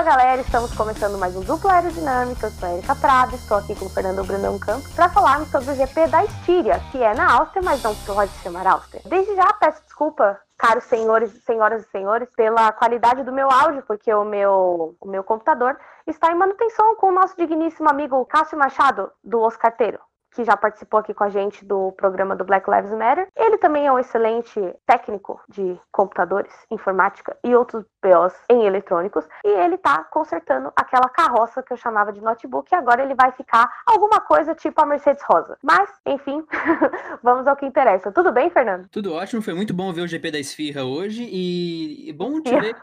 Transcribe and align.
Fala 0.00 0.16
galera, 0.16 0.40
estamos 0.40 0.72
começando 0.72 1.18
mais 1.18 1.36
um 1.36 1.42
Dupla 1.42 1.74
Aerodinâmica. 1.74 2.46
Eu 2.46 2.50
sou 2.52 2.66
a 2.66 2.72
Erika 2.72 2.96
Prada, 2.96 3.34
estou 3.34 3.58
aqui 3.58 3.74
com 3.74 3.84
o 3.84 3.90
Fernando 3.90 4.24
Brunão 4.24 4.58
Campos 4.58 4.90
para 4.94 5.10
falarmos 5.10 5.50
sobre 5.50 5.72
o 5.72 5.74
GP 5.74 6.06
da 6.06 6.24
Estíria, 6.24 6.80
que 6.90 7.02
é 7.02 7.12
na 7.12 7.30
Áustria, 7.34 7.60
mas 7.62 7.82
não 7.82 7.94
pode 7.94 8.30
se 8.32 8.42
chamar 8.42 8.66
Áustria. 8.66 9.02
Desde 9.04 9.36
já 9.36 9.52
peço 9.52 9.82
desculpa 9.82 10.40
caros 10.56 10.84
senhores, 10.84 11.30
senhoras 11.44 11.82
e 11.82 11.90
senhores, 11.90 12.30
pela 12.34 12.72
qualidade 12.72 13.24
do 13.24 13.32
meu 13.32 13.50
áudio, 13.50 13.82
porque 13.86 14.10
o 14.14 14.24
meu, 14.24 14.96
o 14.98 15.06
meu 15.06 15.22
computador 15.22 15.78
está 16.06 16.32
em 16.32 16.34
manutenção 16.34 16.96
com 16.96 17.08
o 17.08 17.12
nosso 17.12 17.36
digníssimo 17.36 17.90
amigo 17.90 18.24
Cássio 18.24 18.56
Machado, 18.56 19.12
do 19.22 19.42
Oscarteiro 19.42 20.00
que 20.32 20.44
já 20.44 20.56
participou 20.56 21.00
aqui 21.00 21.12
com 21.12 21.24
a 21.24 21.28
gente 21.28 21.64
do 21.64 21.92
programa 21.92 22.36
do 22.36 22.44
Black 22.44 22.70
Lives 22.70 22.92
Matter. 22.92 23.28
Ele 23.36 23.58
também 23.58 23.86
é 23.86 23.92
um 23.92 23.98
excelente 23.98 24.60
técnico 24.86 25.40
de 25.48 25.78
computadores, 25.90 26.52
informática 26.70 27.36
e 27.44 27.54
outros 27.54 27.84
BOs 28.02 28.34
em 28.48 28.64
eletrônicos. 28.64 29.26
E 29.44 29.48
ele 29.48 29.76
tá 29.76 30.04
consertando 30.04 30.72
aquela 30.76 31.08
carroça 31.08 31.62
que 31.62 31.72
eu 31.72 31.76
chamava 31.76 32.12
de 32.12 32.20
notebook. 32.20 32.72
E 32.72 32.76
agora 32.76 33.02
ele 33.02 33.14
vai 33.14 33.32
ficar 33.32 33.70
alguma 33.86 34.20
coisa 34.20 34.54
tipo 34.54 34.80
a 34.80 34.86
Mercedes 34.86 35.22
Rosa. 35.24 35.56
Mas, 35.62 35.90
enfim, 36.06 36.44
vamos 37.22 37.46
ao 37.46 37.56
que 37.56 37.66
interessa. 37.66 38.12
Tudo 38.12 38.32
bem, 38.32 38.50
Fernando? 38.50 38.88
Tudo 38.90 39.12
ótimo. 39.12 39.42
Foi 39.42 39.54
muito 39.54 39.74
bom 39.74 39.92
ver 39.92 40.02
o 40.02 40.08
GP 40.08 40.30
da 40.30 40.38
Esfirra 40.38 40.84
hoje. 40.84 41.28
E 41.30 42.12
bom 42.16 42.40
te 42.40 42.58
ver 42.58 42.76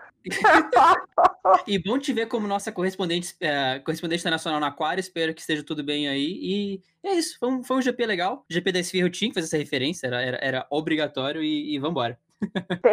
e 1.65 1.79
bom 1.79 1.97
te 1.97 2.13
ver 2.13 2.27
como 2.27 2.47
nossa 2.47 2.71
correspondente, 2.71 3.35
é, 3.41 3.79
correspondente 3.79 4.21
internacional 4.21 4.59
na 4.59 4.67
Aquário. 4.67 4.99
Espero 4.99 5.33
que 5.33 5.41
esteja 5.41 5.63
tudo 5.63 5.83
bem 5.83 6.07
aí. 6.07 6.39
E 6.41 6.81
é 7.03 7.13
isso, 7.13 7.37
foi 7.39 7.49
um, 7.49 7.63
foi 7.63 7.77
um 7.77 7.81
GP 7.81 8.05
legal. 8.05 8.45
GP 8.49 8.71
da 8.71 8.79
Esfirra 8.79 9.07
eu 9.07 9.11
tinha 9.11 9.29
que 9.29 9.35
fazer 9.35 9.47
essa 9.47 9.57
referência, 9.57 10.07
era, 10.07 10.21
era, 10.21 10.37
era 10.41 10.67
obrigatório 10.69 11.41
e, 11.41 11.75
e 11.75 11.79
vambora. 11.79 12.17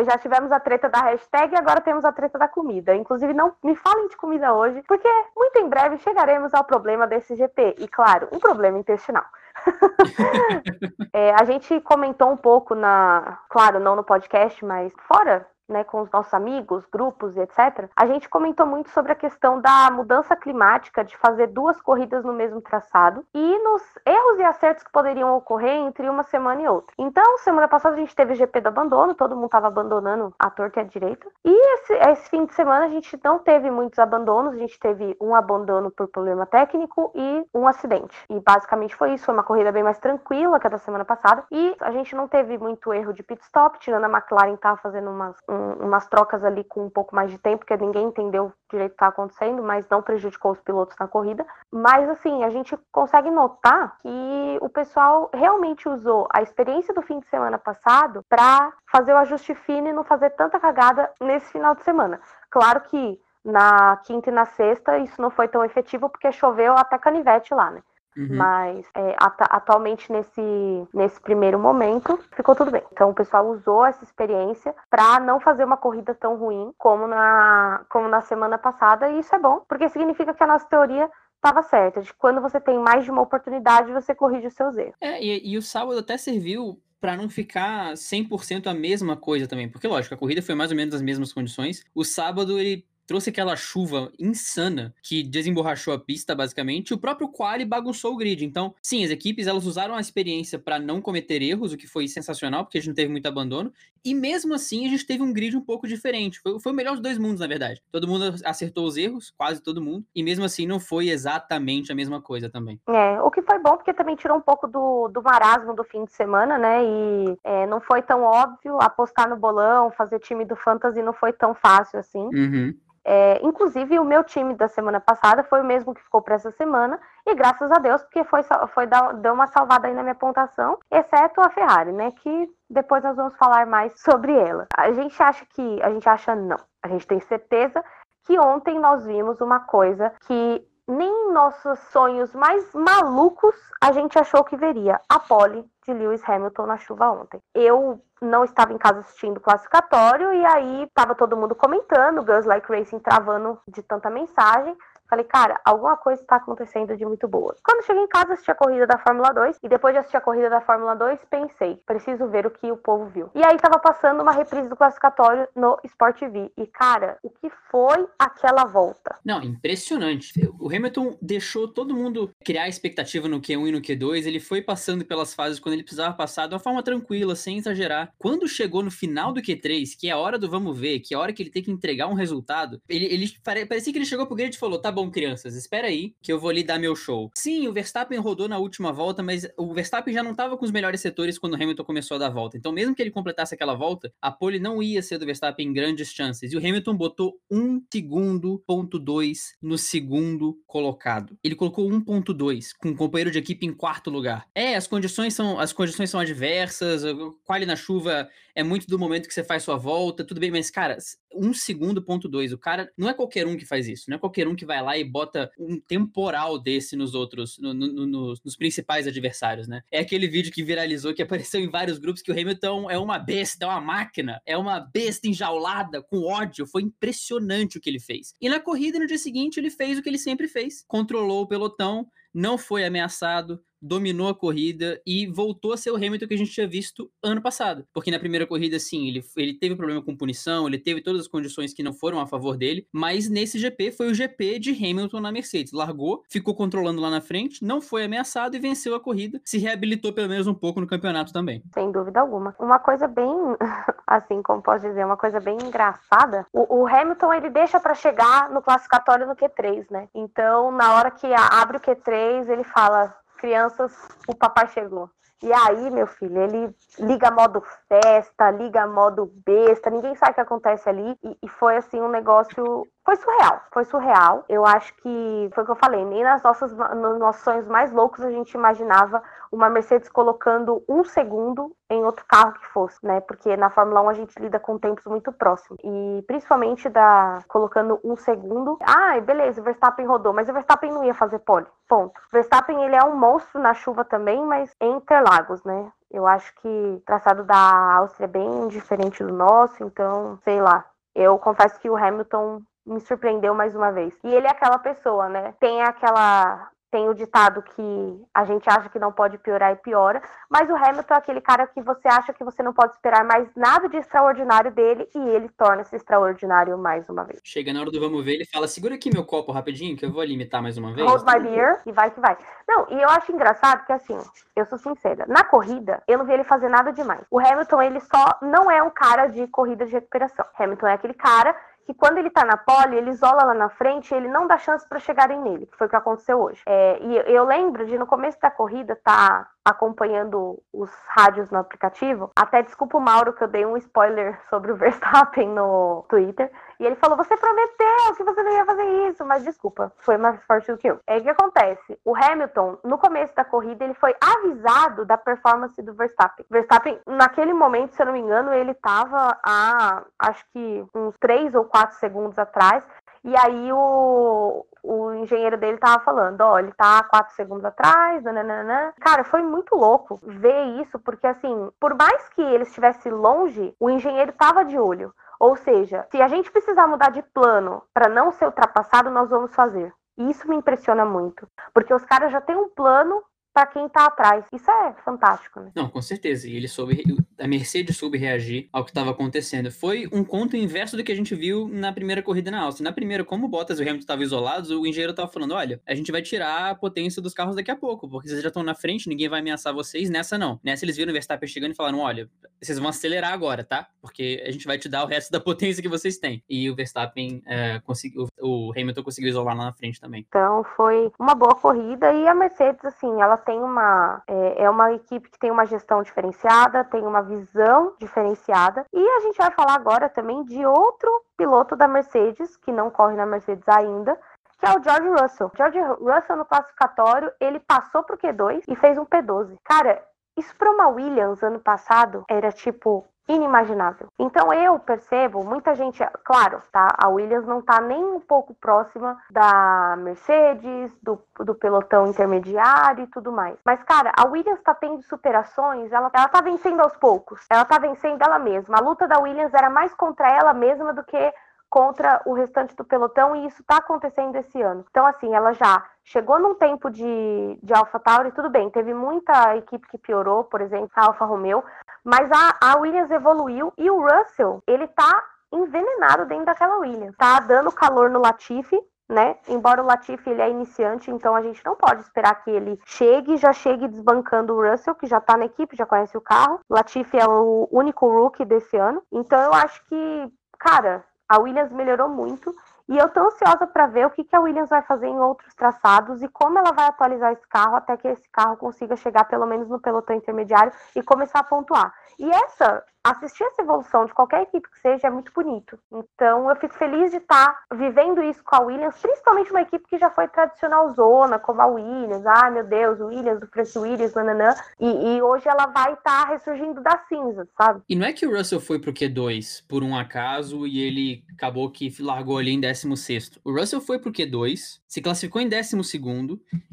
Já 0.06 0.16
tivemos 0.18 0.50
a 0.50 0.58
treta 0.58 0.88
da 0.88 1.00
hashtag 1.00 1.54
e 1.54 1.58
agora 1.58 1.80
temos 1.80 2.04
a 2.04 2.12
treta 2.12 2.38
da 2.38 2.48
comida. 2.48 2.94
Inclusive, 2.94 3.34
não 3.34 3.54
me 3.62 3.76
falem 3.76 4.08
de 4.08 4.16
comida 4.16 4.54
hoje, 4.54 4.82
porque 4.88 5.08
muito 5.36 5.58
em 5.58 5.68
breve 5.68 5.98
chegaremos 5.98 6.54
ao 6.54 6.64
problema 6.64 7.06
desse 7.06 7.36
GP. 7.36 7.76
E, 7.78 7.88
claro, 7.88 8.28
um 8.32 8.38
problema 8.38 8.78
intestinal. 8.78 9.24
é, 11.12 11.34
a 11.34 11.44
gente 11.44 11.80
comentou 11.80 12.30
um 12.30 12.36
pouco 12.36 12.74
na. 12.74 13.38
Claro, 13.48 13.78
não 13.78 13.94
no 13.94 14.02
podcast, 14.02 14.64
mas 14.64 14.92
fora 15.06 15.46
né, 15.68 15.84
com 15.84 16.00
os 16.00 16.10
nossos 16.10 16.32
amigos, 16.34 16.84
grupos 16.86 17.36
e 17.36 17.40
etc., 17.40 17.88
a 17.96 18.06
gente 18.06 18.28
comentou 18.28 18.66
muito 18.66 18.90
sobre 18.90 19.12
a 19.12 19.14
questão 19.14 19.60
da 19.60 19.90
mudança 19.90 20.36
climática, 20.36 21.04
de 21.04 21.16
fazer 21.16 21.48
duas 21.48 21.80
corridas 21.80 22.24
no 22.24 22.32
mesmo 22.32 22.60
traçado 22.60 23.24
e 23.34 23.58
nos 23.58 23.82
erros 24.06 24.38
e 24.38 24.42
acertos 24.42 24.84
que 24.84 24.92
poderiam 24.92 25.34
ocorrer 25.36 25.76
entre 25.76 26.08
uma 26.08 26.22
semana 26.22 26.62
e 26.62 26.68
outra. 26.68 26.94
Então, 26.98 27.38
semana 27.38 27.68
passada 27.68 27.96
a 27.96 27.98
gente 27.98 28.14
teve 28.14 28.34
GP 28.34 28.60
do 28.60 28.68
abandono, 28.68 29.14
todo 29.14 29.34
mundo 29.34 29.46
estava 29.46 29.68
abandonando 29.68 30.34
a 30.38 30.50
torta 30.50 30.80
e 30.80 30.82
a 30.82 30.86
direita. 30.86 31.26
E 31.44 31.74
esse, 31.74 31.94
esse 31.94 32.28
fim 32.28 32.44
de 32.44 32.54
semana 32.54 32.86
a 32.86 32.88
gente 32.88 33.18
não 33.22 33.38
teve 33.38 33.70
muitos 33.70 33.98
abandonos, 33.98 34.54
a 34.54 34.58
gente 34.58 34.78
teve 34.78 35.16
um 35.20 35.34
abandono 35.34 35.90
por 35.90 36.08
problema 36.08 36.46
técnico 36.46 37.10
e 37.14 37.46
um 37.54 37.66
acidente. 37.66 38.16
E 38.28 38.38
basicamente 38.40 38.94
foi 38.94 39.14
isso, 39.14 39.24
foi 39.24 39.34
uma 39.34 39.42
corrida 39.42 39.72
bem 39.72 39.82
mais 39.82 39.98
tranquila 39.98 40.60
que 40.60 40.66
a 40.66 40.70
da 40.70 40.78
semana 40.78 41.04
passada. 41.04 41.44
E 41.50 41.76
a 41.80 41.90
gente 41.90 42.14
não 42.14 42.28
teve 42.28 42.58
muito 42.58 42.92
erro 42.92 43.12
de 43.12 43.22
pit 43.22 43.42
stop, 43.42 43.78
tirando 43.78 44.04
a 44.04 44.08
McLaren 44.08 44.54
estava 44.54 44.76
fazendo 44.76 45.10
umas 45.10 45.36
um, 45.54 45.86
umas 45.86 46.06
trocas 46.06 46.44
ali 46.44 46.64
com 46.64 46.86
um 46.86 46.90
pouco 46.90 47.14
mais 47.14 47.30
de 47.30 47.38
tempo, 47.38 47.64
que 47.64 47.76
ninguém 47.76 48.06
entendeu 48.06 48.52
direito 48.70 48.92
o 48.92 48.94
que 48.94 48.96
está 48.96 49.08
acontecendo, 49.08 49.62
mas 49.62 49.88
não 49.88 50.02
prejudicou 50.02 50.52
os 50.52 50.60
pilotos 50.60 50.96
na 50.98 51.08
corrida. 51.08 51.46
Mas 51.72 52.08
assim, 52.08 52.44
a 52.44 52.50
gente 52.50 52.76
consegue 52.92 53.30
notar 53.30 53.96
que 54.00 54.58
o 54.60 54.68
pessoal 54.68 55.30
realmente 55.32 55.88
usou 55.88 56.28
a 56.32 56.42
experiência 56.42 56.92
do 56.92 57.02
fim 57.02 57.20
de 57.20 57.28
semana 57.28 57.58
passado 57.58 58.24
para 58.28 58.72
fazer 58.90 59.12
o 59.12 59.18
ajuste 59.18 59.54
fino 59.54 59.88
e 59.88 59.92
não 59.92 60.04
fazer 60.04 60.30
tanta 60.30 60.58
cagada 60.58 61.10
nesse 61.20 61.52
final 61.52 61.74
de 61.74 61.82
semana. 61.82 62.20
Claro 62.50 62.80
que 62.82 63.20
na 63.44 63.96
quinta 63.98 64.30
e 64.30 64.32
na 64.32 64.46
sexta 64.46 64.98
isso 64.98 65.20
não 65.20 65.30
foi 65.30 65.48
tão 65.48 65.64
efetivo 65.64 66.08
porque 66.08 66.32
choveu 66.32 66.74
até 66.76 66.98
canivete 66.98 67.54
lá, 67.54 67.70
né? 67.70 67.82
Uhum. 68.16 68.36
Mas 68.36 68.86
é, 68.94 69.16
atualmente, 69.18 70.10
nesse, 70.12 70.88
nesse 70.94 71.20
primeiro 71.20 71.58
momento, 71.58 72.18
ficou 72.32 72.54
tudo 72.54 72.70
bem. 72.70 72.83
Então, 72.94 73.10
o 73.10 73.14
pessoal 73.14 73.50
usou 73.50 73.84
essa 73.84 74.04
experiência 74.04 74.72
para 74.88 75.18
não 75.18 75.40
fazer 75.40 75.64
uma 75.64 75.76
corrida 75.76 76.14
tão 76.14 76.36
ruim 76.36 76.72
como 76.78 77.08
na, 77.08 77.84
como 77.90 78.08
na 78.08 78.20
semana 78.20 78.56
passada, 78.56 79.10
e 79.10 79.18
isso 79.18 79.34
é 79.34 79.38
bom, 79.38 79.64
porque 79.68 79.88
significa 79.88 80.32
que 80.32 80.42
a 80.44 80.46
nossa 80.46 80.64
teoria 80.66 81.10
estava 81.34 81.60
certa, 81.64 82.00
de 82.00 82.14
quando 82.14 82.40
você 82.40 82.60
tem 82.60 82.78
mais 82.78 83.04
de 83.04 83.10
uma 83.10 83.20
oportunidade, 83.20 83.92
você 83.92 84.14
corrige 84.14 84.46
os 84.46 84.54
seus 84.54 84.76
erros. 84.76 84.94
É, 85.00 85.22
e, 85.22 85.52
e 85.52 85.58
o 85.58 85.62
sábado 85.62 85.98
até 85.98 86.16
serviu 86.16 86.80
para 87.00 87.16
não 87.16 87.28
ficar 87.28 87.94
100% 87.94 88.68
a 88.68 88.72
mesma 88.72 89.16
coisa 89.16 89.48
também, 89.48 89.68
porque 89.68 89.88
lógico, 89.88 90.14
a 90.14 90.18
corrida 90.18 90.40
foi 90.40 90.54
mais 90.54 90.70
ou 90.70 90.76
menos 90.76 90.94
as 90.94 91.02
mesmas 91.02 91.32
condições. 91.32 91.84
O 91.94 92.04
sábado 92.04 92.58
ele 92.58 92.86
trouxe 93.06 93.30
aquela 93.30 93.56
chuva 93.56 94.10
insana 94.18 94.94
que 95.02 95.22
desemborrachou 95.22 95.94
a 95.94 95.98
pista, 95.98 96.34
basicamente. 96.34 96.94
O 96.94 96.98
próprio 96.98 97.28
quali 97.28 97.64
bagunçou 97.64 98.12
o 98.12 98.16
grid. 98.16 98.44
Então, 98.44 98.74
sim, 98.82 99.04
as 99.04 99.10
equipes 99.10 99.46
elas 99.46 99.66
usaram 99.66 99.94
a 99.94 100.00
experiência 100.00 100.58
para 100.58 100.78
não 100.78 101.00
cometer 101.00 101.42
erros, 101.42 101.72
o 101.72 101.76
que 101.76 101.86
foi 101.86 102.08
sensacional, 102.08 102.64
porque 102.64 102.78
a 102.78 102.80
gente 102.80 102.88
não 102.88 102.94
teve 102.94 103.10
muito 103.10 103.26
abandono. 103.26 103.72
E 104.04 104.14
mesmo 104.14 104.52
assim, 104.52 104.86
a 104.86 104.90
gente 104.90 105.06
teve 105.06 105.22
um 105.22 105.32
grid 105.32 105.56
um 105.56 105.64
pouco 105.64 105.88
diferente. 105.88 106.38
Foi, 106.40 106.60
foi 106.60 106.72
o 106.72 106.74
melhor 106.74 106.92
dos 106.92 107.00
dois 107.00 107.16
mundos, 107.16 107.40
na 107.40 107.46
verdade. 107.46 107.82
Todo 107.90 108.06
mundo 108.06 108.34
acertou 108.44 108.86
os 108.86 108.96
erros, 108.98 109.32
quase 109.36 109.62
todo 109.62 109.80
mundo. 109.80 110.04
E 110.14 110.22
mesmo 110.22 110.44
assim, 110.44 110.66
não 110.66 110.78
foi 110.78 111.08
exatamente 111.08 111.90
a 111.90 111.94
mesma 111.94 112.20
coisa 112.20 112.50
também. 112.50 112.78
É, 112.86 113.20
o 113.22 113.30
que 113.30 113.40
foi 113.42 113.58
bom, 113.58 113.76
porque 113.76 113.94
também 113.94 114.14
tirou 114.14 114.36
um 114.36 114.42
pouco 114.42 114.66
do, 114.66 115.08
do 115.08 115.22
marasmo 115.22 115.74
do 115.74 115.84
fim 115.84 116.04
de 116.04 116.12
semana, 116.12 116.58
né? 116.58 116.84
E 116.84 117.38
é, 117.42 117.66
não 117.66 117.80
foi 117.80 118.02
tão 118.02 118.22
óbvio 118.22 118.78
apostar 118.80 119.28
no 119.28 119.36
bolão, 119.36 119.90
fazer 119.90 120.18
time 120.18 120.44
do 120.44 120.56
Fantasy 120.56 121.02
não 121.02 121.14
foi 121.14 121.32
tão 121.32 121.54
fácil 121.54 121.98
assim. 121.98 122.28
Uhum. 122.34 122.74
É, 123.04 123.38
inclusive, 123.42 123.98
o 123.98 124.04
meu 124.04 124.24
time 124.24 124.54
da 124.54 124.66
semana 124.66 124.98
passada 124.98 125.44
foi 125.44 125.60
o 125.60 125.64
mesmo 125.64 125.94
que 125.94 126.02
ficou 126.02 126.22
para 126.22 126.36
essa 126.36 126.50
semana, 126.52 126.98
e 127.26 127.34
graças 127.34 127.70
a 127.70 127.78
Deus, 127.78 128.02
porque 128.02 128.24
foi, 128.24 128.40
foi 128.72 128.86
dar, 128.86 129.12
deu 129.14 129.34
uma 129.34 129.46
salvada 129.46 129.86
aí 129.86 129.94
na 129.94 130.02
minha 130.02 130.14
pontuação, 130.14 130.78
exceto 130.90 131.40
a 131.40 131.50
Ferrari, 131.50 131.92
né? 131.92 132.12
Que 132.12 132.48
depois 132.70 133.04
nós 133.04 133.16
vamos 133.16 133.36
falar 133.36 133.66
mais 133.66 134.00
sobre 134.00 134.32
ela. 134.32 134.66
A 134.76 134.90
gente 134.92 135.22
acha 135.22 135.44
que. 135.46 135.82
A 135.82 135.90
gente 135.90 136.08
acha 136.08 136.34
não. 136.34 136.58
A 136.82 136.88
gente 136.88 137.06
tem 137.06 137.20
certeza 137.20 137.84
que 138.26 138.38
ontem 138.38 138.78
nós 138.78 139.04
vimos 139.04 139.40
uma 139.40 139.60
coisa 139.60 140.12
que 140.26 140.66
nem 140.86 141.32
nossos 141.32 141.78
sonhos 141.90 142.34
mais 142.34 142.72
malucos 142.74 143.54
a 143.80 143.92
gente 143.92 144.18
achou 144.18 144.44
que 144.44 144.56
veria 144.56 145.00
a 145.08 145.18
pole 145.18 145.64
de 145.84 145.92
Lewis 145.92 146.22
Hamilton 146.26 146.66
na 146.66 146.78
chuva 146.78 147.10
ontem. 147.10 147.40
Eu 147.54 148.00
não 148.20 148.44
estava 148.44 148.72
em 148.72 148.78
casa 148.78 149.00
assistindo 149.00 149.38
o 149.38 149.40
classificatório 149.40 150.32
e 150.32 150.44
aí 150.44 150.84
estava 150.84 151.14
todo 151.14 151.36
mundo 151.36 151.54
comentando, 151.54 152.22
Girls 152.22 152.48
Like 152.48 152.70
Racing 152.70 152.98
travando 152.98 153.58
de 153.68 153.82
tanta 153.82 154.08
mensagem. 154.10 154.76
Falei, 155.14 155.26
cara, 155.26 155.60
alguma 155.64 155.96
coisa 155.96 156.20
está 156.20 156.34
acontecendo 156.34 156.96
de 156.96 157.06
muito 157.06 157.28
boa. 157.28 157.54
Quando 157.64 157.86
cheguei 157.86 158.02
em 158.02 158.08
casa, 158.08 158.32
assisti 158.32 158.50
a 158.50 158.54
corrida 158.56 158.84
da 158.84 158.98
Fórmula 158.98 159.32
2 159.32 159.60
e 159.62 159.68
depois 159.68 159.94
de 159.94 160.00
assistir 160.00 160.16
a 160.16 160.20
corrida 160.20 160.50
da 160.50 160.60
Fórmula 160.60 160.96
2, 160.96 161.20
pensei, 161.30 161.76
preciso 161.86 162.26
ver 162.26 162.46
o 162.46 162.50
que 162.50 162.68
o 162.72 162.76
povo 162.76 163.06
viu. 163.06 163.30
E 163.32 163.44
aí 163.44 163.56
tava 163.58 163.78
passando 163.78 164.22
uma 164.22 164.32
reprise 164.32 164.68
do 164.68 164.74
classificatório 164.74 165.46
no 165.54 165.78
Sport 165.84 166.18
TV. 166.18 166.50
E, 166.58 166.66
cara, 166.66 167.16
o 167.22 167.30
que 167.30 167.48
foi 167.70 168.08
aquela 168.18 168.64
volta? 168.64 169.16
Não, 169.24 169.40
impressionante. 169.40 170.32
O 170.58 170.66
Hamilton 170.66 171.16
deixou 171.22 171.68
todo 171.68 171.94
mundo 171.94 172.32
criar 172.44 172.68
expectativa 172.68 173.28
no 173.28 173.40
Q1 173.40 173.68
e 173.68 173.70
no 173.70 173.80
Q2. 173.80 174.26
Ele 174.26 174.40
foi 174.40 174.62
passando 174.62 175.04
pelas 175.04 175.32
fases 175.32 175.60
quando 175.60 175.74
ele 175.74 175.84
precisava 175.84 176.12
passar 176.12 176.48
de 176.48 176.54
uma 176.54 176.60
forma 176.60 176.82
tranquila, 176.82 177.36
sem 177.36 177.58
exagerar. 177.58 178.12
Quando 178.18 178.48
chegou 178.48 178.82
no 178.82 178.90
final 178.90 179.32
do 179.32 179.40
Q3, 179.40 179.96
que 179.96 180.08
é 180.08 180.10
a 180.10 180.18
hora 180.18 180.36
do 180.36 180.50
vamos 180.50 180.76
ver, 180.76 180.98
que 180.98 181.14
é 181.14 181.16
a 181.16 181.20
hora 181.20 181.32
que 181.32 181.40
ele 181.40 181.50
tem 181.50 181.62
que 181.62 181.70
entregar 181.70 182.08
um 182.08 182.14
resultado, 182.14 182.82
ele, 182.88 183.04
ele 183.04 183.32
parecia 183.44 183.92
que 183.92 183.98
ele 183.98 184.04
chegou 184.04 184.26
pro 184.26 184.34
grid 184.34 184.56
e 184.56 184.58
falou: 184.58 184.80
tá 184.80 184.90
bom, 184.90 185.03
crianças, 185.10 185.54
espera 185.54 185.88
aí 185.88 186.14
que 186.22 186.32
eu 186.32 186.38
vou 186.38 186.50
lhe 186.50 186.62
dar 186.62 186.78
meu 186.78 186.94
show. 186.94 187.30
Sim, 187.36 187.68
o 187.68 187.72
Verstappen 187.72 188.18
rodou 188.18 188.48
na 188.48 188.58
última 188.58 188.92
volta, 188.92 189.22
mas 189.22 189.46
o 189.56 189.72
Verstappen 189.72 190.12
já 190.12 190.22
não 190.22 190.32
estava 190.32 190.56
com 190.56 190.64
os 190.64 190.70
melhores 190.70 191.00
setores 191.00 191.38
quando 191.38 191.54
o 191.54 191.56
Hamilton 191.56 191.84
começou 191.84 192.16
a 192.16 192.18
dar 192.18 192.30
volta. 192.30 192.56
Então, 192.56 192.72
mesmo 192.72 192.94
que 192.94 193.02
ele 193.02 193.10
completasse 193.10 193.54
aquela 193.54 193.74
volta, 193.74 194.12
a 194.20 194.30
pole 194.30 194.58
não 194.58 194.82
ia 194.82 195.02
ser 195.02 195.18
do 195.18 195.26
Verstappen 195.26 195.68
em 195.68 195.72
grandes 195.72 196.12
chances. 196.12 196.52
E 196.52 196.56
o 196.56 196.58
Hamilton 196.58 196.96
botou 196.96 197.34
1 197.50 197.82
segundo, 197.92 198.62
ponto 198.66 198.98
2 198.98 199.56
no 199.62 199.78
segundo 199.78 200.58
colocado. 200.66 201.36
Ele 201.42 201.54
colocou 201.54 201.88
1.2 201.88 202.70
com 202.78 202.88
um 202.90 202.96
companheiro 202.96 203.30
de 203.30 203.38
equipe 203.38 203.66
em 203.66 203.72
quarto 203.72 204.10
lugar. 204.10 204.46
É, 204.54 204.74
as 204.74 204.86
condições 204.86 205.34
são 205.34 205.58
as 205.58 205.72
condições 205.72 206.10
são 206.10 206.20
adversas, 206.20 207.02
quali 207.44 207.66
na 207.66 207.76
chuva 207.76 208.28
é 208.54 208.62
muito 208.62 208.86
do 208.86 208.98
momento 208.98 209.26
que 209.26 209.34
você 209.34 209.42
faz 209.42 209.62
sua 209.62 209.76
volta, 209.76 210.24
tudo 210.24 210.40
bem, 210.40 210.50
mas 210.50 210.70
cara, 210.70 210.96
um 211.36 211.52
segundo 211.52 212.02
ponto 212.02 212.28
dois, 212.28 212.52
o 212.52 212.58
cara 212.58 212.90
não 212.96 213.08
é 213.08 213.14
qualquer 213.14 213.46
um 213.46 213.56
que 213.56 213.64
faz 213.64 213.88
isso, 213.88 214.04
não 214.08 214.16
é 214.16 214.20
qualquer 214.20 214.46
um 214.48 214.54
que 214.54 214.66
vai 214.66 214.82
lá 214.82 214.96
e 214.96 215.04
bota 215.04 215.50
um 215.58 215.78
temporal 215.80 216.58
desse 216.58 216.96
nos 216.96 217.14
outros, 217.14 217.58
no, 217.58 217.74
no, 217.74 218.06
no, 218.06 218.34
nos 218.44 218.56
principais 218.56 219.06
adversários, 219.06 219.66
né? 219.66 219.82
É 219.90 220.00
aquele 220.00 220.26
vídeo 220.26 220.52
que 220.52 220.62
viralizou, 220.62 221.14
que 221.14 221.22
apareceu 221.22 221.60
em 221.60 221.70
vários 221.70 221.98
grupos, 221.98 222.22
que 222.22 222.30
o 222.30 222.34
Hamilton 222.34 222.90
é 222.90 222.98
uma 222.98 223.18
besta, 223.18 223.64
é 223.64 223.68
uma 223.68 223.80
máquina, 223.80 224.40
é 224.46 224.56
uma 224.56 224.80
besta 224.80 225.28
enjaulada, 225.28 226.02
com 226.02 226.24
ódio, 226.24 226.66
foi 226.66 226.82
impressionante 226.82 227.78
o 227.78 227.80
que 227.80 227.90
ele 227.90 228.00
fez. 228.00 228.34
E 228.40 228.48
na 228.48 228.60
corrida, 228.60 228.98
no 228.98 229.06
dia 229.06 229.18
seguinte, 229.18 229.58
ele 229.58 229.70
fez 229.70 229.98
o 229.98 230.02
que 230.02 230.08
ele 230.08 230.18
sempre 230.18 230.48
fez, 230.48 230.84
controlou 230.86 231.42
o 231.42 231.48
pelotão, 231.48 232.06
não 232.32 232.58
foi 232.58 232.84
ameaçado, 232.84 233.62
dominou 233.84 234.28
a 234.28 234.34
corrida 234.34 235.00
e 235.06 235.26
voltou 235.26 235.72
a 235.72 235.76
ser 235.76 235.90
o 235.90 235.96
Hamilton 235.96 236.26
que 236.26 236.34
a 236.34 236.38
gente 236.38 236.50
tinha 236.50 236.66
visto 236.66 237.10
ano 237.22 237.42
passado. 237.42 237.84
Porque 237.92 238.10
na 238.10 238.18
primeira 238.18 238.46
corrida, 238.46 238.78
sim, 238.78 239.06
ele, 239.06 239.22
ele 239.36 239.54
teve 239.54 239.76
problema 239.76 240.02
com 240.02 240.16
punição, 240.16 240.66
ele 240.66 240.78
teve 240.78 241.02
todas 241.02 241.22
as 241.22 241.28
condições 241.28 241.74
que 241.74 241.82
não 241.82 241.92
foram 241.92 242.18
a 242.18 242.26
favor 242.26 242.56
dele, 242.56 242.86
mas 242.92 243.28
nesse 243.28 243.58
GP 243.58 243.92
foi 243.92 244.10
o 244.10 244.14
GP 244.14 244.58
de 244.58 244.70
Hamilton 244.72 245.20
na 245.20 245.30
Mercedes. 245.30 245.72
Largou, 245.72 246.22
ficou 246.30 246.54
controlando 246.54 247.00
lá 247.00 247.10
na 247.10 247.20
frente, 247.20 247.62
não 247.62 247.80
foi 247.80 248.04
ameaçado 248.04 248.56
e 248.56 248.58
venceu 248.58 248.94
a 248.94 249.00
corrida, 249.00 249.40
se 249.44 249.58
reabilitou 249.58 250.12
pelo 250.12 250.28
menos 250.28 250.46
um 250.46 250.54
pouco 250.54 250.80
no 250.80 250.86
campeonato 250.86 251.32
também. 251.32 251.62
Sem 251.74 251.92
dúvida 251.92 252.20
alguma. 252.20 252.54
Uma 252.58 252.78
coisa 252.78 253.06
bem, 253.06 253.28
assim 254.06 254.42
como 254.42 254.62
posso 254.62 254.86
dizer, 254.86 255.04
uma 255.04 255.16
coisa 255.16 255.40
bem 255.40 255.58
engraçada, 255.62 256.46
o, 256.52 256.82
o 256.82 256.86
Hamilton 256.86 257.32
ele 257.34 257.50
deixa 257.50 257.78
para 257.78 257.94
chegar 257.94 258.50
no 258.50 258.62
classificatório 258.62 259.26
no 259.26 259.36
Q3, 259.36 259.86
né? 259.90 260.08
Então, 260.14 260.70
na 260.70 260.94
hora 260.94 261.10
que 261.10 261.26
abre 261.34 261.76
o 261.76 261.80
Q3, 261.80 262.48
ele 262.48 262.64
fala: 262.64 263.14
crianças, 263.44 263.92
o 264.26 264.34
papai 264.34 264.66
chegou. 264.68 265.10
E 265.42 265.52
aí, 265.52 265.90
meu 265.90 266.06
filho, 266.06 266.40
ele 266.40 266.74
liga 266.98 267.30
modo 267.30 267.62
festa, 267.86 268.50
liga 268.50 268.86
modo 268.86 269.30
besta, 269.44 269.90
ninguém 269.90 270.14
sabe 270.14 270.32
o 270.32 270.34
que 270.36 270.40
acontece 270.40 270.88
ali. 270.88 271.14
E, 271.22 271.36
e, 271.42 271.48
foi 271.48 271.76
assim 271.76 272.00
um 272.00 272.08
negócio. 272.08 272.86
Foi 273.04 273.16
surreal, 273.16 273.60
foi 273.70 273.84
surreal. 273.84 274.44
Eu 274.48 274.64
acho 274.64 274.94
que 274.96 275.50
foi 275.54 275.62
o 275.62 275.66
que 275.66 275.72
eu 275.72 275.76
falei, 275.76 276.02
nem 276.06 276.24
nas 276.24 276.42
nossas, 276.42 276.72
nos 276.72 277.18
nossos 277.18 277.42
sonhos 277.42 277.68
mais 277.68 277.92
loucos 277.92 278.22
a 278.22 278.30
gente 278.30 278.54
imaginava 278.54 279.22
uma 279.52 279.68
Mercedes 279.68 280.08
colocando 280.08 280.82
um 280.88 281.04
segundo 281.04 281.76
em 281.90 282.02
outro 282.02 282.24
carro 282.26 282.54
que 282.54 282.66
fosse, 282.68 283.04
né? 283.04 283.20
Porque 283.20 283.56
na 283.58 283.68
Fórmula 283.68 284.00
1 284.00 284.08
a 284.08 284.14
gente 284.14 284.38
lida 284.40 284.58
com 284.58 284.78
tempos 284.78 285.04
muito 285.04 285.30
próximos. 285.32 285.78
E 285.84 286.24
principalmente 286.26 286.88
da 286.88 287.42
colocando 287.46 288.00
um 288.02 288.16
segundo. 288.16 288.78
Ah, 288.80 289.20
beleza, 289.20 289.60
o 289.60 289.64
Verstappen 289.64 290.06
rodou, 290.06 290.32
mas 290.32 290.48
o 290.48 290.54
Verstappen 290.54 290.90
não 290.90 291.04
ia 291.04 291.14
fazer 291.14 291.40
pole. 291.40 291.66
Ponto. 291.86 292.18
O 292.18 292.32
Verstappen 292.32 292.84
ele 292.84 292.96
é 292.96 293.04
um 293.04 293.16
monstro 293.16 293.60
na 293.60 293.74
chuva 293.74 294.02
também, 294.02 294.42
mas 294.46 294.74
em 294.80 294.96
Interlagos, 294.96 295.62
né? 295.62 295.92
Eu 296.10 296.26
acho 296.26 296.54
que 296.56 296.68
o 296.68 297.02
traçado 297.04 297.44
da 297.44 297.96
Áustria 297.96 298.24
é 298.24 298.28
bem 298.28 298.68
diferente 298.68 299.22
do 299.22 299.32
nosso, 299.32 299.84
então, 299.84 300.38
sei 300.42 300.62
lá. 300.62 300.86
Eu 301.14 301.38
confesso 301.38 301.78
que 301.78 301.90
o 301.90 301.96
Hamilton 301.96 302.62
me 302.86 303.00
surpreendeu 303.00 303.54
mais 303.54 303.74
uma 303.74 303.90
vez. 303.90 304.14
E 304.22 304.34
ele 304.34 304.46
é 304.46 304.50
aquela 304.50 304.78
pessoa, 304.78 305.28
né? 305.28 305.54
Tem 305.58 305.82
aquela 305.82 306.70
tem 306.94 307.08
o 307.08 307.14
ditado 307.14 307.60
que 307.60 308.24
a 308.32 308.44
gente 308.44 308.70
acha 308.70 308.88
que 308.88 309.00
não 309.00 309.10
pode 309.10 309.36
piorar 309.38 309.72
e 309.72 309.76
piora, 309.76 310.22
mas 310.48 310.70
o 310.70 310.76
Hamilton 310.76 311.14
é 311.14 311.16
aquele 311.16 311.40
cara 311.40 311.66
que 311.66 311.82
você 311.82 312.06
acha 312.06 312.32
que 312.32 312.44
você 312.44 312.62
não 312.62 312.72
pode 312.72 312.92
esperar 312.92 313.24
mais 313.24 313.48
nada 313.56 313.88
de 313.88 313.96
extraordinário 313.96 314.70
dele 314.70 315.08
e 315.12 315.18
ele 315.18 315.48
torna-se 315.58 315.96
extraordinário 315.96 316.78
mais 316.78 317.08
uma 317.08 317.24
vez. 317.24 317.40
Chega 317.42 317.72
na 317.72 317.80
hora 317.80 317.90
do 317.90 317.98
vamos 317.98 318.24
ver, 318.24 318.34
ele 318.34 318.46
fala: 318.46 318.68
segura 318.68 318.94
aqui 318.94 319.10
meu 319.12 319.24
copo 319.24 319.50
rapidinho 319.50 319.96
que 319.96 320.06
eu 320.06 320.12
vou 320.12 320.22
limitar 320.22 320.62
mais 320.62 320.78
uma 320.78 320.92
vez. 320.92 321.04
Hold 321.04 321.24
my 321.26 321.40
beer 321.40 321.80
e 321.84 321.90
vai 321.90 322.12
que 322.12 322.20
vai. 322.20 322.38
Não, 322.68 322.86
e 322.88 323.02
eu 323.02 323.08
acho 323.08 323.32
engraçado 323.32 323.84
que 323.84 323.92
assim, 323.92 324.16
eu 324.54 324.64
sou 324.64 324.78
sincera, 324.78 325.24
na 325.26 325.42
corrida 325.42 326.00
eu 326.06 326.16
não 326.16 326.24
vi 326.24 326.34
ele 326.34 326.44
fazer 326.44 326.68
nada 326.68 326.92
demais. 326.92 327.22
O 327.28 327.40
Hamilton, 327.40 327.82
ele 327.82 327.98
só 327.98 328.38
não 328.40 328.70
é 328.70 328.80
um 328.80 328.90
cara 328.90 329.26
de 329.26 329.48
corrida 329.48 329.84
de 329.84 329.90
recuperação. 329.90 330.46
Hamilton 330.56 330.86
é 330.86 330.92
aquele 330.92 331.14
cara 331.14 331.56
que 331.84 331.94
quando 331.94 332.18
ele 332.18 332.30
tá 332.30 332.44
na 332.44 332.56
pole, 332.56 332.96
ele 332.96 333.10
isola 333.10 333.44
lá 333.44 333.54
na 333.54 333.68
frente 333.68 334.10
e 334.10 334.16
ele 334.16 334.28
não 334.28 334.46
dá 334.46 334.58
chance 334.58 334.86
para 334.88 334.98
chegarem 334.98 335.40
nele, 335.40 335.66
que 335.66 335.76
foi 335.76 335.86
o 335.86 335.90
que 335.90 335.96
aconteceu 335.96 336.40
hoje. 336.40 336.62
É, 336.66 336.98
e 337.00 337.34
eu 337.34 337.44
lembro 337.44 337.86
de 337.86 337.98
no 337.98 338.06
começo 338.06 338.38
da 338.40 338.50
corrida 338.50 338.96
tá 338.96 339.48
acompanhando 339.64 340.62
os 340.72 340.90
rádios 341.08 341.50
no 341.50 341.58
aplicativo. 341.58 342.30
Até 342.36 342.62
desculpa 342.62 342.98
o 342.98 343.00
Mauro 343.00 343.32
que 343.32 343.42
eu 343.42 343.48
dei 343.48 343.64
um 343.64 343.76
spoiler 343.76 344.38
sobre 344.50 344.72
o 344.72 344.76
Verstappen 344.76 345.48
no 345.48 346.04
Twitter. 346.08 346.50
E 346.78 346.84
ele 346.84 346.96
falou: 346.96 347.16
Você 347.16 347.36
prometeu 347.36 348.14
que 348.16 348.24
você 348.24 348.42
não 348.42 348.52
ia 348.52 348.64
fazer 348.64 349.08
isso, 349.08 349.24
mas 349.24 349.44
desculpa, 349.44 349.92
foi 349.98 350.16
mais 350.16 350.42
forte 350.44 350.70
do 350.70 350.78
que 350.78 350.88
eu. 350.88 351.00
É 351.06 351.18
o 351.18 351.22
que 351.22 351.30
acontece: 351.30 351.98
o 352.04 352.14
Hamilton, 352.14 352.78
no 352.84 352.98
começo 352.98 353.34
da 353.34 353.44
corrida, 353.44 353.84
ele 353.84 353.94
foi 353.94 354.14
avisado 354.20 355.04
da 355.04 355.16
performance 355.16 355.80
do 355.80 355.94
Verstappen. 355.94 356.44
Verstappen, 356.50 357.00
naquele 357.06 357.54
momento, 357.54 357.94
se 357.94 358.02
eu 358.02 358.06
não 358.06 358.12
me 358.12 358.20
engano, 358.20 358.52
ele 358.52 358.72
estava 358.72 359.38
a 359.44 360.02
acho 360.18 360.44
que 360.52 360.84
uns 360.94 361.14
3 361.18 361.54
ou 361.54 361.64
4 361.64 361.96
segundos 361.96 362.38
atrás. 362.38 362.84
E 363.24 363.34
aí 363.38 363.72
o, 363.72 364.66
o 364.84 365.14
engenheiro 365.14 365.56
dele 365.56 365.78
tava 365.78 366.04
falando, 366.04 366.42
ó, 366.42 366.58
ele 366.58 366.72
tá 366.72 367.02
quatro 367.04 367.34
segundos 367.34 367.64
atrás, 367.64 368.22
nananana. 368.22 368.92
Cara, 369.00 369.24
foi 369.24 369.42
muito 369.42 369.74
louco 369.74 370.20
ver 370.22 370.80
isso, 370.82 370.98
porque 370.98 371.26
assim, 371.26 371.70
por 371.80 371.94
mais 371.94 372.28
que 372.28 372.42
ele 372.42 372.64
estivesse 372.64 373.08
longe, 373.08 373.74
o 373.80 373.88
engenheiro 373.88 374.32
tava 374.32 374.64
de 374.64 374.78
olho. 374.78 375.12
Ou 375.40 375.56
seja, 375.56 376.06
se 376.10 376.20
a 376.20 376.28
gente 376.28 376.50
precisar 376.50 376.86
mudar 376.86 377.10
de 377.10 377.22
plano 377.22 377.82
para 377.92 378.08
não 378.08 378.30
ser 378.30 378.44
ultrapassado, 378.44 379.10
nós 379.10 379.30
vamos 379.30 379.54
fazer. 379.54 379.92
E 380.16 380.30
isso 380.30 380.48
me 380.48 380.54
impressiona 380.54 381.04
muito, 381.04 381.48
porque 381.72 381.92
os 381.92 382.04
caras 382.04 382.30
já 382.30 382.40
têm 382.40 382.54
um 382.54 382.68
plano 382.68 383.22
para 383.54 383.66
quem 383.66 383.88
tá 383.88 384.06
atrás. 384.06 384.44
Isso 384.52 384.68
é 384.68 384.94
fantástico, 385.04 385.60
né? 385.60 385.70
Não, 385.76 385.88
com 385.88 386.02
certeza. 386.02 386.48
E 386.48 386.56
ele 386.56 386.66
soube, 386.66 387.04
a 387.38 387.46
Mercedes 387.46 387.96
soube 387.96 388.18
reagir 388.18 388.68
ao 388.72 388.84
que 388.84 388.90
estava 388.90 389.12
acontecendo. 389.12 389.70
Foi 389.70 390.08
um 390.12 390.24
conto 390.24 390.56
inverso 390.56 390.96
do 390.96 391.04
que 391.04 391.12
a 391.12 391.14
gente 391.14 391.36
viu 391.36 391.68
na 391.68 391.92
primeira 391.92 392.20
corrida 392.20 392.50
na 392.50 392.62
Áustria. 392.62 392.84
Na 392.84 392.92
primeira, 392.92 393.24
como 393.24 393.46
o 393.46 393.48
Bottas 393.48 393.78
e 393.78 393.82
o 393.82 393.84
Hamilton 393.84 394.00
estavam 394.00 394.24
isolados, 394.24 394.70
o 394.70 394.84
engenheiro 394.84 395.12
estava 395.12 395.30
falando: 395.30 395.54
olha, 395.54 395.80
a 395.86 395.94
gente 395.94 396.10
vai 396.10 396.20
tirar 396.20 396.70
a 396.70 396.74
potência 396.74 397.22
dos 397.22 397.32
carros 397.32 397.54
daqui 397.54 397.70
a 397.70 397.76
pouco, 397.76 398.08
porque 398.08 398.28
vocês 398.28 398.42
já 398.42 398.48
estão 398.48 398.64
na 398.64 398.74
frente, 398.74 399.08
ninguém 399.08 399.28
vai 399.28 399.38
ameaçar 399.38 399.72
vocês. 399.72 400.10
Nessa 400.10 400.36
não. 400.36 400.58
Nessa 400.64 400.84
eles 400.84 400.96
viram 400.96 401.10
o 401.10 401.12
Verstappen 401.12 401.48
chegando 401.48 401.70
e 401.70 401.76
falaram: 401.76 402.00
olha, 402.00 402.28
vocês 402.60 402.78
vão 402.78 402.88
acelerar 402.88 403.32
agora, 403.32 403.62
tá? 403.62 403.86
Porque 404.00 404.42
a 404.44 404.50
gente 404.50 404.66
vai 404.66 404.78
te 404.78 404.88
dar 404.88 405.04
o 405.04 405.06
resto 405.06 405.30
da 405.30 405.38
potência 405.38 405.80
que 405.80 405.88
vocês 405.88 406.18
têm. 406.18 406.42
E 406.48 406.68
o 406.68 406.74
Verstappen 406.74 407.40
é, 407.46 407.78
conseguiu, 407.80 408.26
o 408.40 408.72
Hamilton 408.72 409.02
conseguiu 409.04 409.30
isolar 409.30 409.56
lá 409.56 409.66
na 409.66 409.72
frente 409.72 410.00
também. 410.00 410.26
Então 410.28 410.64
foi 410.76 411.12
uma 411.20 411.36
boa 411.36 411.54
corrida 411.54 412.12
e 412.12 412.26
a 412.26 412.34
Mercedes, 412.34 412.84
assim, 412.84 413.20
ela 413.20 413.43
tem 413.44 413.58
uma. 413.62 414.22
É, 414.26 414.64
é 414.64 414.70
uma 414.70 414.92
equipe 414.92 415.30
que 415.30 415.38
tem 415.38 415.50
uma 415.50 415.66
gestão 415.66 416.02
diferenciada, 416.02 416.84
tem 416.84 417.06
uma 417.06 417.22
visão 417.22 417.94
diferenciada. 417.98 418.84
E 418.92 419.08
a 419.08 419.20
gente 419.20 419.38
vai 419.38 419.50
falar 419.52 419.74
agora 419.74 420.08
também 420.08 420.44
de 420.44 420.64
outro 420.66 421.10
piloto 421.36 421.76
da 421.76 421.86
Mercedes, 421.86 422.56
que 422.56 422.72
não 422.72 422.90
corre 422.90 423.16
na 423.16 423.26
Mercedes 423.26 423.68
ainda, 423.68 424.18
que 424.58 424.66
é 424.66 424.70
o 424.70 424.82
George 424.82 425.08
Russell. 425.08 425.52
George 425.56 425.78
Russell 425.80 426.36
no 426.36 426.44
classificatório, 426.44 427.30
ele 427.40 427.60
passou 427.60 428.02
pro 428.02 428.18
Q2 428.18 428.64
e 428.68 428.76
fez 428.76 428.98
um 428.98 429.04
P12. 429.04 429.56
Cara, 429.64 430.02
isso 430.36 430.54
para 430.56 430.70
uma 430.70 430.88
Williams 430.88 431.42
ano 431.42 431.60
passado 431.60 432.24
era 432.28 432.50
tipo 432.50 433.06
inimaginável. 433.28 434.08
Então 434.18 434.52
eu 434.52 434.78
percebo 434.78 435.44
muita 435.44 435.74
gente, 435.74 436.04
claro, 436.24 436.60
tá? 436.70 436.88
A 436.98 437.08
Williams 437.08 437.46
não 437.46 437.62
tá 437.62 437.80
nem 437.80 438.02
um 438.04 438.20
pouco 438.20 438.54
próxima 438.54 439.18
da 439.30 439.96
Mercedes, 439.98 440.92
do, 441.02 441.18
do 441.40 441.54
pelotão 441.54 442.06
intermediário 442.06 443.04
e 443.04 443.06
tudo 443.08 443.32
mais. 443.32 443.56
Mas 443.64 443.82
cara, 443.82 444.12
a 444.16 444.26
Williams 444.26 444.62
tá 444.62 444.74
tendo 444.74 445.02
superações, 445.02 445.92
ela, 445.92 446.10
ela 446.12 446.28
tá 446.28 446.40
vencendo 446.40 446.80
aos 446.80 446.96
poucos. 446.96 447.40
Ela 447.48 447.64
tá 447.64 447.78
vencendo 447.78 448.22
ela 448.22 448.38
mesma. 448.38 448.78
A 448.78 448.82
luta 448.82 449.08
da 449.08 449.18
Williams 449.18 449.54
era 449.54 449.70
mais 449.70 449.94
contra 449.94 450.28
ela 450.30 450.52
mesma 450.52 450.92
do 450.92 451.04
que 451.04 451.32
contra 451.74 452.22
o 452.24 452.32
restante 452.32 452.76
do 452.76 452.84
pelotão 452.84 453.34
e 453.34 453.46
isso 453.46 453.60
está 453.60 453.78
acontecendo 453.78 454.36
esse 454.36 454.62
ano. 454.62 454.84
Então, 454.88 455.04
assim, 455.04 455.34
ela 455.34 455.52
já 455.54 455.84
chegou 456.04 456.38
num 456.38 456.54
tempo 456.54 456.88
de, 456.88 457.58
de 457.60 457.74
AlphaTauri, 457.74 458.30
tudo 458.30 458.48
bem, 458.48 458.70
teve 458.70 458.94
muita 458.94 459.56
equipe 459.56 459.84
que 459.88 459.98
piorou, 459.98 460.44
por 460.44 460.60
exemplo, 460.60 460.88
a 460.94 461.06
Alfa 461.06 461.24
Romeo, 461.24 461.64
mas 462.04 462.30
a, 462.30 462.56
a 462.60 462.76
Williams 462.78 463.10
evoluiu 463.10 463.72
e 463.76 463.90
o 463.90 464.00
Russell, 464.00 464.62
ele 464.68 464.86
tá 464.86 465.20
envenenado 465.50 466.26
dentro 466.26 466.44
daquela 466.44 466.78
Williams. 466.78 467.16
Tá 467.16 467.40
dando 467.40 467.72
calor 467.72 468.08
no 468.08 468.20
Latifi, 468.20 468.80
né? 469.08 469.36
Embora 469.48 469.82
o 469.82 469.86
Latifi 469.86 470.30
ele 470.30 470.42
é 470.42 470.50
iniciante, 470.50 471.10
então 471.10 471.34
a 471.34 471.42
gente 471.42 471.60
não 471.64 471.74
pode 471.74 472.02
esperar 472.02 472.40
que 472.44 472.52
ele 472.52 472.78
chegue, 472.86 473.36
já 473.36 473.52
chegue 473.52 473.88
desbancando 473.88 474.54
o 474.54 474.62
Russell, 474.62 474.94
que 474.94 475.08
já 475.08 475.20
tá 475.20 475.36
na 475.36 475.46
equipe, 475.46 475.76
já 475.76 475.86
conhece 475.86 476.16
o 476.16 476.20
carro. 476.20 476.60
Latifi 476.70 477.18
é 477.18 477.26
o 477.26 477.68
único 477.72 478.06
rookie 478.06 478.44
desse 478.44 478.76
ano. 478.76 479.02
Então 479.10 479.40
eu 479.40 479.52
acho 479.52 479.84
que, 479.86 480.32
cara, 480.56 481.04
a 481.28 481.40
Williams 481.40 481.72
melhorou 481.72 482.08
muito 482.08 482.54
e 482.88 482.98
eu 482.98 483.08
tô 483.08 483.20
ansiosa 483.20 483.66
para 483.66 483.86
ver 483.86 484.06
o 484.06 484.10
que, 484.10 484.24
que 484.24 484.36
a 484.36 484.40
Williams 484.40 484.68
vai 484.68 484.82
fazer 484.82 485.06
em 485.06 485.18
outros 485.18 485.54
traçados 485.54 486.22
e 486.22 486.28
como 486.28 486.58
ela 486.58 486.72
vai 486.72 486.86
atualizar 486.86 487.32
esse 487.32 487.46
carro 487.48 487.76
até 487.76 487.96
que 487.96 488.08
esse 488.08 488.28
carro 488.28 488.56
consiga 488.56 488.94
chegar 488.96 489.24
pelo 489.24 489.46
menos 489.46 489.68
no 489.68 489.80
pelotão 489.80 490.14
intermediário 490.14 490.72
e 490.94 491.02
começar 491.02 491.40
a 491.40 491.44
pontuar. 491.44 491.94
E 492.18 492.30
essa 492.30 492.84
assistir 493.04 493.44
essa 493.44 493.60
evolução 493.60 494.06
de 494.06 494.14
qualquer 494.14 494.42
equipe 494.42 494.66
que 494.68 494.80
seja 494.80 495.08
é 495.08 495.10
muito 495.10 495.30
bonito. 495.32 495.78
Então 495.92 496.48
eu 496.48 496.56
fico 496.56 496.74
feliz 496.74 497.10
de 497.10 497.18
estar 497.18 497.54
vivendo 497.74 498.22
isso 498.22 498.42
com 498.42 498.56
a 498.56 498.60
Williams, 498.60 498.96
principalmente 498.96 499.50
uma 499.50 499.60
equipe 499.60 499.84
que 499.86 499.98
já 499.98 500.10
foi 500.10 500.26
tradicional 500.28 500.90
zona, 500.94 501.38
como 501.38 501.60
a 501.60 501.66
Williams. 501.66 502.24
Ah, 502.24 502.50
meu 502.50 502.64
Deus, 502.64 502.98
o 503.00 503.06
Williams, 503.06 503.40
do 503.40 503.46
Prince 503.46 503.78
Williams, 503.78 504.14
nananã. 504.14 504.54
E, 504.80 505.16
e 505.16 505.22
hoje 505.22 505.46
ela 505.46 505.66
vai 505.66 505.92
estar 505.92 506.24
ressurgindo 506.28 506.80
das 506.80 507.06
cinzas, 507.06 507.46
sabe? 507.56 507.82
E 507.88 507.94
não 507.94 508.06
é 508.06 508.12
que 508.12 508.26
o 508.26 508.34
Russell 508.34 508.60
foi 508.60 508.78
pro 508.78 508.92
Q2 508.92 509.64
por 509.68 509.82
um 509.82 509.96
acaso 509.96 510.66
e 510.66 510.80
ele 510.80 511.24
acabou 511.34 511.70
que 511.70 511.94
largou 512.00 512.38
ali 512.38 512.52
em 512.52 512.60
16. 512.60 513.32
O 513.44 513.52
Russell 513.52 513.82
foi 513.82 513.98
pro 513.98 514.12
Q2, 514.12 514.80
se 514.88 515.02
classificou 515.02 515.42
em 515.42 515.48
12 515.48 515.76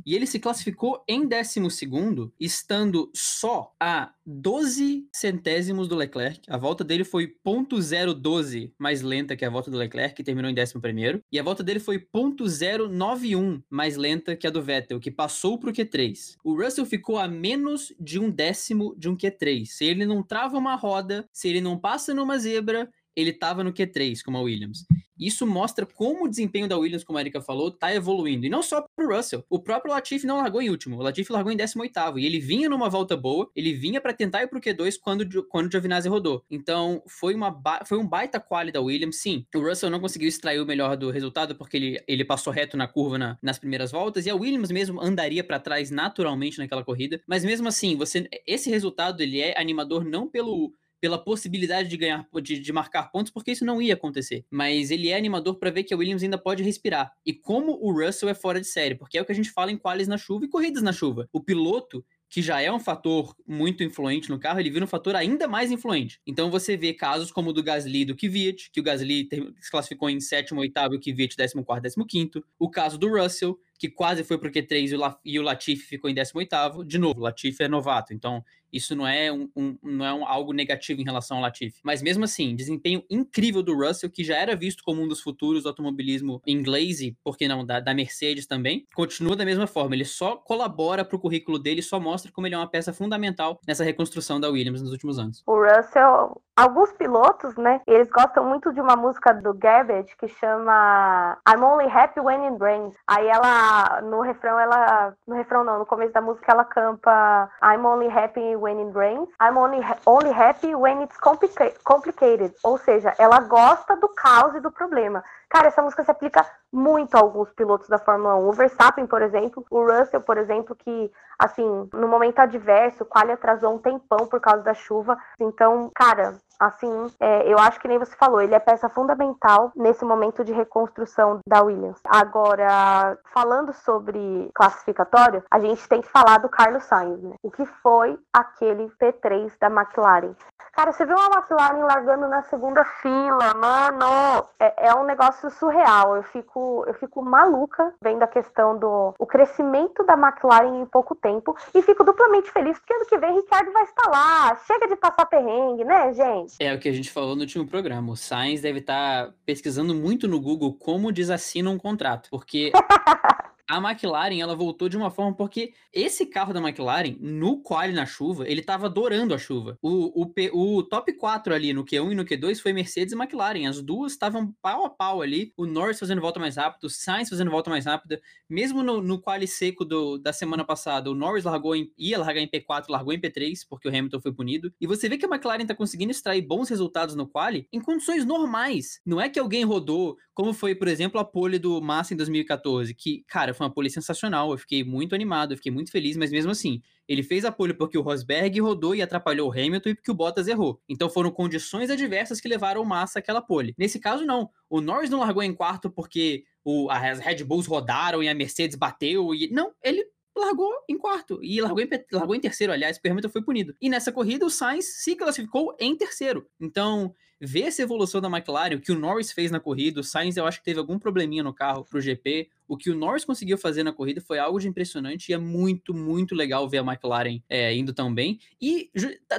E 0.06 0.16
ele 0.16 0.26
se 0.26 0.40
classificou 0.40 1.04
em 1.08 1.28
12, 1.28 2.32
estando 2.40 3.10
só 3.14 3.74
a 3.80 4.12
12 4.26 5.08
centésimos 5.14 5.88
do 5.88 5.96
Leclerc. 5.96 6.42
A 6.48 6.58
volta 6.58 6.84
dele 6.84 7.04
foi 7.04 7.36
0.012 7.46 8.72
mais 8.78 9.02
lenta 9.02 9.36
que 9.36 9.46
a 9.46 9.50
volta 9.50 9.72
do 9.72 9.78
Leclerc, 9.78 10.16
que 10.16 10.24
terminou 10.24 10.50
em 10.52 10.56
11. 10.56 11.22
E 11.32 11.40
a 11.40 11.44
volta 11.44 11.64
dele 11.64 11.80
foi 11.80 12.00
0.091 12.00 13.62
mais 13.70 13.98
lenta 13.98 14.36
que 14.36 14.48
a 14.48 14.50
do 14.50 14.62
Vettel, 14.62 15.00
que 15.00 15.12
passou 15.12 15.58
para 15.58 15.70
o 15.70 15.74
Q3. 15.74 16.36
O 16.44 16.56
Russell 16.56 16.86
ficou 16.86 17.18
a 17.18 17.28
menos 17.28 17.94
de 18.00 18.20
um 18.20 18.30
décimo 18.30 18.96
de 18.98 19.10
um 19.10 19.16
Q3. 19.16 19.66
Se 19.66 19.86
ele 19.86 20.06
não 20.06 20.24
trava 20.24 20.58
uma 20.58 20.76
roda, 20.76 21.28
se 21.32 21.48
ele 21.48 21.62
não 21.62 21.78
passa 21.78 22.14
numa 22.14 22.38
zebra, 22.38 22.90
ele 23.16 23.32
estava 23.32 23.64
no 23.64 23.74
Q3, 23.74 24.22
como 24.24 24.38
a 24.38 24.42
Williams. 24.42 24.86
Isso 25.22 25.46
mostra 25.46 25.86
como 25.86 26.26
o 26.26 26.28
desempenho 26.28 26.68
da 26.68 26.76
Williams, 26.76 27.04
como 27.04 27.20
a 27.20 27.22
Erika 27.22 27.40
falou, 27.40 27.68
está 27.68 27.94
evoluindo. 27.94 28.48
E 28.48 28.50
não 28.50 28.64
só 28.64 28.84
para 28.96 29.06
o 29.06 29.16
Russell. 29.16 29.46
O 29.48 29.60
próprio 29.60 29.94
Latifi 29.94 30.26
não 30.26 30.38
largou 30.38 30.64
em 30.64 30.70
último. 30.72 30.98
O 30.98 31.04
Latifi 31.04 31.32
largou 31.32 31.52
em 31.52 31.56
18 31.56 32.18
E 32.18 32.26
ele 32.26 32.40
vinha 32.40 32.68
numa 32.68 32.90
volta 32.90 33.16
boa, 33.16 33.48
ele 33.56 33.72
vinha 33.72 34.02
para 34.02 34.14
tentar 34.14 34.42
ir 34.42 34.48
para 34.48 34.58
o 34.58 34.62
Q2 34.62 34.98
quando, 35.00 35.44
quando 35.44 35.68
o 35.68 35.72
Giovinazzi 35.72 36.10
rodou. 36.10 36.44
Então, 36.50 37.04
foi, 37.08 37.36
uma 37.36 37.56
foi 37.86 38.00
um 38.00 38.08
baita 38.08 38.40
quali 38.40 38.72
da 38.72 38.82
Williams. 38.82 39.18
Sim, 39.18 39.46
o 39.54 39.60
Russell 39.60 39.92
não 39.92 40.00
conseguiu 40.00 40.28
extrair 40.28 40.60
o 40.60 40.66
melhor 40.66 40.98
do 40.98 41.12
resultado 41.12 41.54
porque 41.56 41.78
ele, 41.78 42.04
ele 42.08 42.26
passou 42.26 42.52
reto 42.52 42.76
na 42.76 42.88
curva 42.88 43.20
na, 43.20 43.38
nas 43.44 43.60
primeiras 43.60 43.92
voltas. 43.92 44.26
E 44.26 44.30
a 44.32 44.36
Williams 44.36 44.72
mesmo 44.72 45.00
andaria 45.00 45.44
para 45.44 45.60
trás 45.60 45.92
naturalmente 45.92 46.58
naquela 46.58 46.84
corrida. 46.84 47.22
Mas 47.28 47.46
mesmo 47.46 47.68
assim, 47.68 47.96
você 47.96 48.28
esse 48.48 48.72
resultado 48.72 49.22
ele 49.22 49.40
é 49.40 49.60
animador 49.60 50.04
não 50.04 50.28
pelo 50.28 50.74
pela 51.02 51.18
possibilidade 51.18 51.90
de 51.90 51.98
ganhar, 51.98 52.28
de, 52.42 52.60
de, 52.60 52.72
marcar 52.72 53.12
pontos, 53.12 53.32
porque 53.32 53.52
isso 53.52 53.66
não 53.66 53.82
ia 53.82 53.96
acontecer. 53.96 54.46
Mas 54.52 54.92
ele 54.92 55.10
é 55.10 55.18
animador 55.18 55.56
para 55.56 55.72
ver 55.72 55.84
que 55.84 55.94
a 55.94 55.98
Williams 55.98 56.22
ainda 56.22 56.38
pode 56.38 56.62
respirar. 56.62 57.12
E 57.26 57.34
como 57.34 57.78
o 57.82 57.92
Russell 57.92 58.30
é 58.30 58.36
fora 58.36 58.62
de 58.62 58.68
série, 58.68 58.94
porque 58.94 59.18
é 59.18 59.22
o 59.22 59.26
que 59.26 59.32
a 59.32 59.36
gente 59.36 59.50
fala 59.50 59.72
em 59.72 59.78
quales 59.78 60.08
na 60.08 60.18
chuva 60.18 60.46
e 60.46 60.48
corridas 60.48 60.84
na 60.84 60.94
chuva. 60.94 61.28
O 61.34 61.42
piloto 61.42 62.06
que 62.32 62.42
já 62.42 62.62
é 62.62 62.72
um 62.72 62.80
fator 62.80 63.36
muito 63.46 63.84
influente 63.84 64.30
no 64.30 64.40
carro, 64.40 64.62
ele 64.62 64.70
vira 64.70 64.86
um 64.86 64.88
fator 64.88 65.18
ainda 65.18 65.50
mais 65.50 65.70
influente. 65.70 66.22
Então 66.26 66.50
você 66.50 66.78
vê 66.78 66.94
casos 66.94 67.30
como 67.30 67.50
o 67.50 67.54
do 67.54 67.62
Gasly 67.62 68.02
e 68.02 68.06
do 68.06 68.16
Kvyat, 68.16 68.72
que 68.72 68.80
o 68.80 68.84
Gasly 68.84 69.28
se 69.60 69.70
classificou 69.70 70.10
em 70.10 70.22
sétimo, 70.22 70.62
oitavo 70.62 70.94
e 70.94 70.98
o 70.98 71.02
Kvyat 71.02 71.36
décimo 71.36 71.66
quarto, 71.66 71.84
décimo 71.84 72.08
quinto. 72.08 72.42
O 72.58 72.70
caso 72.70 72.98
do 72.98 73.10
Russell, 73.10 73.60
que 73.78 73.90
quase 73.90 74.24
foi 74.24 74.38
pro 74.38 74.50
Q3 74.50 75.18
e 75.26 75.40
o 75.40 75.44
Latifi 75.44 75.86
ficou 75.86 76.10
em 76.10 76.16
18º. 76.16 76.86
De 76.86 76.98
novo, 76.98 77.20
o 77.20 77.24
Latifi 77.24 77.64
é 77.64 77.68
novato, 77.68 78.14
então 78.14 78.42
isso 78.72 78.96
não 78.96 79.08
é, 79.08 79.32
um, 79.32 79.50
um, 79.56 79.78
não 79.84 80.06
é 80.06 80.14
um, 80.14 80.26
algo 80.26 80.54
negativo 80.54 81.02
em 81.02 81.06
relação 81.06 81.38
ao 81.38 81.44
Latifi. 81.44 81.80
Mas 81.84 82.02
mesmo 82.02 82.24
assim, 82.24 82.56
desempenho 82.56 83.04
incrível 83.10 83.62
do 83.62 83.76
Russell, 83.76 84.10
que 84.10 84.24
já 84.24 84.38
era 84.38 84.56
visto 84.56 84.84
como 84.84 85.02
um 85.02 85.08
dos 85.08 85.22
futuros 85.22 85.64
do 85.64 85.70
automobilismo 85.70 86.42
inglês 86.46 87.02
e, 87.02 87.18
por 87.24 87.38
que 87.38 87.48
não, 87.48 87.66
da, 87.66 87.80
da 87.80 87.94
Mercedes 87.94 88.46
também, 88.46 88.86
continua 88.94 89.36
da 89.36 89.46
mesma 89.46 89.68
forma. 89.68 89.96
Ele 89.96 90.06
só 90.06 90.36
colabora 90.36 91.04
para 91.04 91.16
o 91.16 91.20
currículo 91.20 91.60
dele, 91.60 91.82
só 91.82 92.00
mostra 92.00 92.32
como 92.32 92.48
ele 92.48 92.56
é 92.56 92.58
uma 92.58 92.70
peça 92.70 92.94
fundamental 92.94 93.60
nessa 93.68 93.84
reconstrução 93.84 94.40
da 94.40 94.50
Williams 94.50 94.82
nos 94.82 94.92
últimos 94.92 95.20
anos. 95.20 95.44
O 95.46 95.56
Russell, 95.56 96.42
alguns 96.56 96.92
pilotos, 96.94 97.56
né, 97.56 97.82
eles 97.88 98.10
gostam 98.10 98.46
muito 98.46 98.74
de 98.74 98.82
uma 98.82 98.96
música 98.96 99.34
do 99.34 99.54
Garbage 99.54 100.16
que 100.18 100.28
chama 100.28 101.38
I'm 101.48 101.64
Only 101.64 101.90
Happy 101.90 102.20
When 102.20 102.48
It 102.48 102.58
Rains. 102.60 102.96
Aí 103.08 103.28
ela 103.28 104.02
no 104.02 104.22
refrão, 104.22 104.60
ela. 104.60 105.14
No 105.28 105.36
refrão 105.36 105.64
não, 105.64 105.80
no 105.80 105.86
começo 105.86 106.14
da 106.14 106.22
música 106.22 106.52
ela 106.52 106.66
canta 106.66 107.50
I'm 107.64 107.86
only 107.86 108.08
happy 108.08 108.56
when 108.62 108.80
it 108.80 108.96
rains. 108.96 109.28
I'm 109.40 109.58
only, 109.58 109.80
only 110.06 110.32
happy 110.32 110.76
when 110.76 111.02
it's 111.02 111.18
complica 111.18 111.74
complicated. 111.84 112.54
Ou 112.64 112.78
seja, 112.78 113.14
ela 113.18 113.40
gosta 113.42 113.96
do 113.96 114.08
caos 114.10 114.56
e 114.56 114.60
do 114.60 114.72
problema. 114.72 115.24
Cara, 115.50 115.68
essa 115.68 115.82
música 115.82 116.04
se 116.04 116.12
aplica 116.12 116.46
muito 116.72 117.16
a 117.16 117.20
alguns 117.20 117.50
pilotos 117.52 117.90
da 117.90 117.98
Fórmula 117.98 118.36
1. 118.36 118.48
O 118.48 118.54
Verstappen, 118.54 119.06
por 119.06 119.22
exemplo, 119.22 119.66
o 119.70 119.86
Russell, 119.86 120.22
por 120.22 120.38
exemplo, 120.38 120.76
que, 120.76 121.12
assim, 121.42 121.90
no 121.92 122.08
momento 122.08 122.38
adverso, 122.38 123.04
o 123.04 123.06
qual 123.08 123.28
atrasou 123.32 123.74
um 123.74 123.80
tempão 123.80 124.28
por 124.28 124.40
causa 124.40 124.62
da 124.62 124.76
chuva. 124.76 125.18
Então, 125.40 125.90
cara, 125.96 126.36
assim, 126.60 127.08
é, 127.20 127.52
eu 127.52 127.58
acho 127.58 127.80
que 127.80 127.88
nem 127.88 127.98
você 127.98 128.16
falou, 128.16 128.40
ele 128.40 128.54
é 128.54 128.60
peça 128.60 128.88
fundamental 128.88 129.72
nesse 129.76 130.06
momento 130.06 130.44
de 130.44 130.54
reconstrução 130.54 131.40
da 131.48 131.64
Williams. 131.64 132.00
Agora, 132.06 133.18
falando 133.34 133.74
sobre 133.74 134.52
classificatório, 134.54 135.44
a 135.50 135.60
gente 135.60 135.90
tem 135.90 136.02
que 136.02 136.10
falar 136.10 136.38
do 136.38 136.50
Carlos 136.50 136.84
Sainz, 136.84 137.24
né? 137.24 137.36
O 137.42 137.50
que 137.50 137.66
foi 137.66 138.20
aquele 138.32 138.92
P3 139.02 139.52
da 139.60 139.68
McLaren? 139.68 140.36
Cara, 140.72 140.94
você 140.94 141.06
viu 141.06 141.16
uma 141.16 141.38
McLaren 141.38 141.84
largando 141.84 142.28
na 142.28 142.44
segunda 142.44 142.84
fila, 143.02 143.54
mano, 143.56 144.48
é, 144.58 144.88
é 144.88 144.96
um 144.96 145.04
negócio 145.04 145.50
surreal. 145.50 146.16
Eu 146.16 146.24
fico, 146.24 146.86
eu 146.88 146.94
fico 146.94 147.22
maluca 147.22 147.94
vendo 148.02 148.24
a 148.24 148.28
questão 148.28 148.80
do 148.80 149.14
o 149.20 149.26
crescimento 149.26 150.04
da 150.06 150.14
McLaren 150.14 150.82
em 150.82 150.86
pouco 150.86 151.14
tempo 151.14 151.56
e 151.76 151.82
fico 151.82 152.04
duplamente 152.04 152.50
feliz 152.52 152.80
porque 152.80 152.94
ano 152.94 153.06
que 153.06 153.18
vem 153.18 153.36
Ricardo 153.36 153.72
vai 153.74 153.84
estar 153.84 154.10
lá. 154.10 154.56
Chega 154.66 154.88
de 154.88 154.96
passar 154.96 155.26
perrengue, 155.26 155.84
né, 155.84 156.14
gente? 156.14 156.56
É 156.60 156.74
o 156.74 156.80
que 156.80 156.88
a 156.88 156.94
gente 156.94 157.12
falou 157.12 157.36
no 157.36 157.42
último 157.42 157.68
programa. 157.68 158.14
O 158.14 158.16
Sainz 158.16 158.62
deve 158.62 158.80
estar 158.80 159.30
pesquisando 159.46 159.94
muito 159.94 160.28
no 160.28 160.40
Google 160.40 160.74
como 160.74 161.12
desassina 161.12 161.70
um 161.70 161.78
contrato, 161.78 162.30
porque 162.30 162.72
a 163.72 163.78
McLaren 163.78 164.38
ela 164.42 164.54
voltou 164.54 164.90
de 164.90 164.98
uma 164.98 165.10
forma 165.10 165.34
porque 165.34 165.74
esse 165.94 166.26
carro 166.26 166.54
da 166.54 166.60
McLaren, 166.60 167.16
no 167.22 167.62
quali 167.62 167.94
na 167.94 168.06
chuva, 168.06 168.46
ele 168.46 168.62
tava 168.62 168.88
adorando 168.88 169.34
a 169.34 169.38
chuva. 169.38 169.78
O, 169.82 170.24
o, 170.24 170.78
o 170.78 170.84
top 170.84 171.14
4 171.14 171.54
ali 171.54 171.72
no 171.72 171.86
Q1 171.86 172.12
e 172.12 172.16
no 172.16 172.26
Q2 172.26 172.60
foi 172.60 172.74
Mercedes 172.74 173.14
e 173.14 173.16
McLaren. 173.16 173.70
As 173.70 173.82
duas 173.82 174.12
estavam 174.12 174.54
pau 174.62 174.84
a 174.86 174.90
pau 174.90 175.22
ali. 175.22 175.54
O 175.56 175.66
Norris 175.66 175.98
fazendo 175.98 176.20
volta 176.20 176.38
mais 176.38 176.58
rápido, 176.58 176.84
o 176.84 176.90
Sainz 176.90 177.30
fazendo 177.30 177.50
volta 177.50 177.70
mais 177.70 177.86
rápida. 177.86 178.22
Mesmo 178.50 178.84
no, 178.84 179.02
no 179.02 179.22
quali 179.22 179.48
seco 179.48 179.86
do, 179.86 180.18
da 180.18 180.34
semana 180.34 180.66
passada, 180.66 181.10
o 181.10 181.16
Norris 181.16 181.46
largou 181.46 181.74
em, 181.74 181.90
ia 181.98 182.20
largar 182.20 182.42
em 182.42 182.50
P4, 182.50 182.86
largou 182.90 183.14
em 183.14 183.22
P3, 183.22 183.60
porque 183.70 183.88
o 183.88 183.92
Hamilton 183.92 184.20
foi 184.20 184.34
punido. 184.34 184.74
E 184.82 184.86
você 184.86 185.08
vê 185.08 185.18
que 185.18 185.26
a 185.26 185.30
McLaren 185.30 185.66
tá 185.66 185.74
conseguindo 185.74 186.12
extrair 186.12 186.42
bons 186.42 186.68
resultados 186.68 187.16
no 187.16 187.26
quali 187.26 187.70
em 187.72 187.80
condições 187.80 188.26
normais. 188.26 189.00
Não 189.06 189.22
é 189.22 189.30
que 189.30 189.40
alguém 189.40 189.64
rodou, 189.64 190.18
como 190.34 190.54
foi, 190.54 190.76
por 190.76 190.90
exemplo, 190.90 191.22
a 191.22 191.24
pole 191.24 191.58
do 191.58 191.82
Massa 191.82 192.14
em 192.14 192.18
2014, 192.18 192.94
que, 192.94 193.24
cara, 193.28 193.54
foi 193.54 193.61
uma 193.62 193.74
pole 193.74 193.90
sensacional. 193.90 194.52
Eu 194.52 194.58
fiquei 194.58 194.84
muito 194.84 195.16
animado, 195.16 195.54
eu 195.54 195.58
fiquei 195.58 195.72
muito 195.72 195.92
feliz, 195.92 196.18
mas 196.18 196.32
mesmo 196.32 196.52
assim, 196.52 196.82
ele 197.08 197.24
fez 197.24 197.46
a 197.46 197.52
pole 197.52 197.74
porque 197.74 197.98
o 197.98 198.02
Rosberg 198.02 198.60
rodou 198.60 198.96
e 198.96 199.02
atrapalhou 199.02 199.50
o 199.50 199.52
Hamilton 199.52 199.90
e 199.90 199.96
porque 199.96 200.12
o 200.12 200.16
Bottas 200.16 200.48
errou. 200.48 200.82
Então 200.88 201.10
foram 201.10 201.32
condições 201.32 201.90
adversas 201.90 202.42
que 202.42 202.48
levaram 202.48 202.84
Massa 202.86 203.20
àquela 203.20 203.42
pole. 203.42 203.74
Nesse 203.78 204.00
caso, 204.00 204.26
não. 204.26 204.50
O 204.70 204.82
Norris 204.82 205.10
não 205.10 205.20
largou 205.20 205.44
em 205.44 205.54
quarto 205.54 205.90
porque 205.90 206.44
o, 206.64 206.90
as 206.90 207.20
Red 207.20 207.44
Bulls 207.44 207.68
rodaram 207.68 208.22
e 208.24 208.30
a 208.30 208.36
Mercedes 208.36 208.78
bateu. 208.78 209.34
e 209.34 209.52
Não, 209.52 209.74
ele 209.84 210.06
largou 210.36 210.72
em 210.88 210.98
quarto 210.98 211.40
e 211.44 211.62
largou 211.62 211.82
em, 211.84 211.90
largou 212.12 212.36
em 212.36 212.40
terceiro, 212.40 212.72
aliás, 212.74 212.98
porque 212.98 213.10
o 213.10 213.12
Hamilton 213.12 213.30
foi 213.30 213.42
punido. 213.42 213.76
E 213.82 213.90
nessa 213.90 214.12
corrida 214.12 214.46
o 214.46 214.50
Sainz 214.50 214.86
se 215.04 215.16
classificou 215.16 215.76
em 215.80 215.96
terceiro. 215.96 216.48
Então, 216.60 217.14
ver 217.40 217.64
essa 217.64 217.82
evolução 217.82 218.22
da 218.22 218.30
McLaren, 218.30 218.76
o 218.76 218.82
que 218.82 218.92
o 218.92 219.00
Norris 219.00 219.32
fez 219.32 219.52
na 219.52 219.60
corrida, 219.60 220.00
o 220.00 220.04
Sainz 220.04 220.38
eu 220.38 220.46
acho 220.46 220.60
que 220.60 220.66
teve 220.66 220.80
algum 220.80 221.00
probleminha 221.00 221.44
no 221.44 221.54
carro 221.54 221.84
pro 221.84 222.00
GP, 222.00 222.50
o 222.72 222.78
que 222.78 222.90
o 222.90 222.96
Norris 222.96 223.26
conseguiu 223.26 223.58
fazer 223.58 223.84
na 223.84 223.92
corrida 223.92 224.22
foi 224.22 224.40
algo 224.40 224.58
de 224.58 224.66
impressionante 224.66 225.28
e 225.28 225.34
é 225.34 225.38
muito, 225.38 225.94
muito 225.94 226.34
legal 226.34 226.70
ver 226.70 226.78
a 226.78 226.82
McLaren 226.82 227.42
é, 227.50 227.76
indo 227.76 227.94
tão 227.94 228.14
bem. 228.14 228.40
E 228.62 228.90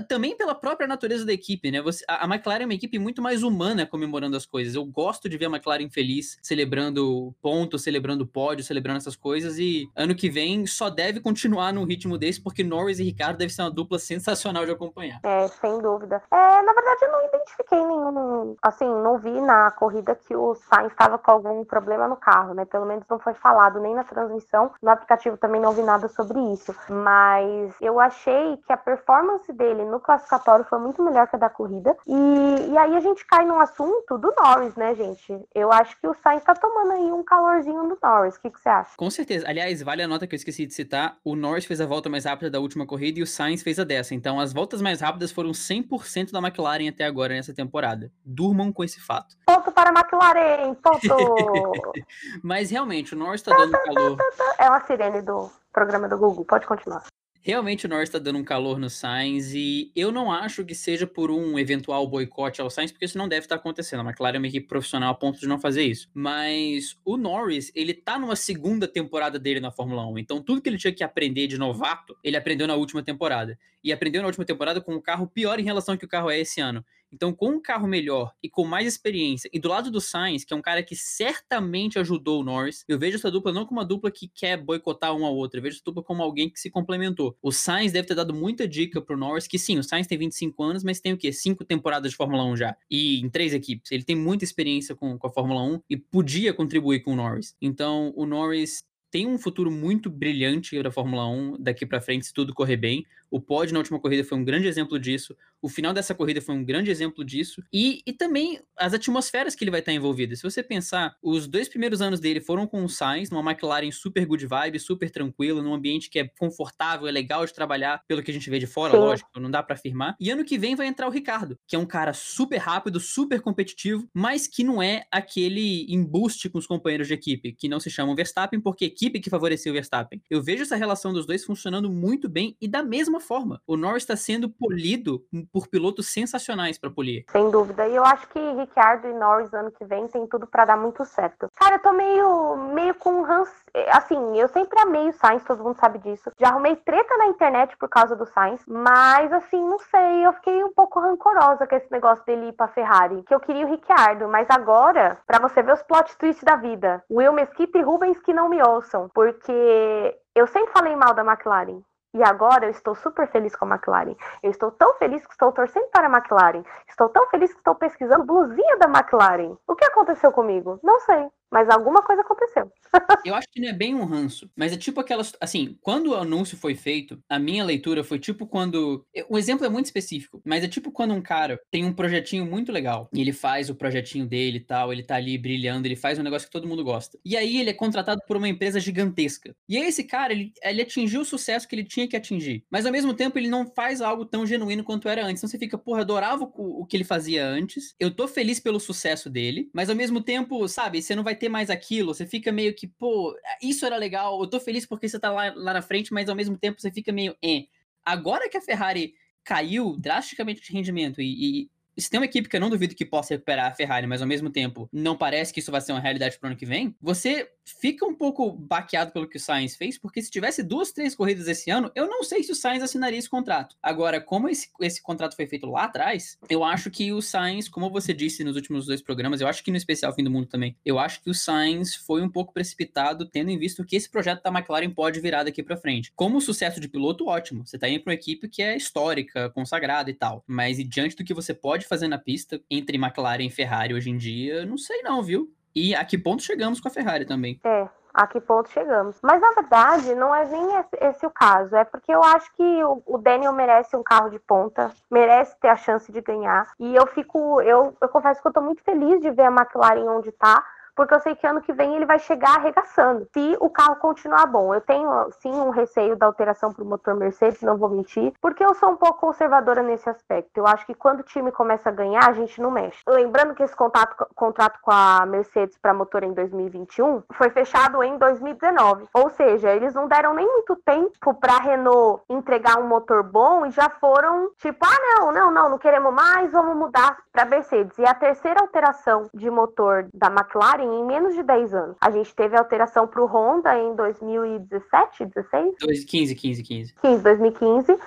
também 0.07 0.37
pela 0.37 0.55
própria 0.55 0.87
natureza 0.87 1.25
da 1.25 1.33
equipe, 1.33 1.71
né? 1.71 1.81
Você, 1.81 2.05
a, 2.07 2.27
a, 2.27 2.29
McLaren 2.29 2.65
é 2.65 2.67
uma 2.67 2.75
equipe 2.75 2.99
muito 2.99 3.23
mais 3.23 3.43
humana 3.43 3.87
comemorando 3.87 4.37
as 4.37 4.45
coisas. 4.45 4.75
Eu 4.75 4.85
gosto 4.85 5.31
de 5.31 5.39
ver 5.39 5.47
a 5.47 5.49
McLaren 5.49 5.89
feliz, 5.89 6.37
celebrando 6.43 7.35
pontos, 7.41 7.83
celebrando 7.83 8.27
pódio, 8.27 8.62
celebrando 8.62 8.99
essas 8.99 9.17
coisas. 9.17 9.59
E 9.59 9.91
ano 9.97 10.15
que 10.15 10.29
vem 10.29 10.67
só 10.67 10.91
deve 10.91 11.19
continuar 11.19 11.73
num 11.73 11.85
ritmo 11.87 12.19
desse, 12.19 12.39
porque 12.39 12.62
Norris 12.62 12.99
e 12.99 13.05
Ricardo 13.05 13.39
deve 13.39 13.51
ser 13.51 13.62
uma 13.62 13.71
dupla 13.71 13.99
sensacional 13.99 14.67
de 14.67 14.73
acompanhar. 14.73 15.21
É, 15.23 15.49
sem 15.49 15.81
dúvida. 15.81 16.23
É, 16.31 16.62
na 16.62 16.73
verdade, 16.75 17.05
eu 17.07 17.12
não 17.12 17.27
identifiquei 17.29 17.79
nenhum. 17.79 18.57
Assim, 18.61 18.85
não 18.85 19.19
vi 19.19 19.41
na 19.41 19.71
corrida 19.71 20.15
que 20.15 20.37
o 20.37 20.55
Sainz 20.55 20.93
estava 20.93 21.17
com 21.17 21.31
algum 21.31 21.65
problema 21.65 22.07
no 22.07 22.17
carro, 22.17 22.53
né? 22.53 22.67
Pelo 22.67 22.85
menos 22.85 23.05
não 23.09 23.22
foi 23.23 23.35
falado 23.35 23.81
nem 23.81 23.95
na 23.95 24.05
transmissão, 24.05 24.73
no 24.83 24.91
aplicativo 24.91 25.37
também 25.37 25.61
não 25.61 25.73
vi 25.73 25.83
nada 25.83 26.09
sobre 26.09 26.38
isso. 26.52 26.75
Mas 26.88 27.75
eu 27.81 28.00
achei 28.00 28.57
que 28.67 28.73
a 28.73 28.76
performance 28.76 29.52
dele 29.52 29.85
no 29.85 30.00
classificatório 30.00 30.64
foi 30.64 30.79
muito 30.79 31.02
melhor 31.02 31.29
que 31.29 31.37
a 31.37 31.38
da 31.38 31.50
corrida. 31.50 31.97
E, 32.07 32.73
e 32.73 32.79
aí 32.79 32.97
a 32.97 33.00
gente 33.00 33.25
cai 33.26 33.45
num 33.45 33.59
assunto 33.61 34.19
do 34.19 34.33
Norris, 34.38 34.75
né, 34.76 34.95
gente? 34.95 35.38
Eu 35.55 35.73
acho 35.73 35.99
que 36.00 36.07
o 36.07 36.14
Sainz 36.23 36.45
tá 36.45 36.55
tomando 36.55 36.93
aí 36.93 37.12
um 37.12 37.23
calorzinho 37.23 37.88
do 37.88 37.99
Norris. 38.02 38.37
O 38.37 38.41
que, 38.41 38.50
que 38.50 38.61
você 38.61 38.69
acha? 38.69 38.91
Com 38.97 39.11
certeza. 39.11 39.47
Aliás, 39.49 39.83
vale 39.83 40.02
a 40.02 40.09
nota 40.09 40.26
que 40.26 40.35
eu 40.35 40.37
esqueci 40.37 40.67
de 40.67 40.75
citar: 40.75 41.17
o 41.25 41.35
Norris 41.35 41.64
fez 41.64 41.81
a 41.81 41.87
volta 41.87 42.09
mais 42.09 42.25
rápida 42.25 42.50
da 42.50 42.61
última 42.61 42.87
corrida 42.87 43.21
e 43.21 43.23
o 43.23 43.26
Sainz 43.26 43.62
fez 43.62 43.79
a 43.79 43.85
dessa. 43.85 44.14
Então 44.14 44.38
as 44.38 44.52
voltas 44.52 44.81
mais 44.81 45.00
rápidas 45.00 45.33
foram 45.33 45.50
100% 45.50 46.33
da 46.33 46.38
McLaren 46.38 46.88
até 46.88 47.05
agora 47.05 47.35
nessa 47.35 47.55
temporada. 47.55 48.11
Durmam 48.25 48.73
com 48.73 48.85
esse 48.85 49.00
fato. 49.00 49.37
Ponto 49.47 49.73
para 49.73 49.91
a 49.91 49.93
McLaren, 49.93 50.75
ponto! 50.75 51.73
Mas 52.43 52.71
realmente, 52.71 53.12
o 53.14 53.19
Norris 53.19 53.42
tá 53.42 53.57
dando 53.57 53.73
calor. 53.73 54.16
É 54.59 54.69
uma 54.69 54.81
sirene 54.85 55.23
do 55.23 55.50
programa 55.73 56.09
do 56.09 56.19
Google, 56.19 56.45
pode 56.45 56.66
continuar. 56.66 57.04
Realmente 57.45 57.87
o 57.87 57.88
Norris 57.88 58.09
está 58.09 58.21
dando 58.21 58.38
um 58.38 58.45
calor 58.45 58.78
no 58.78 58.88
Sainz 58.88 59.52
e 59.52 59.90
eu 59.97 60.12
não 60.12 60.31
acho 60.31 60.64
que 60.64 60.76
seja 60.76 61.09
por 61.09 61.28
um 61.28 61.59
eventual 61.59 62.07
boicote 62.07 62.61
ao 62.61 62.71
Sainz, 62.71 62.92
porque 62.92 63.04
isso 63.04 63.19
não 63.19 63.26
deve 63.26 63.47
estar 63.47 63.57
acontecendo. 63.57 63.99
A 63.99 64.04
McLaren 64.04 64.37
é 64.37 64.38
uma 64.38 64.47
equipe 64.47 64.69
profissional 64.69 65.11
a 65.11 65.14
ponto 65.14 65.40
de 65.40 65.49
não 65.49 65.59
fazer 65.59 65.83
isso. 65.83 66.09
Mas 66.14 66.97
o 67.04 67.16
Norris, 67.16 67.73
ele 67.75 67.95
tá 67.95 68.16
numa 68.16 68.37
segunda 68.37 68.87
temporada 68.87 69.40
dele 69.40 69.59
na 69.59 69.73
Fórmula 69.73 70.07
1. 70.07 70.19
Então 70.21 70.40
tudo 70.40 70.62
que 70.62 70.69
ele 70.69 70.78
tinha 70.78 70.95
que 70.95 71.02
aprender 71.02 71.49
de 71.49 71.59
novato, 71.59 72.16
ele 72.23 72.37
aprendeu 72.37 72.69
na 72.69 72.76
última 72.76 73.02
temporada. 73.02 73.59
E 73.83 73.92
aprendeu 73.92 74.23
na 74.23 74.28
última 74.28 74.45
temporada 74.45 74.81
com 74.81 74.95
um 74.95 75.00
carro 75.00 75.26
pior 75.26 75.59
em 75.59 75.64
relação 75.64 75.95
ao 75.95 75.99
que 75.99 76.04
o 76.04 76.09
carro 76.09 76.31
é 76.31 76.38
esse 76.38 76.61
ano. 76.61 76.85
Então, 77.12 77.33
com 77.33 77.50
um 77.50 77.61
carro 77.61 77.87
melhor 77.87 78.33
e 78.42 78.49
com 78.49 78.64
mais 78.64 78.87
experiência, 78.87 79.50
e 79.52 79.59
do 79.59 79.69
lado 79.69 79.90
do 79.90 80.00
Sainz, 80.00 80.45
que 80.45 80.52
é 80.52 80.57
um 80.57 80.62
cara 80.62 80.83
que 80.83 80.97
certamente 80.97 81.99
ajudou 81.99 82.40
o 82.40 82.45
Norris, 82.45 82.85
eu 82.88 82.99
vejo 82.99 83.16
essa 83.16 83.31
dupla 83.31 83.52
não 83.52 83.66
como 83.66 83.81
uma 83.81 83.87
dupla 83.87 84.11
que 84.11 84.28
quer 84.28 84.57
boicotar 84.57 85.14
um 85.14 85.25
ao 85.25 85.35
outro, 85.35 85.59
eu 85.59 85.62
vejo 85.62 85.76
essa 85.76 85.85
dupla 85.85 86.02
como 86.02 86.23
alguém 86.23 86.49
que 86.49 86.61
se 86.61 86.71
complementou. 86.71 87.37
O 87.42 87.52
Sainz 87.52 87.92
deve 87.92 88.09
ter 88.09 88.14
dado 88.14 88.35
muita 88.35 88.66
dica 88.66 89.00
pro 89.00 89.16
Norris, 89.16 89.47
que 89.47 89.59
sim, 89.59 89.78
o 89.78 89.85
Sainz 89.85 90.07
tem 90.07 90.19
25 90.19 90.62
anos, 90.62 90.85
mas 90.85 91.00
tem 91.00 91.12
o 91.12 91.19
quê? 91.19 91.33
Cinco 91.33 91.64
temporadas 91.64 92.11
de 92.11 92.16
Fórmula 92.16 92.45
1 92.45 92.57
já, 92.57 92.76
e 92.90 93.21
em 93.21 93.28
três 93.28 93.52
equipes. 93.52 93.92
Ele 93.92 94.04
tem 94.04 94.16
muita 94.16 94.45
experiência 94.45 94.95
com, 94.95 95.19
com 95.19 95.26
a 95.26 95.31
Fórmula 95.31 95.62
1 95.62 95.81
e 95.90 95.97
podia 95.97 96.52
contribuir 96.52 97.00
com 97.00 97.12
o 97.12 97.16
Norris. 97.16 97.57
Então, 97.61 98.12
o 98.16 98.25
Norris 98.25 98.85
tem 99.12 99.26
um 99.26 99.38
futuro 99.38 99.71
muito 99.71 100.09
brilhante 100.09 100.83
da 100.83 100.90
Fórmula 100.90 101.28
1 101.28 101.59
daqui 101.61 101.85
para 101.85 102.00
frente, 102.00 102.26
se 102.26 102.33
tudo 102.33 102.54
correr 102.54 102.78
bem. 102.78 103.04
O 103.33 103.41
pódio 103.41 103.73
na 103.73 103.81
última 103.81 103.99
corrida 103.99 104.23
foi 104.23 104.37
um 104.37 104.45
grande 104.45 104.69
exemplo 104.69 104.99
disso. 104.99 105.35
O 105.62 105.69
final 105.69 105.95
dessa 105.95 106.15
corrida 106.15 106.43
foi 106.43 106.55
um 106.55 106.62
grande 106.62 106.91
exemplo 106.91 107.25
disso. 107.25 107.62
E, 107.73 108.03
e 108.07 108.12
também 108.12 108.61
as 108.77 108.93
atmosferas 108.93 109.55
que 109.55 109.65
ele 109.65 109.71
vai 109.71 109.81
estar 109.81 109.91
envolvido. 109.91 110.37
Se 110.37 110.43
você 110.43 110.62
pensar, 110.62 111.17
os 111.23 111.47
dois 111.47 111.67
primeiros 111.67 112.03
anos 112.03 112.21
dele 112.21 112.43
foram 112.43 112.67
com 112.67 112.85
o 112.85 112.89
Sainz, 112.91 113.31
numa 113.31 113.51
McLaren 113.51 113.91
super 113.91 114.27
good 114.27 114.47
vibe, 114.47 114.79
super 114.79 115.11
tranquilo, 115.11 115.62
num 115.62 115.73
ambiente 115.73 116.11
que 116.11 116.19
é 116.19 116.29
confortável, 116.39 117.09
é 117.09 117.11
legal 117.11 117.47
de 117.47 117.55
trabalhar, 117.55 118.03
pelo 118.07 118.23
que 118.23 118.31
a 118.31 118.35
gente 118.35 118.51
vê 118.51 118.59
de 118.59 118.67
fora, 118.67 118.93
Sim. 118.93 118.99
lógico, 118.99 119.41
não 119.41 119.51
dá 119.51 119.62
para 119.62 119.77
afirmar. 119.77 120.15
E 120.21 120.31
ano 120.31 120.45
que 120.45 120.59
vem 120.59 120.75
vai 120.75 120.87
entrar 120.87 121.09
o 121.09 121.11
Ricardo, 121.11 121.59
que 121.67 121.75
é 121.75 121.79
um 121.79 121.87
cara 121.87 122.12
super 122.12 122.59
rápido, 122.59 123.01
super 123.01 123.41
competitivo, 123.41 124.07
mas 124.12 124.47
que 124.47 124.62
não 124.62 124.83
é 124.83 125.07
aquele 125.11 125.87
embuste 125.89 126.51
com 126.51 126.59
os 126.59 126.67
companheiros 126.67 127.09
de 127.09 127.15
equipe, 127.15 127.53
que 127.53 127.67
não 127.67 127.81
se 127.81 127.89
chamam 127.89 128.15
Verstappen, 128.15 128.61
porque 128.61 128.85
equipe 128.85 129.21
que 129.21 129.31
favoreceu 129.31 129.73
o 129.73 129.75
Verstappen. 129.75 130.21
Eu 130.29 130.43
vejo 130.43 130.65
essa 130.65 130.77
relação 130.77 131.15
dos 131.15 131.25
dois 131.25 131.45
funcionando 131.45 131.91
muito 131.91 132.29
bem 132.29 132.55
e 132.61 132.69
da 132.69 132.83
mesma 132.83 133.22
forma. 133.23 133.61
O 133.67 133.76
Norris 133.76 134.02
está 134.02 134.17
sendo 134.17 134.50
polido 134.50 135.23
por 135.52 135.69
pilotos 135.69 136.09
sensacionais 136.09 136.79
para 136.79 136.91
polir. 136.91 137.25
Sem 137.31 137.50
dúvida. 137.50 137.88
E 137.88 137.97
eu 137.97 138.05
acho 138.05 138.29
que 138.29 138.38
Ricciardo 138.38 139.09
e 139.09 139.14
Norris 139.14 139.52
ano 139.55 139.71
que 139.71 139.85
vem 139.85 140.07
tem 140.09 140.26
tudo 140.26 140.47
para 140.47 140.64
dar 140.64 140.76
muito 140.76 141.05
certo. 141.05 141.49
Cara, 141.57 141.76
eu 141.76 141.83
tô 141.83 141.93
meio, 141.93 142.57
meio 142.75 142.95
com 142.95 143.25
Hans. 143.25 143.49
Assim, 143.91 144.38
eu 144.38 144.49
sempre 144.49 144.79
amei 144.81 145.09
o 145.09 145.12
Sainz, 145.14 145.45
todo 145.45 145.62
mundo 145.62 145.79
sabe 145.81 145.99
disso. 145.99 146.31
Já 146.38 146.49
arrumei 146.49 146.76
treta 146.76 147.17
na 147.17 147.26
internet 147.26 147.76
por 147.79 147.88
causa 147.88 148.14
do 148.14 148.26
Sainz, 148.26 148.61
mas 148.67 149.33
assim, 149.33 149.61
não 149.61 149.79
sei, 149.79 150.26
eu 150.26 150.33
fiquei 150.35 150.62
um 150.62 150.73
pouco 150.73 151.00
rancorosa 151.00 151.67
com 151.67 151.76
esse 151.76 151.91
negócio 151.91 152.25
dele 152.26 152.49
ir 152.49 152.52
pra 152.52 152.69
Ferrari. 152.69 153.23
Que 153.23 153.35
eu 153.35 153.41
queria 153.41 153.67
o 153.67 153.71
Ricciardo, 153.71 154.29
mas 154.29 154.47
agora, 154.50 155.19
para 155.26 155.38
você 155.38 155.62
ver 155.62 155.75
os 155.75 155.83
plot 155.83 156.17
twists 156.19 156.45
da 156.45 156.57
vida, 156.57 157.02
Will 157.11 157.33
Mesquita 157.33 157.79
e 157.79 157.83
Rubens 157.83 158.21
que 158.21 158.33
não 158.33 158.49
me 158.49 158.62
ouçam, 158.62 159.09
porque 159.14 160.19
eu 160.35 160.47
sempre 160.47 160.73
falei 160.73 160.97
mal 160.97 161.14
da 161.14 161.25
McLaren. 161.25 161.83
E 162.14 162.23
agora 162.23 162.66
eu 162.66 162.71
estou 162.71 162.95
super 162.95 163.26
feliz 163.28 163.57
com 163.57 163.64
a 163.64 163.69
McLaren. 163.69 164.14
Eu 164.42 164.50
estou 164.50 164.71
tão 164.71 164.95
feliz 164.95 165.25
que 165.26 165.33
estou 165.33 165.50
torcendo 165.50 165.88
para 165.90 166.09
a 166.09 166.11
McLaren. 166.11 166.62
Estou 166.87 167.09
tão 167.09 167.26
feliz 167.28 167.52
que 167.52 167.59
estou 167.59 167.75
pesquisando 167.75 168.25
blusinha 168.25 168.76
da 168.76 168.87
McLaren. 168.87 169.57
O 169.66 169.75
que 169.75 169.85
aconteceu 169.85 170.31
comigo? 170.31 170.78
Não 170.83 171.00
sei. 171.00 171.31
Mas 171.52 171.68
alguma 171.68 172.02
coisa 172.02 172.23
aconteceu. 172.23 172.73
eu 173.26 173.35
acho 173.35 173.47
que 173.50 173.61
não 173.61 173.68
é 173.68 173.73
bem 173.75 173.94
um 173.94 174.06
ranço, 174.06 174.50
mas 174.56 174.73
é 174.73 174.76
tipo 174.76 174.99
aquelas. 174.99 175.35
Assim, 175.38 175.76
quando 175.82 176.09
o 176.09 176.14
anúncio 176.14 176.56
foi 176.56 176.75
feito, 176.75 177.23
a 177.28 177.38
minha 177.38 177.62
leitura 177.62 178.02
foi 178.02 178.18
tipo 178.18 178.47
quando. 178.47 179.04
O 179.28 179.38
exemplo 179.38 179.66
é 179.66 179.68
muito 179.68 179.85
específico, 179.87 180.40
mas 180.47 180.64
é 180.64 180.68
tipo 180.68 180.90
quando 180.90 181.12
um 181.12 181.21
cara 181.21 181.61
tem 181.71 181.85
um 181.85 181.92
projetinho 181.92 182.47
muito 182.47 182.73
legal 182.73 183.09
e 183.12 183.21
ele 183.21 183.35
faz 183.35 183.68
o 183.68 183.75
projetinho 183.75 184.26
dele 184.26 184.59
e 184.59 184.64
tal, 184.64 184.90
ele 184.90 185.02
tá 185.02 185.16
ali 185.16 185.37
brilhando, 185.37 185.87
ele 185.87 185.94
faz 185.94 186.18
um 186.18 186.23
negócio 186.23 186.49
que 186.49 186.52
todo 186.52 186.66
mundo 186.66 186.82
gosta. 186.82 187.18
E 187.23 187.37
aí 187.37 187.61
ele 187.61 187.68
é 187.68 187.75
contratado 187.75 188.23
por 188.26 188.38
uma 188.38 188.49
empresa 188.49 188.80
gigantesca. 188.80 189.54
E 189.68 189.76
aí 189.76 189.85
esse 189.85 190.04
cara, 190.04 190.32
ele, 190.32 190.52
ele 190.62 190.80
atingiu 190.80 191.21
o 191.21 191.25
sucesso 191.25 191.68
que 191.68 191.75
ele 191.75 191.85
tinha 191.85 192.09
que 192.09 192.16
atingir. 192.16 192.64
Mas 192.71 192.87
ao 192.87 192.92
mesmo 192.92 193.12
tempo 193.12 193.38
ele 193.38 193.49
não 193.49 193.66
faz 193.66 194.00
algo 194.00 194.25
tão 194.25 194.47
genuíno 194.47 194.82
quanto 194.82 195.06
era 195.06 195.23
antes. 195.23 195.42
Então 195.42 195.50
você 195.50 195.59
fica, 195.59 195.76
porra, 195.76 196.00
adorava 196.00 196.44
o, 196.44 196.82
o 196.82 196.87
que 196.87 196.97
ele 196.97 197.04
fazia 197.04 197.47
antes. 197.47 197.94
Eu 198.00 198.11
tô 198.11 198.26
feliz 198.26 198.59
pelo 198.59 198.80
sucesso 198.80 199.28
dele, 199.28 199.68
mas 199.75 199.90
ao 199.90 199.97
mesmo 199.97 200.23
tempo, 200.23 200.66
sabe, 200.66 201.02
você 201.02 201.14
não 201.14 201.23
vai 201.23 201.35
ter 201.42 201.49
mais 201.49 201.70
aquilo, 201.70 202.14
você 202.14 202.25
fica 202.25 202.52
meio 202.52 202.72
que, 202.72 202.87
pô, 202.87 203.37
isso 203.61 203.84
era 203.84 203.96
legal, 203.96 204.40
eu 204.40 204.46
tô 204.46 204.61
feliz 204.61 204.87
porque 204.87 205.08
você 205.08 205.18
tá 205.18 205.28
lá, 205.28 205.52
lá 205.56 205.72
na 205.72 205.82
frente, 205.82 206.12
mas 206.14 206.28
ao 206.28 206.37
mesmo 206.37 206.56
tempo 206.56 206.80
você 206.80 206.88
fica 206.88 207.11
meio, 207.11 207.37
eh. 207.44 207.64
Agora 208.04 208.49
que 208.49 208.56
a 208.56 208.61
Ferrari 208.61 209.12
caiu 209.42 209.96
drasticamente 209.98 210.62
de 210.62 210.72
rendimento 210.72 211.20
e, 211.20 211.62
e 211.64 211.70
se 211.96 212.11
tem 212.11 212.20
uma 212.20 212.26
equipe 212.26 212.48
que 212.48 212.57
eu 212.57 212.61
não 212.61 212.70
duvido 212.70 212.94
que 212.94 213.05
possa 213.05 213.35
recuperar 213.35 213.70
a 213.70 213.74
Ferrari, 213.74 214.07
mas 214.07 214.20
ao 214.20 214.28
mesmo 214.28 214.50
tempo 214.50 214.88
não 214.92 215.16
parece 215.16 215.52
que 215.52 215.61
isso 215.61 215.70
vai 215.70 215.81
ser 215.81 215.92
uma 215.92 216.00
realidade 216.00 216.38
pro 216.38 216.48
ano 216.48 216.57
que 216.57 216.66
vem, 216.66 216.94
você 217.00 217.48
fica 217.64 218.05
um 218.05 218.14
pouco 218.14 218.50
baqueado 218.52 219.12
pelo 219.12 219.28
que 219.28 219.37
o 219.37 219.40
Sainz 219.40 219.76
fez, 219.76 219.98
porque 219.98 220.20
se 220.20 220.31
tivesse 220.31 220.62
duas, 220.62 220.92
três 220.92 221.14
corridas 221.14 221.46
esse 221.46 221.70
ano, 221.70 221.90
eu 221.94 222.07
não 222.07 222.22
sei 222.22 222.42
se 222.42 222.52
o 222.52 222.55
Sainz 222.55 222.83
assinaria 222.83 223.18
esse 223.18 223.28
contrato. 223.28 223.76
Agora, 223.83 224.20
como 224.20 224.48
esse, 224.48 224.68
esse 224.81 225.02
contrato 225.02 225.37
foi 225.37 225.46
feito 225.46 225.66
lá 225.66 225.85
atrás, 225.85 226.38
eu 226.48 226.64
acho 226.64 226.90
que 226.90 227.12
o 227.12 227.22
Sainz, 227.22 227.68
como 227.68 227.90
você 227.90 228.12
disse 228.12 228.42
nos 228.44 228.57
últimos 228.57 228.87
dois 228.87 229.00
programas, 229.00 229.40
eu 229.40 229.48
acho 229.48 229.62
que 229.62 229.70
no 229.70 229.76
especial 229.76 230.12
Fim 230.14 230.24
do 230.24 230.31
Mundo 230.31 230.46
também, 230.46 230.76
eu 230.85 230.98
acho 230.98 231.22
que 231.22 231.31
o 231.31 231.35
Sainz 231.35 231.94
foi 231.94 232.22
um 232.22 232.28
pouco 232.28 232.52
precipitado, 232.52 233.26
tendo 233.26 233.50
em 233.50 233.59
vista 233.59 233.85
que 233.85 233.96
esse 233.96 234.11
projeto 234.11 234.42
da 234.42 234.50
McLaren 234.50 234.90
pode 234.90 235.20
virar 235.20 235.44
daqui 235.44 235.62
para 235.62 235.76
frente. 235.76 236.12
Como 236.16 236.40
sucesso 236.40 236.81
de 236.81 236.88
piloto, 236.88 237.26
ótimo. 237.26 237.66
Você 237.66 237.78
tá 237.78 237.88
indo 237.88 238.02
pra 238.02 238.11
uma 238.11 238.14
equipe 238.14 238.48
que 238.48 238.62
é 238.62 238.76
histórica, 238.76 239.50
consagrada 239.50 240.11
e 240.11 240.14
tal. 240.14 240.42
Mas 240.46 240.78
e 240.78 240.85
diante 240.85 241.16
do 241.16 241.24
que 241.24 241.35
você 241.35 241.55
pode 241.55 241.82
fazer 241.87 242.09
na 242.09 242.18
pista 242.18 242.61
entre 242.71 242.97
McLaren 242.97 243.45
e 243.45 243.51
Ferrari 243.51 243.95
hoje 243.95 244.11
em 244.11 244.16
dia, 244.16 244.64
não 244.66 244.77
sei 244.77 245.03
não, 245.03 245.23
viu? 245.23 245.49
E 245.75 245.95
a 245.95 246.05
que 246.05 246.18
ponto 246.18 246.42
chegamos 246.42 246.81
com 246.81 246.88
a 246.88 246.90
Ferrari 246.90 247.25
também? 247.25 247.59
É, 247.64 247.88
a 248.12 248.27
que 248.27 248.40
ponto 248.40 248.68
chegamos. 248.71 249.16
Mas 249.23 249.40
na 249.40 249.53
verdade, 249.53 250.14
não 250.14 250.35
é 250.35 250.45
nem 250.45 250.77
esse, 250.77 250.97
esse 251.01 251.27
o 251.27 251.31
caso. 251.31 251.75
É 251.75 251.85
porque 251.85 252.12
eu 252.12 252.23
acho 252.23 252.53
que 252.55 252.85
o, 252.85 253.03
o, 253.07 253.18
Daniel 253.18 253.53
merece 253.53 253.97
um 253.97 254.03
carro 254.03 254.29
de 254.29 254.38
ponta, 254.38 254.92
merece 255.11 255.59
ter 255.59 255.68
a 255.68 255.77
chance 255.77 256.12
de 256.12 256.21
ganhar. 256.21 256.71
E 256.79 256.95
eu 256.95 257.07
fico, 257.07 257.61
eu, 257.62 257.97
eu 258.01 258.09
confesso 258.09 258.42
que 258.42 258.49
eu 258.49 258.53
tô 258.53 258.61
muito 258.61 258.83
feliz 258.83 259.21
de 259.21 259.31
ver 259.31 259.45
a 259.45 259.51
McLaren 259.51 260.09
onde 260.11 260.31
tá 260.33 260.62
porque 260.94 261.14
eu 261.14 261.20
sei 261.20 261.35
que 261.35 261.46
ano 261.46 261.61
que 261.61 261.72
vem 261.72 261.96
ele 261.96 262.07
vai 262.07 262.18
chegar 262.18 262.57
arregaçando, 262.57 263.26
se 263.33 263.57
o 263.61 263.70
carro 263.70 263.96
continuar 263.96 264.46
bom. 264.46 264.74
Eu 264.74 264.81
tenho, 264.81 265.31
sim, 265.40 265.52
um 265.52 265.70
receio 265.70 266.16
da 266.16 266.26
alteração 266.26 266.72
para 266.72 266.85
o 266.85 266.87
motor 266.87 267.14
Mercedes, 267.14 267.62
não 267.62 267.76
vou 267.76 267.88
mentir, 267.88 268.33
porque 268.40 268.64
eu 268.64 268.74
sou 268.74 268.90
um 268.90 268.96
pouco 268.96 269.20
conservadora 269.20 269.83
nesse 269.83 270.09
aspecto. 270.09 270.50
Eu 270.57 270.66
acho 270.66 270.87
que 270.87 270.94
quando 270.94 271.20
o 271.20 271.24
time 271.24 271.52
começa 271.52 271.88
a 271.88 271.92
ganhar, 271.92 272.28
a 272.28 272.33
gente 272.33 272.61
não 272.61 272.70
mexe. 272.70 273.00
Lembrando 273.09 273.55
que 273.55 273.62
esse 273.62 273.74
contato, 273.74 274.26
contrato 274.35 274.78
com 274.83 274.90
a 274.90 275.24
Mercedes 275.26 275.78
para 275.78 275.94
motor 275.94 276.22
em 276.22 276.33
2021 276.33 277.22
foi 277.33 277.50
fechado 277.50 278.02
em 278.02 278.16
2019, 278.18 279.07
ou 279.14 279.31
seja, 279.31 279.70
eles 279.70 279.94
não 279.94 280.09
deram 280.09 280.35
nem 280.35 280.46
muito 280.46 280.76
tempo 280.76 281.35
para 281.35 281.55
a 281.55 281.61
Renault 281.61 282.22
entregar 282.28 282.78
um 282.78 282.87
motor 282.87 283.22
bom 283.22 283.66
e 283.66 283.70
já 283.70 283.88
foram 283.88 284.50
tipo, 284.59 284.85
ah, 284.85 284.98
não, 285.16 285.33
não, 285.33 285.50
não, 285.50 285.68
não 285.70 285.78
queremos 285.78 286.12
mais, 286.12 286.52
vamos 286.52 286.76
mudar 286.76 287.18
para 287.33 287.44
Mercedes. 287.44 287.96
E 287.98 288.05
a 288.05 288.14
terceira 288.14 288.61
alteração 288.61 289.28
de 289.33 289.50
motor 289.50 290.07
da 290.12 290.26
McLaren 290.26 290.82
em 290.85 291.05
menos 291.05 291.35
de 291.35 291.42
10 291.42 291.75
anos. 291.75 291.97
A 292.01 292.11
gente 292.11 292.35
teve 292.35 292.57
alteração 292.57 293.07
para 293.07 293.23
o 293.23 293.27
Honda 293.27 293.79
em 293.79 293.95
2017, 293.95 295.27
16? 295.27 295.75
2015, 295.81 296.35
15, 296.35 296.62
15. 296.62 296.95
15, 297.01 297.23
2015. 297.23 297.99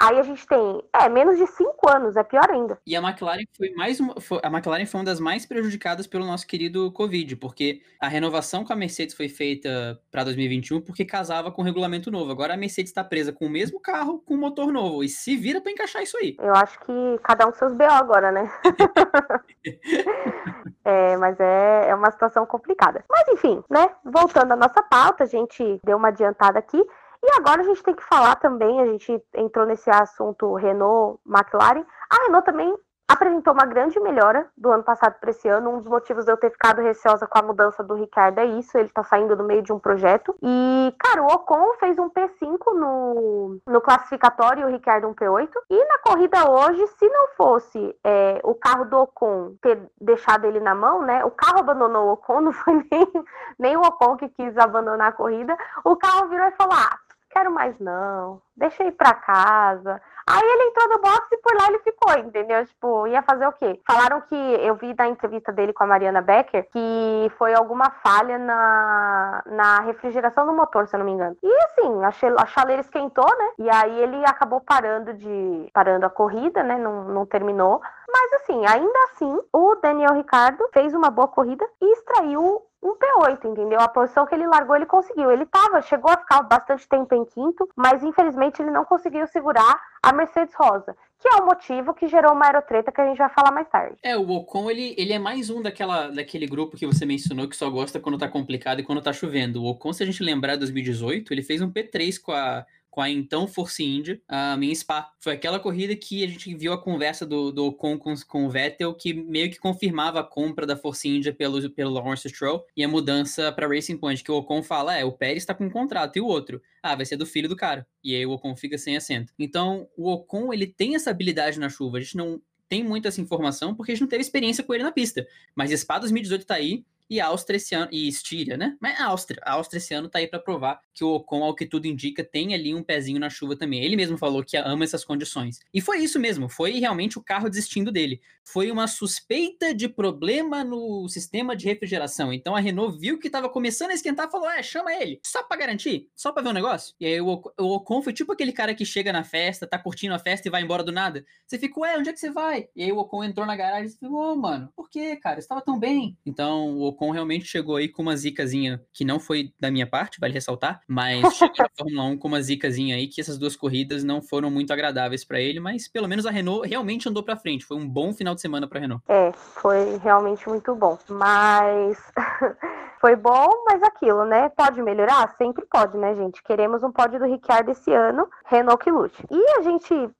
Aí 0.00 0.18
a 0.18 0.22
gente 0.22 0.46
tem, 0.46 0.82
é, 0.94 1.10
menos 1.10 1.36
de 1.36 1.46
cinco 1.48 1.90
anos, 1.90 2.16
é 2.16 2.22
pior 2.22 2.50
ainda. 2.50 2.78
E 2.86 2.96
a 2.96 3.00
McLaren 3.00 3.44
foi 3.54 3.70
mais 3.74 4.00
uma, 4.00 4.18
foi, 4.18 4.40
a 4.42 4.48
McLaren 4.48 4.86
foi 4.86 4.98
uma 4.98 5.04
das 5.04 5.20
mais 5.20 5.44
prejudicadas 5.44 6.06
pelo 6.06 6.24
nosso 6.24 6.46
querido 6.46 6.90
Covid, 6.92 7.36
porque 7.36 7.82
a 8.00 8.08
renovação 8.08 8.64
com 8.64 8.72
a 8.72 8.76
Mercedes 8.76 9.14
foi 9.14 9.28
feita 9.28 10.00
para 10.10 10.24
2021 10.24 10.80
porque 10.80 11.04
casava 11.04 11.52
com 11.52 11.60
o 11.60 11.64
regulamento 11.66 12.10
novo. 12.10 12.32
Agora 12.32 12.54
a 12.54 12.56
Mercedes 12.56 12.90
está 12.90 13.04
presa 13.04 13.30
com 13.30 13.44
o 13.44 13.50
mesmo 13.50 13.78
carro, 13.78 14.20
com 14.20 14.32
o 14.32 14.38
motor 14.38 14.72
novo, 14.72 15.04
e 15.04 15.08
se 15.10 15.36
vira 15.36 15.60
para 15.60 15.70
encaixar 15.70 16.02
isso 16.02 16.16
aí. 16.16 16.34
Eu 16.40 16.54
acho 16.54 16.80
que 16.80 17.20
cada 17.22 17.46
um 17.46 17.52
seus 17.52 17.74
BO 17.74 17.84
agora, 17.84 18.32
né? 18.32 18.50
é, 20.82 21.16
mas 21.18 21.38
é, 21.38 21.90
é 21.90 21.94
uma 21.94 22.10
situação 22.10 22.46
complicada. 22.46 23.04
Mas 23.06 23.28
enfim, 23.28 23.62
né? 23.68 23.90
Voltando 24.02 24.52
à 24.52 24.56
nossa 24.56 24.82
pauta, 24.82 25.24
a 25.24 25.26
gente 25.26 25.78
deu 25.84 25.98
uma 25.98 26.08
adiantada 26.08 26.58
aqui. 26.58 26.82
E 27.22 27.32
agora 27.38 27.60
a 27.60 27.64
gente 27.64 27.82
tem 27.82 27.94
que 27.94 28.02
falar 28.02 28.36
também, 28.36 28.80
a 28.80 28.86
gente 28.86 29.22
entrou 29.34 29.66
nesse 29.66 29.90
assunto 29.90 30.54
Renault, 30.54 31.20
McLaren. 31.26 31.84
A 32.08 32.22
Renault 32.24 32.46
também 32.46 32.74
apresentou 33.10 33.52
uma 33.52 33.66
grande 33.66 33.98
melhora 33.98 34.46
do 34.56 34.70
ano 34.70 34.84
passado 34.84 35.16
para 35.20 35.30
esse 35.30 35.48
ano. 35.48 35.70
Um 35.70 35.78
dos 35.78 35.86
motivos 35.86 36.24
de 36.24 36.30
eu 36.30 36.36
ter 36.36 36.50
ficado 36.50 36.80
receosa 36.80 37.26
com 37.26 37.38
a 37.38 37.42
mudança 37.42 37.82
do 37.82 37.94
Ricardo 37.94 38.38
é 38.38 38.44
isso, 38.44 38.78
ele 38.78 38.88
tá 38.88 39.02
saindo 39.02 39.36
no 39.36 39.42
meio 39.42 39.62
de 39.62 39.72
um 39.72 39.80
projeto. 39.80 40.34
E, 40.40 40.94
cara, 40.98 41.22
o 41.22 41.26
Ocon 41.26 41.74
fez 41.80 41.98
um 41.98 42.08
P5 42.08 42.72
no, 42.72 43.60
no 43.66 43.80
classificatório 43.80 44.62
e 44.62 44.64
o 44.64 44.68
Ricardo 44.68 45.08
um 45.08 45.14
P8. 45.14 45.50
E 45.68 45.84
na 45.84 45.98
corrida 45.98 46.48
hoje, 46.48 46.86
se 46.86 47.08
não 47.08 47.28
fosse 47.36 47.96
é, 48.04 48.40
o 48.44 48.54
carro 48.54 48.84
do 48.84 48.98
Ocon 48.98 49.56
ter 49.60 49.82
deixado 50.00 50.44
ele 50.44 50.60
na 50.60 50.74
mão, 50.74 51.02
né? 51.02 51.24
O 51.24 51.32
carro 51.32 51.58
abandonou 51.58 52.06
o 52.06 52.12
Ocon, 52.12 52.40
não 52.40 52.52
foi 52.52 52.74
nem, 52.90 53.12
nem 53.58 53.76
o 53.76 53.82
Ocon 53.82 54.16
que 54.16 54.28
quis 54.28 54.56
abandonar 54.56 55.08
a 55.08 55.12
corrida. 55.12 55.56
O 55.84 55.96
carro 55.96 56.28
virou 56.28 56.46
e 56.46 56.52
falou: 56.52 56.74
ah, 56.74 56.96
quero 57.30 57.50
mais 57.50 57.78
não, 57.78 58.42
deixa 58.56 58.82
eu 58.82 58.88
ir 58.88 58.92
pra 58.92 59.14
casa. 59.14 60.00
Aí 60.28 60.42
ele 60.42 60.70
entrou 60.70 60.88
no 60.88 61.00
box 61.00 61.26
e 61.32 61.36
por 61.38 61.54
lá 61.56 61.68
ele 61.68 61.78
ficou, 61.80 62.18
entendeu? 62.18 62.64
Tipo, 62.64 63.06
ia 63.06 63.22
fazer 63.22 63.46
o 63.46 63.52
quê? 63.52 63.80
Falaram 63.86 64.20
que 64.20 64.34
eu 64.34 64.74
vi 64.76 64.94
na 64.96 65.08
entrevista 65.08 65.50
dele 65.50 65.72
com 65.72 65.84
a 65.84 65.86
Mariana 65.86 66.20
Becker 66.20 66.68
que 66.70 67.32
foi 67.36 67.54
alguma 67.54 67.90
falha 68.02 68.38
na, 68.38 69.42
na 69.46 69.80
refrigeração 69.80 70.46
do 70.46 70.52
motor, 70.52 70.86
se 70.86 70.94
eu 70.94 70.98
não 70.98 71.06
me 71.06 71.12
engano. 71.12 71.36
E 71.42 71.52
assim, 71.64 72.04
a, 72.04 72.42
a 72.42 72.46
chaleira 72.46 72.82
esquentou, 72.82 73.26
né? 73.26 73.48
E 73.58 73.70
aí 73.70 74.00
ele 74.00 74.24
acabou 74.24 74.60
parando 74.60 75.14
de 75.14 75.68
parando 75.72 76.06
a 76.06 76.10
corrida, 76.10 76.62
né? 76.62 76.78
Não, 76.78 77.04
não 77.04 77.26
terminou. 77.26 77.80
Mas 78.12 78.32
assim, 78.34 78.66
ainda 78.66 78.98
assim, 79.04 79.38
o 79.52 79.74
Daniel 79.76 80.14
Ricardo 80.14 80.68
fez 80.72 80.92
uma 80.94 81.10
boa 81.10 81.28
corrida 81.28 81.66
e 81.80 81.92
extraiu 81.92 82.62
um 82.82 82.94
P8, 82.94 83.44
entendeu? 83.44 83.78
A 83.78 83.88
posição 83.88 84.26
que 84.26 84.34
ele 84.34 84.46
largou, 84.46 84.74
ele 84.74 84.86
conseguiu. 84.86 85.30
Ele 85.30 85.44
tava, 85.46 85.82
chegou 85.82 86.10
a 86.10 86.16
ficar 86.16 86.42
bastante 86.42 86.88
tempo 86.88 87.14
em 87.14 87.24
quinto, 87.24 87.68
mas 87.76 88.02
infelizmente 88.02 88.60
ele 88.60 88.70
não 88.70 88.84
conseguiu 88.84 89.26
segurar 89.26 89.78
a 90.02 90.12
Mercedes 90.12 90.54
Rosa, 90.54 90.96
que 91.18 91.28
é 91.28 91.36
o 91.36 91.44
motivo 91.44 91.92
que 91.92 92.08
gerou 92.08 92.32
uma 92.32 92.46
aerotreta 92.46 92.90
que 92.90 93.00
a 93.00 93.06
gente 93.06 93.18
vai 93.18 93.28
falar 93.28 93.52
mais 93.52 93.68
tarde. 93.68 93.96
É, 94.02 94.16
o 94.16 94.28
Ocon, 94.30 94.70
ele, 94.70 94.94
ele 94.96 95.12
é 95.12 95.18
mais 95.18 95.50
um 95.50 95.60
daquela, 95.60 96.08
daquele 96.08 96.46
grupo 96.46 96.76
que 96.76 96.86
você 96.86 97.04
mencionou 97.04 97.48
que 97.48 97.56
só 97.56 97.68
gosta 97.68 98.00
quando 98.00 98.18
tá 98.18 98.28
complicado 98.28 98.80
e 98.80 98.82
quando 98.82 99.02
tá 99.02 99.12
chovendo. 99.12 99.62
O 99.62 99.68
Ocon, 99.68 99.92
se 99.92 100.02
a 100.02 100.06
gente 100.06 100.22
lembrar 100.22 100.54
de 100.54 100.60
2018, 100.60 101.34
ele 101.34 101.42
fez 101.42 101.60
um 101.60 101.70
P3 101.70 102.18
com 102.20 102.32
a 102.32 102.64
com 102.90 103.00
a 103.00 103.08
então 103.08 103.46
Force 103.46 103.82
India, 103.82 104.20
a 104.28 104.56
minha 104.56 104.74
Spa. 104.74 105.12
Foi 105.20 105.34
aquela 105.34 105.60
corrida 105.60 105.94
que 105.94 106.24
a 106.24 106.26
gente 106.26 106.54
viu 106.54 106.72
a 106.72 106.82
conversa 106.82 107.24
do, 107.24 107.52
do 107.52 107.66
Ocon 107.66 107.98
com, 107.98 108.14
com 108.26 108.46
o 108.46 108.50
Vettel, 108.50 108.92
que 108.94 109.14
meio 109.14 109.50
que 109.50 109.58
confirmava 109.58 110.20
a 110.20 110.24
compra 110.24 110.66
da 110.66 110.76
Force 110.76 111.08
India 111.08 111.32
pelo, 111.32 111.70
pelo 111.70 111.92
Lawrence 111.92 112.28
Stroll 112.28 112.64
e 112.76 112.82
a 112.82 112.88
mudança 112.88 113.52
para 113.52 113.68
Racing 113.68 113.96
Point, 113.96 114.24
que 114.24 114.32
o 114.32 114.36
Ocon 114.36 114.62
fala, 114.62 114.96
é, 114.96 115.04
o 115.04 115.12
Pérez 115.12 115.42
está 115.42 115.54
com 115.54 115.64
um 115.64 115.70
contrato, 115.70 116.16
e 116.16 116.20
o 116.20 116.26
outro? 116.26 116.60
Ah, 116.82 116.96
vai 116.96 117.06
ser 117.06 117.16
do 117.16 117.26
filho 117.26 117.48
do 117.48 117.56
cara. 117.56 117.86
E 118.02 118.14
aí 118.14 118.26
o 118.26 118.32
Ocon 118.32 118.56
fica 118.56 118.76
sem 118.76 118.96
assento. 118.96 119.32
Então, 119.38 119.88
o 119.96 120.10
Ocon, 120.10 120.52
ele 120.52 120.66
tem 120.66 120.94
essa 120.94 121.10
habilidade 121.10 121.60
na 121.60 121.68
chuva, 121.68 121.98
a 121.98 122.00
gente 122.00 122.16
não 122.16 122.40
tem 122.68 122.84
muita 122.84 123.08
essa 123.08 123.20
informação 123.20 123.74
porque 123.74 123.90
a 123.90 123.94
gente 123.94 124.02
não 124.02 124.08
teve 124.08 124.22
experiência 124.22 124.62
com 124.62 124.72
ele 124.72 124.84
na 124.84 124.92
pista. 124.92 125.26
Mas 125.54 125.72
Spa 125.78 125.98
2018 125.98 126.46
tá 126.46 126.54
aí, 126.54 126.84
e 127.10 127.20
Áustria 127.20 127.56
esse 127.56 127.74
ano, 127.74 127.88
e 127.90 128.06
Estíria, 128.06 128.56
né? 128.56 128.76
Mas 128.80 128.98
a 129.00 129.06
Áustria, 129.06 129.42
a 129.44 129.54
Áustria 129.54 129.78
esse 129.78 129.92
ano 129.92 130.08
tá 130.08 130.20
aí 130.20 130.28
para 130.28 130.38
provar 130.38 130.80
que 130.94 131.02
o 131.02 131.08
Ocon, 131.14 131.42
ao 131.42 131.54
que 131.56 131.66
tudo 131.66 131.86
indica, 131.86 132.22
tem 132.22 132.54
ali 132.54 132.72
um 132.72 132.84
pezinho 132.84 133.18
na 133.18 133.28
chuva 133.28 133.56
também. 133.56 133.82
Ele 133.82 133.96
mesmo 133.96 134.16
falou 134.16 134.44
que 134.44 134.56
ama 134.56 134.84
essas 134.84 135.04
condições. 135.04 135.58
E 135.74 135.80
foi 135.80 135.98
isso 135.98 136.20
mesmo, 136.20 136.48
foi 136.48 136.78
realmente 136.78 137.18
o 137.18 137.22
carro 137.22 137.48
desistindo 137.48 137.90
dele. 137.90 138.20
Foi 138.44 138.70
uma 138.70 138.86
suspeita 138.86 139.74
de 139.74 139.88
problema 139.88 140.62
no 140.62 141.08
sistema 141.08 141.56
de 141.56 141.66
refrigeração. 141.66 142.32
Então 142.32 142.54
a 142.54 142.60
Renault 142.60 142.98
viu 142.98 143.18
que 143.18 143.28
tava 143.28 143.48
começando 143.48 143.90
a 143.90 143.94
esquentar 143.94 144.28
e 144.28 144.30
falou: 144.30 144.48
é, 144.48 144.62
chama 144.62 144.92
ele, 144.92 145.20
só 145.24 145.42
para 145.42 145.56
garantir, 145.56 146.08
só 146.14 146.32
para 146.32 146.42
ver 146.42 146.48
o 146.48 146.50
um 146.52 146.54
negócio. 146.54 146.94
E 147.00 147.06
aí 147.06 147.20
o 147.20 147.28
Ocon, 147.28 147.50
o 147.58 147.74
Ocon 147.74 148.02
foi 148.02 148.12
tipo 148.12 148.32
aquele 148.32 148.52
cara 148.52 148.74
que 148.74 148.84
chega 148.84 149.12
na 149.12 149.24
festa, 149.24 149.66
tá 149.66 149.78
curtindo 149.78 150.14
a 150.14 150.18
festa 150.18 150.46
e 150.46 150.50
vai 150.50 150.62
embora 150.62 150.84
do 150.84 150.92
nada. 150.92 151.24
Você 151.46 151.58
fica, 151.58 151.80
ué, 151.80 151.98
onde 151.98 152.10
é 152.10 152.12
que 152.12 152.20
você 152.20 152.30
vai? 152.30 152.68
E 152.76 152.84
aí 152.84 152.92
o 152.92 152.98
Ocon 152.98 153.24
entrou 153.24 153.46
na 153.46 153.56
garagem 153.56 153.88
e 153.88 153.98
falou: 153.98 154.20
ô, 154.20 154.32
oh, 154.32 154.36
mano, 154.36 154.72
por 154.76 154.88
que, 154.88 155.16
cara? 155.16 155.38
Estava 155.38 155.60
tão 155.60 155.78
bem. 155.78 156.16
Então 156.24 156.76
o 156.76 156.82
Ocon 156.84 156.99
Ocon 157.00 157.10
realmente 157.10 157.46
chegou 157.46 157.76
aí 157.76 157.88
com 157.88 158.02
uma 158.02 158.14
zicazinha 158.14 158.82
que 158.92 159.04
não 159.04 159.18
foi 159.18 159.52
da 159.58 159.70
minha 159.70 159.86
parte, 159.86 160.20
vale 160.20 160.34
ressaltar, 160.34 160.82
mas 160.86 161.34
chegou 161.34 161.56
na 161.58 161.68
Fórmula 161.78 162.04
1 162.04 162.18
com 162.18 162.28
uma 162.28 162.42
zicazinha 162.42 162.96
aí 162.96 163.08
que 163.08 163.20
essas 163.20 163.38
duas 163.38 163.56
corridas 163.56 164.04
não 164.04 164.20
foram 164.20 164.50
muito 164.50 164.72
agradáveis 164.72 165.24
para 165.24 165.40
ele, 165.40 165.58
mas 165.58 165.88
pelo 165.88 166.06
menos 166.06 166.26
a 166.26 166.30
Renault 166.30 166.68
realmente 166.68 167.08
andou 167.08 167.22
para 167.22 167.36
frente. 167.36 167.64
Foi 167.64 167.78
um 167.78 167.88
bom 167.88 168.12
final 168.12 168.34
de 168.34 168.42
semana 168.42 168.68
para 168.68 168.80
Renault. 168.80 169.02
É, 169.08 169.32
foi 169.32 169.96
realmente 170.02 170.46
muito 170.48 170.74
bom, 170.74 170.98
mas 171.08 171.98
foi 173.00 173.16
bom, 173.16 173.48
mas 173.66 173.82
aquilo, 173.82 174.24
né? 174.26 174.50
Pode 174.50 174.82
melhorar? 174.82 175.34
Sempre 175.38 175.64
pode, 175.66 175.96
né, 175.96 176.14
gente? 176.14 176.42
Queremos 176.42 176.82
um 176.82 176.92
pódio 176.92 177.18
do 177.18 177.26
Ricciardo 177.26 177.70
esse 177.70 177.90
ano, 177.92 178.28
Renault 178.44 178.84
que 178.84 178.90
lute. 178.90 179.24
E 179.30 179.58
a 179.58 179.62
gente 179.62 180.10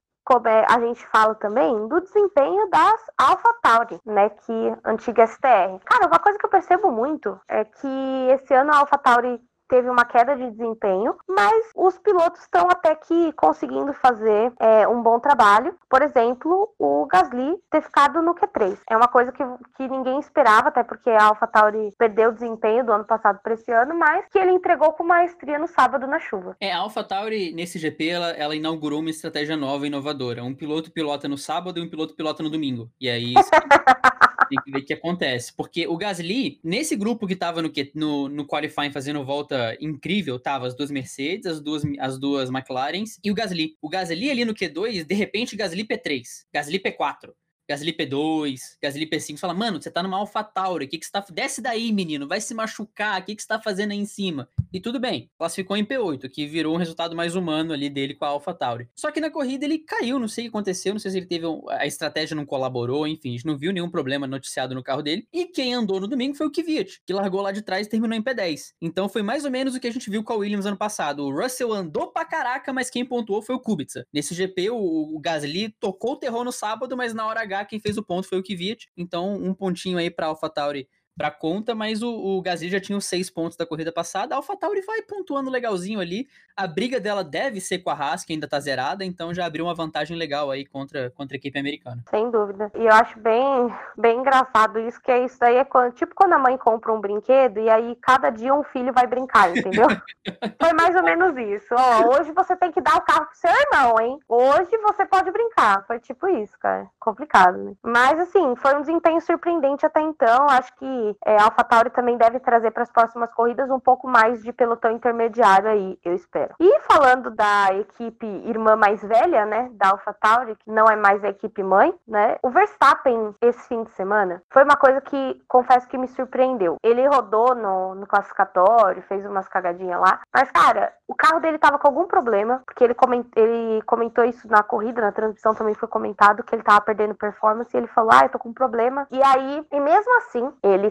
a 0.68 0.80
gente 0.80 1.04
fala 1.09 1.35
também 1.35 1.88
do 1.88 2.00
desempenho 2.00 2.68
das 2.70 3.00
AlphaTauri, 3.18 4.00
né, 4.04 4.28
que 4.30 4.76
antiga 4.85 5.26
STR. 5.26 5.78
Cara, 5.85 6.06
uma 6.06 6.18
coisa 6.18 6.38
que 6.38 6.46
eu 6.46 6.50
percebo 6.50 6.90
muito 6.90 7.40
é 7.48 7.64
que 7.64 8.28
esse 8.30 8.54
ano 8.54 8.72
a 8.72 8.78
AlphaTauri 8.78 9.40
teve 9.70 9.88
uma 9.88 10.04
queda 10.04 10.37
de 10.37 10.50
desempenho, 10.50 11.14
mas 11.28 11.70
os 11.76 11.96
pilotos 11.98 12.40
estão 12.40 12.68
até 12.68 12.94
que 12.96 13.33
conseguindo 13.35 13.94
fazer 13.94 14.52
é, 14.59 14.87
um 14.88 15.00
bom 15.00 15.20
trabalho. 15.20 15.74
Por 15.88 16.02
exemplo, 16.02 16.74
o 16.78 17.06
Gasly 17.06 17.56
ter 17.70 17.80
ficado 17.80 18.20
no 18.20 18.35
Q3. 18.35 18.76
É 18.90 18.96
uma 18.96 19.06
coisa 19.06 19.30
que, 19.30 19.42
que 19.76 19.88
ninguém 19.88 20.18
esperava, 20.18 20.68
até 20.68 20.83
porque 20.83 21.09
a 21.09 21.26
AlphaTauri 21.26 21.94
perdeu 21.96 22.30
o 22.30 22.33
desempenho 22.33 22.85
do 22.85 22.92
ano 22.92 23.04
passado 23.04 23.38
para 23.42 23.54
esse 23.54 23.70
ano, 23.70 23.94
mas 23.96 24.26
que 24.30 24.38
ele 24.38 24.50
entregou 24.50 24.92
com 24.92 25.04
maestria 25.04 25.59
no 25.59 25.68
sábado 25.68 26.06
na 26.06 26.18
chuva. 26.18 26.56
É, 26.61 26.72
a 26.72 26.78
AlphaTauri 26.78 27.52
nesse 27.52 27.78
GP 27.78 28.09
ela, 28.09 28.30
ela 28.30 28.56
inaugurou 28.56 28.98
uma 28.98 29.11
estratégia 29.11 29.56
nova 29.56 29.85
e 29.85 29.88
inovadora. 29.88 30.42
Um 30.42 30.54
piloto 30.54 30.90
pilota 30.90 31.28
no 31.28 31.38
sábado 31.38 31.78
e 31.78 31.83
um 31.83 31.88
piloto 31.88 32.14
pilota 32.16 32.42
no 32.42 32.50
domingo. 32.50 32.90
E 33.00 33.09
aí 33.09 33.35
tem 34.50 34.62
que 34.62 34.70
ver 34.70 34.80
o 34.80 34.84
que 34.84 34.92
acontece. 34.92 35.52
Porque 35.56 35.86
o 35.86 35.96
Gasly, 35.96 36.58
nesse 36.62 36.96
grupo 36.96 37.26
que 37.26 37.36
tava 37.36 37.62
no, 37.62 37.70
no, 37.94 38.28
no 38.28 38.46
qualifying 38.46 38.92
fazendo 38.92 39.24
volta 39.24 39.76
incrível, 39.80 40.38
tava 40.38 40.66
as 40.66 40.74
duas 40.74 40.90
Mercedes, 40.90 41.46
as 41.46 41.60
duas, 41.60 41.82
as 41.98 42.18
duas 42.18 42.50
McLarens 42.50 43.18
e 43.22 43.30
o 43.30 43.34
Gasly. 43.34 43.76
O 43.80 43.88
Gasly 43.88 44.30
ali 44.30 44.44
no 44.44 44.54
Q2, 44.54 45.04
de 45.04 45.14
repente, 45.14 45.56
Gasly 45.56 45.84
P3, 45.84 46.22
Gasly 46.52 46.80
P4. 46.80 47.30
Gasly 47.70 47.92
P2, 47.92 48.59
Gasly 48.83 49.06
P5, 49.06 49.38
fala, 49.38 49.54
mano, 49.54 49.80
você 49.80 49.92
tá 49.92 50.02
numa 50.02 50.16
AlphaTauri, 50.16 50.88
que 50.88 50.98
que 50.98 51.06
você 51.06 51.12
tá... 51.12 51.24
Desce 51.30 51.62
daí, 51.62 51.92
menino, 51.92 52.26
vai 52.26 52.40
se 52.40 52.52
machucar, 52.52 53.20
o 53.20 53.24
que 53.24 53.37
que 53.37 53.40
você 53.40 53.46
tá 53.46 53.61
fazendo 53.61 53.92
aí 53.92 53.98
em 53.98 54.06
cima? 54.06 54.48
E 54.72 54.80
tudo 54.80 54.98
bem, 54.98 55.30
classificou 55.38 55.76
em 55.76 55.85
P8, 55.85 56.28
que 56.28 56.48
virou 56.48 56.74
um 56.74 56.78
resultado 56.78 57.14
mais 57.14 57.37
humano 57.37 57.72
ali 57.72 57.88
dele 57.88 58.14
com 58.14 58.24
a 58.24 58.28
AlphaTauri. 58.28 58.88
Só 58.96 59.12
que 59.12 59.20
na 59.20 59.30
corrida 59.30 59.64
ele 59.64 59.78
caiu, 59.78 60.18
não 60.18 60.26
sei 60.26 60.46
o 60.46 60.46
que 60.46 60.56
aconteceu, 60.56 60.92
não 60.92 60.98
sei 60.98 61.12
se 61.12 61.18
ele 61.18 61.26
teve... 61.26 61.46
A 61.68 61.87
estratégia 61.87 62.35
não 62.35 62.44
colaborou, 62.44 63.06
enfim, 63.06 63.28
a 63.28 63.33
gente 63.33 63.46
não 63.46 63.56
viu 63.56 63.72
nenhum 63.72 63.88
problema 63.88 64.26
noticiado 64.26 64.74
no 64.74 64.83
carro 64.83 65.00
dele. 65.00 65.28
E 65.33 65.46
quem 65.46 65.72
andou 65.72 66.00
no 66.00 66.09
domingo 66.09 66.35
foi 66.35 66.48
o 66.48 66.50
Kvyat, 66.50 67.00
que 67.06 67.12
largou 67.12 67.40
lá 67.40 67.52
de 67.52 67.62
trás 67.62 67.87
e 67.87 67.90
terminou 67.90 68.18
em 68.18 68.22
P10. 68.22 68.72
Então 68.83 69.09
foi 69.09 69.22
mais 69.22 69.44
ou 69.44 69.50
menos 69.50 69.76
o 69.76 69.80
que 69.80 69.87
a 69.87 69.92
gente 69.92 70.11
viu 70.11 70.24
com 70.24 70.33
a 70.33 70.37
Williams 70.37 70.66
ano 70.66 70.76
passado. 70.76 71.24
O 71.24 71.30
Russell 71.33 71.72
andou 71.72 72.11
pra 72.11 72.24
caraca, 72.24 72.72
mas 72.72 72.90
quem 72.90 73.04
pontuou 73.04 73.40
foi 73.40 73.54
o 73.54 73.61
Kubica. 73.61 74.04
Nesse 74.12 74.35
GP, 74.35 74.70
o, 74.70 75.14
o 75.14 75.20
Gasly 75.20 75.68
tocou 75.78 76.14
o 76.14 76.16
terror 76.16 76.42
no 76.42 76.50
sábado, 76.50 76.96
mas 76.96 77.14
na 77.14 77.24
hora 77.28 77.42
H 77.42 77.60
quem 77.64 77.81
fez 77.81 77.96
o 77.96 78.03
ponto 78.03 78.29
foi 78.29 78.38
o 78.38 78.42
Kvyat. 78.42 78.90
Então, 78.96 79.35
um 79.35 79.55
pontinho 79.55 79.99
aí 79.99 80.11
para 80.11 80.27
AlphaTauri 80.27 80.88
para 81.20 81.30
conta, 81.30 81.74
mas 81.74 82.02
o, 82.02 82.11
o 82.11 82.40
Gasly 82.40 82.70
já 82.70 82.80
tinha 82.80 82.96
os 82.96 83.04
seis 83.04 83.28
pontos 83.28 83.54
da 83.54 83.66
corrida 83.66 83.92
passada. 83.92 84.35
A 84.35 84.38
AlphaTauri 84.38 84.80
vai 84.80 85.02
pontuando 85.02 85.50
legalzinho 85.50 86.00
ali. 86.00 86.26
A 86.56 86.66
briga 86.66 86.98
dela 86.98 87.22
deve 87.22 87.61
ser 87.61 87.80
com 87.80 87.90
a 87.90 87.92
Haas, 87.92 88.24
que 88.24 88.33
ainda 88.33 88.48
tá 88.48 88.59
zerada, 88.59 89.04
então 89.04 89.35
já 89.35 89.44
abriu 89.44 89.66
uma 89.66 89.74
vantagem 89.74 90.16
legal 90.16 90.50
aí 90.50 90.64
contra, 90.64 91.11
contra 91.11 91.37
a 91.37 91.38
equipe 91.38 91.59
americana. 91.59 92.02
Sem 92.09 92.30
dúvida. 92.30 92.72
E 92.74 92.87
eu 92.87 92.92
acho 92.92 93.18
bem, 93.18 93.70
bem 93.98 94.20
engraçado 94.20 94.78
isso, 94.78 94.98
que 95.02 95.11
é 95.11 95.22
isso 95.26 95.37
aí 95.44 95.56
é 95.56 95.64
quando, 95.64 95.92
tipo 95.92 96.14
quando 96.14 96.33
a 96.33 96.38
mãe 96.38 96.56
compra 96.56 96.90
um 96.90 97.00
brinquedo 97.02 97.61
e 97.61 97.68
aí 97.68 97.94
cada 98.00 98.30
dia 98.30 98.54
um 98.54 98.62
filho 98.62 98.90
vai 98.90 99.06
brincar, 99.06 99.54
entendeu? 99.54 99.88
Foi 100.59 100.72
mais 100.72 100.96
ou 100.96 101.02
menos 101.02 101.37
isso. 101.37 101.74
Ó, 101.74 102.16
hoje 102.18 102.33
você 102.33 102.56
tem 102.56 102.72
que 102.72 102.80
dar 102.80 102.96
o 102.96 103.02
carro 103.02 103.26
pro 103.26 103.37
seu 103.37 103.50
irmão, 103.50 104.00
hein? 104.00 104.18
Hoje 104.26 104.74
você 104.78 105.04
pode 105.04 105.30
brincar. 105.30 105.85
Foi 105.87 105.98
tipo 105.98 106.26
isso, 106.28 106.59
cara. 106.59 106.88
Complicado, 106.98 107.59
né? 107.59 107.74
Mas 107.83 108.18
assim, 108.20 108.56
foi 108.56 108.74
um 108.74 108.80
desempenho 108.80 109.20
surpreendente 109.20 109.85
até 109.85 110.00
então. 110.00 110.46
Acho 110.48 110.74
que 110.76 111.10
é, 111.25 111.37
a 111.37 111.44
AlphaTauri 111.44 111.90
também 111.90 112.16
deve 112.16 112.40
trazer 112.40 112.70
para 112.70 112.83
as 112.83 112.90
próximas 112.90 113.33
corridas 113.33 113.70
um 113.70 113.81
pouco 113.81 114.09
mais 114.09 114.42
de 114.42 114.53
pelotão 114.53 114.92
intermediário 114.92 115.68
aí, 115.68 115.99
eu 116.05 116.14
espero. 116.14 116.55
E 116.61 116.81
falando 116.81 117.31
da 117.31 117.68
equipe 117.75 118.27
irmã 118.27 118.77
mais 118.77 119.03
velha, 119.03 119.46
né, 119.46 119.70
da 119.73 119.90
AlphaTauri, 119.90 120.57
que 120.57 120.70
não 120.70 120.87
é 120.87 120.96
mais 120.96 121.25
a 121.25 121.29
equipe 121.29 121.62
mãe, 121.62 121.94
né, 122.07 122.37
o 122.42 122.51
Verstappen 122.51 123.35
esse 123.40 123.68
fim 123.68 123.85
de 123.85 123.90
semana 123.92 124.42
foi 124.51 124.64
uma 124.64 124.77
coisa 124.77 125.01
que 125.01 125.42
confesso 125.49 125.88
que 125.88 125.99
me 125.99 126.09
surpreendeu. 126.09 126.77
Ele 126.83 127.07
rodou 127.07 127.55
no, 127.55 127.94
no 127.94 128.07
classificatório, 128.07 129.03
fez 129.03 129.25
umas 129.25 129.49
cagadinhas 129.49 130.01
lá, 130.01 130.20
mas 130.33 130.51
cara, 130.51 130.92
o 131.07 131.14
carro 131.14 131.40
dele 131.40 131.59
tava 131.59 131.79
com 131.79 131.88
algum 131.88 132.07
problema, 132.07 132.62
porque 132.64 132.85
ele, 132.85 132.94
coment, 132.94 133.25
ele 133.37 133.83
comentou 133.83 134.25
isso 134.25 134.49
na 134.49 134.62
corrida, 134.62 135.01
na 135.01 135.12
transmissão 135.12 135.55
também 135.55 135.75
foi 135.75 135.88
comentado 135.88 136.42
que 136.42 136.55
ele 136.55 136.62
tava 136.62 136.81
perdendo 136.81 137.14
performance 137.14 137.75
e 137.75 137.79
ele 137.79 137.87
falou: 137.88 138.11
"Ah, 138.12 138.25
eu 138.25 138.29
tô 138.29 138.38
com 138.38 138.51
um 138.51 138.55
problema". 138.55 139.07
E 139.11 139.23
aí, 139.23 139.66
e 139.70 139.81
mesmo 139.81 140.16
assim, 140.18 140.53
ele 140.62 140.90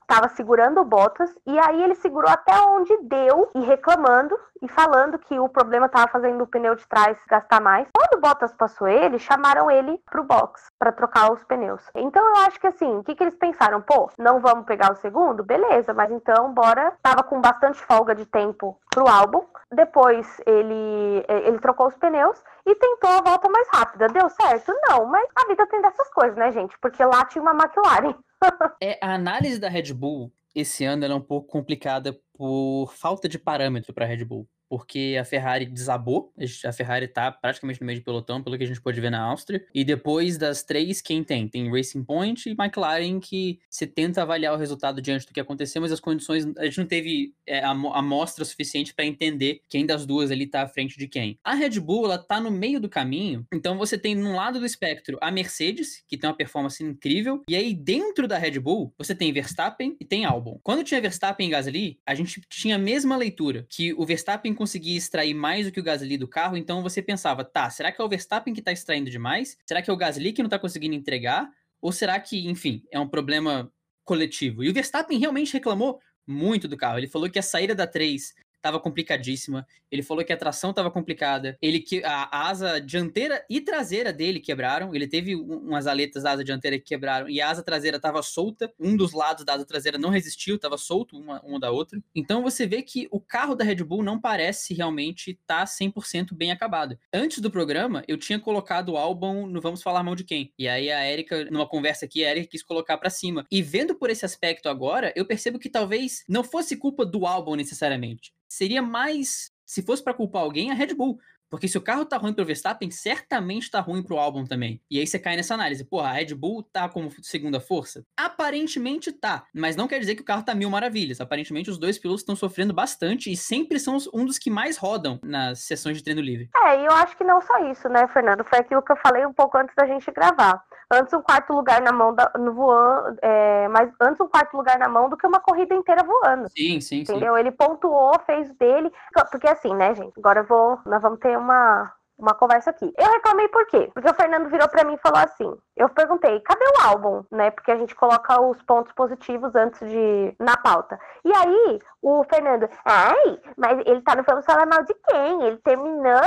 estava 0.11 0.27
segurando 0.27 0.81
o 0.81 0.83
Bottas 0.83 1.33
e 1.47 1.57
aí 1.57 1.81
ele 1.81 1.95
segurou 1.95 2.29
até 2.29 2.53
onde 2.53 2.97
deu 3.03 3.49
e 3.55 3.61
reclamando 3.61 4.37
e 4.61 4.67
falando 4.67 5.17
que 5.17 5.39
o 5.39 5.47
problema 5.47 5.85
estava 5.85 6.11
fazendo 6.11 6.43
o 6.43 6.47
pneu 6.47 6.75
de 6.75 6.85
trás 6.85 7.17
gastar 7.29 7.61
mais. 7.61 7.87
Quando 7.95 8.17
o 8.17 8.21
Bottas 8.21 8.53
passou 8.53 8.89
ele, 8.89 9.17
chamaram 9.17 9.71
ele 9.71 9.97
pro 10.11 10.25
box 10.25 10.67
para 10.77 10.91
trocar 10.91 11.31
os 11.31 11.41
pneus. 11.45 11.81
Então 11.95 12.21
eu 12.27 12.35
acho 12.41 12.59
que 12.59 12.67
assim, 12.67 12.97
o 12.97 13.03
que, 13.03 13.15
que 13.15 13.23
eles 13.23 13.35
pensaram? 13.35 13.81
Pô, 13.81 14.09
não 14.17 14.41
vamos 14.41 14.65
pegar 14.65 14.91
o 14.91 14.97
segundo? 14.97 15.45
Beleza, 15.45 15.93
mas 15.93 16.11
então 16.11 16.53
bora. 16.53 16.91
Tava 17.01 17.23
com 17.23 17.39
bastante 17.39 17.79
folga 17.85 18.13
de 18.13 18.25
tempo 18.25 18.77
pro 18.89 19.07
álbum. 19.07 19.45
Depois 19.71 20.41
ele, 20.45 21.25
ele 21.29 21.59
trocou 21.59 21.87
os 21.87 21.95
pneus 21.95 22.43
e 22.65 22.75
tentou 22.75 23.09
a 23.09 23.21
volta 23.21 23.49
mais 23.49 23.67
rápida. 23.73 24.09
Deu 24.09 24.29
certo? 24.29 24.73
Não, 24.89 25.05
mas 25.05 25.25
a 25.35 25.47
vida 25.47 25.65
tem 25.67 25.81
dessas 25.81 26.09
coisas, 26.09 26.35
né, 26.35 26.51
gente? 26.51 26.77
Porque 26.79 27.03
lá 27.03 27.23
tinha 27.25 27.41
uma 27.41 27.53
McLaren. 27.53 28.13
é, 28.81 28.97
a 29.01 29.13
análise 29.13 29.59
da 29.59 29.69
Red 29.69 29.93
Bull 30.01 30.33
esse 30.53 30.83
ano 30.83 31.05
é 31.05 31.15
um 31.15 31.21
pouco 31.21 31.47
complicada 31.47 32.19
por 32.33 32.93
falta 32.93 33.29
de 33.29 33.39
parâmetro 33.39 33.93
para 33.93 34.05
a 34.05 34.07
Red 34.07 34.25
Bull. 34.25 34.49
Porque 34.71 35.17
a 35.19 35.25
Ferrari 35.25 35.65
desabou. 35.65 36.31
A 36.65 36.71
Ferrari 36.71 37.05
tá 37.05 37.29
praticamente 37.29 37.81
no 37.81 37.85
meio 37.85 37.99
de 37.99 38.05
pelotão, 38.05 38.41
pelo 38.41 38.57
que 38.57 38.63
a 38.63 38.67
gente 38.67 38.79
pode 38.79 39.01
ver 39.01 39.11
na 39.11 39.21
Áustria. 39.21 39.61
E 39.75 39.83
depois 39.83 40.37
das 40.37 40.63
três, 40.63 41.01
quem 41.01 41.25
tem? 41.25 41.45
Tem 41.45 41.69
Racing 41.69 42.05
Point 42.05 42.47
e 42.47 42.55
McLaren, 42.57 43.19
que 43.19 43.59
se 43.69 43.85
tenta 43.85 44.21
avaliar 44.21 44.53
o 44.53 44.57
resultado 44.57 45.01
diante 45.01 45.27
do 45.27 45.33
que 45.33 45.41
aconteceu, 45.41 45.81
mas 45.81 45.91
as 45.91 45.99
condições. 45.99 46.47
A 46.57 46.63
gente 46.63 46.77
não 46.77 46.85
teve 46.85 47.33
é, 47.45 47.61
amostra 47.65 48.45
suficiente 48.45 48.93
para 48.93 49.03
entender 49.03 49.59
quem 49.67 49.85
das 49.85 50.05
duas 50.05 50.31
ali 50.31 50.47
tá 50.47 50.61
à 50.61 50.67
frente 50.69 50.97
de 50.97 51.05
quem. 51.05 51.37
A 51.43 51.53
Red 51.53 51.77
Bull, 51.81 52.05
ela 52.05 52.17
tá 52.17 52.39
no 52.39 52.49
meio 52.49 52.79
do 52.79 52.87
caminho, 52.87 53.45
então 53.53 53.77
você 53.77 53.97
tem 53.97 54.15
num 54.15 54.37
lado 54.37 54.57
do 54.57 54.65
espectro 54.65 55.17
a 55.19 55.29
Mercedes, 55.29 56.01
que 56.07 56.17
tem 56.17 56.29
uma 56.29 56.35
performance 56.35 56.81
incrível, 56.81 57.43
e 57.49 57.57
aí 57.57 57.73
dentro 57.73 58.25
da 58.25 58.37
Red 58.37 58.57
Bull, 58.57 58.93
você 58.97 59.13
tem 59.13 59.33
Verstappen 59.33 59.97
e 59.99 60.05
tem 60.05 60.23
Albon. 60.23 60.61
Quando 60.63 60.81
tinha 60.81 61.01
Verstappen 61.01 61.49
e 61.49 61.51
Gasly, 61.51 61.99
a 62.05 62.15
gente 62.15 62.39
tinha 62.47 62.77
a 62.77 62.79
mesma 62.79 63.17
leitura, 63.17 63.65
que 63.69 63.93
o 63.95 64.05
Verstappen 64.05 64.53
conseguia 64.61 64.95
extrair 64.95 65.33
mais 65.33 65.65
do 65.65 65.71
que 65.71 65.79
o 65.79 65.83
Gasly 65.83 66.19
do 66.19 66.27
carro, 66.27 66.55
então 66.55 66.83
você 66.83 67.01
pensava, 67.01 67.43
tá, 67.43 67.67
será 67.71 67.91
que 67.91 67.99
é 67.99 68.05
o 68.05 68.07
Verstappen 68.07 68.53
que 68.53 68.61
tá 68.61 68.71
extraindo 68.71 69.09
demais? 69.09 69.57
Será 69.65 69.81
que 69.81 69.89
é 69.89 69.93
o 69.93 69.97
Gasly 69.97 70.33
que 70.33 70.43
não 70.43 70.49
tá 70.51 70.59
conseguindo 70.59 70.93
entregar? 70.93 71.49
Ou 71.81 71.91
será 71.91 72.19
que, 72.19 72.47
enfim, 72.47 72.83
é 72.91 72.99
um 72.99 73.07
problema 73.07 73.73
coletivo? 74.03 74.63
E 74.63 74.69
o 74.69 74.73
Verstappen 74.73 75.17
realmente 75.17 75.51
reclamou 75.51 75.99
muito 76.27 76.67
do 76.67 76.77
carro. 76.77 76.99
Ele 76.99 77.07
falou 77.07 77.27
que 77.27 77.39
a 77.39 77.41
saída 77.41 77.73
da 77.73 77.87
3 77.87 78.35
estava 78.61 78.79
complicadíssima. 78.79 79.65
Ele 79.91 80.03
falou 80.03 80.23
que 80.23 80.31
a 80.31 80.37
tração 80.37 80.69
estava 80.69 80.89
complicada. 80.89 81.57
Ele 81.61 81.79
que 81.79 82.03
a 82.03 82.47
asa 82.47 82.79
dianteira 82.79 83.43
e 83.49 83.59
traseira 83.59 84.13
dele 84.13 84.39
quebraram. 84.39 84.95
Ele 84.95 85.07
teve 85.07 85.35
umas 85.35 85.87
aletas 85.87 86.23
da 86.23 86.31
asa 86.31 86.43
dianteira 86.43 86.77
que 86.77 86.85
quebraram 86.85 87.27
e 87.27 87.41
a 87.41 87.49
asa 87.49 87.63
traseira 87.63 87.97
estava 87.97 88.21
solta. 88.21 88.71
Um 88.79 88.95
dos 88.95 89.11
lados 89.11 89.43
da 89.43 89.55
asa 89.55 89.65
traseira 89.65 89.97
não 89.97 90.09
resistiu, 90.09 90.55
estava 90.55 90.77
solto 90.77 91.17
uma, 91.17 91.41
uma 91.41 91.59
da 91.59 91.71
outra. 91.71 92.01
Então 92.15 92.43
você 92.43 92.65
vê 92.65 92.81
que 92.81 93.07
o 93.11 93.19
carro 93.19 93.55
da 93.55 93.65
Red 93.65 93.83
Bull 93.83 94.03
não 94.03 94.21
parece 94.21 94.73
realmente 94.73 95.31
estar 95.31 95.59
tá 95.59 95.65
100% 95.65 96.33
bem 96.33 96.51
acabado. 96.51 96.97
Antes 97.11 97.39
do 97.39 97.49
programa, 97.49 98.03
eu 98.07 98.17
tinha 98.17 98.39
colocado 98.39 98.89
o 98.89 98.97
álbum 98.97 99.47
no 99.47 99.59
Vamos 99.59 99.81
Falar 99.81 100.03
Mal 100.03 100.15
de 100.15 100.23
Quem. 100.23 100.53
E 100.57 100.67
aí 100.67 100.91
a 100.91 101.09
Erika, 101.09 101.45
numa 101.45 101.67
conversa 101.67 102.05
aqui, 102.05 102.23
a 102.23 102.31
Erika 102.31 102.51
quis 102.51 102.63
colocar 102.63 102.97
para 102.97 103.09
cima. 103.09 103.45
E 103.51 103.61
vendo 103.61 103.95
por 103.95 104.09
esse 104.09 104.23
aspecto 104.23 104.69
agora, 104.69 105.11
eu 105.15 105.25
percebo 105.25 105.57
que 105.57 105.69
talvez 105.69 106.23
não 106.29 106.43
fosse 106.43 106.77
culpa 106.77 107.05
do 107.05 107.25
álbum 107.25 107.55
necessariamente 107.55 108.31
seria 108.51 108.81
mais. 108.81 109.51
Se 109.65 109.81
fosse 109.81 110.03
para 110.03 110.13
culpar 110.13 110.41
alguém, 110.41 110.71
a 110.71 110.73
Red 110.73 110.93
Bull. 110.93 111.17
Porque 111.49 111.67
se 111.67 111.77
o 111.77 111.81
carro 111.81 112.05
tá 112.05 112.15
ruim 112.15 112.33
pro 112.33 112.45
Verstappen, 112.45 112.89
certamente 112.89 113.69
tá 113.69 113.81
ruim 113.81 114.01
pro 114.01 114.17
álbum 114.17 114.45
também. 114.45 114.81
E 114.89 114.97
aí 114.97 115.05
você 115.05 115.19
cai 115.19 115.35
nessa 115.35 115.53
análise. 115.53 115.83
Porra, 115.83 116.07
a 116.07 116.13
Red 116.13 116.33
Bull 116.33 116.63
tá 116.63 116.87
como 116.87 117.11
segunda 117.21 117.59
força? 117.59 118.05
Aparentemente 118.15 119.11
tá. 119.11 119.43
Mas 119.53 119.75
não 119.75 119.85
quer 119.85 119.99
dizer 119.99 120.15
que 120.15 120.21
o 120.21 120.25
carro 120.25 120.43
tá 120.43 120.55
mil 120.55 120.69
maravilhas. 120.69 121.19
Aparentemente 121.19 121.69
os 121.69 121.77
dois 121.77 121.99
pilotos 121.99 122.21
estão 122.21 122.37
sofrendo 122.37 122.73
bastante 122.73 123.29
e 123.29 123.35
sempre 123.35 123.79
são 123.79 123.97
um 124.13 124.25
dos 124.25 124.39
que 124.39 124.49
mais 124.49 124.77
rodam 124.77 125.19
nas 125.21 125.59
sessões 125.59 125.97
de 125.97 126.03
treino 126.03 126.21
livre. 126.21 126.49
É, 126.55 126.81
e 126.81 126.85
eu 126.85 126.91
acho 126.93 127.17
que 127.17 127.23
não 127.25 127.41
só 127.41 127.69
isso, 127.69 127.89
né, 127.89 128.07
Fernando? 128.07 128.45
Foi 128.45 128.59
aquilo 128.59 128.81
que 128.81 128.91
eu 128.93 128.97
falei 129.05 129.25
um 129.25 129.33
pouco 129.33 129.57
antes 129.57 129.75
da 129.75 129.85
gente 129.85 130.09
gravar. 130.09 130.63
Antes 130.91 131.13
um 131.13 131.21
quarto 131.21 131.53
lugar 131.53 131.81
na 131.81 131.93
mão 131.93 132.13
da, 132.13 132.29
no 132.37 132.53
voando, 132.53 133.17
é, 133.21 133.67
mas 133.69 133.89
antes 134.01 134.19
um 134.19 134.27
quarto 134.27 134.57
lugar 134.57 134.77
na 134.77 134.89
mão 134.89 135.07
do 135.07 135.15
que 135.15 135.25
uma 135.25 135.39
corrida 135.39 135.73
inteira 135.73 136.03
voando. 136.03 136.49
Sim, 136.49 136.81
sim, 136.81 136.99
entendeu? 136.99 137.33
Sim. 137.33 137.39
Ele 137.39 137.51
pontuou, 137.51 138.19
fez 138.25 138.53
dele. 138.55 138.91
Porque 139.31 139.47
assim, 139.47 139.73
né, 139.73 139.95
gente? 139.95 140.11
Agora 140.17 140.41
eu 140.41 140.45
vou. 140.45 140.79
Nós 140.85 141.01
vamos 141.01 141.19
ter 141.19 141.37
uma, 141.37 141.89
uma 142.17 142.33
conversa 142.33 142.71
aqui. 142.71 142.93
Eu 142.97 143.09
reclamei 143.09 143.47
por 143.47 143.65
quê? 143.67 143.89
Porque 143.93 144.09
o 144.09 144.13
Fernando 144.13 144.49
virou 144.49 144.67
para 144.67 144.83
mim 144.83 144.93
e 144.95 145.01
falou 145.01 145.19
assim: 145.19 145.55
eu 145.77 145.87
perguntei, 145.89 146.39
cadê 146.41 146.65
o 146.65 146.87
álbum? 146.87 147.23
Né? 147.31 147.51
Porque 147.51 147.71
a 147.71 147.77
gente 147.77 147.95
coloca 147.95 148.41
os 148.41 148.61
pontos 148.63 148.91
positivos 148.91 149.55
antes 149.55 149.79
de. 149.89 150.35
na 150.39 150.57
pauta. 150.57 150.99
E 151.23 151.31
aí, 151.33 151.79
o 152.01 152.23
Fernando, 152.25 152.69
ai, 152.85 153.39
mas 153.57 153.79
ele 153.85 154.01
tá 154.01 154.15
no 154.15 154.23
Vamos 154.23 154.45
Falar 154.45 154.65
Mal 154.65 154.83
de 154.83 154.93
quem? 154.93 155.43
Ele 155.43 155.57
terminou 155.57 156.21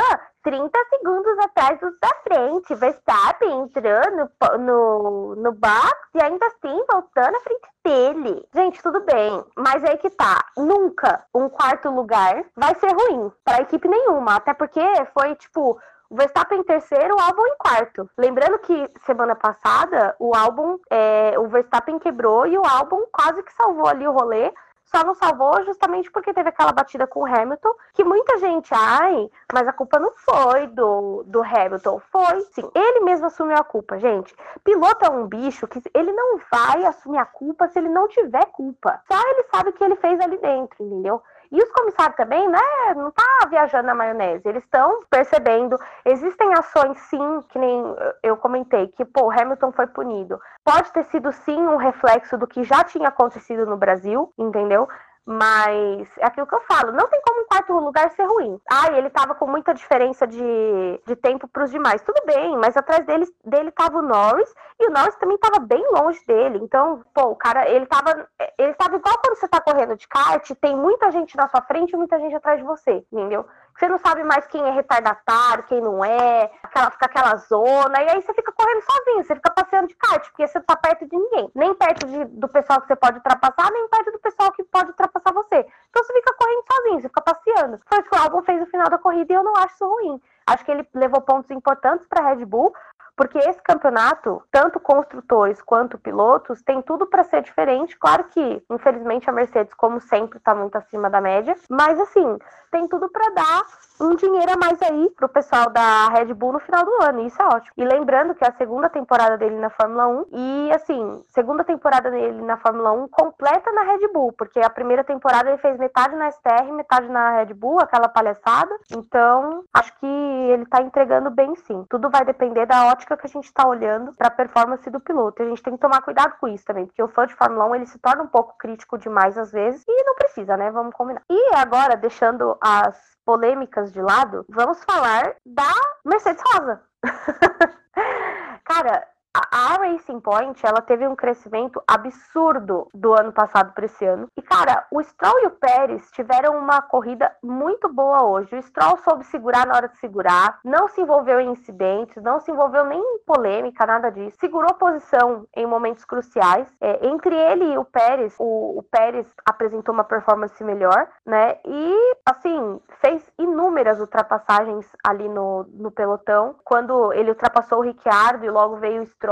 30 0.45 0.71
segundos 0.91 1.39
atrás 1.39 1.81
dos 1.81 1.99
da 1.99 2.11
frente. 2.23 2.75
Verstappen 2.75 3.63
entrando 3.63 4.31
no, 4.61 5.35
no, 5.37 5.53
box 5.53 5.97
e 6.15 6.23
ainda 6.23 6.47
assim 6.47 6.85
voltando 6.91 7.35
à 7.35 7.41
frente 7.41 7.69
dele. 7.83 8.47
Gente, 8.55 8.83
tudo 8.83 9.01
bem, 9.01 9.43
mas 9.57 9.83
aí 9.83 9.97
que 9.97 10.11
tá. 10.11 10.45
Nunca 10.57 11.25
um 11.35 11.49
quarto 11.49 11.91
lugar 11.91 12.45
vai 12.55 12.75
ser 12.75 12.93
ruim 12.93 13.33
para 13.43 13.63
equipe 13.63 13.89
nenhuma. 13.89 14.37
Até 14.37 14.53
porque 14.53 14.81
foi 15.15 15.35
tipo 15.37 15.81
o 16.11 16.17
Verstappen 16.17 16.61
em 16.61 16.65
terceiro, 16.65 17.17
o 17.17 17.21
álbum 17.21 17.43
em 17.47 17.57
quarto. 17.57 18.09
Lembrando 18.17 18.59
que 18.59 18.91
semana 19.07 19.35
passada 19.35 20.15
o 20.21 20.37
álbum, 20.37 20.79
é, 20.91 21.39
o 21.39 21.49
Verstappen 21.49 21.99
quebrou 21.99 22.47
e 22.47 22.59
o 22.59 22.65
álbum 22.65 23.03
quase 23.11 23.43
que 23.43 23.53
salvou 23.55 23.89
ali 23.89 24.07
o 24.07 24.13
rolê. 24.13 24.53
Só 24.95 25.03
não 25.03 25.15
salvou 25.15 25.61
justamente 25.65 26.09
porque 26.09 26.33
teve 26.33 26.51
aquela 26.51 26.71
batida 26.71 27.05
com 27.05 27.23
o 27.23 27.27
Hamilton, 27.27 27.75
que 27.95 28.05
muita 28.05 28.39
gente, 28.39 28.73
ai, 28.73 29.29
mas 29.53 29.67
a 29.67 29.73
culpa 29.73 29.99
não 29.99 30.13
foi 30.13 30.69
do, 30.69 31.25
do 31.27 31.43
Hamilton. 31.43 32.01
Foi, 32.13 32.41
sim. 32.53 32.71
Ele 32.73 33.01
mesmo 33.01 33.27
assumiu 33.27 33.57
a 33.57 33.65
culpa, 33.65 33.99
gente. 33.99 34.33
Piloto 34.63 35.05
é 35.05 35.11
um 35.11 35.27
bicho 35.27 35.67
que 35.67 35.83
ele 35.93 36.13
não 36.13 36.39
vai 36.49 36.87
assumir 36.87 37.19
a 37.19 37.25
culpa 37.25 37.67
se 37.67 37.77
ele 37.77 37.89
não 37.89 38.07
tiver 38.07 38.45
culpa. 38.53 39.03
Só 39.11 39.21
ele 39.31 39.43
sabe 39.53 39.71
o 39.71 39.73
que 39.73 39.83
ele 39.83 39.97
fez 39.97 40.21
ali 40.21 40.39
dentro, 40.39 40.85
entendeu? 40.85 41.21
E 41.55 41.63
os 41.63 41.71
comissários 41.71 42.17
também, 42.17 42.49
né, 42.49 42.59
não 42.97 43.13
tá 43.13 43.47
viajando 43.49 43.87
na 43.87 43.95
maionese, 43.95 44.43
eles 44.45 44.65
estão 44.65 45.05
percebendo, 45.09 45.79
existem 46.05 46.53
ações 46.53 46.99
sim, 47.03 47.41
que 47.49 47.61
nem 47.61 47.81
eu 48.25 48.37
comentei, 48.37 48.89
que 48.89 49.05
pô, 49.05 49.31
Hamilton 49.31 49.71
foi 49.71 49.87
punido. 49.87 50.41
Pode 50.65 50.93
ter 50.93 51.05
sido 51.05 51.31
sim 51.31 51.57
um 51.57 51.77
reflexo 51.77 52.37
do 52.37 52.49
que 52.49 52.65
já 52.65 52.83
tinha 52.83 53.07
acontecido 53.07 53.67
no 53.67 53.77
Brasil, 53.77 54.33
entendeu? 54.37 54.89
Mas 55.27 56.07
é 56.19 56.27
aquilo 56.27 56.47
que 56.47 56.55
eu 56.55 56.61
falo, 56.63 56.93
não 56.93 57.09
tem 57.09 57.21
como 57.23 57.41
um 57.41 57.47
quarto 57.47 57.73
lugar 57.73 58.11
ser 58.11 58.25
ruim. 58.25 58.61
Ah, 58.71 58.93
ele 58.93 59.09
tava 59.09 59.35
com 59.35 59.47
muita 59.47 59.73
diferença 59.73 60.27
de, 60.27 61.01
de 61.07 61.17
tempo 61.17 61.49
para 61.49 61.65
os 61.65 61.71
demais. 61.71 62.03
Tudo 62.03 62.21
bem, 62.27 62.57
mas 62.59 62.77
atrás 62.77 63.07
dele, 63.07 63.27
dele 63.43 63.71
tava 63.71 63.99
o 63.99 64.03
Norris 64.03 64.53
e 64.79 64.87
o 64.87 64.93
Norris 64.93 65.17
também 65.17 65.39
tava 65.39 65.61
bem 65.61 65.83
longe 65.93 66.23
dele. 66.27 66.59
Então, 66.63 67.03
pô, 67.15 67.29
o 67.29 67.37
cara, 67.37 67.67
ele 67.71 67.87
tava. 67.87 68.29
Ele 68.59 68.75
tava 68.75 68.97
igual 68.97 69.19
quando 69.25 69.37
você 69.37 69.49
tá 69.49 69.61
correndo 69.61 69.97
de 69.97 70.07
kart, 70.07 70.51
tem 70.61 70.77
muita 70.77 71.11
gente 71.11 71.37
na 71.37 71.49
sua 71.49 71.63
frente 71.63 71.93
e 71.93 71.97
muita 71.97 72.19
gente 72.19 72.35
atrás 72.35 72.59
de 72.59 72.65
você, 72.65 73.03
entendeu? 73.11 73.47
Você 73.77 73.89
não 73.89 73.99
sabe 73.99 74.23
mais 74.23 74.47
quem 74.47 74.65
é 74.65 74.71
retardatário, 74.71 75.65
quem 75.65 75.81
não 75.81 76.05
é, 76.05 76.51
aquela, 76.63 76.91
fica 76.93 77.07
aquela 77.07 77.37
zona, 77.37 78.03
e 78.03 78.09
aí 78.09 78.23
você 78.23 78.33
fica 78.33 78.53
correndo 78.53 78.83
sozinho, 78.83 79.25
você 79.25 79.35
fica 79.35 79.51
passeando 79.51 79.89
de 79.89 79.95
kart, 79.97 80.25
porque 80.29 80.47
você 80.47 80.59
não 80.59 80.67
tá 80.67 80.77
perto 80.77 81.07
de 81.07 81.17
ninguém. 81.17 81.51
Nem 81.55 81.75
perto 81.75 82.07
de, 82.07 82.25
do 82.25 82.49
pessoal 82.49 82.81
que 82.81 82.87
você 82.87 82.97
pode 82.97 83.17
ultrapassar, 83.17 83.71
nem 83.73 83.89
perto 83.89 84.13
do 84.13 84.19
pessoal 84.21 84.53
que 84.53 84.63
pode 84.65 84.91
ultrapassar 84.91 85.33
você. 85.33 85.67
Então 85.91 86.05
você 86.05 86.13
fica 86.13 86.35
correndo 86.35 86.65
sozinho, 86.73 87.01
você 87.01 87.09
fica 87.09 87.23
passeando. 87.23 87.81
Foi 87.87 87.99
isso 87.99 88.09
que 88.09 88.17
o 88.17 88.21
Albon 88.21 88.43
fez 88.43 88.61
no 88.61 88.67
final 88.67 88.89
da 88.89 88.99
corrida 88.99 89.33
e 89.33 89.37
eu 89.37 89.43
não 89.43 89.57
acho 89.57 89.75
isso 89.75 89.89
ruim. 89.89 90.21
Acho 90.47 90.65
que 90.65 90.71
ele 90.71 90.87
levou 90.95 91.23
pontos 91.23 91.51
importantes 91.51 92.07
para 92.07 92.23
a 92.23 92.29
Red 92.29 92.45
Bull, 92.45 92.75
porque 93.17 93.39
esse 93.39 93.63
campeonato, 93.63 94.43
tanto 94.51 94.81
construtores 94.81 95.63
quanto 95.63 95.99
pilotos, 95.99 96.63
tem 96.63 96.83
tudo 96.83 97.07
para 97.07 97.25
ser 97.25 97.43
diferente. 97.43 97.99
Claro 97.99 98.25
que, 98.25 98.63
infelizmente, 98.71 99.29
a 99.29 99.33
Mercedes, 99.33 99.75
como 99.75 100.01
sempre, 100.01 100.39
está 100.39 100.55
muito 100.55 100.77
acima 100.77 101.09
da 101.09 101.21
média, 101.21 101.57
mas 101.69 101.99
assim, 102.01 102.39
tem 102.71 102.89
tudo 102.89 103.09
para 103.09 103.31
dar 103.31 103.63
um 104.01 104.17
dinheiro 104.17 104.53
a 104.53 104.57
mais 104.57 104.83
aí 104.83 105.11
pro 105.17 105.29
pessoal 105.29 105.71
da 105.71 106.09
Red 106.09 106.35
Bull 106.35 106.55
no 106.55 106.59
final 106.59 106.85
do 106.85 107.03
ano, 107.03 107.21
e 107.21 107.27
isso 107.27 107.41
é 107.41 107.47
ótimo. 107.47 107.73
E 107.77 107.85
lembrando 107.85 108.35
que 108.35 108.45
é 108.45 108.49
a 108.49 108.57
segunda 108.57 108.89
temporada 108.89 109.39
dele 109.39 109.57
na 109.57 109.71
Fórmula 109.71 110.09
1, 110.09 110.27
e 110.33 110.73
assim, 110.73 111.23
segunda 111.29 111.63
temporada 111.63 112.11
dele 112.11 112.43
na 112.43 112.57
Fórmula 112.57 112.93
1 112.93 113.09
completa 113.09 113.71
na 113.73 113.83
Red 113.83 114.09
Bull, 114.13 114.33
porque 114.33 114.59
a 114.61 114.71
primeira 114.71 115.05
temporada 115.05 115.51
ele 115.51 115.59
fez 115.59 115.79
metade 115.79 116.17
na 116.17 116.31
STR, 116.31 116.73
metade 116.73 117.09
na 117.09 117.37
Red 117.37 117.55
Bull, 117.55 117.79
aquela 117.79 118.09
palhaçada. 118.09 118.75
Então, 118.91 119.63
acho 119.73 119.95
que 120.01 120.07
ele 120.07 120.67
tá 120.67 120.83
entregando 120.83 121.31
bem 121.31 121.55
sim. 121.57 121.85
Tudo 121.89 122.11
vai 122.11 122.25
depender 122.25 122.67
da 122.67 122.87
ótica 123.05 123.17
que 123.17 123.27
a 123.27 123.31
gente 123.31 123.53
tá 123.53 123.67
olhando 123.67 124.13
pra 124.15 124.31
performance 124.31 124.89
do 124.91 124.99
piloto. 124.99 125.43
A 125.43 125.47
gente 125.47 125.63
tem 125.63 125.75
que 125.75 125.81
tomar 125.81 126.03
cuidado 126.03 126.35
com 126.41 126.49
isso 126.49 126.65
também, 126.65 126.87
porque 126.87 127.03
o 127.03 127.09
fã 127.09 127.27
de 127.27 127.35
Fórmula 127.35 127.67
1 127.67 127.75
ele 127.77 127.87
se 127.87 127.99
torna 127.99 128.23
um 128.23 128.27
pouco 128.27 128.57
crítico 128.59 128.99
demais 128.99 129.37
às 129.37 129.53
vezes, 129.53 129.85
e 129.87 130.05
não 130.05 130.15
precisa, 130.15 130.57
né? 130.57 130.71
Vamos 130.71 130.95
combinar. 130.95 131.23
E 131.31 131.55
agora, 131.55 131.97
deixando 131.97 132.57
as 132.61 132.99
polêmicas 133.25 133.93
de 133.93 134.01
lado, 134.01 134.45
vamos 134.49 134.83
falar 134.85 135.37
da 135.45 135.71
Mercedes 136.05 136.43
Rosa. 136.53 136.83
Cara, 138.65 139.07
a 139.35 139.77
Racing 139.79 140.21
Point, 140.21 140.65
ela 140.65 140.81
teve 140.81 141.07
um 141.07 141.17
crescimento 141.17 141.83
absurdo 141.89 142.89
do 142.95 143.13
ano 143.13 143.33
passado 143.33 143.73
para 143.73 143.87
esse 143.87 144.05
ano. 144.05 144.29
E, 144.37 144.43
cara, 144.43 144.87
o 144.91 145.03
Stroll 145.03 145.41
e 145.43 145.47
o 145.47 145.51
Pérez 145.51 146.09
tiveram 146.13 146.57
uma 146.57 146.81
corrida 146.83 147.35
muito 147.43 147.89
boa 147.89 148.23
hoje. 148.23 148.55
O 148.55 148.63
Stroll 148.63 148.97
soube 148.99 149.25
segurar 149.25 149.67
na 149.67 149.75
hora 149.75 149.89
de 149.89 149.97
segurar, 149.99 150.59
não 150.65 150.89
se 150.89 151.01
envolveu 151.01 151.41
em 151.41 151.51
incidentes, 151.51 152.23
não 152.23 152.39
se 152.41 152.51
envolveu 152.51 152.85
nem 152.85 153.01
em 153.01 153.19
polêmica, 153.27 153.85
nada 153.85 154.11
disso. 154.11 154.37
Segurou 154.39 154.75
posição 154.75 155.47
em 155.57 155.67
momentos 155.67 156.05
cruciais. 156.05 156.69
É, 156.81 157.07
entre 157.07 157.35
ele 157.35 157.73
e 157.73 157.79
o 157.79 157.85
Pérez, 157.85 158.35
o, 158.39 158.79
o 158.79 158.83
Pérez 158.83 159.27
apresentou 159.45 159.93
uma 159.93 160.05
performance 160.05 160.63
melhor, 160.63 161.09
né? 161.27 161.59
E, 161.65 162.17
assim, 162.25 162.81
fez 163.01 163.23
inúmeras 163.39 164.01
ultrapassagens 164.01 164.87
ali 165.03 165.29
no, 165.29 165.65
no 165.75 165.91
pelotão. 165.91 166.55
Quando 166.63 167.13
ele 167.13 167.31
ultrapassou 167.31 167.79
o 167.79 167.83
Ricciardo 167.83 168.45
e 168.45 168.51
logo 168.51 168.77
veio 168.77 169.03
o 169.03 169.07
Stroll, 169.07 169.24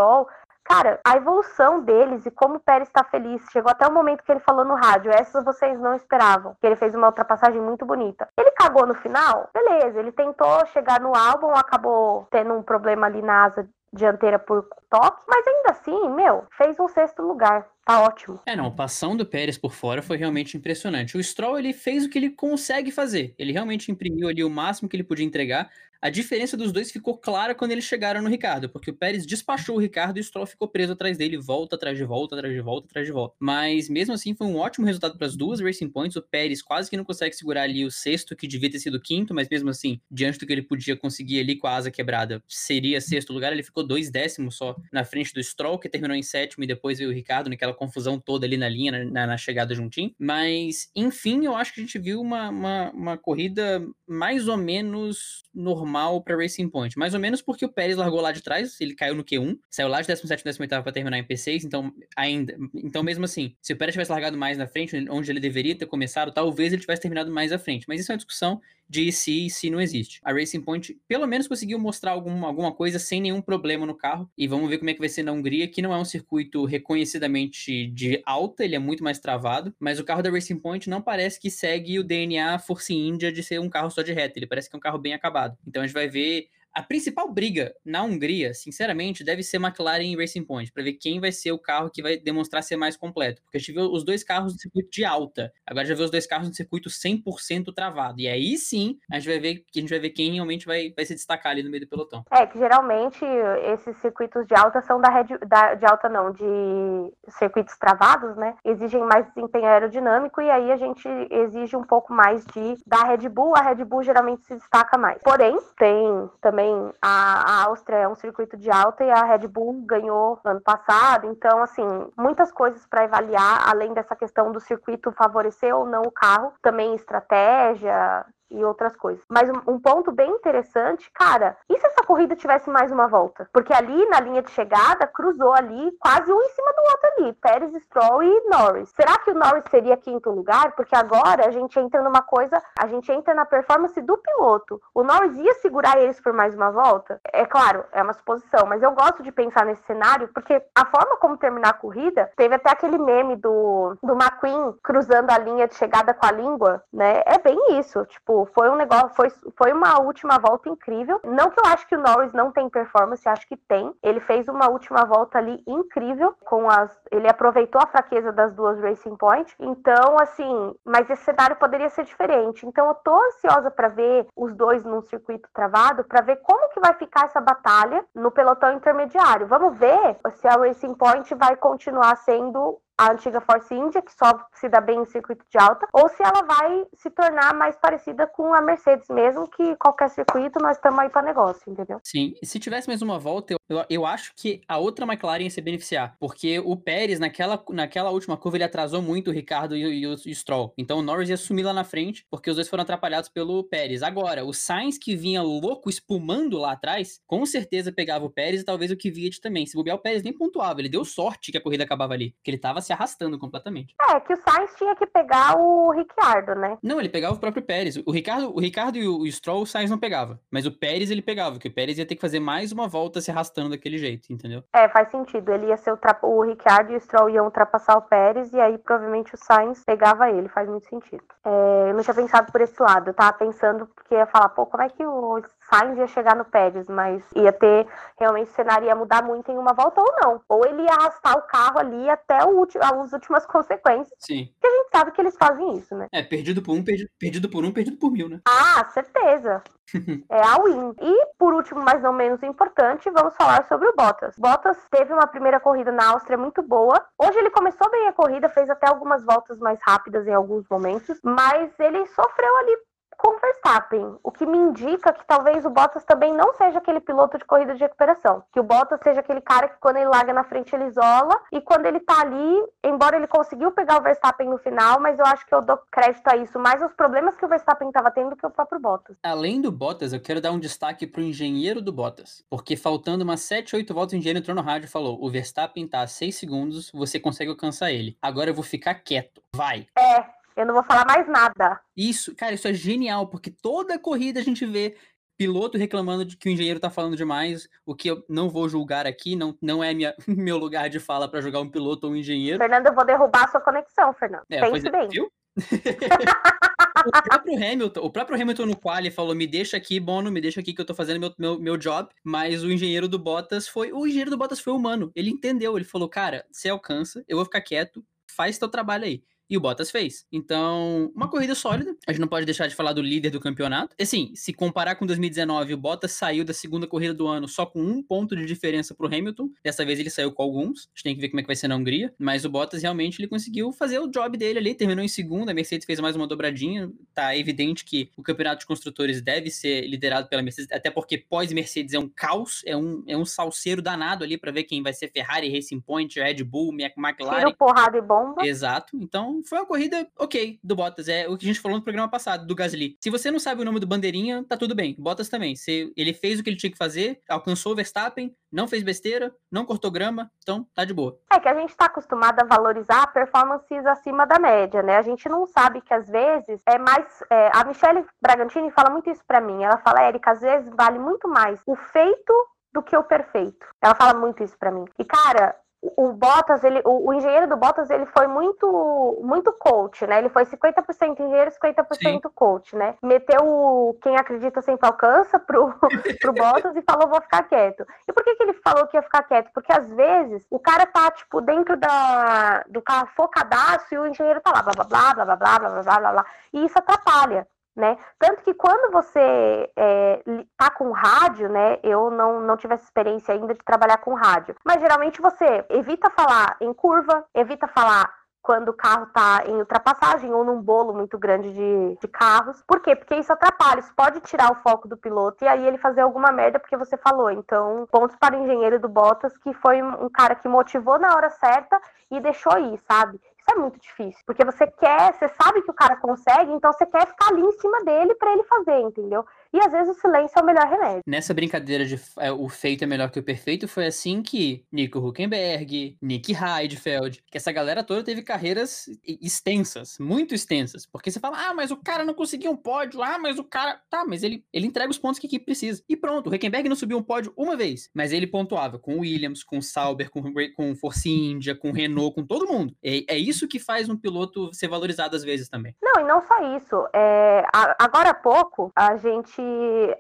Cara, 0.65 1.01
a 1.05 1.17
evolução 1.17 1.83
deles 1.83 2.25
e 2.25 2.31
como 2.31 2.57
o 2.57 2.61
Pérez 2.61 2.89
está 2.89 3.05
feliz. 3.05 3.43
Chegou 3.53 3.71
até 3.71 3.87
o 3.87 3.93
momento 3.93 4.23
que 4.23 4.31
ele 4.31 4.41
falou 4.41 4.65
no 4.65 4.75
rádio: 4.75 5.11
essas 5.11 5.45
vocês 5.45 5.79
não 5.81 5.95
esperavam. 5.95 6.57
Que 6.61 6.67
ele 6.67 6.77
fez 6.77 6.95
uma 6.95 7.09
ultrapassagem 7.09 7.61
muito 7.61 7.85
bonita. 7.85 8.29
Ele 8.39 8.51
cagou 8.53 8.87
no 8.87 8.95
final? 8.95 9.51
Beleza, 9.53 9.99
ele 9.99 10.13
tentou 10.13 10.65
chegar 10.67 11.01
no 11.01 11.15
álbum, 11.17 11.51
acabou 11.51 12.27
tendo 12.31 12.55
um 12.55 12.63
problema 12.63 13.07
ali 13.07 13.21
na 13.21 13.45
asa 13.45 13.69
dianteira 13.95 14.39
por 14.39 14.67
toque, 14.89 15.23
mas 15.29 15.47
ainda 15.47 15.71
assim, 15.71 16.09
meu, 16.15 16.47
fez 16.57 16.81
um 16.81 16.89
sexto 16.89 17.21
lugar. 17.21 17.69
Tá 17.85 18.01
ótimo. 18.01 18.41
É, 18.47 18.57
não, 18.57 18.67
a 18.67 18.71
passão 18.71 19.15
do 19.15 19.27
Pérez 19.27 19.59
por 19.59 19.73
fora 19.73 20.01
foi 20.01 20.17
realmente 20.17 20.57
impressionante. 20.57 21.17
O 21.17 21.23
Stroll, 21.23 21.59
ele 21.59 21.75
fez 21.75 22.07
o 22.07 22.09
que 22.09 22.19
ele 22.19 22.31
consegue 22.31 22.91
fazer. 22.91 23.35
Ele 23.39 23.53
realmente 23.53 23.93
imprimiu 23.93 24.29
ali 24.29 24.43
o 24.43 24.49
máximo 24.49 24.89
que 24.89 24.97
ele 24.97 25.05
podia 25.05 25.27
entregar. 25.27 25.69
A 26.03 26.11
diferença 26.11 26.57
dos 26.57 26.73
dois 26.73 26.91
ficou 26.91 27.17
clara 27.17 27.55
quando 27.55 27.71
eles 27.71 27.85
chegaram 27.85 28.21
no 28.21 28.29
Ricardo, 28.29 28.69
porque 28.69 28.91
o 28.91 28.93
Pérez 28.93 29.25
despachou 29.25 29.77
o 29.77 29.79
Ricardo 29.79 30.17
e 30.17 30.21
o 30.21 30.25
Stroll 30.25 30.47
ficou 30.47 30.67
preso 30.67 30.95
atrás 30.95 31.17
dele, 31.17 31.39
volta 31.39 31.77
atrás 31.77 31.97
de 31.97 32.03
volta, 32.03 32.35
atrás 32.35 32.53
de 32.53 32.61
volta, 32.61 32.89
atrás 32.89 33.07
de 33.07 33.13
volta. 33.13 33.37
Mas 33.39 33.89
mesmo 33.89 34.13
assim 34.13 34.35
foi 34.35 34.49
um 34.49 34.57
ótimo 34.57 34.85
resultado 34.85 35.17
para 35.17 35.29
as 35.29 35.37
duas 35.37 35.61
Racing 35.61 35.89
Points. 35.89 36.17
O 36.17 36.23
Pérez 36.23 36.61
quase 36.61 36.91
que 36.91 36.97
não 36.97 37.05
consegue 37.05 37.37
segurar 37.37 37.63
ali 37.63 37.85
o 37.85 37.91
sexto, 37.91 38.35
que 38.35 38.49
devia 38.49 38.69
ter 38.69 38.81
sido 38.81 39.01
quinto, 39.01 39.33
mas 39.33 39.49
mesmo 39.49 39.71
assim, 39.71 40.01
diante 40.11 40.41
do 40.41 40.47
que 40.47 40.53
ele 40.53 40.63
podia 40.63 40.97
conseguir 40.97 41.39
ali 41.39 41.55
com 41.55 41.69
a 41.69 41.77
asa 41.77 41.89
quebrada, 41.89 42.43
seria 42.49 43.01
sexto 43.01 43.33
lugar. 43.33 43.53
Ele 43.53 43.63
ficou 43.63 43.87
dois 43.87 44.11
décimos 44.11 44.57
só 44.57 44.75
na 44.93 45.05
frente 45.05 45.33
do 45.33 45.41
Stroll, 45.41 45.79
que 45.79 45.89
terminou 45.89 46.17
em 46.17 46.23
sétimo, 46.25 46.65
e 46.65 46.67
depois 46.67 46.99
veio 46.99 47.11
o 47.11 47.15
Ricardo 47.15 47.49
naquela 47.49 47.75
confusão 47.75 48.19
toda 48.19 48.45
ali 48.45 48.57
na 48.57 48.69
linha, 48.69 49.05
na, 49.05 49.25
na 49.25 49.37
chegada 49.37 49.73
juntinho. 49.73 50.13
Mas, 50.19 50.91
enfim, 50.97 51.45
eu 51.45 51.55
acho 51.55 51.73
que 51.73 51.81
a 51.81 51.85
gente 51.85 51.97
viu 51.97 52.21
uma, 52.21 52.49
uma, 52.49 52.91
uma 52.91 53.17
corrida 53.17 53.81
mais 54.05 54.49
ou 54.49 54.57
menos 54.57 55.45
normal 55.55 55.92
para 56.23 56.37
Racing 56.37 56.69
Point. 56.69 56.99
Mais 56.99 57.15
ou 57.15 57.21
menos 57.21 57.43
porque 57.43 57.65
o 57.65 57.69
Pérez 57.69 57.97
largou 57.97 58.21
lá 58.21 58.33
de 58.33 58.43
trás, 58.43 58.81
ele 58.81 58.95
caiu 58.95 59.15
no 59.15 59.25
Q1, 59.25 59.59
saiu 59.71 59.89
lá 59.89 60.01
de 60.01 60.07
17 60.07 60.43
18 60.45 60.83
para 60.83 60.93
terminar 60.93 61.19
em 61.19 61.25
P6, 61.25 61.65
então 61.65 61.93
ainda, 62.17 62.57
então 62.75 63.03
mesmo 63.03 63.25
assim, 63.25 63.55
se 63.61 63.73
o 63.73 63.77
Pérez 63.77 63.95
tivesse 63.95 64.11
largado 64.11 64.37
mais 64.37 64.59
na 64.59 64.67
frente, 64.67 64.97
onde 65.11 65.31
ele 65.31 65.41
deveria 65.41 65.75
ter 65.77 65.87
começado, 65.87 66.33
talvez 66.33 66.73
ele 66.73 66.81
tivesse 66.81 67.03
terminado 67.03 67.31
mais 67.31 67.53
à 67.53 67.59
frente. 67.59 67.87
Mas 67.89 68.01
isso 68.01 68.13
é 68.13 68.15
uma 68.15 68.19
discussão 68.19 68.61
de 68.93 69.11
se 69.11 69.49
se 69.49 69.71
não 69.71 69.81
existe. 69.81 70.21
A 70.23 70.35
Racing 70.35 70.61
Point 70.61 71.01
pelo 71.09 71.27
menos 71.27 71.49
conseguiu 71.49 71.79
mostrar 71.79 72.11
algum, 72.11 72.45
alguma 72.45 72.75
coisa 72.75 72.99
sem 72.99 73.23
nenhum 73.23 73.41
problema 73.41 73.87
no 73.87 73.97
carro. 73.97 74.31
E 74.37 74.47
vamos 74.47 74.69
ver 74.69 74.77
como 74.77 74.91
é 74.91 74.93
que 74.93 75.01
vai 75.01 75.09
ser 75.09 75.23
na 75.23 75.33
Hungria, 75.33 75.67
que 75.67 75.81
não 75.81 75.95
é 75.95 75.99
um 75.99 76.05
circuito 76.05 76.67
reconhecidamente 76.67 77.87
de 77.87 78.23
alta, 78.27 78.63
ele 78.63 78.77
é 78.77 78.79
muito 78.79 79.03
mais 79.03 79.19
travado. 79.19 79.75
Mas 79.81 79.99
o 79.99 80.05
carro 80.05 80.23
da 80.23 80.31
Racing 80.31 80.59
Point 80.59 80.91
não 80.91 81.01
parece 81.01 81.41
que 81.41 81.51
segue 81.51 81.99
o 81.99 82.05
DNA 82.05 82.59
Force 82.59 82.93
India 82.93 83.33
de 83.33 83.43
ser 83.43 83.59
um 83.59 83.71
carro 83.71 83.91
só 83.91 84.03
de 84.03 84.13
reta. 84.13 84.39
Ele 84.39 84.47
parece 84.47 84.69
que 84.69 84.77
é 84.77 84.79
um 84.79 84.81
carro 84.81 84.99
bem 84.99 85.15
acabado. 85.15 85.57
Então 85.67 85.83
a 85.83 85.87
gente 85.87 85.95
vai 85.95 86.07
ver 86.07 86.49
a 86.75 86.83
principal 86.83 87.31
briga 87.31 87.75
na 87.85 88.03
Hungria, 88.03 88.55
sinceramente, 88.55 89.25
deve 89.25 89.43
ser 89.43 89.59
McLaren 89.59 90.05
e 90.05 90.17
Racing 90.17 90.45
Point, 90.45 90.73
para 90.73 90.83
ver 90.83 90.95
quem 90.95 91.21
vai 91.21 91.31
ser 91.31 91.53
o 91.53 91.59
carro 91.59 91.91
que 91.91 92.03
vai 92.03 92.17
demonstrar 92.17 92.63
ser 92.63 92.77
mais 92.77 92.97
completo. 92.97 93.43
Porque 93.43 93.59
a 93.59 93.61
gente 93.61 93.73
viu 93.73 93.85
os 93.85 94.05
dois 94.05 94.25
carros 94.25 94.55
no 94.55 94.59
circuito 94.59 94.91
de 94.91 95.05
alta, 95.05 95.53
agora 95.67 95.87
já 95.87 95.95
viu 95.95 96.05
os 96.05 96.11
dois 96.11 96.27
carros 96.27 96.49
no 96.49 96.55
circuito 96.55 96.89
100% 96.89 97.75
travado. 97.75 98.21
E 98.21 98.29
aí 98.29 98.57
sim, 98.57 98.99
a 99.11 99.19
gente 99.19 99.29
vai 99.29 99.39
ver, 99.39 99.65
a 99.75 99.79
gente 99.79 99.91
vai 99.91 99.99
ver 99.99 100.11
quem 100.11 100.33
realmente 100.33 100.67
vai, 100.67 100.93
vai 100.97 101.05
se 101.05 101.15
destacar 101.15 101.53
ali 101.53 101.63
no 101.63 101.71
meio 101.71 101.85
do 101.85 101.89
pelotão. 101.89 102.25
É, 102.31 102.47
que 102.47 102.59
geralmente 102.59 103.25
esses 103.73 103.97
circuitos 103.99 104.47
de 104.47 104.55
alta 104.55 104.81
são 104.83 105.01
da, 105.01 105.11
Red, 105.11 105.39
da 105.47 105.75
de 105.75 105.85
alta 105.85 106.09
não, 106.09 106.33
de 106.33 107.13
circuitos 107.29 107.77
travados, 107.77 108.37
né? 108.37 108.55
Exigem 108.65 109.03
mais 109.03 109.27
desempenho 109.35 109.67
aerodinâmico 109.67 110.41
e 110.41 110.51
aí 110.51 110.73
a 110.73 110.77
gente 110.77 111.07
exige 111.31 111.77
um 111.77 111.85
pouco 111.85 112.13
mais 112.13 112.45
de 112.47 112.79
da 112.87 113.05
Red 113.05 113.29
Bull. 113.29 113.55
A 113.57 113.61
Red 113.61 113.85
Bull 113.85 114.03
geralmente 114.03 114.45
se 114.45 114.55
destaca 114.55 114.97
mais. 114.97 115.21
Porém, 115.23 115.59
tem 115.77 116.31
também 116.41 116.62
também 116.63 116.93
a, 117.01 117.51
a 117.51 117.65
Áustria 117.65 117.97
é 117.97 118.09
um 118.09 118.15
circuito 118.15 118.57
de 118.57 118.71
alta 118.71 119.05
e 119.05 119.11
a 119.11 119.25
Red 119.25 119.49
Bull 119.49 119.83
ganhou 119.85 120.39
ano 120.45 120.61
passado. 120.61 121.27
Então, 121.27 121.63
assim, 121.63 121.85
muitas 122.17 122.53
coisas 122.53 122.87
para 122.87 123.05
avaliar, 123.05 123.69
além 123.69 123.93
dessa 123.93 124.15
questão 124.15 124.53
do 124.53 124.61
circuito 124.61 125.13
favorecer 125.13 125.75
ou 125.75 125.85
não 125.85 126.03
o 126.03 126.11
carro, 126.11 126.53
também 126.63 126.95
estratégia, 126.95 128.25
e 128.53 128.65
outras 128.65 128.95
coisas. 128.97 129.25
Mas 129.29 129.49
um, 129.49 129.75
um, 129.75 129.81
ponto 129.81 130.13
bem 130.13 130.31
interessante, 130.31 131.11
cara, 131.13 131.57
e 131.69 131.79
se 131.79 131.87
essa 131.87 132.05
corrida 132.05 132.37
tivesse 132.37 132.71
mais 132.71 132.93
uma 132.93 133.09
volta? 133.09 133.49
Porque 133.53 133.73
ali 133.73 134.07
na 134.07 134.21
linha 134.21 134.43
de 134.43 134.51
chegada 134.51 135.07
cruzou 135.07 135.53
ali 135.53 135.93
quase 135.99 136.33
um 136.33 136.41
em 136.41 136.49
cima 136.49 136.73
do 136.73 136.83
outro 136.83 137.11
ali, 137.17 137.33
Pérez, 137.35 137.75
Stroll 137.85 138.23
e 138.23 138.49
Norris. 138.49 138.91
Será 138.91 139.19
que 139.19 139.31
o 139.31 139.35
Norris 139.35 139.65
seria 139.71 139.97
quinto 139.97 140.31
lugar? 140.31 140.73
Porque 140.73 140.95
agora 140.95 141.47
a 141.47 141.51
gente 141.51 141.79
entra 141.79 142.03
numa 142.03 142.23
coisa, 142.23 142.63
a 142.79 142.87
gente 142.87 143.11
entra 143.11 143.35
na 143.35 143.45
performance 143.45 144.01
do 144.01 144.17
piloto. 144.19 144.81
O 144.95 145.03
Norris 145.03 145.37
ia 145.37 145.55
segurar 145.55 145.99
eles 145.99 146.21
por 146.21 146.33
mais 146.33 146.55
uma 146.55 146.71
volta? 146.71 147.21
É 147.33 147.45
claro, 147.45 147.85
é 147.93 148.03
uma 148.03 148.13
suposição, 148.13 148.67
mas 148.67 148.83
eu 148.83 148.93
gosto 148.93 149.23
de 149.23 149.33
pensar 149.33 149.65
nesse 149.65 149.83
cenário 149.85 150.29
porque 150.29 150.63
a 150.75 150.87
forma 150.87 151.17
como 151.17 151.37
terminar 151.37 151.71
a 151.71 151.75
corrida, 151.75 152.31
teve 152.37 152.55
até 152.55 152.71
aquele 152.71 152.99
meme 152.99 153.37
do, 153.37 153.97
do 154.03 154.13
McQueen 154.15 154.75
cruzando 154.83 155.31
a 155.31 155.39
linha 155.39 155.69
de 155.69 155.75
chegada 155.75 156.13
com 156.13 156.27
a 156.27 156.33
língua, 156.33 156.83
né? 156.93 157.23
É 157.27 157.39
bem 157.39 157.79
isso, 157.79 158.05
tipo, 158.07 158.42
foi 158.47 158.69
um 158.69 158.77
negócio, 158.77 159.11
foi, 159.15 159.31
foi 159.57 159.73
uma 159.73 160.01
última 160.01 160.39
volta 160.39 160.69
incrível. 160.69 161.21
Não 161.25 161.51
que 161.51 161.61
eu 161.61 161.71
acho 161.71 161.87
que 161.87 161.97
o 161.97 162.01
Norris 162.01 162.33
não 162.33 162.53
tem 162.53 162.69
performance, 162.69 163.29
acho 163.29 163.47
que 163.47 163.57
tem. 163.57 163.93
Ele 164.03 164.21
fez 164.21 164.49
uma 164.49 164.69
última 164.69 165.05
volta 165.05 165.39
ali 165.39 165.63
incrível 165.67 166.35
com 166.45 166.69
as, 166.69 166.91
ele 167.11 167.29
aproveitou 167.29 167.81
a 167.81 167.87
fraqueza 167.87 168.33
das 168.33 168.55
duas 168.55 168.81
Racing 168.81 169.17
Point. 169.17 169.55
Então, 169.59 170.19
assim, 170.19 170.75
mas 170.85 171.09
esse 171.09 171.25
cenário 171.25 171.57
poderia 171.57 171.89
ser 171.89 172.05
diferente. 172.05 172.67
Então, 172.67 172.89
eu 172.89 172.95
tô 172.95 173.15
ansiosa 173.15 173.71
para 173.71 173.89
ver 173.89 174.27
os 174.37 174.55
dois 174.55 174.85
num 174.85 175.03
circuito 175.03 175.49
travado, 175.53 176.05
para 176.05 176.21
ver 176.21 176.37
como 176.37 176.69
que 176.71 176.81
vai 176.81 176.95
ficar 176.95 177.27
essa 177.27 177.41
batalha 177.41 178.05
no 178.15 178.31
pelotão 178.31 178.73
intermediário. 178.73 179.47
Vamos 179.47 179.77
ver 179.79 180.17
se 180.31 180.49
a 180.49 180.57
Racing 180.57 180.95
Point 180.95 181.35
vai 181.35 181.57
continuar 181.57 182.17
sendo 182.17 182.79
a 182.99 183.13
antiga 183.13 183.41
Force 183.41 183.75
India, 183.75 184.03
que 184.03 184.13
só 184.13 184.33
se 184.55 184.69
dá 184.69 184.81
bem 184.81 185.01
em 185.01 185.07
circuito 185.07 185.45
de 185.51 185.59
alta, 185.59 185.87
ou 185.93 186.09
se 186.09 186.23
ela 186.23 186.43
vai 186.43 186.85
se 186.95 187.11
tornar 187.11 187.55
mais 187.55 187.77
parecida 187.77 188.27
com 188.27 188.53
a 188.55 188.61
Mercedes 188.61 189.09
mesmo, 189.09 189.49
que 189.49 189.77
qualquer 189.77 190.11
circuito 190.11 190.59
nós 190.61 190.77
estamos 190.77 190.99
aí 190.99 191.09
para 191.09 191.23
negócio, 191.23 191.71
entendeu? 191.71 192.01
Sim, 192.05 192.35
e 192.41 192.47
se 192.47 192.59
tivesse 192.59 192.89
mais 192.89 193.03
uma 193.03 193.19
volta, 193.19 193.55
eu, 193.69 193.85
eu 193.89 194.07
acho 194.07 194.33
que 194.37 194.61
a 194.69 194.79
outra 194.79 195.05
McLaren 195.07 195.45
ia 195.45 195.51
se 195.51 195.61
beneficiar, 195.61 196.17
porque 196.19 196.61
o 196.61 196.77
Pérez, 196.77 197.19
naquela, 197.19 197.63
naquela 197.71 198.11
última 198.11 198.37
curva, 198.37 198.57
ele 198.57 198.65
atrasou 198.65 199.01
muito 199.01 199.31
o 199.31 199.33
Ricardo 199.33 199.77
e, 199.77 199.81
e, 199.81 200.07
o, 200.07 200.17
e 200.27 200.31
o 200.31 200.35
Stroll. 200.35 200.73
Então 200.77 200.99
o 200.99 201.03
Norris 201.03 201.29
ia 201.29 201.37
sumir 201.37 201.65
lá 201.65 201.73
na 201.73 201.85
frente, 201.85 202.27
porque 202.31 202.51
os 202.51 202.57
dois 202.57 202.69
foram 202.69 202.83
atrapalhados 202.83 203.29
pelo 203.29 203.65
Pérez. 203.65 204.03
Agora, 204.03 204.45
o 204.45 204.53
Sainz 204.53 204.99
que 204.99 205.17
vinha 205.17 205.43
louco, 205.43 205.89
espumando 205.89 206.59
lá 206.59 206.73
atrás, 206.73 207.21
com 207.27 207.45
certeza 207.47 207.93
pegava 207.93 208.25
o 208.25 208.31
Pérez 208.31 208.61
e 208.61 208.65
talvez 208.65 208.91
o 208.91 208.97
Kvyat 208.97 209.41
também. 209.41 209.67
Se 209.67 209.75
bobear, 209.75 209.97
o 209.97 210.01
Pérez 210.01 210.23
nem 210.23 210.33
pontuava, 210.33 210.81
ele 210.81 210.89
deu 210.89 211.05
sorte 211.05 211.51
que 211.51 211.59
a 211.59 211.61
corrida 211.61 211.85
acabava 211.85 212.15
ali, 212.15 212.35
que 212.43 212.51
ele 212.51 212.59
tava 212.59 212.82
se 212.83 212.93
arrastando 212.93 213.39
completamente. 213.39 213.95
É, 214.11 214.21
que 214.21 214.33
o 214.33 214.37
Sainz 214.37 214.75
tinha 214.77 214.95
que 214.95 215.07
pegar 215.07 215.57
o 215.57 215.91
Ricciardo, 215.93 216.55
né? 216.55 216.79
Não, 216.83 217.01
ele 217.01 217.09
pegava 217.09 217.35
o 217.35 217.39
próprio 217.39 217.63
Pérez. 217.63 217.97
O 218.05 218.11
Ricardo, 218.11 218.55
o 218.55 218.61
Ricardo 218.61 218.99
e 218.99 219.07
o, 219.07 219.27
Stroll, 219.31 219.63
o 219.63 219.67
Sainz 219.67 219.91
não 219.91 219.99
pegava. 219.99 220.39
Mas 220.51 220.67
o 220.67 220.73
Pérez 220.73 221.11
ele 221.11 221.23
pegava, 221.23 221.53
porque 221.53 221.69
o 221.69 221.75
Pérez 221.75 221.99
ia 221.99 222.07
ter 222.07 222.15
que 222.15 222.21
fazer 222.21 222.41
mais 222.41 222.73
uma 222.73 222.89
volta 222.89 223.21
se 223.21 223.31
arrastando 223.31 223.71
daquele 223.71 223.99
jeito, 223.99 224.33
entendeu? 224.33 224.63
É, 224.73 224.89
faz 224.89 225.11
sentido. 225.11 225.51
Ele 225.51 225.67
ia 225.67 225.77
ser 225.77 225.93
o, 225.93 225.99
o 226.23 226.43
Ricciardo 226.43 226.93
e 226.93 226.97
o 226.97 227.01
Stroll 227.01 227.31
iam 227.31 227.45
ultrapassar 227.45 227.97
o 227.97 228.03
Pérez, 228.03 228.53
e 228.53 228.61
aí 228.61 228.77
provavelmente 228.79 229.35
o 229.35 229.39
Sainz 229.39 229.83
pegava 229.85 230.31
ele. 230.31 230.49
Faz 230.49 230.69
muito 230.69 230.89
sentido. 230.89 231.25
É, 231.45 231.91
eu 231.91 231.95
não 231.95 232.03
tinha 232.03 232.15
pensado 232.15 232.51
por 232.51 232.61
esse 232.61 232.81
lado. 232.83 233.11
Eu 233.11 233.15
tava 233.15 233.33
pensando 233.35 233.87
porque 233.87 234.15
ia 234.15 234.27
falar, 234.27 234.49
pô, 234.51 234.67
como 234.67 234.83
é 234.83 234.89
que 234.89 235.05
o 235.05 235.41
Sainz 235.73 235.97
ia 235.97 236.07
chegar 236.07 236.37
no 236.37 236.45
Pérez? 236.45 236.87
Mas 236.89 237.25
ia 237.35 237.53
ter, 237.53 237.87
realmente 238.19 238.51
o 238.51 238.55
cenário 238.55 238.87
ia 238.87 238.95
mudar 238.95 239.23
muito 239.23 239.51
em 239.51 239.57
uma 239.57 239.73
volta 239.73 240.01
ou 240.01 240.15
não. 240.21 240.41
Ou 240.49 240.67
ele 240.67 240.83
ia 240.83 240.93
arrastar 240.93 241.39
o 241.39 241.43
carro 241.43 241.79
ali 241.79 242.11
até 242.11 242.45
o 242.45 242.51
último, 242.51 242.85
as 242.85 243.13
últimas 243.13 243.47
consequências. 243.47 244.17
Sim. 244.19 244.51
Porque 244.53 244.67
a 244.67 244.77
gente 244.77 244.91
sabe 244.91 245.11
que 245.13 245.21
eles 245.21 245.37
fazem 245.37 245.79
isso, 245.79 245.95
né? 245.97 246.09
É, 246.13 246.23
perdido 246.23 246.61
por 246.61 246.73
um, 246.73 246.85
perdido, 246.85 247.11
perdido 247.19 247.49
por 247.49 247.65
um, 247.65 247.73
perdido 247.73 247.97
por 247.97 248.11
mil, 248.11 248.29
né? 248.29 248.41
Ah, 248.47 248.85
certeza. 248.91 249.63
é 250.31 250.41
a 250.41 250.57
win. 250.63 250.95
E, 251.01 251.27
por 251.39 251.55
último, 251.55 251.83
mas 251.83 252.03
não 252.03 252.13
menos 252.13 252.43
importante, 252.43 253.11
vamos 253.11 253.35
falar 253.37 253.67
sobre 253.67 253.89
o 253.89 253.95
Bottas. 253.97 254.35
Bottas 254.39 254.77
teve 254.91 255.13
uma 255.13 255.27
primeira 255.27 255.61
corrida 255.61 255.91
na 255.91 256.11
Áustria 256.11 256.37
muito 256.37 256.63
boa. 256.63 257.05
Hoje 257.19 257.39
ele 257.39 257.51
começou 257.51 257.91
bem 257.91 258.09
a 258.09 258.13
corrida, 258.13 258.49
fez 258.49 258.69
até 258.69 258.89
algumas 258.89 259.25
voltas 259.25 259.59
mais 259.59 259.79
rápidas 259.83 260.27
em 260.27 260.35
alguns 260.35 260.69
momentos, 260.69 261.19
mas 261.23 261.73
ele 261.79 262.07
sofreu 262.07 262.57
ali 262.59 262.77
com 263.17 263.39
Verstappen, 263.39 264.17
o 264.23 264.31
que 264.31 264.47
me 264.47 264.59
indica 264.59 265.13
que 265.13 265.27
talvez 265.27 265.65
o 265.65 265.71
Bottas 265.71 266.05
também 266.05 266.33
não 266.33 266.53
seja 266.55 266.79
aquele 266.79 267.01
piloto 267.01 267.39
de 267.39 267.45
corrida 267.45 267.75
de 267.75 267.81
recuperação. 267.81 268.43
Que 268.53 268.61
o 268.61 268.63
Bottas 268.63 269.01
seja 269.03 269.21
aquele 269.21 269.41
cara 269.41 269.69
que 269.69 269.77
quando 269.81 269.97
ele 269.97 270.09
larga 270.09 270.33
na 270.33 270.45
frente 270.45 270.75
ele 270.75 270.87
isola 270.87 271.41
e 271.51 271.61
quando 271.61 271.87
ele 271.87 272.01
tá 272.01 272.21
ali, 272.21 272.65
embora 272.85 273.17
ele 273.17 273.27
conseguiu 273.27 273.73
pegar 273.73 273.99
o 273.99 274.03
Verstappen 274.03 274.49
no 274.49 274.59
final, 274.59 275.01
mas 275.01 275.19
eu 275.19 275.27
acho 275.27 275.47
que 275.47 275.55
eu 275.55 275.63
dou 275.63 275.79
crédito 275.91 276.27
a 276.29 276.37
isso, 276.37 276.59
mais 276.59 276.83
os 276.83 276.93
problemas 276.93 277.37
que 277.37 277.45
o 277.45 277.49
Verstappen 277.49 277.89
estava 277.89 278.11
tendo 278.11 278.31
do 278.31 278.37
que 278.37 278.47
o 278.47 278.51
próprio 278.51 278.81
Bottas. 278.81 279.17
Além 279.23 279.61
do 279.61 279.71
Bottas, 279.71 280.13
eu 280.13 280.21
quero 280.21 280.41
dar 280.41 280.53
um 280.53 280.59
destaque 280.59 281.07
pro 281.07 281.23
engenheiro 281.23 281.81
do 281.81 281.93
Bottas, 281.93 282.45
porque 282.49 282.77
faltando 282.77 283.25
umas 283.25 283.41
7, 283.41 283.77
8 283.77 283.95
voltas, 283.95 284.13
o 284.13 284.17
engenheiro 284.17 284.39
entrou 284.39 284.55
no 284.55 284.63
rádio 284.63 284.87
e 284.87 284.91
falou: 284.91 285.19
o 285.23 285.31
Verstappen 285.31 285.87
tá 285.87 286.03
a 286.03 286.07
6 286.07 286.35
segundos, 286.35 286.91
você 286.93 287.19
consegue 287.21 287.51
alcançar 287.51 287.93
ele. 287.93 288.17
Agora 288.21 288.51
eu 288.51 288.55
vou 288.55 288.65
ficar 288.65 288.95
quieto. 288.95 289.43
Vai. 289.55 289.87
É, 289.99 290.25
eu 290.57 290.67
não 290.67 290.75
vou 290.75 290.83
falar 290.83 291.07
mais 291.07 291.29
nada. 291.29 291.81
Isso, 291.97 292.35
cara, 292.35 292.55
isso 292.55 292.69
é 292.69 292.75
genial, 292.75 293.29
porque 293.29 293.51
toda 293.51 293.99
corrida 293.99 294.41
a 294.41 294.43
gente 294.43 294.65
vê 294.67 294.97
piloto 295.37 295.77
reclamando 295.77 296.25
de 296.25 296.37
que 296.37 296.49
o 296.49 296.53
engenheiro 296.53 296.79
tá 296.79 296.91
falando 296.91 297.17
demais, 297.17 297.69
o 297.85 297.95
que 297.95 298.09
eu 298.09 298.25
não 298.29 298.49
vou 298.49 298.69
julgar 298.69 299.07
aqui, 299.07 299.35
não, 299.35 299.57
não 299.61 299.83
é 299.83 299.93
minha, 299.93 300.15
meu 300.29 300.57
lugar 300.57 300.89
de 300.89 301.01
fala 301.01 301.29
para 301.29 301.41
jogar 301.41 301.61
um 301.61 301.69
piloto 301.69 302.07
ou 302.07 302.13
um 302.13 302.17
engenheiro. 302.17 302.59
Fernando, 302.59 302.87
eu 302.87 302.95
vou 302.95 303.05
derrubar 303.05 303.45
a 303.45 303.49
sua 303.49 303.61
conexão, 303.61 304.13
Fernando. 304.15 304.45
É, 304.51 304.61
Pense 304.61 304.87
é, 304.87 304.91
bem. 304.91 305.09
Viu? 305.09 305.31
o 307.07 307.23
próprio 307.23 307.57
Hamilton, 307.57 308.01
o 308.01 308.11
próprio 308.11 308.41
Hamilton 308.41 308.67
no 308.67 308.77
qual 308.77 309.03
falou: 309.15 309.35
me 309.35 309.47
deixa 309.47 309.77
aqui, 309.77 309.99
Bono, 310.01 310.31
me 310.31 310.41
deixa 310.41 310.61
aqui 310.61 310.73
que 310.73 310.81
eu 310.81 310.87
tô 310.87 310.95
fazendo 310.95 311.21
meu, 311.21 311.35
meu, 311.37 311.59
meu 311.59 311.77
job. 311.77 312.09
Mas 312.25 312.63
o 312.63 312.71
engenheiro 312.71 313.09
do 313.09 313.19
Bottas 313.19 313.69
foi. 313.69 313.93
O 313.93 314.07
engenheiro 314.07 314.31
do 314.31 314.39
Bottas 314.39 314.61
foi 314.61 314.73
humano. 314.73 315.11
Ele 315.15 315.31
entendeu, 315.31 315.77
ele 315.77 315.85
falou: 315.85 316.09
cara, 316.09 316.47
você 316.51 316.69
alcança, 316.69 317.23
eu 317.29 317.37
vou 317.37 317.45
ficar 317.45 317.61
quieto, 317.61 318.05
faz 318.31 318.59
teu 318.59 318.69
trabalho 318.69 319.05
aí. 319.05 319.23
E 319.53 319.57
o 319.59 319.61
Bottas 319.61 319.91
fez. 319.91 320.25
Então, 320.33 321.13
uma 321.15 321.29
corrida 321.29 321.55
sólida. 321.55 321.95
A 322.09 322.13
gente 322.13 322.23
não 322.23 322.27
pode 322.27 322.47
deixar 322.47 322.69
de 322.69 322.75
falar 322.75 322.95
do 322.95 323.03
líder 323.03 323.29
do 323.29 323.39
campeonato. 323.39 323.95
Assim, 324.01 324.33
se 324.35 324.51
comparar 324.51 324.95
com 324.95 325.05
2019, 325.05 325.75
o 325.75 325.77
Bottas 325.77 326.13
saiu 326.13 326.43
da 326.43 326.55
segunda 326.55 326.87
corrida 326.87 327.13
do 327.13 327.29
ano 327.29 327.47
só 327.47 327.67
com 327.67 327.79
um 327.79 328.03
ponto 328.03 328.35
de 328.35 328.47
diferença 328.47 328.95
pro 328.95 329.09
Hamilton. 329.09 329.51
Dessa 329.63 329.85
vez 329.85 330.01
ele 330.01 330.09
saiu 330.09 330.33
com 330.33 330.43
alguns. 330.43 330.87
A 330.87 330.97
gente 330.97 331.03
tem 331.05 331.15
que 331.15 331.21
ver 331.21 331.29
como 331.29 331.41
é 331.41 331.43
que 331.43 331.49
vai 331.49 331.57
ser 331.57 331.69
na 331.69 331.77
Hungria. 331.77 332.15
Mas 332.19 332.47
o 332.47 332.49
Bottas 332.49 332.81
realmente 332.81 333.21
ele 333.21 333.29
conseguiu 333.29 333.73
fazer 333.73 333.99
o 333.99 334.07
job 334.07 334.39
dele 334.39 334.59
ali. 334.59 334.75
Terminou 334.75 335.05
em 335.05 335.09
segunda. 335.09 335.53
A 335.53 335.55
Mercedes 335.55 335.85
fez 335.85 336.01
mais 336.01 336.17
uma 336.17 336.27
dobradinha. 336.27 336.91
Tá 337.13 337.37
evidente 337.37 337.85
que 337.85 338.11
o 338.17 338.23
campeonato 338.23 338.61
de 338.61 338.67
construtores 338.67 339.21
deve 339.21 339.51
ser 339.51 339.87
liderado 339.87 340.31
pela 340.31 340.41
Mercedes. 340.41 340.73
Até 340.73 340.91
porque 340.91 341.19
pós-Mercedes 341.19 341.93
é 341.93 341.99
um 341.99 342.09
caos. 342.09 342.63
É 342.65 342.75
um, 342.75 343.05
é 343.07 343.19
um 343.19 343.27
salseiro 343.27 343.83
danado 343.83 344.25
ali 344.25 344.39
para 344.39 344.51
ver 344.51 344.65
quem 344.65 344.83
vai 344.83 344.95
ser 344.95 345.13
Ferrari, 345.13 345.55
Racing 345.55 345.83
Point, 345.83 346.19
Red 346.19 346.43
Bull, 346.43 346.73
McLaren. 346.73 347.41
Tiro, 347.41 347.55
porrada 347.55 347.99
e 347.99 348.01
bomba. 348.01 348.47
Exato. 348.47 348.97
Então, 348.97 349.42
foi 349.45 349.59
uma 349.59 349.67
corrida 349.67 350.07
ok 350.19 350.59
do 350.63 350.77
Bottas. 350.77 351.09
É 351.09 351.29
o 351.29 351.37
que 351.37 351.45
a 351.45 351.49
gente 351.49 351.61
falou 351.61 351.79
no 351.79 351.85
programa 351.85 352.09
passado, 352.09 352.47
do 352.47 352.55
Gasly. 352.55 352.97
Se 353.03 353.11
você 353.11 353.31
não 353.31 353.39
sabe 353.39 353.63
o 353.63 353.65
nome 353.65 353.81
do 353.81 353.87
bandeirinha, 353.87 354.45
tá 354.49 354.57
tudo 354.57 354.75
bem. 354.75 354.95
Bottas 354.99 355.29
também. 355.29 355.57
Se 355.57 355.93
ele 355.97 356.13
fez 356.13 356.39
o 356.39 356.43
que 356.43 356.51
ele 356.51 356.57
tinha 356.57 356.73
que 356.73 356.79
fazer, 356.79 357.21
alcançou 357.29 357.73
o 357.73 357.77
Verstappen, 357.77 358.35
não 358.51 358.69
fez 358.69 358.83
besteira, 358.83 359.35
não 359.51 359.65
cortou 359.65 359.91
grama, 359.91 360.31
então 360.43 360.67
tá 360.75 360.85
de 360.85 360.93
boa. 360.93 361.19
É 361.33 361.41
que 361.41 361.49
a 361.49 361.55
gente 361.55 361.75
tá 361.77 361.87
acostumado 361.87 362.41
a 362.41 362.45
valorizar 362.45 363.13
performances 363.13 363.87
acima 363.87 364.27
da 364.27 364.39
média, 364.39 364.83
né? 364.83 364.97
A 364.97 365.03
gente 365.03 365.29
não 365.29 365.47
sabe 365.47 365.81
que 365.81 365.95
às 365.95 366.09
vezes 366.09 366.61
é 366.67 366.79
mais. 366.79 367.23
É, 367.31 367.51
a 367.55 367.65
Michelle 367.65 368.05
Bragantini 368.21 368.71
fala 368.71 368.91
muito 368.91 369.11
isso 369.11 369.23
pra 369.27 369.41
mim. 369.41 369.63
Ela 369.63 369.79
fala, 369.79 370.03
Érica, 370.03 370.33
às 370.33 370.41
vezes 370.41 370.71
vale 370.77 370.99
muito 370.99 371.29
mais 371.29 371.61
o 371.67 371.75
feito 371.75 372.33
do 372.73 372.83
que 372.83 372.97
o 372.97 373.05
perfeito. 373.05 373.67
Ela 373.81 373.95
fala 373.95 374.19
muito 374.19 374.43
isso 374.43 374.57
para 374.59 374.71
mim. 374.71 374.85
E 374.99 375.05
cara, 375.05 375.55
o 375.83 376.13
Bottas, 376.13 376.63
ele, 376.63 376.81
o, 376.85 377.09
o, 377.09 377.13
engenheiro 377.13 377.49
do 377.49 377.57
Bottas, 377.57 377.91
ele 377.91 378.07
foi 378.07 378.29
muito 378.29 379.21
muito 379.23 379.53
coach, 379.53 380.07
né? 380.07 380.19
Ele 380.19 380.29
foi 380.29 380.45
50% 380.45 381.19
engenheiro, 381.19 381.51
50% 381.51 381.93
Sim. 381.95 382.21
coach, 382.35 382.77
né? 382.77 382.95
Meteu 383.03 383.99
quem 384.01 384.17
acredita 384.17 384.63
sempre 384.63 384.87
alcança 384.87 385.41
pro, 385.41 385.75
pro 386.21 386.33
Bottas 386.33 386.77
e 386.77 386.83
falou, 386.83 387.09
vou 387.09 387.21
ficar 387.21 387.43
quieto. 387.45 387.85
E 388.07 388.13
por 388.13 388.23
que, 388.23 388.37
que 388.37 388.43
ele 388.45 388.53
falou 388.53 388.87
que 388.87 388.97
ia 388.97 389.03
ficar 389.03 389.25
quieto? 389.25 389.51
Porque 389.53 389.73
às 389.73 389.91
vezes 389.91 390.47
o 390.51 390.59
cara 390.59 390.87
tá, 390.87 391.11
tipo, 391.11 391.41
dentro 391.41 391.77
da, 391.77 392.63
do 392.69 392.81
carro 392.81 393.09
focadaço 393.17 393.93
e 393.93 393.99
o 393.99 394.07
engenheiro 394.07 394.41
tá 394.41 394.53
lá, 394.53 394.63
blá, 394.63 394.73
blá, 394.73 394.85
blá, 394.85 395.15
blá, 395.15 395.25
blá, 395.25 395.37
blá, 395.37 395.59
blá, 395.59 395.83
blá, 395.83 396.01
blá, 396.01 396.13
blá, 396.13 396.27
e 396.53 396.65
isso 396.65 396.79
atrapalha 396.79 397.47
né? 397.77 397.97
Tanto 398.19 398.43
que 398.43 398.55
quando 398.55 398.93
você 398.93 399.71
é, 399.77 400.23
tá 400.57 400.71
com 400.71 400.91
rádio, 400.93 401.49
né? 401.49 401.79
Eu 401.83 402.11
não, 402.11 402.41
não 402.41 402.57
tive 402.57 402.75
essa 402.75 402.85
experiência 402.85 403.35
ainda 403.35 403.55
de 403.55 403.65
trabalhar 403.65 403.99
com 403.99 404.15
rádio. 404.15 404.55
Mas 404.65 404.81
geralmente 404.81 405.21
você 405.21 405.65
evita 405.71 406.11
falar 406.11 406.57
em 406.61 406.73
curva, 406.73 407.25
evita 407.35 407.67
falar 407.67 408.13
quando 408.43 408.71
o 408.71 408.75
carro 408.75 409.05
está 409.05 409.45
em 409.47 409.57
ultrapassagem 409.57 410.33
ou 410.35 410.45
num 410.45 410.61
bolo 410.61 410.93
muito 410.93 411.17
grande 411.17 411.53
de, 411.53 411.99
de, 412.01 412.09
carros. 412.09 412.63
Por 412.67 412.81
quê? 412.81 412.97
Porque 412.97 413.15
isso 413.15 413.33
atrapalha, 413.33 413.79
isso 413.79 413.95
pode 413.97 414.21
tirar 414.21 414.51
o 414.51 414.57
foco 414.57 414.89
do 414.89 414.97
piloto 414.97 415.45
e 415.45 415.49
aí 415.49 415.65
ele 415.65 415.79
fazer 415.79 416.01
alguma 416.01 416.33
merda 416.33 416.59
porque 416.59 416.77
você 416.77 416.97
falou. 416.97 417.31
Então, 417.31 417.87
pontos 417.91 418.17
para 418.17 418.37
o 418.37 418.43
engenheiro 418.43 418.81
do 418.81 418.89
Bottas, 418.89 419.37
que 419.39 419.55
foi 419.55 419.81
um 419.81 420.09
cara 420.11 420.35
que 420.35 420.49
motivou 420.49 420.99
na 420.99 421.15
hora 421.15 421.31
certa 421.31 421.81
e 422.11 422.21
deixou 422.21 422.59
ir, 422.59 422.79
sabe? 422.79 423.21
Isso 423.43 423.59
é 423.59 423.61
muito 423.61 423.81
difícil, 423.81 424.23
porque 424.25 424.45
você 424.45 424.67
quer, 424.69 425.15
você 425.15 425.29
sabe 425.29 425.63
que 425.63 425.71
o 425.71 425.75
cara 425.75 425.97
consegue, 425.97 426.53
então 426.53 426.73
você 426.73 426.87
quer 426.87 427.07
ficar 427.09 427.29
ali 427.29 427.43
em 427.43 427.53
cima 427.53 427.83
dele 427.85 428.15
para 428.15 428.33
ele 428.33 428.45
fazer, 428.45 428.79
entendeu? 428.79 429.27
E 429.53 429.61
às 429.61 429.71
vezes 429.71 429.97
o 429.97 430.01
silêncio 430.01 430.39
é 430.39 430.43
o 430.43 430.47
melhor 430.47 430.67
remédio. 430.67 431.03
Nessa 431.07 431.35
brincadeira 431.35 431.85
de 431.85 432.01
é, 432.19 432.33
o 432.33 432.49
feito 432.49 432.85
é 432.85 432.87
melhor 432.87 433.11
que 433.11 433.19
o 433.19 433.23
perfeito, 433.23 433.69
foi 433.69 433.87
assim 433.87 434.23
que 434.23 434.65
Nico 434.73 434.99
Huckenberg, 434.99 435.99
Nick 436.01 436.33
Heidfeld, 436.33 437.23
que 437.31 437.37
essa 437.37 437.53
galera 437.53 437.85
toda 437.85 438.03
teve 438.03 438.23
carreiras 438.23 438.87
extensas, 439.05 439.99
muito 440.01 440.35
extensas. 440.35 440.87
Porque 440.87 441.11
você 441.11 441.21
fala, 441.21 441.49
ah, 441.49 441.55
mas 441.55 441.71
o 441.71 441.77
cara 441.77 442.05
não 442.05 442.15
conseguiu 442.15 442.51
um 442.51 442.57
pódio, 442.57 443.03
ah, 443.03 443.19
mas 443.19 443.39
o 443.39 443.45
cara. 443.45 443.81
Tá, 443.91 444.05
mas 444.07 444.23
ele, 444.23 444.45
ele 444.53 444.67
entrega 444.67 444.91
os 444.91 444.99
pontos 444.99 445.19
que 445.19 445.27
a 445.27 445.29
equipe 445.29 445.45
precisa. 445.45 445.83
E 445.87 445.97
pronto, 445.97 446.31
o 446.31 446.35
Huckenberg 446.35 446.69
não 446.69 446.77
subiu 446.77 446.97
um 446.97 447.03
pódio 447.03 447.33
uma 447.37 447.57
vez, 447.57 447.91
mas 447.95 448.13
ele 448.13 448.27
pontuava 448.27 448.79
com 448.79 449.01
Williams, 449.01 449.45
com 449.45 449.61
Sauber, 449.61 450.11
com, 450.11 450.23
com 450.57 450.75
Force 450.77 451.11
India, 451.11 451.55
com 451.55 451.73
Renault, 451.73 452.15
com 452.15 452.25
todo 452.25 452.51
mundo. 452.51 452.75
É, 452.83 453.15
é 453.15 453.19
isso 453.19 453.47
que 453.47 453.59
faz 453.59 453.89
um 453.89 453.97
piloto 453.97 454.53
ser 454.55 454.69
valorizado 454.69 455.15
às 455.15 455.23
vezes 455.23 455.49
também. 455.49 455.77
Não, 455.83 456.03
e 456.03 456.05
não 456.05 456.23
só 456.23 456.57
isso. 456.57 456.89
É, 456.95 457.45
agora 457.79 458.11
há 458.11 458.15
pouco, 458.15 458.73
a 458.75 458.97
gente 458.97 459.42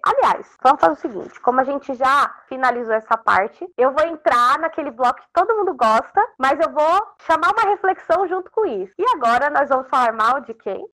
aliás, 0.03 0.57
vamos 0.63 0.81
fazer 0.81 0.93
o 0.93 0.97
seguinte: 0.97 1.41
como 1.41 1.61
a 1.61 1.65
gente 1.65 1.95
já 1.95 2.35
finalizou 2.49 2.95
essa 2.95 3.17
parte, 3.17 3.67
eu 3.77 3.93
vou 3.93 4.05
entrar 4.07 4.59
naquele 4.59 4.91
bloco 4.91 5.21
que 5.21 5.33
todo 5.33 5.57
mundo 5.57 5.75
gosta, 5.75 6.21
mas 6.39 6.59
eu 6.61 6.71
vou 6.71 7.03
chamar 7.27 7.53
uma 7.53 7.71
reflexão 7.71 8.27
junto 8.27 8.51
com 8.51 8.67
isso. 8.67 8.93
E 8.99 9.05
agora 9.15 9.51
nós 9.51 9.69
vamos 9.69 9.89
falar 9.89 10.13
mal 10.13 10.41
de 10.41 10.55
quem? 10.55 10.85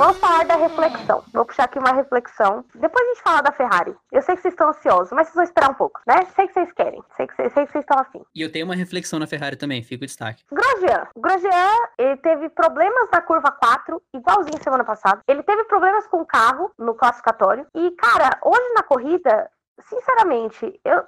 Vamos 0.00 0.16
falar 0.16 0.46
da 0.46 0.56
reflexão. 0.56 1.22
Vou 1.30 1.44
puxar 1.44 1.64
aqui 1.64 1.78
uma 1.78 1.92
reflexão. 1.92 2.64
Depois 2.74 3.04
a 3.04 3.08
gente 3.10 3.22
fala 3.22 3.42
da 3.42 3.52
Ferrari. 3.52 3.94
Eu 4.10 4.22
sei 4.22 4.34
que 4.34 4.40
vocês 4.40 4.54
estão 4.54 4.70
ansiosos, 4.70 5.12
mas 5.12 5.26
vocês 5.26 5.34
vão 5.34 5.44
esperar 5.44 5.70
um 5.70 5.74
pouco, 5.74 6.00
né? 6.06 6.24
Sei 6.34 6.48
que 6.48 6.54
vocês 6.54 6.72
querem. 6.72 7.04
Sei 7.18 7.26
que, 7.26 7.34
sei, 7.34 7.50
sei 7.50 7.66
que 7.66 7.72
vocês 7.72 7.84
estão 7.84 7.98
afim. 7.98 8.22
E 8.34 8.40
eu 8.40 8.50
tenho 8.50 8.64
uma 8.64 8.74
reflexão 8.74 9.18
na 9.18 9.26
Ferrari 9.26 9.56
também, 9.56 9.82
fica 9.82 10.02
o 10.02 10.06
destaque. 10.06 10.42
Grosjean. 10.50 11.06
Grosjean, 11.14 11.74
ele 11.98 12.16
teve 12.16 12.48
problemas 12.48 13.10
na 13.12 13.20
curva 13.20 13.50
4, 13.50 14.02
igualzinho 14.14 14.62
semana 14.62 14.84
passada. 14.84 15.20
Ele 15.28 15.42
teve 15.42 15.64
problemas 15.64 16.06
com 16.06 16.22
o 16.22 16.26
carro 16.26 16.72
no 16.78 16.94
classificatório. 16.94 17.66
E, 17.76 17.90
cara, 17.90 18.38
hoje 18.42 18.72
na 18.74 18.82
corrida, 18.82 19.50
sinceramente, 19.82 20.80
eu, 20.82 21.04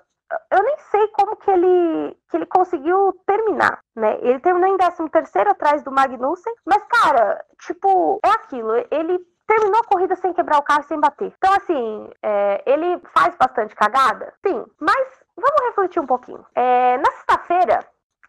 eu 0.50 0.62
nem 0.62 0.76
sei 0.90 1.08
como 1.08 1.36
que 1.36 1.50
ele, 1.50 2.16
que 2.30 2.36
ele 2.36 2.46
conseguiu 2.46 3.12
terminar, 3.26 3.80
né? 3.94 4.18
Ele 4.20 4.38
terminou 4.40 4.68
em 4.68 4.76
13 4.76 5.08
terceiro 5.10 5.50
atrás 5.50 5.82
do 5.82 5.92
Magnussen, 5.92 6.54
mas, 6.64 6.82
cara, 6.84 7.44
tipo, 7.58 8.20
é 8.24 8.30
aquilo, 8.30 8.72
ele 8.90 9.18
terminou 9.46 9.80
a 9.80 9.86
corrida 9.86 10.16
sem 10.16 10.32
quebrar 10.32 10.58
o 10.58 10.62
carro 10.62 10.82
sem 10.84 10.98
bater. 10.98 11.32
Então, 11.36 11.52
assim, 11.54 12.10
é, 12.22 12.62
ele 12.66 13.00
faz 13.14 13.34
bastante 13.36 13.74
cagada? 13.74 14.32
Sim, 14.46 14.64
mas 14.80 15.08
vamos 15.36 15.66
refletir 15.66 16.00
um 16.00 16.06
pouquinho. 16.06 16.44
É, 16.54 16.96
na 16.98 17.10
sexta-feira, 17.12 17.80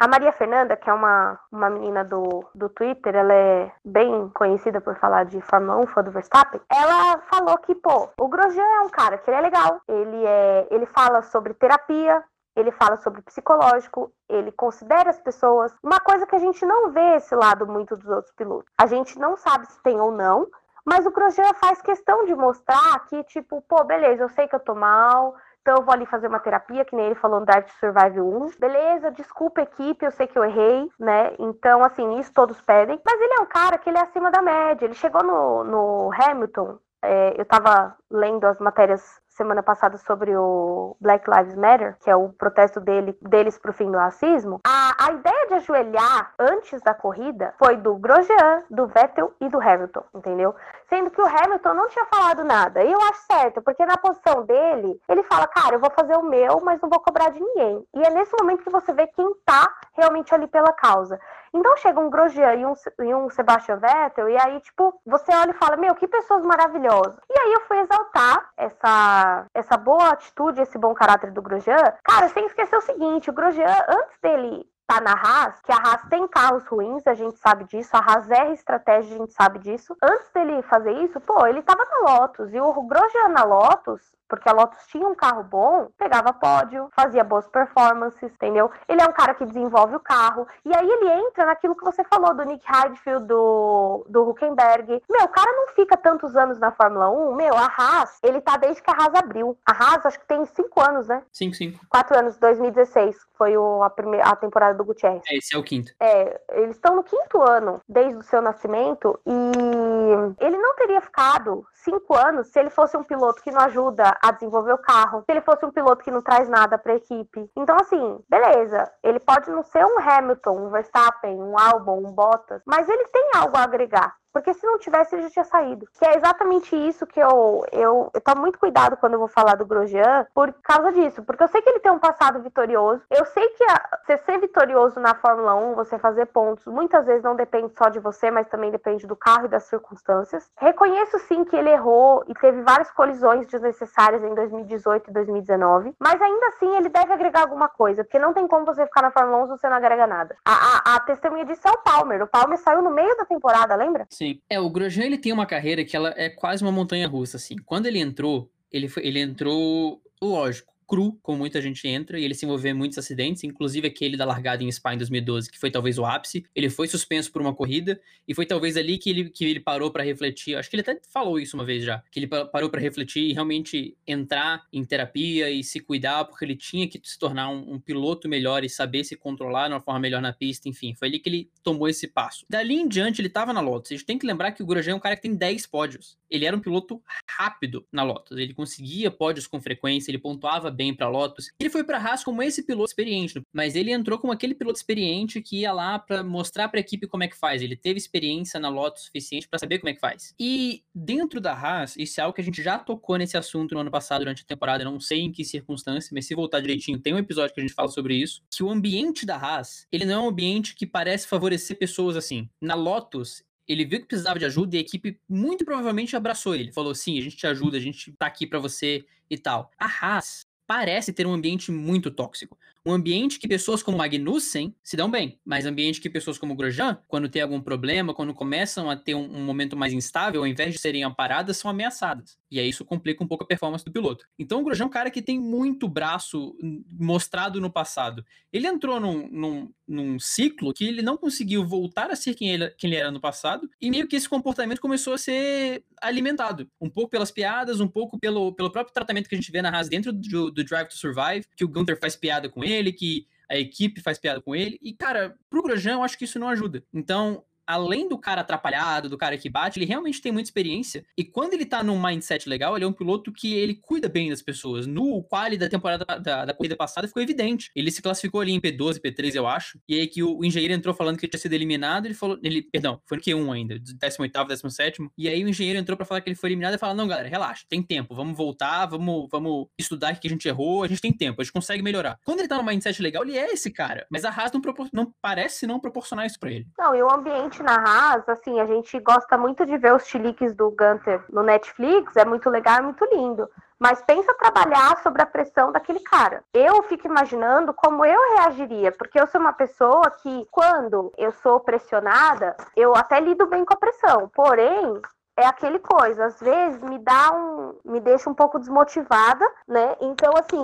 a 0.04 0.08
Maria 0.10 0.34
Fernanda, 0.34 0.76
que 0.76 0.90
é 0.90 0.94
uma, 0.94 1.40
uma 1.50 1.70
menina 1.70 2.04
do, 2.04 2.46
do 2.54 2.68
Twitter, 2.68 3.16
ela 3.16 3.34
é 3.34 3.72
bem 3.86 4.28
conhecida 4.36 4.82
por 4.82 4.98
falar 4.98 5.24
de 5.24 5.40
Fórmula 5.40 5.78
1, 5.78 5.88
fã 5.88 6.04
do 6.04 6.12
Verstappen, 6.12 6.60
ela 6.70 7.20
falou 7.32 7.58
que, 7.60 7.74
pô, 7.74 8.10
o 8.20 8.28
Grosjean 8.28 8.62
é 8.62 8.82
um 8.82 8.90
cara 8.90 9.18
que 9.18 9.30
ele 9.30 9.38
é 9.38 9.42
legal, 9.42 9.80
ele, 9.88 10.26
é, 10.26 10.68
ele 10.72 10.86
fala 10.88 11.22
sobre 11.22 11.54
terapia, 11.54 12.22
ele 12.54 12.70
fala 12.72 12.98
sobre 12.98 13.22
psicológico, 13.22 14.12
ele 14.28 14.52
considera 14.52 15.10
as 15.10 15.22
pessoas. 15.22 15.74
Uma 15.82 16.02
coisa 16.02 16.28
que 16.28 16.36
a 16.36 16.40
gente 16.40 16.66
não 16.66 16.92
vê 16.92 17.16
esse 17.16 17.34
lado 17.34 17.66
muito 17.66 17.96
dos 17.96 18.10
outros 18.10 18.34
pilotos. 18.36 18.70
A 18.78 18.86
gente 18.86 19.18
não 19.18 19.38
sabe 19.38 19.68
se 19.68 19.82
tem 19.84 20.02
ou 20.02 20.12
não, 20.12 20.50
mas 20.86 21.06
o 21.06 21.12
Grosjean 21.12 21.54
faz 21.54 21.82
questão 21.82 22.26
de 22.26 22.36
mostrar 22.36 23.06
que, 23.08 23.24
tipo, 23.24 23.62
pô, 23.70 23.86
beleza, 23.86 24.24
eu 24.24 24.30
sei 24.30 24.50
que 24.50 24.56
eu 24.56 24.60
tô 24.60 24.76
mal, 24.76 25.34
então 25.64 25.78
eu 25.78 25.84
vou 25.84 25.94
ali 25.94 26.06
fazer 26.06 26.28
uma 26.28 26.42
terapia, 26.42 26.84
que 26.84 26.94
nem 26.94 27.06
ele 27.06 27.16
falou 27.16 27.40
no 27.40 27.46
Dark 27.46 27.70
Survival 27.80 28.28
1. 28.28 28.52
Beleza, 28.60 29.12
desculpa 29.12 29.62
equipe, 29.62 30.06
eu 30.06 30.12
sei 30.12 30.28
que 30.28 30.38
eu 30.38 30.44
errei, 30.44 30.90
né? 31.00 31.34
Então, 31.40 31.82
assim, 31.82 32.20
isso 32.20 32.34
todos 32.34 32.60
pedem. 32.60 33.00
Mas 33.06 33.22
ele 33.22 33.34
é 33.36 33.42
um 33.42 33.46
cara 33.46 33.78
que 33.78 33.90
ele 33.90 33.98
é 33.98 34.02
acima 34.02 34.30
da 34.30 34.42
média. 34.42 34.86
Ele 34.86 34.94
chegou 34.94 35.24
no, 35.24 35.64
no 35.64 36.12
Hamilton, 36.12 36.78
é, 37.02 37.40
eu 37.40 37.46
tava 37.46 37.96
lendo 38.12 38.44
as 38.46 38.60
matérias 38.60 39.23
semana 39.34 39.64
passada 39.64 39.98
sobre 39.98 40.36
o 40.36 40.96
Black 41.02 41.30
Lives 41.30 41.56
Matter, 41.56 41.98
que 42.00 42.10
é 42.10 42.16
o 42.16 42.30
protesto 42.30 42.80
dele, 42.80 43.18
deles 43.22 43.58
pro 43.58 43.74
fim 43.74 43.92
do 43.92 43.98
racismo, 43.98 44.60
a, 44.66 45.08
a 45.08 45.12
ideia 45.12 45.48
de 45.48 45.54
ajoelhar 45.56 46.34
antes 46.40 46.82
da 46.82 46.94
corrida 46.94 47.54
foi 47.58 47.78
do 47.78 47.96
Grosjean, 47.96 48.64
do 48.70 48.88
Vettel 48.88 49.34
e 49.42 49.50
do 49.50 49.60
Hamilton, 49.60 50.04
entendeu? 50.14 50.56
Sendo 50.88 51.10
que 51.10 51.22
o 51.22 51.26
Hamilton 51.26 51.74
não 51.74 51.88
tinha 51.90 52.06
falado 52.06 52.44
nada. 52.44 52.84
E 52.84 52.92
eu 52.92 53.00
acho 53.02 53.22
certo, 53.32 53.62
porque 53.62 53.86
na 53.86 53.98
posição 53.98 54.44
dele, 54.46 55.00
ele 55.10 55.24
fala, 55.24 55.48
cara, 55.48 55.76
eu 55.76 55.80
vou 55.80 55.90
fazer 55.92 56.16
o 56.16 56.24
meu, 56.24 56.62
mas 56.64 56.80
não 56.82 56.90
vou 56.90 57.00
cobrar 57.00 57.30
de 57.30 57.40
ninguém. 57.40 57.86
E 57.94 58.04
é 58.04 58.10
nesse 58.12 58.36
momento 58.40 58.64
que 58.64 58.70
você 58.70 58.94
vê 58.94 59.08
quem 59.08 59.34
tá 59.46 59.74
realmente 59.94 60.34
ali 60.34 60.48
pela 60.48 60.72
causa. 60.74 61.20
Então 61.54 61.78
chega 61.78 62.00
um 62.00 62.10
Grosjean 62.10 62.56
e 62.56 62.66
um, 62.66 62.74
e 63.00 63.16
um 63.16 63.30
Sebastian 63.30 63.78
Vettel, 63.78 64.30
e 64.30 64.38
aí, 64.38 64.60
tipo, 64.62 65.00
você 65.06 65.34
olha 65.36 65.52
e 65.52 65.54
fala, 65.54 65.78
meu, 65.78 65.94
que 65.94 66.08
pessoas 66.08 66.44
maravilhosas. 66.44 67.20
E 67.30 67.40
aí 67.40 67.54
eu 67.54 67.62
fui 67.62 67.80
exaltar 67.80 68.50
essa, 68.58 69.46
essa 69.54 69.78
boa 69.78 70.10
atitude, 70.10 70.62
esse 70.62 70.78
bom 70.78 70.94
caráter 70.94 71.32
do 71.32 71.42
Grosjean. 71.42 71.94
Cara, 72.04 72.28
sem 72.30 72.46
esquecer 72.48 72.76
o 72.76 72.82
seguinte, 72.82 73.30
o 73.30 73.34
Grosjean, 73.34 73.86
antes 73.88 74.18
dele 74.22 74.68
tá 74.88 75.00
na 75.00 75.14
Haas, 75.14 75.62
que 75.62 75.72
a 75.72 75.78
Haas 75.78 76.04
tem 76.10 76.28
carros 76.28 76.66
ruins, 76.68 77.06
a 77.08 77.14
gente 77.14 77.38
sabe 77.38 77.64
disso, 77.66 77.96
a 77.96 78.00
Haas 78.00 78.30
erra 78.30 78.52
estratégia, 78.52 79.16
a 79.16 79.18
gente 79.20 79.34
sabe 79.34 79.60
disso. 79.60 79.96
Antes 80.02 80.30
dele 80.32 80.62
fazer 80.64 80.92
isso, 81.04 81.20
pô, 81.22 81.46
ele 81.46 81.62
tava 81.62 81.86
na 81.86 82.12
Lotus, 82.12 82.54
e 82.54 82.60
o 82.60 82.82
Grosjean 82.84 83.30
na 83.30 83.44
Lotus 83.44 84.02
porque 84.28 84.50
a 84.50 84.54
Lotus 84.54 84.80
tinha 84.88 85.08
um 85.08 85.16
carro 85.16 85.44
bom, 85.44 85.90
pegava 85.98 86.34
pódio, 86.34 86.90
fazia 86.96 87.24
boas 87.24 87.48
performances, 87.48 88.32
entendeu? 88.32 88.72
Ele 88.88 89.02
é 89.02 89.06
um 89.06 89.14
cara 89.14 89.34
que 89.34 89.46
desenvolve 89.46 89.96
o 89.96 90.00
carro, 90.00 90.48
e 90.66 90.76
aí 90.76 90.90
ele 90.90 91.10
entra 91.28 91.46
naquilo 91.46 91.76
que 91.76 91.84
você 91.84 92.04
falou 92.04 92.34
do 92.34 92.44
Nick 92.44 92.66
Heidfeld, 92.68 93.26
do, 93.26 94.06
do 94.10 94.30
Huckenberg. 94.30 95.02
Meu, 95.10 95.26
o 95.26 95.30
cara 95.30 95.52
não 95.52 95.68
fica 95.70 95.96
tantos 95.98 96.36
anos 96.36 96.60
na 96.60 96.72
Fórmula 96.72 97.10
1, 97.10 97.36
meu, 97.36 97.56
a 97.56 97.66
Haas, 97.66 98.18
ele 98.24 98.42
tá 98.42 98.58
desde 98.58 98.82
que 98.82 98.90
a 98.90 98.94
Haas 98.94 99.16
abriu. 99.16 99.58
A 99.66 99.72
Haas, 99.72 100.06
acho 100.06 100.20
que 100.20 100.28
tem 100.28 100.46
cinco 100.46 100.82
anos, 100.82 101.08
né? 101.08 101.24
Cinco, 101.32 101.56
cinco. 101.56 101.80
Quatro 101.90 102.18
anos, 102.18 102.38
2016, 102.38 103.18
foi 103.38 103.58
o, 103.58 103.84
a, 103.84 103.90
primeira, 103.90 104.28
a 104.28 104.36
temporada 104.36 104.78
do 104.78 104.86
Gutierrez. 104.86 105.24
É, 105.30 105.38
esse 105.38 105.56
é 105.56 105.58
o 105.58 105.64
quinto. 105.64 105.92
É, 106.00 106.42
eles 106.54 106.76
estão 106.76 106.96
no 106.96 107.04
quinto 107.04 107.42
ano 107.42 107.82
desde 107.88 108.18
o 108.18 108.24
seu 108.24 108.42
nascimento, 108.42 109.20
e 109.26 110.44
ele 110.44 110.58
não 110.58 110.76
teria 110.76 111.02
ficado 111.02 111.66
cinco 111.74 112.16
anos 112.16 112.48
se 112.48 112.60
ele 112.60 112.70
fosse 112.70 112.96
um 112.96 113.04
piloto 113.04 113.42
que 113.42 113.52
não 113.52 113.62
ajuda 113.62 114.13
a 114.22 114.32
desenvolver 114.32 114.74
o 114.74 114.78
carro, 114.78 115.24
se 115.26 115.32
ele 115.32 115.42
fosse 115.42 115.66
um 115.66 115.72
piloto 115.72 116.04
que 116.04 116.12
não 116.12 116.22
traz 116.22 116.48
nada 116.50 116.78
para 116.78 116.94
a 116.94 116.98
equipe. 116.98 117.50
Então, 117.56 117.76
assim, 117.76 118.20
beleza, 118.30 118.92
ele 119.04 119.20
pode 119.20 119.50
não 119.50 119.64
ser 119.64 119.86
um 119.86 120.00
Hamilton, 120.00 120.68
um 120.68 120.70
Verstappen, 120.70 121.42
um 121.42 121.58
Albon, 121.58 122.00
um 122.00 122.12
Bottas, 122.12 122.62
mas 122.66 122.88
ele 122.88 123.06
tem 123.06 123.32
algo 123.36 123.58
a 123.58 123.64
agregar. 123.64 124.16
Porque 124.34 124.52
se 124.54 124.66
não 124.66 124.80
tivesse, 124.80 125.16
ele 125.16 125.24
já 125.24 125.30
tinha 125.30 125.46
saído. 125.46 125.88
Que 125.94 126.06
é 126.06 126.18
exatamente 126.18 126.76
isso 126.76 127.06
que 127.06 127.20
eu, 127.20 127.64
eu, 127.72 128.10
eu 128.12 128.22
tomo 128.22 128.42
muito 128.42 128.58
cuidado 128.58 128.98
quando 128.98 129.14
eu 129.14 129.20
vou 129.20 129.28
falar 129.28 129.56
do 129.56 129.66
Grosjean, 129.66 130.26
por 130.34 130.52
causa 130.64 130.92
disso. 130.92 131.22
Porque 131.22 131.44
eu 131.44 131.48
sei 131.48 131.62
que 131.62 131.70
ele 131.70 131.80
tem 131.80 131.92
um 131.92 132.00
passado 132.00 132.42
vitorioso. 132.42 133.04
Eu 133.12 133.26
sei 133.26 133.48
que 133.50 133.64
a, 133.66 134.00
você 134.04 134.18
ser 134.18 134.40
vitorioso 134.40 135.00
na 135.00 135.14
Fórmula 135.14 135.54
1, 135.54 135.76
você 135.76 136.00
fazer 136.00 136.26
pontos, 136.26 136.66
muitas 136.66 137.06
vezes 137.06 137.24
não 137.24 137.36
depende 137.36 137.72
só 137.78 137.90
de 137.90 138.00
você, 138.00 138.32
mas 138.32 138.48
também 138.48 138.72
depende 138.72 139.06
do 139.06 139.16
carro 139.16 139.46
e 139.46 139.50
das 139.50 139.66
circunstâncias. 139.66 140.50
Reconheço 140.58 141.20
sim 141.20 141.44
que 141.46 141.56
ele 141.56 141.70
errou 141.70 142.24
e 142.28 142.34
teve 142.34 142.64
várias 142.64 142.90
colisões 142.90 143.46
desnecessárias 143.46 144.24
em 144.24 144.34
2018 144.34 145.12
e 145.12 145.14
2019. 145.14 145.96
Mas 146.00 146.20
ainda 146.20 146.48
assim, 146.48 146.76
ele 146.76 146.90
deve 146.90 147.14
agregar 147.14 147.42
alguma 147.42 147.70
coisa. 147.70 148.04
Porque 148.04 148.18
não 148.18 148.34
tem 148.34 148.48
como 148.48 148.66
você 148.66 148.84
ficar 148.88 149.04
na 149.04 149.12
Fórmula 149.12 149.44
1 149.44 149.46
se 149.46 149.50
você 149.60 149.70
não 149.70 149.78
agrega 149.78 150.08
nada. 150.08 150.36
A, 150.44 150.54
a, 150.54 150.96
a 150.96 151.00
testemunha 151.02 151.46
disso 151.46 151.68
é 151.68 151.72
o 151.72 151.78
Palmer. 151.78 152.24
O 152.24 152.28
Palmer 152.28 152.58
saiu 152.58 152.82
no 152.82 152.90
meio 152.90 153.16
da 153.16 153.26
temporada, 153.26 153.76
lembra? 153.76 154.08
Sim. 154.10 154.23
Sim. 154.24 154.40
É, 154.50 154.60
o 154.60 154.70
Grosjean 154.70 155.06
ele 155.06 155.18
tem 155.18 155.32
uma 155.32 155.46
carreira 155.46 155.84
que 155.84 155.96
ela 155.96 156.14
é 156.18 156.30
quase 156.30 156.64
uma 156.64 156.72
montanha 156.72 157.08
russa, 157.08 157.38
assim. 157.38 157.56
Quando 157.66 157.86
ele 157.86 158.00
entrou, 158.00 158.50
ele, 158.72 158.88
foi, 158.88 159.06
ele 159.06 159.20
entrou, 159.20 160.02
lógico, 160.22 160.73
cru, 160.88 161.18
como 161.22 161.38
muita 161.38 161.62
gente 161.62 161.88
entra, 161.88 162.20
e 162.20 162.24
ele 162.24 162.34
se 162.34 162.46
envolveu 162.46 162.72
em 162.72 162.76
muitos 162.76 162.98
acidentes, 162.98 163.44
inclusive 163.44 163.88
aquele 163.88 164.18
da 164.18 164.26
largada 164.26 164.64
em 164.64 164.72
Spa 164.72 164.94
em 164.94 164.98
2012, 164.98 165.52
que 165.52 165.60
foi 165.60 165.72
talvez 165.72 165.98
o 165.98 166.06
ápice. 166.06 166.46
Ele 166.56 166.70
foi 166.70 166.88
suspenso 166.88 167.32
por 167.32 167.42
uma 167.42 167.54
corrida, 167.54 168.00
e 168.28 168.34
foi 168.34 168.46
talvez 168.46 168.78
ali 168.78 168.98
que 168.98 169.10
ele, 169.10 169.30
que 169.30 169.46
ele 169.46 169.60
parou 169.60 169.92
para 169.92 170.04
refletir. 170.04 170.56
Acho 170.56 170.70
que 170.70 170.76
ele 170.76 170.82
até 170.82 171.00
falou 171.10 171.40
isso 171.40 171.56
uma 171.56 171.66
vez 171.66 171.84
já, 171.84 172.04
que 172.12 172.20
ele 172.20 172.28
parou 172.28 172.70
para 172.70 172.82
refletir 172.82 173.24
e 173.24 173.34
realmente 173.34 173.96
entrar 174.08 174.64
em 174.72 174.84
terapia 174.84 175.50
e 175.50 175.64
se 175.64 175.80
cuidar, 175.80 176.26
porque 176.26 176.46
ele 176.46 176.56
tinha 176.56 176.88
que 176.88 177.00
se 177.04 177.18
tornar 177.18 177.50
um, 177.50 177.74
um 177.74 177.80
piloto 177.80 178.28
melhor 178.28 178.64
e 178.64 178.70
saber 178.70 179.04
se 179.04 179.16
controlar 179.16 179.68
de 179.68 179.74
uma 179.74 179.82
forma 179.82 180.00
melhor 180.00 180.22
na 180.22 180.34
pista, 180.34 180.68
enfim. 180.68 180.94
Foi 180.94 181.08
ali 181.08 181.20
que 181.20 181.30
ele 181.30 181.50
tomou 181.64 181.88
esse 181.88 182.08
passo. 182.08 182.46
Dali 182.50 182.76
em 182.76 182.88
diante, 182.88 183.22
ele 183.22 183.28
estava 183.28 183.54
na 183.54 183.62
Lotus. 183.62 183.92
A 183.92 183.96
gente 183.96 184.06
tem 184.06 184.18
que 184.18 184.26
lembrar 184.26 184.52
que 184.52 184.64
o 184.64 184.66
Grosjean 184.66 184.94
é 184.94 184.96
um 184.96 185.00
cara 185.00 185.16
que 185.16 185.22
tem 185.22 185.36
10 185.36 185.68
pódios. 185.68 186.18
Ele 186.30 186.46
era 186.46 186.56
um 186.56 186.60
piloto 186.60 187.02
rápido 187.30 187.86
na 187.92 188.04
Lotus. 188.04 188.38
Ele 188.38 188.54
conseguia 188.54 189.12
pódios 189.12 189.48
com 189.48 189.62
frequência, 189.62 190.10
ele 190.12 190.18
pontuava 190.18 190.72
bem 190.72 190.83
para 190.92 191.08
Lotus. 191.08 191.52
Ele 191.60 191.70
foi 191.70 191.84
para 191.84 192.00
Haas 192.00 192.24
como 192.24 192.42
esse 192.42 192.64
piloto 192.64 192.90
experiente, 192.90 193.40
mas 193.54 193.76
ele 193.76 193.92
entrou 193.92 194.18
como 194.18 194.34
aquele 194.34 194.56
piloto 194.56 194.78
experiente 194.78 195.40
que 195.40 195.58
ia 195.60 195.72
lá 195.72 196.00
para 196.00 196.24
mostrar 196.24 196.68
para 196.68 196.80
a 196.80 196.82
equipe 196.82 197.06
como 197.06 197.24
é 197.24 197.28
que 197.28 197.38
faz. 197.38 197.62
Ele 197.62 197.76
teve 197.76 198.00
experiência 198.00 198.60
na 198.60 198.70
Lotus 198.70 199.04
suficiente 199.04 199.48
para 199.48 199.60
saber 199.60 199.78
como 199.78 199.90
é 199.90 199.94
que 199.94 200.00
faz. 200.00 200.34
E 200.40 200.84
dentro 200.96 201.40
da 201.40 201.54
Haas, 201.54 201.96
isso 201.96 202.20
é 202.20 202.24
algo 202.24 202.34
que 202.34 202.42
a 202.42 202.44
gente 202.44 202.64
já 202.64 202.80
tocou 202.80 203.16
nesse 203.18 203.38
assunto 203.38 203.76
no 203.76 203.82
ano 203.82 203.92
passado 203.92 204.22
durante 204.22 204.42
a 204.42 204.46
temporada, 204.46 204.84
não 204.84 205.00
sei 205.00 205.20
em 205.20 205.32
que 205.32 205.46
circunstância, 205.46 206.10
mas 206.12 206.26
se 206.26 206.34
voltar 206.34 206.60
direitinho, 206.60 206.98
tem 206.98 207.14
um 207.14 207.20
episódio 207.20 207.54
que 207.54 207.62
a 207.62 207.64
gente 207.64 207.76
fala 207.76 207.90
sobre 207.90 208.16
isso, 208.16 208.42
que 208.50 208.64
o 208.64 208.72
ambiente 208.72 209.26
da 209.26 209.36
Haas, 209.36 209.88
ele 209.92 210.06
não 210.06 210.14
é 210.14 210.20
um 210.26 210.30
ambiente 210.30 210.74
que 210.74 210.88
parece 210.88 211.28
favorecer 211.28 211.78
pessoas 211.78 212.16
assim. 212.16 212.50
Na 212.60 212.74
Lotus, 212.74 213.44
ele 213.68 213.86
viu 213.86 214.00
que 214.00 214.08
precisava 214.08 214.40
de 214.40 214.46
ajuda 214.46 214.76
e 214.76 214.80
a 214.80 214.82
equipe 214.82 215.20
muito 215.28 215.64
provavelmente 215.64 216.16
abraçou 216.16 216.56
ele. 216.56 216.72
Falou: 216.72 216.94
sim, 216.94 217.18
a 217.18 217.22
gente 217.22 217.38
te 217.38 217.48
ajuda, 217.48 217.78
a 217.78 217.80
gente 217.80 218.12
tá 218.14 218.26
aqui 218.26 218.46
para 218.46 218.60
você 218.60 219.06
e 219.30 219.38
tal. 219.38 219.72
A 219.78 219.86
Haas 219.86 220.46
parece 220.74 221.14
ter 221.14 221.28
um 221.28 221.34
ambiente 221.34 221.72
muito 221.72 222.10
tóxico. 222.10 222.58
Um 222.86 222.92
ambiente 222.92 223.40
que 223.40 223.48
pessoas 223.48 223.82
como 223.82 223.98
Magnussen 223.98 224.76
se 224.84 224.98
dão 224.98 225.10
bem, 225.10 225.40
mas 225.46 225.66
ambiente 225.66 226.02
que 226.02 226.10
pessoas 226.10 226.38
como 226.38 226.54
Grosjean, 226.54 227.00
quando 227.08 227.30
tem 227.30 227.42
algum 227.42 227.62
problema, 227.62 228.14
quando 228.14 228.34
começam 228.34 228.90
a 228.90 228.96
ter 228.98 229.16
um, 229.16 229.38
um, 229.38 229.42
momento 229.46 229.78
mais 229.78 229.94
instável, 229.94 230.42
ao 230.42 230.48
invés 230.48 230.74
de 230.74 230.80
serem 230.80 231.04
amparadas, 231.04 231.56
são 231.56 231.72
ameaçadas. 231.72 232.38
E 232.52 232.60
aí 232.60 232.68
isso 232.68 232.84
complica 232.84 233.24
um 233.24 233.28
pouco 233.28 233.46
a 233.46 233.48
performance 233.48 233.86
do 233.86 233.92
piloto. 233.92 234.26
Então 234.38 234.60
o 234.60 234.64
Grosjean 234.66 234.84
é 234.84 234.88
um 234.88 234.92
cara 234.92 235.10
que 235.10 235.22
tem 235.22 235.40
muito 235.40 235.88
braço 235.88 236.58
mostrado 237.00 237.62
no 237.62 237.72
passado. 237.72 238.24
Ele 238.52 238.68
entrou 238.68 239.00
num, 239.00 239.30
num, 239.30 239.74
num 239.88 240.20
ciclo 240.20 240.74
que 240.74 240.86
ele 240.86 241.02
não 241.02 241.16
conseguiu 241.16 241.66
voltar 241.66 242.12
a 242.12 242.18
ser 242.18 242.36
quem 242.36 242.50
ele, 242.50 242.70
quem 242.72 242.90
ele 242.90 243.00
era 243.00 243.12
no 243.12 243.22
passado, 243.22 243.70
e 243.80 243.90
meio 243.90 244.08
que 244.08 244.16
esse 244.16 244.28
comportamento 244.28 244.82
começou 244.82 245.14
a 245.14 245.18
ser 245.18 245.86
alimentado. 246.02 246.70
Um 246.82 246.90
pouco 246.90 247.10
pelas 247.10 247.32
piadas, 247.32 247.80
um 247.80 247.88
pouco 247.88 248.20
pelo, 248.20 248.54
pelo 248.54 248.72
próprio 248.72 248.94
tratamento 248.94 249.30
que 249.30 249.36
a 249.36 249.38
gente 249.38 249.52
vê 249.52 249.62
na 249.62 249.70
Haas 249.70 249.88
dentro 249.88 250.12
do, 250.12 250.52
do 250.52 250.64
Drive 250.64 250.90
to 250.90 250.98
Survive, 250.98 251.46
que 251.56 251.64
o 251.64 251.68
Gunther 251.68 251.98
faz 252.00 252.16
piada 252.16 252.50
com 252.50 252.64
ele, 252.64 252.73
que 252.92 253.28
a 253.50 253.58
equipe 253.58 254.02
faz 254.02 254.18
piada 254.18 254.42
com 254.42 254.56
ele. 254.56 254.80
E, 254.82 254.94
cara, 254.94 255.38
pro 255.50 255.62
Grosjean, 255.62 255.94
eu 255.94 256.04
acho 256.04 256.18
que 256.18 256.26
isso 256.26 256.40
não 256.40 256.50
ajuda. 256.50 256.84
Então, 256.94 257.44
além 257.68 258.08
do 258.08 258.18
cara 258.18 258.42
atrapalhado, 258.42 259.10
do 259.10 259.18
cara 259.18 259.38
que 259.38 259.50
bate, 259.50 259.80
ele 259.80 259.86
realmente 259.86 260.22
tem 260.22 260.32
muita 260.32 260.48
experiência. 260.48 261.06
E 261.18 261.24
quando 261.24 261.54
ele 261.54 261.66
tá 261.66 261.84
num 261.84 262.02
mindset 262.02 262.48
legal, 262.48 262.76
ele 262.76 262.86
é 262.86 262.88
um 262.88 262.94
piloto 262.94 263.32
que 263.32 263.54
ele 263.54 263.76
cuida 263.76 264.10
bem 264.10 264.30
das 264.30 264.42
pessoas. 264.42 264.86
No 264.86 265.24
quali 265.24 265.58
da 265.58 265.70
temporada 265.70 266.06
da, 266.20 266.46
da 266.46 266.54
corrida 266.54 266.76
passada 266.76 267.08
ficou 267.08 267.22
evidente. 267.22 267.72
Ele 267.76 267.92
se 267.92 268.02
classificou 268.02 268.42
ali 268.42 268.52
em 268.52 268.60
P12, 268.60 269.00
P13, 269.00 269.36
eu 269.36 269.48
acho. 269.48 269.80
E 269.88 270.00
aí 270.00 270.08
que 270.08 270.24
o, 270.24 270.40
o 270.40 270.46
engenheiro 270.46 270.74
entrou 270.74 270.94
falando 270.94 271.18
que 271.18 271.26
ele 271.26 271.32
tinha 271.32 271.40
sido 271.40 271.54
eliminado, 271.54 272.06
ele 272.06 272.14
falou, 272.14 272.38
ele, 272.44 272.62
perdão, 272.62 273.02
foi 273.06 273.18
no 273.18 273.24
Q1 273.24 273.54
ainda, 273.54 273.80
18º, 273.80 274.48
17 274.48 275.10
E 275.18 275.28
aí 275.28 275.44
o 275.44 275.50
engenheiro 275.50 275.80
entrou 275.80 275.96
para 275.96 276.06
falar 276.06 276.22
que 276.22 276.30
ele 276.30 276.36
foi 276.36 276.50
eliminado 276.50 276.76
e 276.76 276.78
falou: 276.78 276.96
"Não, 276.96 277.08
galera, 277.08 277.28
relaxa, 277.28 277.66
tem 277.70 277.82
tempo, 277.82 278.16
vamos 278.16 278.38
voltar, 278.38 278.86
vamos, 278.86 279.28
vamos 279.32 279.68
estudar 279.78 280.20
que 280.20 280.28
a 280.28 280.30
gente 280.30 280.48
errou, 280.48 280.84
a 280.84 280.88
gente 280.88 281.02
tem 281.02 281.12
tempo, 281.12 281.42
a 281.42 281.44
gente 281.44 281.54
consegue 281.54 281.82
melhorar". 281.82 282.20
Quando 282.26 282.40
ele 282.40 282.48
tá 282.48 282.58
no 282.58 282.64
mindset 282.64 283.02
legal, 283.02 283.24
ele 283.24 283.38
é 283.38 283.54
esse 283.54 283.72
cara, 283.72 284.06
mas 284.10 284.26
a 284.26 284.30
Haas 284.30 284.52
não, 284.52 284.62
não 284.92 285.14
parece 285.22 285.66
não 285.68 285.80
proporcionar 285.80 286.26
isso 286.26 286.40
para 286.40 286.52
ele. 286.52 286.68
Não, 286.78 286.96
e 286.96 287.02
o 287.02 287.10
ambiente 287.10 287.53
na 287.62 287.76
Haas, 287.76 288.28
assim, 288.28 288.60
a 288.60 288.66
gente 288.66 288.98
gosta 289.00 289.38
muito 289.38 289.66
de 289.66 289.78
ver 289.78 289.94
os 289.94 290.08
chiliques 290.08 290.56
do 290.56 290.72
Gunter 290.72 291.24
no 291.30 291.44
Netflix, 291.44 292.16
é 292.16 292.26
muito 292.26 292.50
legal, 292.50 292.78
é 292.78 292.82
muito 292.82 293.06
lindo. 293.12 293.50
Mas 293.78 294.02
pensa 294.02 294.34
trabalhar 294.36 294.98
sobre 295.04 295.22
a 295.22 295.26
pressão 295.26 295.72
daquele 295.72 296.00
cara. 296.00 296.42
Eu 296.54 296.84
fico 296.84 297.06
imaginando 297.06 297.74
como 297.74 298.06
eu 298.06 298.38
reagiria, 298.38 298.92
porque 298.94 299.20
eu 299.20 299.28
sou 299.28 299.42
uma 299.42 299.52
pessoa 299.52 300.10
que, 300.10 300.48
quando 300.50 301.12
eu 301.18 301.34
sou 301.34 301.60
pressionada, 301.60 302.56
eu 302.78 302.96
até 302.96 303.20
lido 303.20 303.46
bem 303.48 303.66
com 303.66 303.74
a 303.74 303.78
pressão. 303.78 304.32
Porém, 304.34 305.02
é 305.36 305.46
aquele 305.46 305.80
coisa, 305.80 306.26
às 306.26 306.40
vezes 306.40 306.82
me 306.82 307.00
dá 307.00 307.32
um, 307.34 307.76
me 307.86 308.00
deixa 308.00 308.30
um 308.30 308.34
pouco 308.34 308.60
desmotivada, 308.60 309.46
né? 309.68 309.96
Então, 310.00 310.32
assim, 310.38 310.62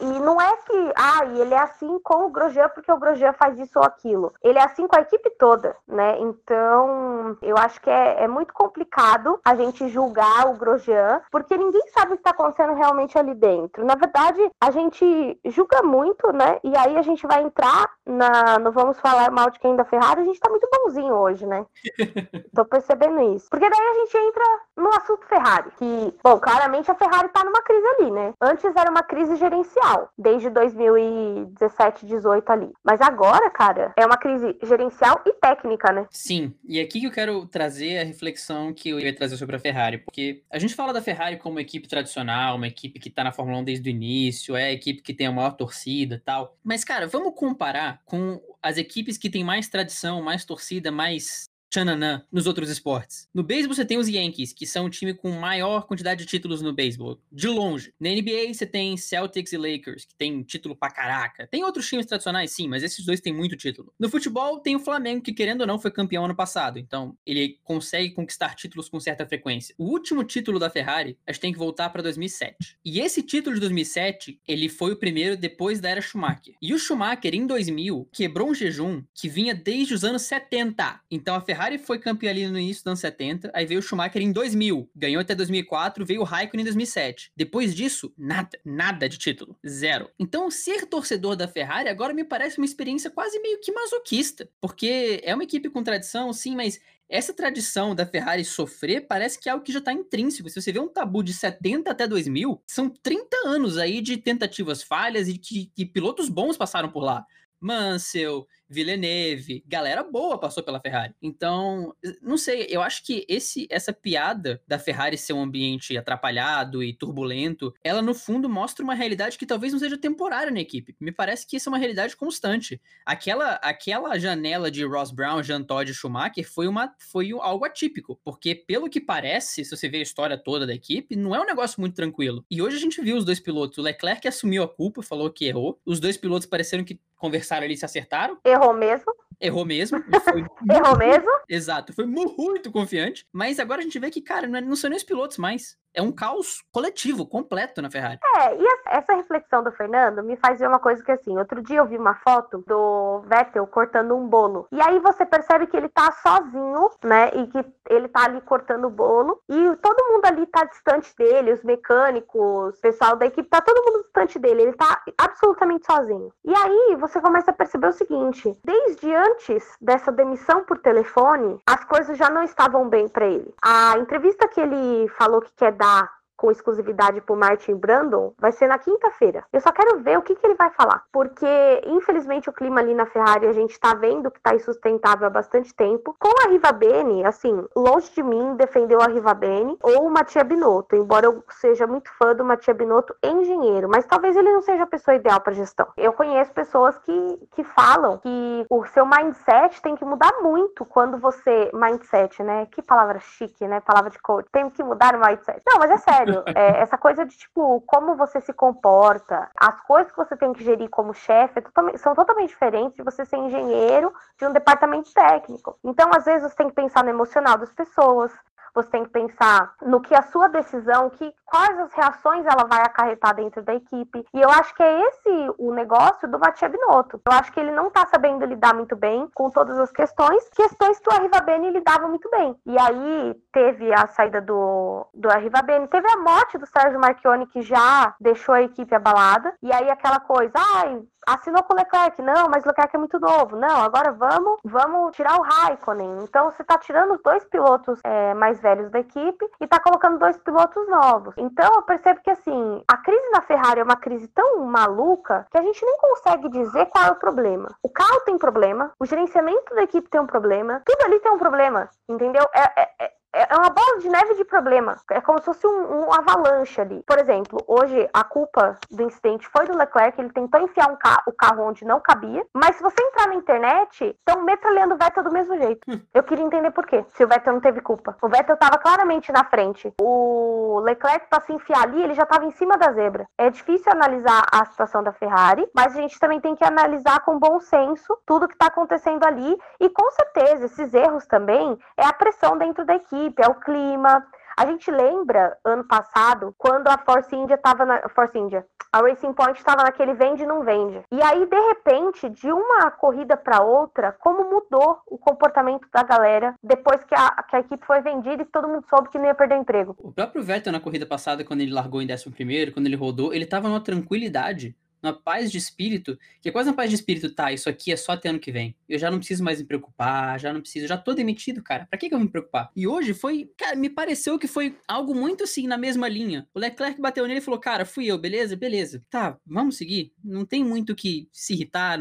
e, 0.00 0.20
não 0.20 0.40
é 0.40 0.56
que, 0.58 0.92
ah, 0.94 1.24
ele 1.24 1.54
é 1.54 1.58
assim 1.58 1.98
com 2.00 2.26
o 2.26 2.30
Grosjean 2.30 2.68
porque 2.68 2.92
o 2.92 2.98
Grosjean 2.98 3.32
faz 3.32 3.58
isso 3.58 3.78
ou 3.78 3.84
aquilo. 3.84 4.32
Ele 4.42 4.58
é 4.58 4.62
assim 4.62 4.86
com 4.86 4.96
a 4.96 5.00
equipe 5.00 5.30
toda, 5.38 5.76
né? 5.88 6.18
Então, 6.20 7.36
eu 7.40 7.56
acho 7.56 7.80
que 7.80 7.88
é, 7.88 8.24
é 8.24 8.28
muito 8.28 8.52
complicado 8.52 9.40
a 9.44 9.54
gente 9.54 9.88
julgar 9.88 10.48
o 10.48 10.54
Grosjean, 10.54 11.22
porque 11.30 11.56
ninguém 11.56 11.86
sabe 11.88 12.12
o 12.12 12.16
que 12.16 12.20
está 12.20 12.30
acontecendo 12.30 12.74
realmente 12.74 13.18
ali 13.18 13.34
dentro. 13.34 13.84
Na 13.84 13.94
verdade, 13.94 14.40
a 14.60 14.70
gente 14.70 15.40
julga 15.46 15.82
muito, 15.82 16.32
né? 16.32 16.58
E 16.62 16.76
aí 16.76 16.96
a 16.96 17.02
gente 17.02 17.26
vai 17.26 17.42
entrar 17.42 17.90
na, 18.04 18.58
no 18.58 18.70
vamos 18.70 18.98
falar 19.00 19.30
mal 19.30 19.50
de 19.50 19.58
quem 19.58 19.76
da 19.76 19.84
Ferrari, 19.84 20.20
a 20.20 20.24
gente 20.24 20.40
tá 20.40 20.50
muito 20.50 20.68
bonzinho 20.70 21.14
hoje, 21.14 21.46
né? 21.46 21.64
Tô 22.54 22.64
percebendo 22.64 23.34
isso. 23.34 23.48
Porque 23.48 23.68
daí 23.68 23.93
a 23.94 24.04
gente 24.04 24.16
entra 24.16 24.44
no 24.76 24.88
assunto 24.88 25.26
Ferrari, 25.26 25.70
que, 25.78 26.14
bom, 26.22 26.38
claramente 26.38 26.90
a 26.90 26.94
Ferrari 26.94 27.28
tá 27.28 27.44
numa 27.44 27.62
crise 27.62 27.86
ali, 27.98 28.10
né? 28.10 28.32
Antes 28.40 28.76
era 28.76 28.90
uma 28.90 29.02
crise 29.02 29.36
gerencial, 29.36 30.10
desde 30.18 30.50
2017, 30.50 32.06
18 32.06 32.50
ali. 32.50 32.72
Mas 32.82 33.00
agora, 33.00 33.48
cara, 33.50 33.92
é 33.96 34.04
uma 34.04 34.16
crise 34.16 34.56
gerencial 34.62 35.22
e 35.24 35.32
técnica, 35.34 35.92
né? 35.92 36.06
Sim, 36.10 36.54
e 36.64 36.80
aqui 36.80 37.00
que 37.00 37.06
eu 37.06 37.12
quero 37.12 37.46
trazer 37.46 38.00
a 38.00 38.04
reflexão 38.04 38.72
que 38.72 38.90
eu 38.90 38.98
ia 38.98 39.14
trazer 39.14 39.36
sobre 39.36 39.56
a 39.56 39.60
Ferrari, 39.60 39.98
porque 39.98 40.42
a 40.50 40.58
gente 40.58 40.74
fala 40.74 40.92
da 40.92 41.02
Ferrari 41.02 41.36
como 41.36 41.60
equipe 41.60 41.88
tradicional, 41.88 42.56
uma 42.56 42.66
equipe 42.66 42.98
que 42.98 43.10
tá 43.10 43.22
na 43.22 43.32
Fórmula 43.32 43.58
1 43.58 43.64
desde 43.64 43.88
o 43.88 43.90
início, 43.90 44.56
é 44.56 44.64
a 44.64 44.72
equipe 44.72 45.02
que 45.02 45.14
tem 45.14 45.26
a 45.26 45.32
maior 45.32 45.52
torcida 45.52 46.16
e 46.16 46.20
tal. 46.20 46.56
Mas, 46.64 46.84
cara, 46.84 47.06
vamos 47.06 47.34
comparar 47.34 48.00
com 48.04 48.40
as 48.62 48.76
equipes 48.76 49.18
que 49.18 49.30
têm 49.30 49.44
mais 49.44 49.68
tradição, 49.68 50.22
mais 50.22 50.44
torcida, 50.44 50.90
mais 50.90 51.48
tchananã 51.74 52.22
nos 52.30 52.46
outros 52.46 52.70
esportes. 52.70 53.28
No 53.34 53.42
beisebol 53.42 53.74
você 53.74 53.84
tem 53.84 53.98
os 53.98 54.08
Yankees, 54.08 54.52
que 54.52 54.64
são 54.64 54.86
o 54.86 54.90
time 54.90 55.12
com 55.12 55.30
maior 55.32 55.86
quantidade 55.86 56.20
de 56.20 56.26
títulos 56.26 56.62
no 56.62 56.72
beisebol, 56.72 57.20
de 57.32 57.48
longe. 57.48 57.92
Na 57.98 58.10
NBA 58.10 58.54
você 58.54 58.64
tem 58.64 58.96
Celtics 58.96 59.52
e 59.52 59.56
Lakers, 59.56 60.04
que 60.04 60.14
tem 60.14 60.42
título 60.44 60.76
pra 60.76 60.90
caraca. 60.90 61.48
Tem 61.48 61.64
outros 61.64 61.88
times 61.88 62.06
tradicionais, 62.06 62.52
sim, 62.52 62.68
mas 62.68 62.84
esses 62.84 63.04
dois 63.04 63.20
têm 63.20 63.32
muito 63.32 63.56
título. 63.56 63.92
No 63.98 64.08
futebol 64.08 64.60
tem 64.60 64.76
o 64.76 64.78
Flamengo, 64.78 65.22
que 65.22 65.32
querendo 65.32 65.62
ou 65.62 65.66
não 65.66 65.78
foi 65.78 65.90
campeão 65.90 66.24
ano 66.24 66.34
passado, 66.36 66.78
então 66.78 67.16
ele 67.26 67.58
consegue 67.64 68.10
conquistar 68.10 68.54
títulos 68.54 68.88
com 68.88 69.00
certa 69.00 69.26
frequência. 69.26 69.74
O 69.76 69.84
último 69.84 70.22
título 70.22 70.60
da 70.60 70.70
Ferrari, 70.70 71.18
a 71.26 71.32
gente 71.32 71.40
tem 71.40 71.52
que 71.52 71.58
voltar 71.58 71.90
para 71.90 72.02
2007. 72.02 72.78
E 72.84 73.00
esse 73.00 73.20
título 73.20 73.54
de 73.54 73.60
2007, 73.60 74.40
ele 74.46 74.68
foi 74.68 74.92
o 74.92 74.96
primeiro 74.96 75.36
depois 75.36 75.80
da 75.80 75.88
era 75.88 76.00
Schumacher. 76.00 76.54
E 76.62 76.72
o 76.72 76.78
Schumacher, 76.78 77.34
em 77.34 77.46
2000, 77.46 78.08
quebrou 78.12 78.50
um 78.50 78.54
jejum 78.54 79.02
que 79.12 79.28
vinha 79.28 79.54
desde 79.54 79.94
os 79.94 80.04
anos 80.04 80.22
70. 80.22 81.00
Então 81.10 81.34
a 81.34 81.40
Ferrari 81.40 81.63
Ferrari 81.64 81.78
foi 81.78 81.98
campeã 81.98 82.30
ali 82.30 82.46
no 82.46 82.58
início 82.58 82.82
dos 82.82 82.88
anos 82.88 83.00
70, 83.00 83.50
aí 83.54 83.64
veio 83.64 83.80
o 83.80 83.82
Schumacher 83.82 84.20
em 84.20 84.32
2000, 84.32 84.90
ganhou 84.94 85.20
até 85.20 85.34
2004, 85.34 86.04
veio 86.04 86.20
o 86.20 86.24
Raikkonen 86.24 86.62
em 86.62 86.64
2007. 86.64 87.32
Depois 87.34 87.74
disso, 87.74 88.12
nada, 88.18 88.50
nada 88.62 89.08
de 89.08 89.16
título, 89.16 89.56
zero. 89.66 90.10
Então, 90.18 90.50
ser 90.50 90.84
torcedor 90.86 91.36
da 91.36 91.48
Ferrari 91.48 91.88
agora 91.88 92.12
me 92.12 92.22
parece 92.22 92.58
uma 92.58 92.66
experiência 92.66 93.10
quase 93.10 93.40
meio 93.40 93.60
que 93.60 93.72
masoquista, 93.72 94.48
porque 94.60 95.22
é 95.24 95.34
uma 95.34 95.44
equipe 95.44 95.70
com 95.70 95.82
tradição, 95.82 96.32
sim, 96.34 96.54
mas 96.54 96.78
essa 97.08 97.32
tradição 97.32 97.94
da 97.94 98.04
Ferrari 98.04 98.44
sofrer 98.44 99.06
parece 99.06 99.38
que 99.38 99.48
é 99.48 99.52
algo 99.52 99.64
que 99.64 99.72
já 99.72 99.78
está 99.78 99.92
intrínseco. 99.92 100.50
Se 100.50 100.60
você 100.60 100.70
vê 100.70 100.80
um 100.80 100.88
tabu 100.88 101.22
de 101.22 101.32
70 101.32 101.90
até 101.90 102.06
2000, 102.06 102.62
são 102.66 102.90
30 102.90 103.36
anos 103.46 103.78
aí 103.78 104.02
de 104.02 104.18
tentativas 104.18 104.82
falhas 104.82 105.28
e 105.28 105.38
que, 105.38 105.70
que 105.74 105.86
pilotos 105.86 106.28
bons 106.28 106.58
passaram 106.58 106.90
por 106.90 107.02
lá. 107.02 107.24
Mansell, 107.64 108.46
Villeneuve, 108.74 109.64
galera 109.66 110.02
boa 110.02 110.38
passou 110.38 110.62
pela 110.62 110.80
Ferrari. 110.80 111.14
Então, 111.22 111.94
não 112.20 112.36
sei, 112.36 112.66
eu 112.68 112.82
acho 112.82 113.04
que 113.04 113.24
esse 113.28 113.66
essa 113.70 113.92
piada 113.92 114.60
da 114.66 114.78
Ferrari 114.78 115.16
ser 115.16 115.32
um 115.32 115.42
ambiente 115.42 115.96
atrapalhado 115.96 116.82
e 116.82 116.92
turbulento, 116.92 117.72
ela 117.82 118.02
no 118.02 118.14
fundo 118.14 118.48
mostra 118.48 118.84
uma 118.84 118.94
realidade 118.94 119.38
que 119.38 119.46
talvez 119.46 119.72
não 119.72 119.78
seja 119.78 119.96
temporária 119.96 120.50
na 120.50 120.60
equipe. 120.60 120.96
Me 121.00 121.12
parece 121.12 121.46
que 121.46 121.56
isso 121.56 121.68
é 121.68 121.72
uma 121.72 121.78
realidade 121.78 122.16
constante. 122.16 122.80
Aquela 123.06 123.54
aquela 123.62 124.18
janela 124.18 124.70
de 124.70 124.84
Ross 124.84 125.12
Brown, 125.12 125.42
Jean 125.42 125.62
Todt 125.62 125.90
e 125.90 125.94
Schumacher 125.94 126.48
foi 126.48 126.66
uma 126.66 126.92
foi 126.98 127.30
algo 127.32 127.64
atípico, 127.64 128.18
porque 128.24 128.54
pelo 128.54 128.90
que 128.90 129.00
parece, 129.00 129.64
se 129.64 129.76
você 129.76 129.88
vê 129.88 129.98
a 129.98 130.02
história 130.02 130.36
toda 130.36 130.66
da 130.66 130.74
equipe, 130.74 131.14
não 131.14 131.34
é 131.34 131.40
um 131.40 131.46
negócio 131.46 131.80
muito 131.80 131.94
tranquilo. 131.94 132.44
E 132.50 132.60
hoje 132.60 132.76
a 132.76 132.80
gente 132.80 133.00
viu 133.00 133.16
os 133.16 133.24
dois 133.24 133.38
pilotos, 133.38 133.78
o 133.78 133.82
Leclerc 133.82 134.26
assumiu 134.26 134.64
a 134.64 134.68
culpa, 134.68 135.02
falou 135.02 135.30
que 135.30 135.44
errou. 135.44 135.78
Os 135.86 136.00
dois 136.00 136.16
pilotos 136.16 136.46
pareceram 136.46 136.84
que 136.84 136.98
conversaram 137.16 137.64
ali 137.64 137.74
e 137.74 137.76
se 137.76 137.84
acertaram. 137.84 138.38
Errou 138.44 138.63
mesmo. 138.72 139.12
Errou 139.40 139.64
mesmo. 139.64 139.98
Errou 140.70 140.96
mesmo. 140.96 141.28
Exato, 141.48 141.92
foi 141.92 142.06
muito 142.06 142.70
confiante. 142.70 143.26
Mas 143.32 143.58
agora 143.58 143.80
a 143.80 143.84
gente 143.84 143.98
vê 143.98 144.10
que, 144.10 144.22
cara, 144.22 144.46
não, 144.46 144.58
é, 144.58 144.60
não 144.60 144.76
são 144.76 144.88
nem 144.88 144.96
os 144.96 145.04
pilotos 145.04 145.38
mais 145.38 145.76
é 145.94 146.02
um 146.02 146.10
caos 146.10 146.62
coletivo, 146.72 147.24
completo 147.24 147.80
na 147.80 147.90
Ferrari. 147.90 148.18
É, 148.36 148.56
e 148.56 148.64
essa 148.86 149.14
reflexão 149.14 149.62
do 149.62 149.70
Fernando 149.72 150.22
me 150.22 150.36
faz 150.36 150.58
ver 150.58 150.66
uma 150.66 150.80
coisa 150.80 151.02
que 151.02 151.12
assim, 151.12 151.38
outro 151.38 151.62
dia 151.62 151.78
eu 151.78 151.86
vi 151.86 151.96
uma 151.96 152.16
foto 152.16 152.62
do 152.66 153.20
Vettel 153.26 153.66
cortando 153.68 154.16
um 154.16 154.26
bolo. 154.26 154.66
E 154.72 154.80
aí 154.80 154.98
você 154.98 155.24
percebe 155.24 155.68
que 155.68 155.76
ele 155.76 155.88
tá 155.88 156.10
sozinho, 156.12 156.90
né? 157.04 157.30
E 157.34 157.46
que 157.46 157.64
ele 157.88 158.08
tá 158.08 158.24
ali 158.24 158.40
cortando 158.40 158.86
o 158.86 158.90
bolo. 158.90 159.40
E 159.48 159.76
todo 159.76 160.12
mundo 160.12 160.24
ali 160.26 160.46
tá 160.46 160.64
distante 160.64 161.14
dele, 161.16 161.52
os 161.52 161.62
mecânicos, 161.62 162.76
o 162.76 162.80
pessoal 162.80 163.16
da 163.16 163.26
equipe, 163.26 163.48
tá 163.48 163.60
todo 163.60 163.84
mundo 163.84 164.02
distante 164.02 164.38
dele. 164.38 164.62
Ele 164.62 164.72
tá 164.72 165.02
absolutamente 165.16 165.86
sozinho. 165.86 166.32
E 166.44 166.52
aí 166.54 166.96
você 166.98 167.20
começa 167.20 167.52
a 167.52 167.54
perceber 167.54 167.88
o 167.88 167.92
seguinte: 167.92 168.52
desde 168.64 169.14
antes 169.14 169.76
dessa 169.80 170.10
demissão 170.10 170.64
por 170.64 170.78
telefone, 170.78 171.60
as 171.66 171.84
coisas 171.84 172.18
já 172.18 172.28
não 172.28 172.42
estavam 172.42 172.88
bem 172.88 173.08
para 173.08 173.26
ele. 173.26 173.54
A 173.62 173.96
entrevista 173.98 174.48
que 174.48 174.60
ele 174.60 175.08
falou 175.10 175.40
que 175.40 175.52
quer 175.56 175.72
dar 175.72 175.83
dar 175.84 176.23
com 176.36 176.50
exclusividade 176.50 177.20
para 177.20 177.34
o 177.34 177.38
Martin 177.38 177.76
Brandon 177.76 178.32
vai 178.38 178.52
ser 178.52 178.66
na 178.66 178.78
quinta-feira. 178.78 179.44
Eu 179.52 179.60
só 179.60 179.72
quero 179.72 180.00
ver 180.00 180.18
o 180.18 180.22
que, 180.22 180.34
que 180.34 180.46
ele 180.46 180.54
vai 180.54 180.70
falar, 180.70 181.04
porque 181.12 181.46
infelizmente 181.86 182.48
o 182.48 182.52
clima 182.52 182.80
ali 182.80 182.94
na 182.94 183.06
Ferrari 183.06 183.46
a 183.46 183.52
gente 183.52 183.72
está 183.72 183.94
vendo 183.94 184.30
que 184.30 184.38
está 184.38 184.54
insustentável 184.54 185.26
há 185.26 185.30
bastante 185.30 185.74
tempo. 185.74 186.14
Com 186.18 186.46
a 186.46 186.50
Riva 186.50 186.72
Bene, 186.72 187.24
assim, 187.24 187.64
longe 187.74 188.12
de 188.12 188.22
mim 188.22 188.56
defendeu 188.56 189.00
a 189.00 189.06
Riva 189.06 189.34
Bene 189.34 189.76
ou 189.82 190.06
o 190.06 190.10
Mattia 190.10 190.44
Binotto, 190.44 190.96
embora 190.96 191.26
eu 191.26 191.44
seja 191.50 191.86
muito 191.86 192.10
fã 192.18 192.34
do 192.34 192.44
Mattia 192.44 192.74
Binotto 192.74 193.14
engenheiro, 193.22 193.88
mas 193.88 194.06
talvez 194.06 194.36
ele 194.36 194.52
não 194.52 194.62
seja 194.62 194.84
a 194.84 194.86
pessoa 194.86 195.14
ideal 195.14 195.40
para 195.40 195.52
gestão. 195.52 195.86
Eu 195.96 196.12
conheço 196.12 196.52
pessoas 196.52 196.96
que, 196.98 197.48
que 197.52 197.64
falam 197.64 198.18
que 198.18 198.66
o 198.70 198.84
seu 198.86 199.06
mindset 199.06 199.80
tem 199.82 199.96
que 199.96 200.04
mudar 200.04 200.32
muito 200.42 200.84
quando 200.84 201.18
você 201.18 201.70
mindset, 201.72 202.42
né? 202.42 202.66
Que 202.66 202.82
palavra 202.82 203.18
chique, 203.18 203.66
né? 203.66 203.80
Palavra 203.80 204.10
de 204.10 204.18
coach. 204.18 204.48
Tem 204.50 204.68
que 204.70 204.82
mudar 204.82 205.14
o 205.14 205.20
mindset. 205.20 205.62
Não, 205.66 205.78
mas 205.78 205.90
é 205.90 205.96
sério. 205.98 206.23
É, 206.54 206.80
essa 206.80 206.96
coisa 206.98 207.24
de, 207.24 207.36
tipo, 207.36 207.80
como 207.86 208.16
você 208.16 208.40
se 208.40 208.52
comporta, 208.52 209.50
as 209.58 209.80
coisas 209.82 210.10
que 210.10 210.18
você 210.18 210.36
tem 210.36 210.52
que 210.52 210.64
gerir 210.64 210.88
como 210.88 211.14
chefe 211.14 211.60
é 211.60 211.98
são 211.98 212.14
totalmente 212.14 212.50
diferentes 212.50 212.96
de 212.96 213.02
você 213.02 213.24
ser 213.24 213.36
engenheiro 213.36 214.12
de 214.38 214.46
um 214.46 214.52
departamento 214.52 215.12
técnico. 215.12 215.78
Então, 215.84 216.10
às 216.14 216.24
vezes, 216.24 216.50
você 216.50 216.56
tem 216.56 216.68
que 216.68 216.74
pensar 216.74 217.04
no 217.04 217.10
emocional 217.10 217.58
das 217.58 217.72
pessoas, 217.72 218.32
você 218.74 218.90
tem 218.90 219.04
que 219.04 219.10
pensar 219.10 219.74
no 219.82 220.00
que 220.00 220.14
a 220.14 220.22
sua 220.22 220.48
decisão, 220.48 221.10
que 221.10 221.32
quais 221.44 221.78
as 221.78 221.92
reações 221.92 222.44
ela 222.44 222.64
vai 222.64 222.82
acarretar 222.82 223.34
dentro 223.34 223.62
da 223.62 223.74
equipe. 223.74 224.24
E 224.34 224.40
eu 224.40 224.50
acho 224.50 224.74
que 224.74 224.82
é 224.82 225.00
esse 225.08 225.54
o 225.58 225.72
negócio 225.72 226.28
do 226.28 226.38
Matia 226.38 226.68
Binotto. 226.68 227.20
Eu 227.24 227.32
acho 227.32 227.52
que 227.52 227.60
ele 227.60 227.70
não 227.70 227.90
tá 227.90 228.06
sabendo 228.06 228.44
lidar 228.44 228.74
muito 228.74 228.96
bem 228.96 229.28
com 229.34 229.50
todas 229.50 229.78
as 229.78 229.92
questões, 229.92 230.48
questões 230.50 230.98
que 230.98 231.08
o 231.08 231.12
Arrivabene 231.12 231.70
lidava 231.70 232.08
muito 232.08 232.28
bem. 232.30 232.56
E 232.66 232.76
aí 232.78 233.34
teve 233.52 233.92
a 233.92 234.06
saída 234.08 234.40
do, 234.40 235.06
do 235.14 235.30
Arrivabene, 235.30 235.86
teve 235.86 236.10
a 236.10 236.16
morte 236.16 236.58
do 236.58 236.66
Sérgio 236.66 236.98
Marchione, 236.98 237.46
que 237.46 237.62
já 237.62 238.14
deixou 238.20 238.54
a 238.54 238.62
equipe 238.62 238.94
abalada. 238.94 239.54
E 239.62 239.72
aí 239.72 239.88
aquela 239.90 240.18
coisa, 240.18 240.54
ai, 240.56 241.00
assinou 241.26 241.62
com 241.62 241.74
o 241.74 241.76
Leclerc, 241.76 242.20
não, 242.20 242.48
mas 242.48 242.64
o 242.64 242.68
Leclerc 242.68 242.94
é 242.94 242.98
muito 242.98 243.18
novo. 243.18 243.56
Não, 243.56 243.82
agora 243.82 244.12
vamos, 244.12 244.58
vamos 244.64 245.14
tirar 245.14 245.38
o 245.38 245.42
Raikkonen. 245.42 246.24
Então 246.24 246.50
você 246.50 246.62
tá 246.64 246.78
tirando 246.78 247.20
dois 247.22 247.44
pilotos 247.44 248.00
é, 248.04 248.34
mais 248.34 248.63
velhos 248.64 248.90
da 248.90 249.00
equipe 249.00 249.46
e 249.60 249.66
tá 249.66 249.78
colocando 249.78 250.18
dois 250.18 250.38
pilotos 250.38 250.88
novos. 250.88 251.34
Então 251.36 251.70
eu 251.74 251.82
percebo 251.82 252.20
que 252.22 252.30
assim, 252.30 252.82
a 252.88 252.96
crise 252.96 253.30
na 253.30 253.42
Ferrari 253.42 253.80
é 253.80 253.84
uma 253.84 253.96
crise 253.96 254.26
tão 254.28 254.64
maluca 254.64 255.46
que 255.50 255.58
a 255.58 255.62
gente 255.62 255.84
nem 255.84 255.98
consegue 255.98 256.48
dizer 256.48 256.86
qual 256.86 257.04
é 257.04 257.10
o 257.10 257.16
problema. 257.16 257.68
O 257.82 257.90
carro 257.90 258.20
tem 258.24 258.38
problema, 258.38 258.90
o 258.98 259.04
gerenciamento 259.04 259.74
da 259.74 259.82
equipe 259.82 260.08
tem 260.08 260.20
um 260.20 260.26
problema, 260.26 260.82
tudo 260.86 261.02
ali 261.04 261.20
tem 261.20 261.30
um 261.30 261.38
problema, 261.38 261.90
entendeu? 262.08 262.42
É, 262.54 262.82
é, 262.82 263.12
é 263.34 263.44
é, 263.50 263.56
uma 263.56 263.70
bola 263.70 263.98
de 263.98 264.08
neve 264.08 264.34
de 264.34 264.44
problema. 264.44 264.96
É 265.10 265.20
como 265.20 265.38
se 265.38 265.44
fosse 265.44 265.66
um, 265.66 266.06
um, 266.06 266.12
avalanche 266.12 266.80
ali. 266.80 267.02
Por 267.06 267.18
exemplo, 267.18 267.62
hoje 267.66 268.08
a 268.12 268.22
culpa 268.24 268.78
do 268.90 269.02
incidente 269.02 269.48
foi 269.48 269.66
do 269.66 269.76
Leclerc, 269.76 270.20
ele 270.20 270.30
tentou 270.30 270.60
enfiar 270.60 270.90
um 270.90 270.96
ca 270.96 271.22
o 271.26 271.32
carro 271.32 271.64
onde 271.64 271.84
não 271.84 272.00
cabia. 272.00 272.46
Mas 272.54 272.76
se 272.76 272.82
você 272.82 273.02
entrar 273.02 273.28
na 273.28 273.34
internet, 273.34 274.04
estão 274.04 274.42
metralhando 274.42 274.94
o 274.94 274.98
Vettel 274.98 275.24
do 275.24 275.32
mesmo 275.32 275.56
jeito. 275.56 275.80
Hum. 275.88 276.00
Eu 276.12 276.22
queria 276.22 276.44
entender 276.44 276.70
por 276.70 276.86
quê. 276.86 277.04
Se 277.08 277.24
o 277.24 277.28
Vettel 277.28 277.54
não 277.54 277.60
teve 277.60 277.80
culpa. 277.80 278.16
O 278.22 278.28
Vettel 278.28 278.54
estava 278.54 278.78
claramente 278.78 279.32
na 279.32 279.44
frente. 279.44 279.92
O 280.00 280.80
Leclerc, 280.84 281.26
para 281.28 281.42
se 281.42 281.52
enfiar 281.52 281.82
ali, 281.82 282.02
ele 282.02 282.14
já 282.14 282.22
estava 282.22 282.44
em 282.44 282.50
cima 282.52 282.78
da 282.78 282.92
zebra. 282.92 283.26
É 283.36 283.50
difícil 283.50 283.90
analisar 283.92 284.46
a 284.52 284.64
situação 284.66 285.02
da 285.02 285.12
Ferrari, 285.12 285.68
mas 285.74 285.96
a 285.96 286.00
gente 286.00 286.18
também 286.18 286.40
tem 286.40 286.54
que 286.54 286.64
analisar 286.64 287.20
com 287.20 287.38
bom 287.38 287.60
senso 287.60 288.16
tudo 288.24 288.48
que 288.48 288.54
está 288.54 288.66
acontecendo 288.66 289.24
ali. 289.24 289.58
E 289.80 289.88
com 289.90 290.10
certeza, 290.12 290.66
esses 290.66 290.94
erros 290.94 291.26
também 291.26 291.78
é 291.96 292.06
a 292.06 292.12
pressão 292.12 292.56
dentro 292.56 292.84
da 292.84 292.94
equipe 292.94 293.23
equipe, 293.24 293.42
é 293.42 293.48
o 293.48 293.54
clima. 293.54 294.24
A 294.56 294.66
gente 294.66 294.90
lembra, 294.90 295.56
ano 295.64 295.84
passado, 295.84 296.54
quando 296.56 296.86
a 296.88 296.98
Force 296.98 297.34
India 297.34 297.54
estava 297.54 297.84
na. 297.84 298.08
Force 298.10 298.38
India. 298.38 298.64
A 298.92 299.00
Racing 299.00 299.32
Point 299.32 299.58
estava 299.58 299.82
naquele 299.82 300.14
vende 300.14 300.46
não 300.46 300.62
vende. 300.62 301.02
E 301.10 301.20
aí, 301.20 301.44
de 301.46 301.60
repente, 301.68 302.30
de 302.30 302.52
uma 302.52 302.92
corrida 302.92 303.36
para 303.36 303.60
outra, 303.60 304.12
como 304.20 304.48
mudou 304.48 305.00
o 305.08 305.18
comportamento 305.18 305.88
da 305.92 306.04
galera 306.04 306.54
depois 306.62 307.02
que 307.02 307.12
a, 307.12 307.42
que 307.42 307.56
a 307.56 307.58
equipe 307.58 307.84
foi 307.84 308.00
vendida 308.02 308.42
e 308.42 308.46
todo 308.46 308.68
mundo 308.68 308.86
soube 308.88 309.08
que 309.08 309.18
não 309.18 309.26
ia 309.26 309.34
perder 309.34 309.56
emprego. 309.56 309.96
O 309.98 310.12
próprio 310.12 310.44
Vettel 310.44 310.72
na 310.72 310.78
corrida 310.78 311.04
passada, 311.04 311.44
quando 311.44 311.62
ele 311.62 311.72
largou 311.72 312.00
em 312.00 312.08
11 312.08 312.30
primeiro, 312.30 312.72
quando 312.72 312.86
ele 312.86 312.94
rodou, 312.94 313.34
ele 313.34 313.42
estava 313.42 313.68
numa 313.68 313.82
tranquilidade 313.82 314.76
uma 315.04 315.12
paz 315.12 315.50
de 315.50 315.58
espírito, 315.58 316.18
que 316.40 316.48
é 316.48 316.52
quase 316.52 316.68
uma 316.68 316.76
paz 316.76 316.90
de 316.90 316.96
espírito, 316.96 317.34
tá, 317.34 317.52
isso 317.52 317.68
aqui 317.68 317.92
é 317.92 317.96
só 317.96 318.12
até 318.12 318.28
ano 318.28 318.38
que 318.38 318.52
vem. 318.52 318.74
Eu 318.88 318.98
já 318.98 319.10
não 319.10 319.18
preciso 319.18 319.42
mais 319.42 319.60
me 319.60 319.66
preocupar, 319.66 320.38
já 320.38 320.52
não 320.52 320.60
preciso, 320.60 320.86
já 320.86 320.96
tô 320.96 321.14
demitido, 321.14 321.62
cara. 321.62 321.86
Pra 321.86 321.98
que, 321.98 322.08
que 322.08 322.14
eu 322.14 322.18
vou 322.18 322.26
me 322.26 322.30
preocupar? 322.30 322.70
E 322.74 322.86
hoje 322.86 323.14
foi, 323.14 323.50
cara, 323.56 323.76
me 323.76 323.88
pareceu 323.88 324.38
que 324.38 324.46
foi 324.46 324.76
algo 324.88 325.14
muito 325.14 325.44
assim, 325.44 325.66
na 325.66 325.76
mesma 325.76 326.08
linha. 326.08 326.46
O 326.54 326.58
Leclerc 326.58 327.00
bateu 327.00 327.26
nele 327.26 327.38
e 327.38 327.42
falou, 327.42 327.60
cara, 327.60 327.84
fui 327.84 328.06
eu, 328.06 328.18
beleza? 328.18 328.56
Beleza. 328.56 329.04
Tá, 329.10 329.38
vamos 329.46 329.76
seguir. 329.76 330.12
Não 330.22 330.44
tem 330.44 330.64
muito 330.64 330.94
que 330.94 331.28
se 331.32 331.54
irritar. 331.54 331.98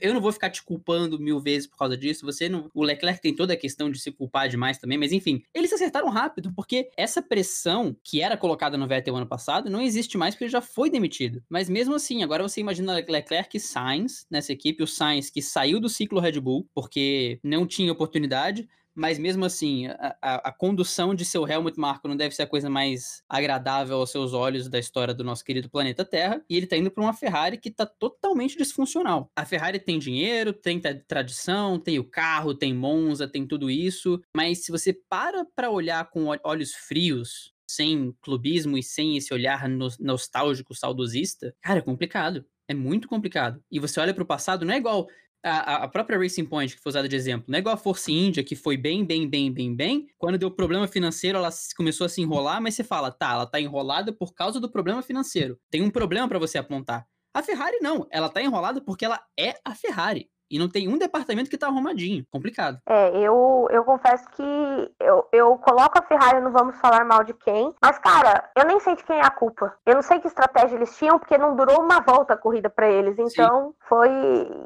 Eu 0.00 0.14
não 0.14 0.20
vou 0.20 0.32
ficar 0.32 0.50
te 0.50 0.62
culpando 0.62 1.18
mil 1.18 1.40
vezes 1.40 1.66
por 1.66 1.78
causa 1.78 1.96
disso. 1.96 2.24
Você 2.26 2.48
não. 2.48 2.70
O 2.74 2.82
Leclerc 2.82 3.20
tem 3.20 3.34
toda 3.34 3.52
a 3.54 3.56
questão 3.56 3.90
de 3.90 3.98
se 3.98 4.10
culpar 4.10 4.48
demais 4.48 4.78
também, 4.78 4.98
mas 4.98 5.12
enfim, 5.12 5.42
eles 5.54 5.72
acertaram 5.72 6.08
rápido, 6.08 6.52
porque 6.54 6.90
essa 6.96 7.22
pressão 7.22 7.96
que 8.02 8.20
era 8.20 8.36
colocada 8.36 8.76
no 8.76 8.86
Vettel 8.86 9.16
ano 9.16 9.26
passado 9.26 9.70
não 9.70 9.80
existe 9.80 10.16
mais 10.18 10.34
porque 10.34 10.44
ele 10.44 10.52
já 10.52 10.60
foi 10.60 10.90
demitido. 10.90 11.42
Mas 11.48 11.68
mesmo 11.68 11.94
assim, 11.94 12.22
agora 12.22 12.41
Agora 12.42 12.48
você 12.48 12.60
imagina 12.60 12.94
Leclerc 12.94 13.56
e 13.56 13.60
Sainz 13.60 14.26
nessa 14.28 14.52
equipe, 14.52 14.82
o 14.82 14.86
Sainz 14.86 15.30
que 15.30 15.40
saiu 15.40 15.78
do 15.78 15.88
ciclo 15.88 16.18
Red 16.18 16.40
Bull 16.40 16.68
porque 16.74 17.38
não 17.40 17.64
tinha 17.64 17.92
oportunidade, 17.92 18.68
mas 18.92 19.16
mesmo 19.16 19.44
assim, 19.44 19.86
a, 19.86 20.16
a, 20.20 20.34
a, 20.48 20.52
condução 20.52 21.14
de 21.14 21.24
seu 21.24 21.46
Helmut 21.46 21.78
Marko 21.78 22.08
não 22.08 22.16
deve 22.16 22.34
ser 22.34 22.42
a 22.42 22.46
coisa 22.48 22.68
mais 22.68 23.22
agradável 23.28 23.96
aos 23.96 24.10
seus 24.10 24.32
olhos 24.32 24.68
da 24.68 24.76
história 24.76 25.14
do 25.14 25.22
nosso 25.22 25.44
querido 25.44 25.70
planeta 25.70 26.04
Terra, 26.04 26.42
e 26.50 26.56
ele 26.56 26.66
tá 26.66 26.76
indo 26.76 26.90
para 26.90 27.04
uma 27.04 27.12
Ferrari 27.12 27.58
que 27.58 27.70
tá 27.70 27.86
totalmente 27.86 28.58
disfuncional. 28.58 29.30
A 29.36 29.46
Ferrari 29.46 29.78
tem 29.78 30.00
dinheiro, 30.00 30.52
tem 30.52 30.80
tradição, 30.80 31.78
tem 31.78 32.00
o 32.00 32.04
carro, 32.04 32.56
tem 32.56 32.74
Monza, 32.74 33.28
tem 33.28 33.46
tudo 33.46 33.70
isso, 33.70 34.20
mas 34.36 34.64
se 34.64 34.72
você 34.72 34.92
para 34.92 35.46
para 35.54 35.70
olhar 35.70 36.10
com 36.10 36.26
olhos 36.42 36.74
frios, 36.74 37.52
sem 37.74 38.14
clubismo 38.20 38.76
e 38.76 38.82
sem 38.82 39.16
esse 39.16 39.32
olhar 39.32 39.68
nostálgico, 40.00 40.74
saudosista, 40.74 41.54
cara, 41.60 41.78
é 41.78 41.82
complicado. 41.82 42.44
É 42.68 42.74
muito 42.74 43.08
complicado. 43.08 43.62
E 43.70 43.78
você 43.80 44.00
olha 44.00 44.14
para 44.14 44.22
o 44.22 44.26
passado, 44.26 44.64
não 44.64 44.72
é 44.72 44.78
igual 44.78 45.06
a, 45.44 45.84
a, 45.84 45.88
própria 45.88 46.18
Racing 46.18 46.44
Point, 46.44 46.76
que 46.76 46.82
foi 46.82 46.90
usada 46.90 47.08
de 47.08 47.16
exemplo, 47.16 47.46
não 47.48 47.56
é 47.56 47.58
igual 47.58 47.74
a 47.74 47.78
Force 47.78 48.12
India, 48.12 48.44
que 48.44 48.54
foi 48.54 48.76
bem, 48.76 49.04
bem, 49.04 49.28
bem, 49.28 49.52
bem, 49.52 49.74
bem. 49.74 50.06
Quando 50.16 50.38
deu 50.38 50.50
problema 50.50 50.86
financeiro, 50.86 51.38
ela 51.38 51.50
começou 51.76 52.04
a 52.04 52.08
se 52.08 52.20
enrolar, 52.20 52.62
mas 52.62 52.74
você 52.74 52.84
fala, 52.84 53.10
tá, 53.10 53.32
ela 53.32 53.46
tá 53.46 53.60
enrolada 53.60 54.12
por 54.12 54.34
causa 54.34 54.60
do 54.60 54.70
problema 54.70 55.02
financeiro. 55.02 55.58
Tem 55.70 55.82
um 55.82 55.90
problema 55.90 56.28
para 56.28 56.38
você 56.38 56.58
apontar. 56.58 57.06
A 57.34 57.42
Ferrari 57.42 57.78
não, 57.80 58.06
ela 58.10 58.28
tá 58.28 58.42
enrolada 58.42 58.80
porque 58.80 59.04
ela 59.04 59.20
é 59.38 59.54
a 59.64 59.74
Ferrari. 59.74 60.30
E 60.52 60.58
não 60.58 60.68
tem 60.68 60.86
um 60.86 60.98
departamento 60.98 61.48
que 61.48 61.56
tá 61.56 61.66
arrumadinho. 61.66 62.26
Complicado. 62.30 62.78
É, 62.86 63.08
eu, 63.16 63.66
eu 63.70 63.82
confesso 63.84 64.28
que 64.32 64.94
eu, 65.00 65.26
eu 65.32 65.56
coloco 65.56 65.98
a 65.98 66.02
Ferrari, 66.02 66.42
não 66.42 66.52
vamos 66.52 66.76
falar 66.76 67.06
mal 67.06 67.24
de 67.24 67.32
quem. 67.32 67.74
Mas, 67.80 67.98
cara, 67.98 68.50
eu 68.54 68.66
nem 68.66 68.78
sei 68.78 68.94
de 68.94 69.02
quem 69.02 69.16
é 69.16 69.24
a 69.24 69.30
culpa. 69.30 69.74
Eu 69.86 69.94
não 69.94 70.02
sei 70.02 70.20
que 70.20 70.26
estratégia 70.26 70.76
eles 70.76 70.94
tinham, 70.98 71.18
porque 71.18 71.38
não 71.38 71.56
durou 71.56 71.80
uma 71.80 72.00
volta 72.00 72.34
a 72.34 72.36
corrida 72.36 72.68
para 72.68 72.86
eles. 72.86 73.18
Então, 73.18 73.68
Sim. 73.68 73.74
foi. 73.88 74.10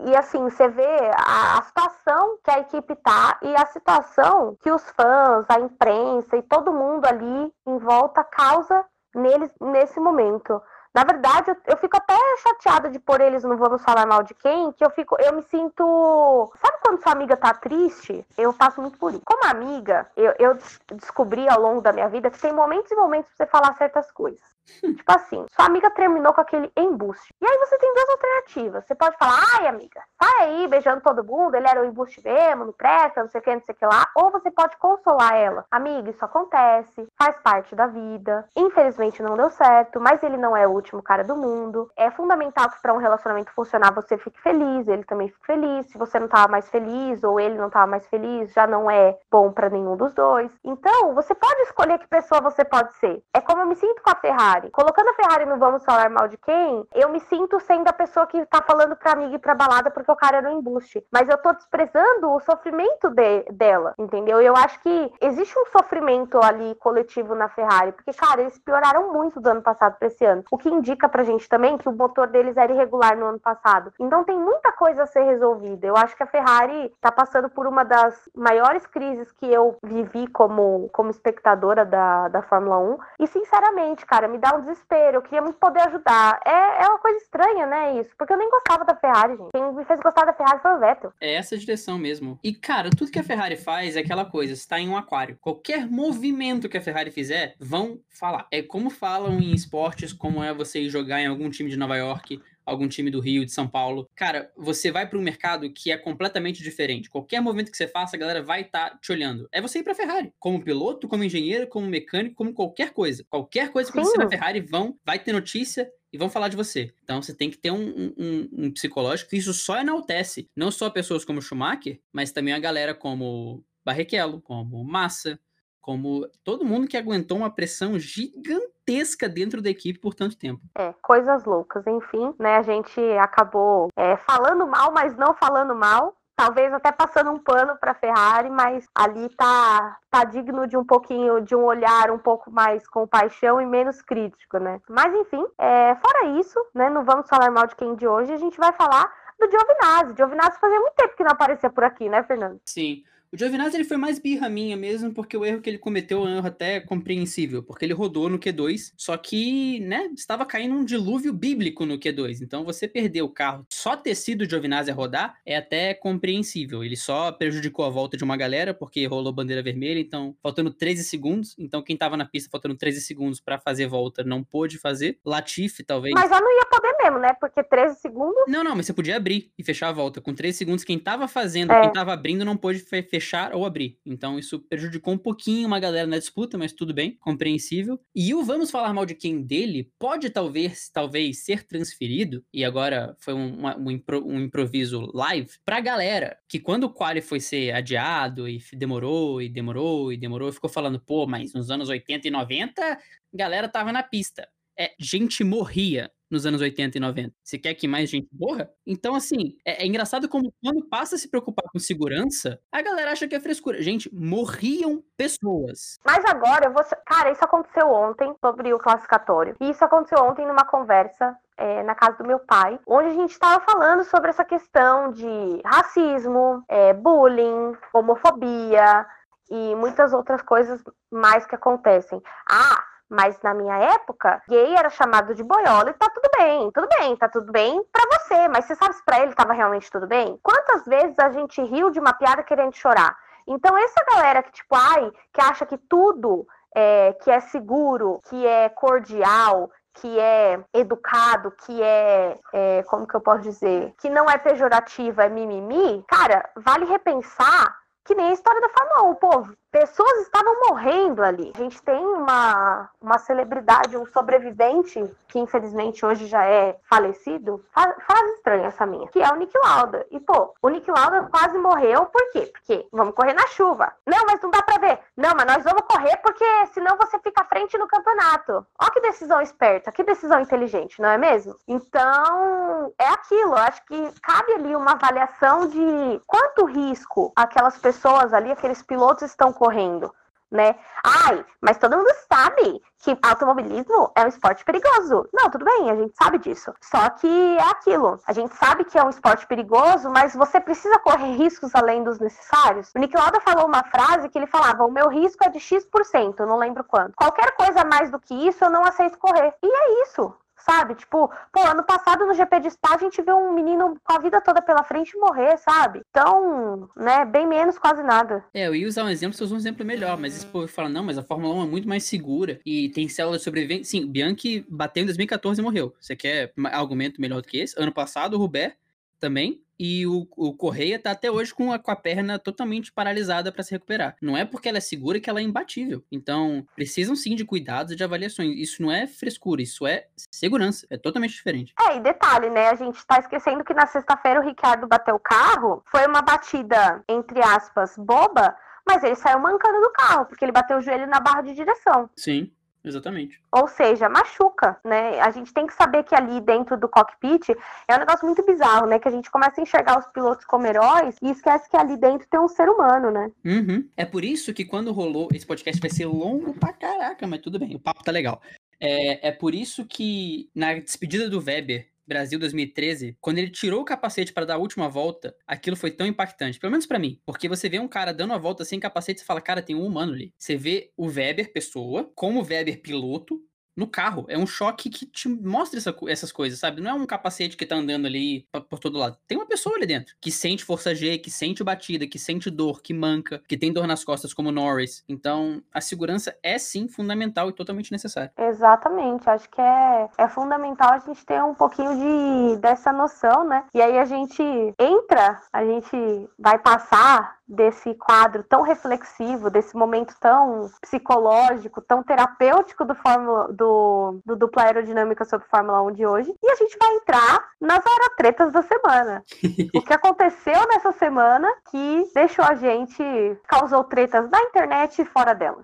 E 0.06 0.16
assim, 0.16 0.42
você 0.42 0.66
vê 0.66 1.10
a, 1.16 1.58
a 1.58 1.62
situação 1.62 2.38
que 2.42 2.50
a 2.50 2.58
equipe 2.58 2.96
tá 2.96 3.38
e 3.42 3.54
a 3.54 3.66
situação 3.66 4.56
que 4.60 4.72
os 4.72 4.82
fãs, 4.90 5.46
a 5.48 5.60
imprensa 5.60 6.36
e 6.36 6.42
todo 6.42 6.72
mundo 6.72 7.06
ali 7.06 7.52
em 7.64 7.78
volta 7.78 8.24
causa 8.24 8.84
neles 9.14 9.50
nesse 9.60 10.00
momento. 10.00 10.60
Na 10.96 11.04
verdade, 11.04 11.50
eu, 11.50 11.56
eu, 11.66 11.76
fico 11.76 11.94
até 11.94 12.16
chateada 12.38 12.88
de 12.88 12.98
por 12.98 13.20
eles 13.20 13.44
não 13.44 13.58
vamos 13.58 13.82
falar 13.82 14.06
mal 14.06 14.22
de 14.22 14.32
quem, 14.32 14.72
que 14.72 14.82
eu 14.82 14.88
fico, 14.88 15.14
eu 15.20 15.34
me 15.34 15.42
sinto. 15.42 16.50
Sabe 16.56 16.78
quando 16.80 17.02
sua 17.02 17.12
amiga 17.12 17.36
tá 17.36 17.52
triste? 17.52 18.26
Eu 18.38 18.50
passo 18.54 18.80
muito 18.80 18.96
por 18.96 19.10
isso. 19.12 19.20
Como 19.22 19.44
amiga, 19.44 20.06
eu, 20.16 20.32
eu 20.38 20.58
descobri 20.94 21.46
ao 21.50 21.60
longo 21.60 21.82
da 21.82 21.92
minha 21.92 22.08
vida 22.08 22.30
que 22.30 22.40
tem 22.40 22.50
momentos 22.50 22.90
e 22.90 22.96
momentos 22.96 23.30
pra 23.36 23.44
você 23.44 23.50
falar 23.50 23.74
certas 23.74 24.10
coisas. 24.10 24.55
Tipo 24.80 25.12
assim, 25.12 25.46
sua 25.54 25.66
amiga 25.66 25.90
terminou 25.90 26.32
com 26.32 26.40
aquele 26.40 26.70
embuste. 26.76 27.32
E 27.40 27.46
aí 27.46 27.58
você 27.58 27.78
tem 27.78 27.94
duas 27.94 28.08
alternativas. 28.10 28.84
Você 28.86 28.94
pode 28.94 29.16
falar, 29.16 29.38
ai, 29.54 29.66
amiga, 29.66 30.00
sai 30.20 30.48
aí 30.48 30.68
beijando 30.68 31.00
todo 31.00 31.24
mundo, 31.24 31.54
ele 31.54 31.68
era 31.68 31.80
um 31.80 31.84
embuste 31.84 32.20
mesmo, 32.24 32.66
não 32.66 32.72
presta, 32.72 33.22
não 33.22 33.28
sei 33.28 33.40
o 33.40 33.44
que, 33.44 33.54
não 33.54 33.62
sei 33.62 33.74
o 33.74 33.78
que 33.78 33.86
lá. 33.86 34.08
Ou 34.14 34.30
você 34.30 34.50
pode 34.50 34.76
consolar 34.78 35.34
ela. 35.34 35.64
Amiga, 35.70 36.10
isso 36.10 36.24
acontece, 36.24 37.06
faz 37.16 37.36
parte 37.40 37.74
da 37.74 37.86
vida. 37.86 38.48
Infelizmente 38.56 39.22
não 39.22 39.36
deu 39.36 39.50
certo, 39.50 40.00
mas 40.00 40.22
ele 40.22 40.36
não 40.36 40.56
é 40.56 40.66
o 40.66 40.72
último 40.72 41.02
cara 41.02 41.24
do 41.24 41.36
mundo. 41.36 41.90
É 41.96 42.10
fundamental 42.10 42.68
que 42.70 42.80
para 42.82 42.94
um 42.94 42.98
relacionamento 42.98 43.52
funcionar 43.52 43.92
você 43.92 44.18
fique 44.18 44.40
feliz, 44.40 44.88
ele 44.88 45.04
também 45.04 45.28
fique 45.28 45.46
feliz. 45.46 45.86
Se 45.90 45.98
você 45.98 46.18
não 46.18 46.28
tava 46.28 46.48
mais 46.48 46.68
feliz 46.68 47.22
ou 47.22 47.38
ele 47.38 47.56
não 47.56 47.70
tava 47.70 47.86
mais 47.86 48.06
feliz, 48.06 48.52
já 48.52 48.66
não 48.66 48.90
é 48.90 49.18
bom 49.30 49.52
para 49.52 49.70
nenhum 49.70 49.96
dos 49.96 50.12
dois. 50.14 50.50
Então, 50.64 51.14
você 51.14 51.34
pode 51.34 51.60
escolher 51.62 51.98
que 51.98 52.08
pessoa 52.08 52.40
você 52.40 52.64
pode 52.64 52.92
ser. 52.94 53.22
É 53.34 53.40
como 53.40 53.62
eu 53.62 53.66
me 53.66 53.76
sinto 53.76 54.02
com 54.02 54.10
a 54.10 54.14
Ferrari. 54.14 54.55
Ferrari. 54.56 54.70
Colocando 54.70 55.08
a 55.08 55.14
Ferrari 55.14 55.46
no 55.46 55.58
vamos 55.58 55.84
falar 55.84 56.10
mal 56.10 56.28
de 56.28 56.36
quem, 56.38 56.86
eu 56.94 57.08
me 57.10 57.20
sinto 57.20 57.60
sendo 57.60 57.88
a 57.88 57.92
pessoa 57.92 58.26
que 58.26 58.44
tá 58.46 58.62
falando 58.62 58.96
pra 58.96 59.12
amiga 59.12 59.34
ir 59.34 59.38
pra 59.38 59.54
balada 59.54 59.90
porque 59.90 60.10
o 60.10 60.16
cara 60.16 60.38
era 60.38 60.50
um 60.50 60.58
embuste. 60.58 61.04
Mas 61.12 61.28
eu 61.28 61.38
tô 61.38 61.52
desprezando 61.52 62.30
o 62.30 62.40
sofrimento 62.40 63.10
de, 63.10 63.44
dela, 63.52 63.94
entendeu? 63.98 64.40
Eu 64.40 64.56
acho 64.56 64.80
que 64.80 65.12
existe 65.20 65.58
um 65.58 65.66
sofrimento 65.66 66.42
ali 66.42 66.74
coletivo 66.76 67.34
na 67.34 67.48
Ferrari, 67.48 67.92
porque, 67.92 68.12
cara, 68.12 68.42
eles 68.42 68.58
pioraram 68.58 69.12
muito 69.12 69.40
do 69.40 69.48
ano 69.48 69.62
passado 69.62 69.96
pra 69.98 70.08
esse 70.08 70.24
ano. 70.24 70.44
O 70.50 70.58
que 70.58 70.68
indica 70.68 71.08
pra 71.08 71.24
gente 71.24 71.48
também 71.48 71.76
que 71.78 71.88
o 71.88 71.92
motor 71.92 72.28
deles 72.28 72.56
era 72.56 72.72
irregular 72.72 73.16
no 73.16 73.26
ano 73.26 73.40
passado. 73.40 73.92
Então 73.98 74.24
tem 74.24 74.38
muita 74.38 74.72
coisa 74.72 75.02
a 75.02 75.06
ser 75.06 75.22
resolvida. 75.22 75.86
Eu 75.86 75.96
acho 75.96 76.16
que 76.16 76.22
a 76.22 76.26
Ferrari 76.26 76.92
tá 77.00 77.10
passando 77.10 77.48
por 77.48 77.66
uma 77.66 77.84
das 77.84 78.28
maiores 78.34 78.86
crises 78.86 79.30
que 79.32 79.46
eu 79.46 79.76
vivi 79.82 80.26
como, 80.28 80.88
como 80.92 81.10
espectadora 81.10 81.84
da, 81.84 82.28
da 82.28 82.42
Fórmula 82.42 82.78
1. 82.78 82.98
E, 83.20 83.26
sinceramente, 83.26 84.06
cara, 84.06 84.28
me 84.28 84.38
dá 84.38 84.45
dá 84.46 84.56
um 84.56 84.60
desespero. 84.60 85.16
Eu 85.16 85.22
queria 85.22 85.42
muito 85.42 85.58
poder 85.58 85.80
ajudar. 85.88 86.40
É, 86.46 86.84
é 86.84 86.88
uma 86.88 86.98
coisa 86.98 87.18
estranha, 87.18 87.66
né? 87.66 88.00
Isso. 88.00 88.10
Porque 88.16 88.32
eu 88.32 88.38
nem 88.38 88.48
gostava 88.48 88.84
da 88.84 88.94
Ferrari, 88.94 89.36
gente. 89.36 89.50
Quem 89.52 89.74
me 89.74 89.84
fez 89.84 90.00
gostar 90.00 90.24
da 90.24 90.32
Ferrari 90.32 90.60
foi 90.62 90.74
o 90.74 90.78
Vettel. 90.78 91.12
É 91.20 91.34
essa 91.34 91.58
direção 91.58 91.98
mesmo. 91.98 92.38
E, 92.42 92.54
cara, 92.54 92.90
tudo 92.90 93.10
que 93.10 93.18
a 93.18 93.24
Ferrari 93.24 93.56
faz 93.56 93.96
é 93.96 94.00
aquela 94.00 94.24
coisa: 94.24 94.52
está 94.52 94.78
em 94.78 94.88
um 94.88 94.96
aquário. 94.96 95.36
Qualquer 95.40 95.86
movimento 95.86 96.68
que 96.68 96.78
a 96.78 96.80
Ferrari 96.80 97.10
fizer, 97.10 97.54
vão 97.58 97.98
falar. 98.08 98.46
É 98.50 98.62
como 98.62 98.90
falam 98.90 99.38
em 99.38 99.52
esportes, 99.52 100.12
como 100.12 100.42
é 100.42 100.54
você 100.54 100.88
jogar 100.88 101.20
em 101.20 101.26
algum 101.26 101.50
time 101.50 101.70
de 101.70 101.76
Nova 101.76 101.96
York 101.96 102.40
algum 102.66 102.88
time 102.88 103.10
do 103.10 103.20
Rio, 103.20 103.46
de 103.46 103.52
São 103.52 103.68
Paulo. 103.68 104.10
Cara, 104.14 104.50
você 104.56 104.90
vai 104.90 105.08
para 105.08 105.18
um 105.18 105.22
mercado 105.22 105.72
que 105.72 105.90
é 105.90 105.96
completamente 105.96 106.62
diferente. 106.62 107.08
Qualquer 107.08 107.40
movimento 107.40 107.70
que 107.70 107.76
você 107.76 107.86
faça, 107.86 108.16
a 108.16 108.18
galera 108.18 108.42
vai 108.42 108.62
estar 108.62 108.90
tá 108.90 108.98
te 108.98 109.12
olhando. 109.12 109.48
É 109.52 109.60
você 109.60 109.78
ir 109.78 109.82
para 109.82 109.94
Ferrari, 109.94 110.32
como 110.38 110.62
piloto, 110.62 111.06
como 111.06 111.24
engenheiro, 111.24 111.68
como 111.68 111.86
mecânico, 111.86 112.34
como 112.34 112.52
qualquer 112.52 112.92
coisa. 112.92 113.24
Qualquer 113.30 113.70
coisa 113.70 113.90
que 113.90 113.98
você 113.98 114.18
na 114.18 114.28
Ferrari 114.28 114.60
vão, 114.60 114.98
vai 115.04 115.18
ter 115.18 115.32
notícia 115.32 115.90
e 116.12 116.18
vão 116.18 116.28
falar 116.28 116.48
de 116.48 116.56
você. 116.56 116.92
Então 117.04 117.22
você 117.22 117.34
tem 117.34 117.50
que 117.50 117.58
ter 117.58 117.70
um, 117.70 118.12
um, 118.16 118.48
um 118.52 118.70
psicológico 118.72 119.30
que 119.30 119.36
isso 119.36 119.54
só 119.54 119.78
enaltece 119.78 120.48
não 120.56 120.70
só 120.70 120.90
pessoas 120.90 121.24
como 121.24 121.42
Schumacher, 121.42 122.00
mas 122.12 122.32
também 122.32 122.54
a 122.54 122.58
galera 122.58 122.94
como 122.94 123.64
Barrichello, 123.84 124.40
como 124.40 124.82
Massa, 124.84 125.38
como 125.86 126.28
todo 126.42 126.64
mundo 126.64 126.88
que 126.88 126.96
aguentou 126.96 127.38
uma 127.38 127.48
pressão 127.48 127.96
gigantesca 127.96 129.28
dentro 129.28 129.62
da 129.62 129.70
equipe 129.70 130.00
por 130.00 130.14
tanto 130.14 130.36
tempo. 130.36 130.60
É, 130.76 130.92
coisas 131.00 131.44
loucas, 131.44 131.86
enfim, 131.86 132.34
né? 132.40 132.56
A 132.56 132.62
gente 132.62 133.00
acabou 133.20 133.86
é, 133.96 134.16
falando 134.16 134.66
mal, 134.66 134.90
mas 134.92 135.16
não 135.16 135.32
falando 135.34 135.76
mal. 135.76 136.16
Talvez 136.34 136.72
até 136.72 136.90
passando 136.90 137.30
um 137.30 137.38
pano 137.38 137.78
para 137.78 137.94
Ferrari, 137.94 138.50
mas 138.50 138.84
ali 138.96 139.28
tá, 139.36 139.96
tá 140.10 140.24
digno 140.24 140.66
de 140.66 140.76
um 140.76 140.84
pouquinho, 140.84 141.40
de 141.40 141.54
um 141.54 141.62
olhar 141.62 142.10
um 142.10 142.18
pouco 142.18 142.50
mais 142.50 142.86
com 142.88 143.06
paixão 143.06 143.60
e 143.60 143.64
menos 143.64 144.02
crítico, 144.02 144.58
né? 144.58 144.80
Mas 144.90 145.14
enfim, 145.14 145.46
é, 145.56 145.94
fora 145.94 146.36
isso, 146.40 146.58
né? 146.74 146.90
Não 146.90 147.04
vamos 147.04 147.28
falar 147.28 147.48
mal 147.52 147.68
de 147.68 147.76
quem 147.76 147.94
de 147.94 148.08
hoje, 148.08 148.32
a 148.32 148.38
gente 148.38 148.58
vai 148.58 148.72
falar 148.72 149.08
do 149.38 149.48
Giovinazzi. 149.48 150.16
Giovinazzi 150.16 150.58
fazia 150.58 150.80
muito 150.80 150.96
tempo 150.96 151.16
que 151.16 151.22
não 151.22 151.30
aparecia 151.30 151.70
por 151.70 151.84
aqui, 151.84 152.08
né, 152.08 152.24
Fernando? 152.24 152.60
Sim. 152.66 153.04
O 153.32 153.36
Giovinazzi 153.36 153.76
ele 153.76 153.84
foi 153.84 153.96
mais 153.96 154.18
birra 154.18 154.48
minha 154.48 154.76
mesmo, 154.76 155.12
porque 155.12 155.36
o 155.36 155.44
erro 155.44 155.60
que 155.60 155.68
ele 155.68 155.78
cometeu 155.78 156.24
é 156.24 156.30
um 156.30 156.36
erro 156.36 156.46
até 156.46 156.80
compreensível, 156.80 157.62
porque 157.62 157.84
ele 157.84 157.92
rodou 157.92 158.28
no 158.28 158.38
Q2, 158.38 158.92
só 158.96 159.16
que, 159.16 159.80
né, 159.80 160.10
estava 160.16 160.46
caindo 160.46 160.74
um 160.74 160.84
dilúvio 160.84 161.32
bíblico 161.32 161.84
no 161.84 161.98
Q2. 161.98 162.40
Então 162.42 162.64
você 162.64 162.86
perder 162.86 163.22
o 163.22 163.28
carro, 163.28 163.66
só 163.68 163.96
ter 163.96 164.14
sido 164.14 164.42
o 164.42 164.48
Giovinazzi 164.48 164.90
a 164.90 164.94
rodar, 164.94 165.34
é 165.44 165.56
até 165.56 165.92
compreensível. 165.92 166.84
Ele 166.84 166.96
só 166.96 167.32
prejudicou 167.32 167.84
a 167.84 167.90
volta 167.90 168.16
de 168.16 168.24
uma 168.24 168.36
galera, 168.36 168.72
porque 168.72 169.04
rolou 169.06 169.32
bandeira 169.32 169.62
vermelha, 169.62 169.98
então 169.98 170.36
faltando 170.42 170.70
13 170.70 171.04
segundos. 171.04 171.54
Então 171.58 171.82
quem 171.82 171.96
tava 171.96 172.16
na 172.16 172.24
pista 172.24 172.48
faltando 172.50 172.76
13 172.76 173.00
segundos 173.00 173.40
para 173.40 173.58
fazer 173.58 173.86
volta 173.86 174.22
não 174.22 174.44
pôde 174.44 174.78
fazer. 174.78 175.18
Latifi, 175.24 175.82
talvez. 175.82 176.14
Mas 176.14 176.30
já 176.30 176.40
não 176.40 176.56
ia 176.56 176.66
poder 176.66 176.96
mesmo, 177.02 177.18
né? 177.18 177.32
Porque 177.40 177.62
13 177.62 178.00
segundos. 178.00 178.44
Não, 178.46 178.62
não, 178.62 178.76
mas 178.76 178.86
você 178.86 178.92
podia 178.92 179.16
abrir 179.16 179.50
e 179.58 179.64
fechar 179.64 179.88
a 179.88 179.92
volta. 179.92 180.20
Com 180.20 180.34
13 180.34 180.56
segundos, 180.56 180.84
quem 180.84 180.98
tava 180.98 181.26
fazendo, 181.26 181.72
é. 181.72 181.80
quem 181.82 181.92
tava 181.92 182.12
abrindo, 182.12 182.44
não 182.44 182.56
pôde 182.56 182.78
fechar 182.78 183.15
fechar 183.16 183.54
ou 183.54 183.64
abrir. 183.64 183.98
Então 184.04 184.38
isso 184.38 184.58
prejudicou 184.58 185.14
um 185.14 185.18
pouquinho 185.18 185.66
uma 185.66 185.80
galera 185.80 186.06
na 186.06 186.18
disputa, 186.18 186.58
mas 186.58 186.72
tudo 186.72 186.92
bem, 186.92 187.16
compreensível. 187.16 187.98
E 188.14 188.34
o 188.34 188.44
vamos 188.44 188.70
falar 188.70 188.92
mal 188.92 189.06
de 189.06 189.14
quem 189.14 189.42
dele 189.42 189.90
pode 189.98 190.28
talvez, 190.28 190.90
talvez 190.90 191.44
ser 191.44 191.64
transferido, 191.64 192.44
e 192.52 192.64
agora 192.64 193.16
foi 193.18 193.32
um, 193.32 193.66
um, 193.66 194.02
um 194.24 194.40
improviso 194.40 195.10
live, 195.14 195.50
pra 195.64 195.80
galera 195.80 196.36
que 196.46 196.60
quando 196.60 196.84
o 196.84 196.90
quali 196.90 197.22
foi 197.22 197.40
ser 197.40 197.72
adiado 197.72 198.46
e 198.48 198.60
demorou 198.74 199.40
e 199.40 199.48
demorou 199.48 200.12
e 200.12 200.16
demorou, 200.16 200.52
ficou 200.52 200.68
falando, 200.68 201.00
pô, 201.00 201.26
mas 201.26 201.54
nos 201.54 201.70
anos 201.70 201.88
80 201.88 202.28
e 202.28 202.30
90, 202.30 202.98
galera 203.32 203.68
tava 203.68 203.92
na 203.92 204.02
pista. 204.02 204.46
É, 204.78 204.92
gente 204.98 205.42
morria 205.42 206.10
nos 206.30 206.46
anos 206.46 206.60
80 206.60 206.96
e 206.96 207.00
90. 207.00 207.34
Você 207.42 207.58
quer 207.58 207.74
que 207.74 207.88
mais 207.88 208.10
gente 208.10 208.28
morra? 208.32 208.68
Então, 208.86 209.14
assim, 209.14 209.56
é, 209.64 209.82
é, 209.82 209.86
engraçado 209.86 210.28
como 210.28 210.52
quando 210.62 210.86
passa 210.88 211.16
a 211.16 211.18
se 211.18 211.28
preocupar 211.28 211.64
com 211.72 211.78
segurança, 211.78 212.58
a 212.72 212.82
galera 212.82 213.12
acha 213.12 213.28
que 213.28 213.34
é 213.34 213.40
frescura. 213.40 213.82
Gente, 213.82 214.12
morriam 214.14 215.02
pessoas. 215.16 215.98
Mas 216.04 216.24
agora, 216.24 216.70
vou. 216.70 216.82
Cara, 217.06 217.30
isso 217.30 217.44
aconteceu 217.44 217.88
ontem 217.88 218.34
sobre 218.40 218.72
o 218.72 218.78
classificatório. 218.78 219.56
E 219.60 219.70
isso 219.70 219.84
aconteceu 219.84 220.22
ontem 220.24 220.46
numa 220.46 220.64
conversa 220.64 221.36
é, 221.56 221.82
na 221.82 221.94
casa 221.94 222.18
do 222.18 222.26
meu 222.26 222.38
pai, 222.38 222.78
onde 222.86 223.08
a 223.08 223.14
gente 223.14 223.30
estava 223.30 223.64
falando 223.64 224.04
sobre 224.04 224.30
essa 224.30 224.44
questão 224.44 225.10
de 225.10 225.62
racismo, 225.64 226.62
é, 226.68 226.92
bullying, 226.92 227.76
homofobia 227.92 229.06
e 229.48 229.74
muitas 229.74 230.12
outras 230.12 230.42
coisas 230.42 230.82
mais 231.10 231.46
que 231.46 231.54
acontecem. 231.54 232.20
Ah, 232.50 232.84
Mas 233.08 233.40
na 233.42 233.54
minha 233.54 233.76
época, 233.76 234.42
gay 234.48 234.74
era 234.74 234.90
chamado 234.90 235.34
de 235.34 235.42
boiola 235.42 235.90
e 235.90 235.94
tá 235.94 236.10
tudo 236.10 236.28
bem, 236.38 236.70
tudo 236.72 236.88
bem, 236.98 237.16
tá 237.16 237.28
tudo 237.28 237.52
bem 237.52 237.82
pra 237.92 238.02
você. 238.18 238.48
Mas 238.48 238.64
você 238.64 238.74
sabe 238.74 238.94
se 238.94 239.04
pra 239.04 239.20
ele 239.20 239.34
tava 239.34 239.52
realmente 239.52 239.90
tudo 239.90 240.06
bem? 240.06 240.38
Quantas 240.42 240.84
vezes 240.84 241.18
a 241.18 241.30
gente 241.30 241.62
riu 241.62 241.90
de 241.90 242.00
uma 242.00 242.12
piada 242.12 242.42
querendo 242.42 242.74
chorar? 242.74 243.16
Então, 243.46 243.78
essa 243.78 244.04
galera 244.10 244.42
que, 244.42 244.50
tipo, 244.50 244.74
ai, 244.74 245.12
que 245.32 245.40
acha 245.40 245.64
que 245.64 245.78
tudo 245.78 246.46
é, 246.74 247.12
que 247.22 247.30
é 247.30 247.38
seguro, 247.40 248.20
que 248.28 248.44
é 248.44 248.68
cordial, 248.68 249.70
que 249.94 250.18
é 250.18 250.60
educado, 250.74 251.50
que 251.52 251.82
é, 251.82 252.38
é, 252.52 252.82
como 252.84 253.06
que 253.06 253.14
eu 253.14 253.20
posso 253.20 253.42
dizer, 253.42 253.94
que 253.98 254.10
não 254.10 254.28
é 254.28 254.36
pejorativo, 254.36 255.20
é 255.20 255.28
mimimi, 255.28 256.04
cara, 256.08 256.48
vale 256.56 256.84
repensar 256.84 257.76
que 258.04 258.14
nem 258.14 258.28
a 258.28 258.32
história 258.32 258.60
da 258.60 258.68
Fórmula 258.68 259.10
1, 259.10 259.14
povo 259.16 259.56
pessoas 259.76 260.22
estavam 260.22 260.54
morrendo 260.66 261.22
ali. 261.22 261.52
A 261.54 261.58
gente 261.58 261.82
tem 261.82 262.02
uma, 262.02 262.88
uma 262.98 263.18
celebridade, 263.18 263.94
um 263.94 264.06
sobrevivente, 264.06 265.04
que 265.28 265.38
infelizmente 265.38 266.04
hoje 266.04 266.26
já 266.26 266.46
é 266.46 266.78
falecido. 266.88 267.62
Frase 267.74 268.32
estranha 268.36 268.68
essa 268.68 268.86
minha. 268.86 269.06
Que 269.08 269.22
é 269.22 269.28
o 269.28 269.36
Nick 269.36 269.52
Lauda. 269.58 270.06
E, 270.10 270.18
pô, 270.18 270.54
o 270.62 270.70
Nick 270.70 270.90
Lauda 270.90 271.28
quase 271.30 271.58
morreu. 271.58 272.06
Por 272.06 272.32
quê? 272.32 272.50
Porque 272.50 272.88
vamos 272.90 273.14
correr 273.14 273.34
na 273.34 273.46
chuva. 273.48 273.92
Não, 274.06 274.24
mas 274.26 274.40
não 274.40 274.50
dá 274.50 274.62
pra 274.62 274.78
ver. 274.78 274.98
Não, 275.14 275.34
mas 275.36 275.46
nós 275.46 275.62
vamos 275.62 275.82
correr 275.82 276.16
porque 276.22 276.44
senão 276.72 276.96
você 276.96 277.18
fica 277.18 277.42
à 277.42 277.44
frente 277.44 277.76
no 277.76 277.86
campeonato. 277.86 278.66
Ó 278.80 278.90
que 278.90 279.00
decisão 279.00 279.42
esperta, 279.42 279.92
que 279.92 280.02
decisão 280.02 280.40
inteligente, 280.40 281.02
não 281.02 281.10
é 281.10 281.18
mesmo? 281.18 281.54
Então, 281.68 282.94
é 282.98 283.08
aquilo. 283.08 283.52
Eu 283.52 283.58
acho 283.58 283.84
que 283.84 284.20
cabe 284.22 284.54
ali 284.54 284.74
uma 284.74 284.92
avaliação 284.92 285.68
de 285.68 286.22
quanto 286.26 286.64
risco 286.64 287.30
aquelas 287.36 287.76
pessoas 287.76 288.32
ali, 288.32 288.50
aqueles 288.50 288.82
pilotos 288.82 289.22
estão 289.24 289.52
correndo 289.52 289.65
correndo, 289.66 290.14
né? 290.48 290.76
Ai, 291.02 291.44
mas 291.60 291.76
todo 291.76 291.96
mundo 291.96 292.10
sabe 292.32 292.80
que 293.00 293.18
automobilismo 293.20 294.12
é 294.14 294.24
um 294.24 294.28
esporte 294.28 294.64
perigoso. 294.64 295.28
Não, 295.32 295.50
tudo 295.50 295.64
bem, 295.64 295.90
a 295.90 295.96
gente 295.96 296.14
sabe 296.16 296.38
disso. 296.38 296.72
Só 296.80 297.10
que 297.10 297.26
é 297.26 297.68
aquilo. 297.68 298.20
A 298.26 298.32
gente 298.32 298.54
sabe 298.54 298.84
que 298.84 298.96
é 298.96 299.02
um 299.02 299.10
esporte 299.10 299.44
perigoso, 299.46 300.08
mas 300.08 300.34
você 300.34 300.60
precisa 300.60 300.98
correr 301.00 301.34
riscos 301.36 301.74
além 301.74 302.04
dos 302.04 302.20
necessários. 302.20 302.92
O 302.94 302.98
Nick 303.00 303.16
Lauda 303.16 303.40
falou 303.40 303.66
uma 303.66 303.82
frase 303.82 304.28
que 304.28 304.38
ele 304.38 304.46
falava: 304.46 304.84
o 304.84 304.92
meu 304.92 305.08
risco 305.08 305.44
é 305.44 305.48
de 305.48 305.58
X%, 305.58 306.46
não 306.46 306.58
lembro 306.58 306.84
quanto. 306.84 307.14
Qualquer 307.16 307.56
coisa 307.56 307.84
mais 307.84 308.10
do 308.10 308.20
que 308.20 308.34
isso, 308.34 308.64
eu 308.64 308.70
não 308.70 308.84
aceito 308.84 309.18
correr. 309.18 309.52
E 309.62 309.66
é 309.66 310.02
isso 310.04 310.32
sabe? 310.56 310.94
Tipo, 310.94 311.30
pô, 311.52 311.60
ano 311.60 311.84
passado 311.84 312.26
no 312.26 312.34
GP 312.34 312.60
de 312.60 312.70
Spa 312.70 312.94
a 312.94 312.98
gente 312.98 313.20
viu 313.22 313.36
um 313.36 313.52
menino 313.52 313.96
com 314.02 314.12
a 314.12 314.18
vida 314.18 314.40
toda 314.40 314.62
pela 314.62 314.82
frente 314.82 315.16
morrer, 315.16 315.56
sabe? 315.58 316.02
Então, 316.10 316.88
né, 316.96 317.24
bem 317.24 317.46
menos 317.46 317.78
quase 317.78 318.02
nada. 318.02 318.44
É, 318.52 318.66
eu 318.66 318.74
ia 318.74 318.88
usar 318.88 319.04
um 319.04 319.08
exemplo, 319.08 319.36
você 319.36 319.44
usou 319.44 319.56
um 319.56 319.60
exemplo 319.60 319.84
melhor, 319.84 320.18
mas 320.18 320.36
esse 320.36 320.46
povo 320.46 320.66
fala, 320.68 320.88
não, 320.88 321.04
mas 321.04 321.18
a 321.18 321.22
Fórmula 321.22 321.54
1 321.54 321.62
é 321.62 321.66
muito 321.66 321.88
mais 321.88 322.04
segura 322.04 322.60
e 322.64 322.88
tem 322.90 323.08
célula 323.08 323.38
de 323.38 323.44
sobrevivência. 323.44 323.84
Sim, 323.84 324.06
Bianchi 324.06 324.64
bateu 324.68 325.02
em 325.02 325.06
2014 325.06 325.60
e 325.60 325.64
morreu. 325.64 325.94
Você 326.00 326.16
quer 326.16 326.52
argumento 326.66 327.20
melhor 327.20 327.40
do 327.40 327.48
que 327.48 327.58
esse? 327.58 327.80
Ano 327.80 327.92
passado, 327.92 328.34
o 328.34 328.38
Rubé 328.38 328.76
também 329.18 329.62
e 329.78 330.06
o, 330.06 330.26
o 330.36 330.54
Correia 330.54 330.98
tá 330.98 331.10
até 331.10 331.30
hoje 331.30 331.54
com 331.54 331.72
a, 331.72 331.78
com 331.78 331.90
a 331.90 331.96
perna 331.96 332.38
totalmente 332.38 332.92
paralisada 332.92 333.52
para 333.52 333.62
se 333.62 333.72
recuperar. 333.72 334.16
Não 334.20 334.36
é 334.36 334.44
porque 334.44 334.68
ela 334.68 334.78
é 334.78 334.80
segura 334.80 335.20
que 335.20 335.28
ela 335.28 335.40
é 335.40 335.42
imbatível. 335.42 336.02
Então, 336.10 336.66
precisam 336.74 337.14
sim 337.14 337.34
de 337.34 337.44
cuidados 337.44 337.92
e 337.92 337.96
de 337.96 338.04
avaliações. 338.04 338.56
Isso 338.56 338.82
não 338.82 338.90
é 338.90 339.06
frescura, 339.06 339.62
isso 339.62 339.86
é 339.86 340.06
segurança. 340.32 340.86
É 340.90 340.96
totalmente 340.96 341.34
diferente. 341.34 341.74
É, 341.78 341.96
e 341.96 342.00
detalhe, 342.00 342.50
né? 342.50 342.68
A 342.68 342.74
gente 342.74 343.04
tá 343.06 343.18
esquecendo 343.18 343.64
que 343.64 343.74
na 343.74 343.86
sexta-feira 343.86 344.40
o 344.40 344.44
Ricardo 344.44 344.86
bateu 344.86 345.14
o 345.14 345.20
carro. 345.20 345.82
Foi 345.90 346.06
uma 346.06 346.22
batida, 346.22 347.02
entre 347.08 347.40
aspas, 347.42 347.94
boba, 347.96 348.56
mas 348.86 349.02
ele 349.02 349.16
saiu 349.16 349.40
mancando 349.40 349.80
do 349.80 349.92
carro, 349.92 350.26
porque 350.26 350.44
ele 350.44 350.52
bateu 350.52 350.78
o 350.78 350.80
joelho 350.80 351.06
na 351.06 351.20
barra 351.20 351.42
de 351.42 351.54
direção. 351.54 352.08
Sim. 352.16 352.52
Exatamente. 352.86 353.40
Ou 353.50 353.66
seja, 353.66 354.08
machuca, 354.08 354.78
né? 354.84 355.20
A 355.20 355.30
gente 355.32 355.52
tem 355.52 355.66
que 355.66 355.74
saber 355.74 356.04
que 356.04 356.14
ali 356.14 356.40
dentro 356.40 356.76
do 356.78 356.88
cockpit 356.88 357.48
é 357.88 357.96
um 357.96 357.98
negócio 357.98 358.24
muito 358.24 358.46
bizarro, 358.46 358.86
né? 358.86 358.98
Que 359.00 359.08
a 359.08 359.10
gente 359.10 359.30
começa 359.30 359.60
a 359.60 359.62
enxergar 359.62 359.98
os 359.98 360.06
pilotos 360.12 360.44
como 360.44 360.66
heróis 360.66 361.16
e 361.20 361.30
esquece 361.30 361.68
que 361.68 361.76
ali 361.76 361.96
dentro 361.96 362.28
tem 362.28 362.38
um 362.38 362.48
ser 362.48 362.68
humano, 362.68 363.10
né? 363.10 363.30
Uhum. 363.44 363.88
É 363.96 364.04
por 364.04 364.24
isso 364.24 364.54
que 364.54 364.64
quando 364.64 364.92
rolou, 364.92 365.28
esse 365.32 365.44
podcast 365.44 365.80
vai 365.80 365.90
ser 365.90 366.06
longo 366.06 366.54
pra 366.54 366.72
caraca, 366.72 367.26
mas 367.26 367.40
tudo 367.40 367.58
bem, 367.58 367.74
o 367.74 367.80
papo 367.80 368.04
tá 368.04 368.12
legal. 368.12 368.40
É, 368.78 369.28
é 369.28 369.32
por 369.32 369.54
isso 369.54 369.84
que 369.84 370.48
na 370.54 370.74
despedida 370.74 371.28
do 371.28 371.42
Weber, 371.42 371.88
Brasil 372.06 372.38
2013, 372.38 373.16
quando 373.20 373.38
ele 373.38 373.50
tirou 373.50 373.80
o 373.80 373.84
capacete 373.84 374.32
para 374.32 374.46
dar 374.46 374.54
a 374.54 374.58
última 374.58 374.88
volta, 374.88 375.34
aquilo 375.46 375.76
foi 375.76 375.90
tão 375.90 376.06
impactante, 376.06 376.58
pelo 376.58 376.70
menos 376.70 376.86
para 376.86 376.98
mim, 376.98 377.20
porque 377.26 377.48
você 377.48 377.68
vê 377.68 377.78
um 377.80 377.88
cara 377.88 378.12
dando 378.12 378.32
a 378.32 378.38
volta 378.38 378.64
sem 378.64 378.78
capacete 378.78 379.22
e 379.22 379.24
fala, 379.24 379.40
cara, 379.40 379.62
tem 379.62 379.74
um 379.74 379.84
humano 379.84 380.12
ali. 380.12 380.32
Você 380.38 380.56
vê 380.56 380.92
o 380.96 381.06
Weber, 381.06 381.52
pessoa, 381.52 382.10
como 382.14 382.40
o 382.40 382.44
Weber, 382.44 382.80
piloto, 382.80 383.40
no 383.76 383.86
carro. 383.86 384.24
É 384.28 384.38
um 384.38 384.46
choque 384.46 384.88
que 384.88 385.06
te 385.06 385.28
mostra 385.28 385.78
essa, 385.78 385.94
essas 386.08 386.32
coisas, 386.32 386.58
sabe? 386.58 386.80
Não 386.80 386.90
é 386.90 386.94
um 386.94 387.06
capacete 387.06 387.56
que 387.56 387.66
tá 387.66 387.76
andando 387.76 388.06
ali 388.06 388.46
por 388.68 388.78
todo 388.78 388.98
lado. 388.98 389.18
Tem 389.26 389.36
uma 389.36 389.46
pessoa 389.46 389.76
ali 389.76 389.86
dentro 389.86 390.14
que 390.20 390.30
sente 390.30 390.64
força 390.64 390.94
G, 390.94 391.18
que 391.18 391.30
sente 391.30 391.62
batida, 391.62 392.06
que 392.06 392.18
sente 392.18 392.50
dor, 392.50 392.80
que 392.80 392.94
manca, 392.94 393.42
que 393.46 393.56
tem 393.56 393.72
dor 393.72 393.86
nas 393.86 394.04
costas, 394.04 394.32
como 394.32 394.50
Norris. 394.50 395.04
Então, 395.08 395.62
a 395.72 395.80
segurança 395.80 396.36
é 396.42 396.58
sim 396.58 396.88
fundamental 396.88 397.50
e 397.50 397.52
totalmente 397.52 397.92
necessária. 397.92 398.32
Exatamente. 398.38 399.28
Acho 399.28 399.48
que 399.50 399.60
é, 399.60 400.08
é 400.18 400.28
fundamental 400.28 400.92
a 400.92 400.98
gente 400.98 401.24
ter 401.26 401.42
um 401.42 401.54
pouquinho 401.54 401.94
de 401.94 402.60
dessa 402.60 402.92
noção, 402.92 403.44
né? 403.44 403.64
E 403.74 403.82
aí 403.82 403.98
a 403.98 404.04
gente 404.04 404.42
entra, 404.78 405.40
a 405.52 405.64
gente 405.64 406.28
vai 406.38 406.58
passar 406.58 407.35
desse 407.48 407.94
quadro 407.94 408.42
tão 408.42 408.62
reflexivo, 408.62 409.50
desse 409.50 409.76
momento 409.76 410.14
tão 410.20 410.70
psicológico, 410.80 411.80
tão 411.80 412.02
terapêutico 412.02 412.84
do 412.84 412.94
Fórmula 412.94 413.52
do, 413.52 414.20
do 414.24 414.36
dupla 414.36 414.64
aerodinâmica 414.64 415.24
sobre 415.24 415.46
Fórmula 415.48 415.82
1 415.82 415.92
de 415.92 416.06
hoje. 416.06 416.34
E 416.42 416.50
a 416.50 416.54
gente 416.56 416.76
vai 416.78 416.94
entrar 416.94 417.48
nas 417.60 417.84
aerotretas 417.86 418.52
da 418.52 418.62
semana. 418.62 419.24
o 419.74 419.82
que 419.82 419.92
aconteceu 419.92 420.66
nessa 420.68 420.92
semana 420.92 421.48
que 421.70 422.10
deixou 422.14 422.44
a 422.44 422.54
gente, 422.54 423.02
causou 423.46 423.84
tretas 423.84 424.28
na 424.30 424.40
internet 424.42 425.02
e 425.02 425.04
fora 425.04 425.34
dela. 425.34 425.62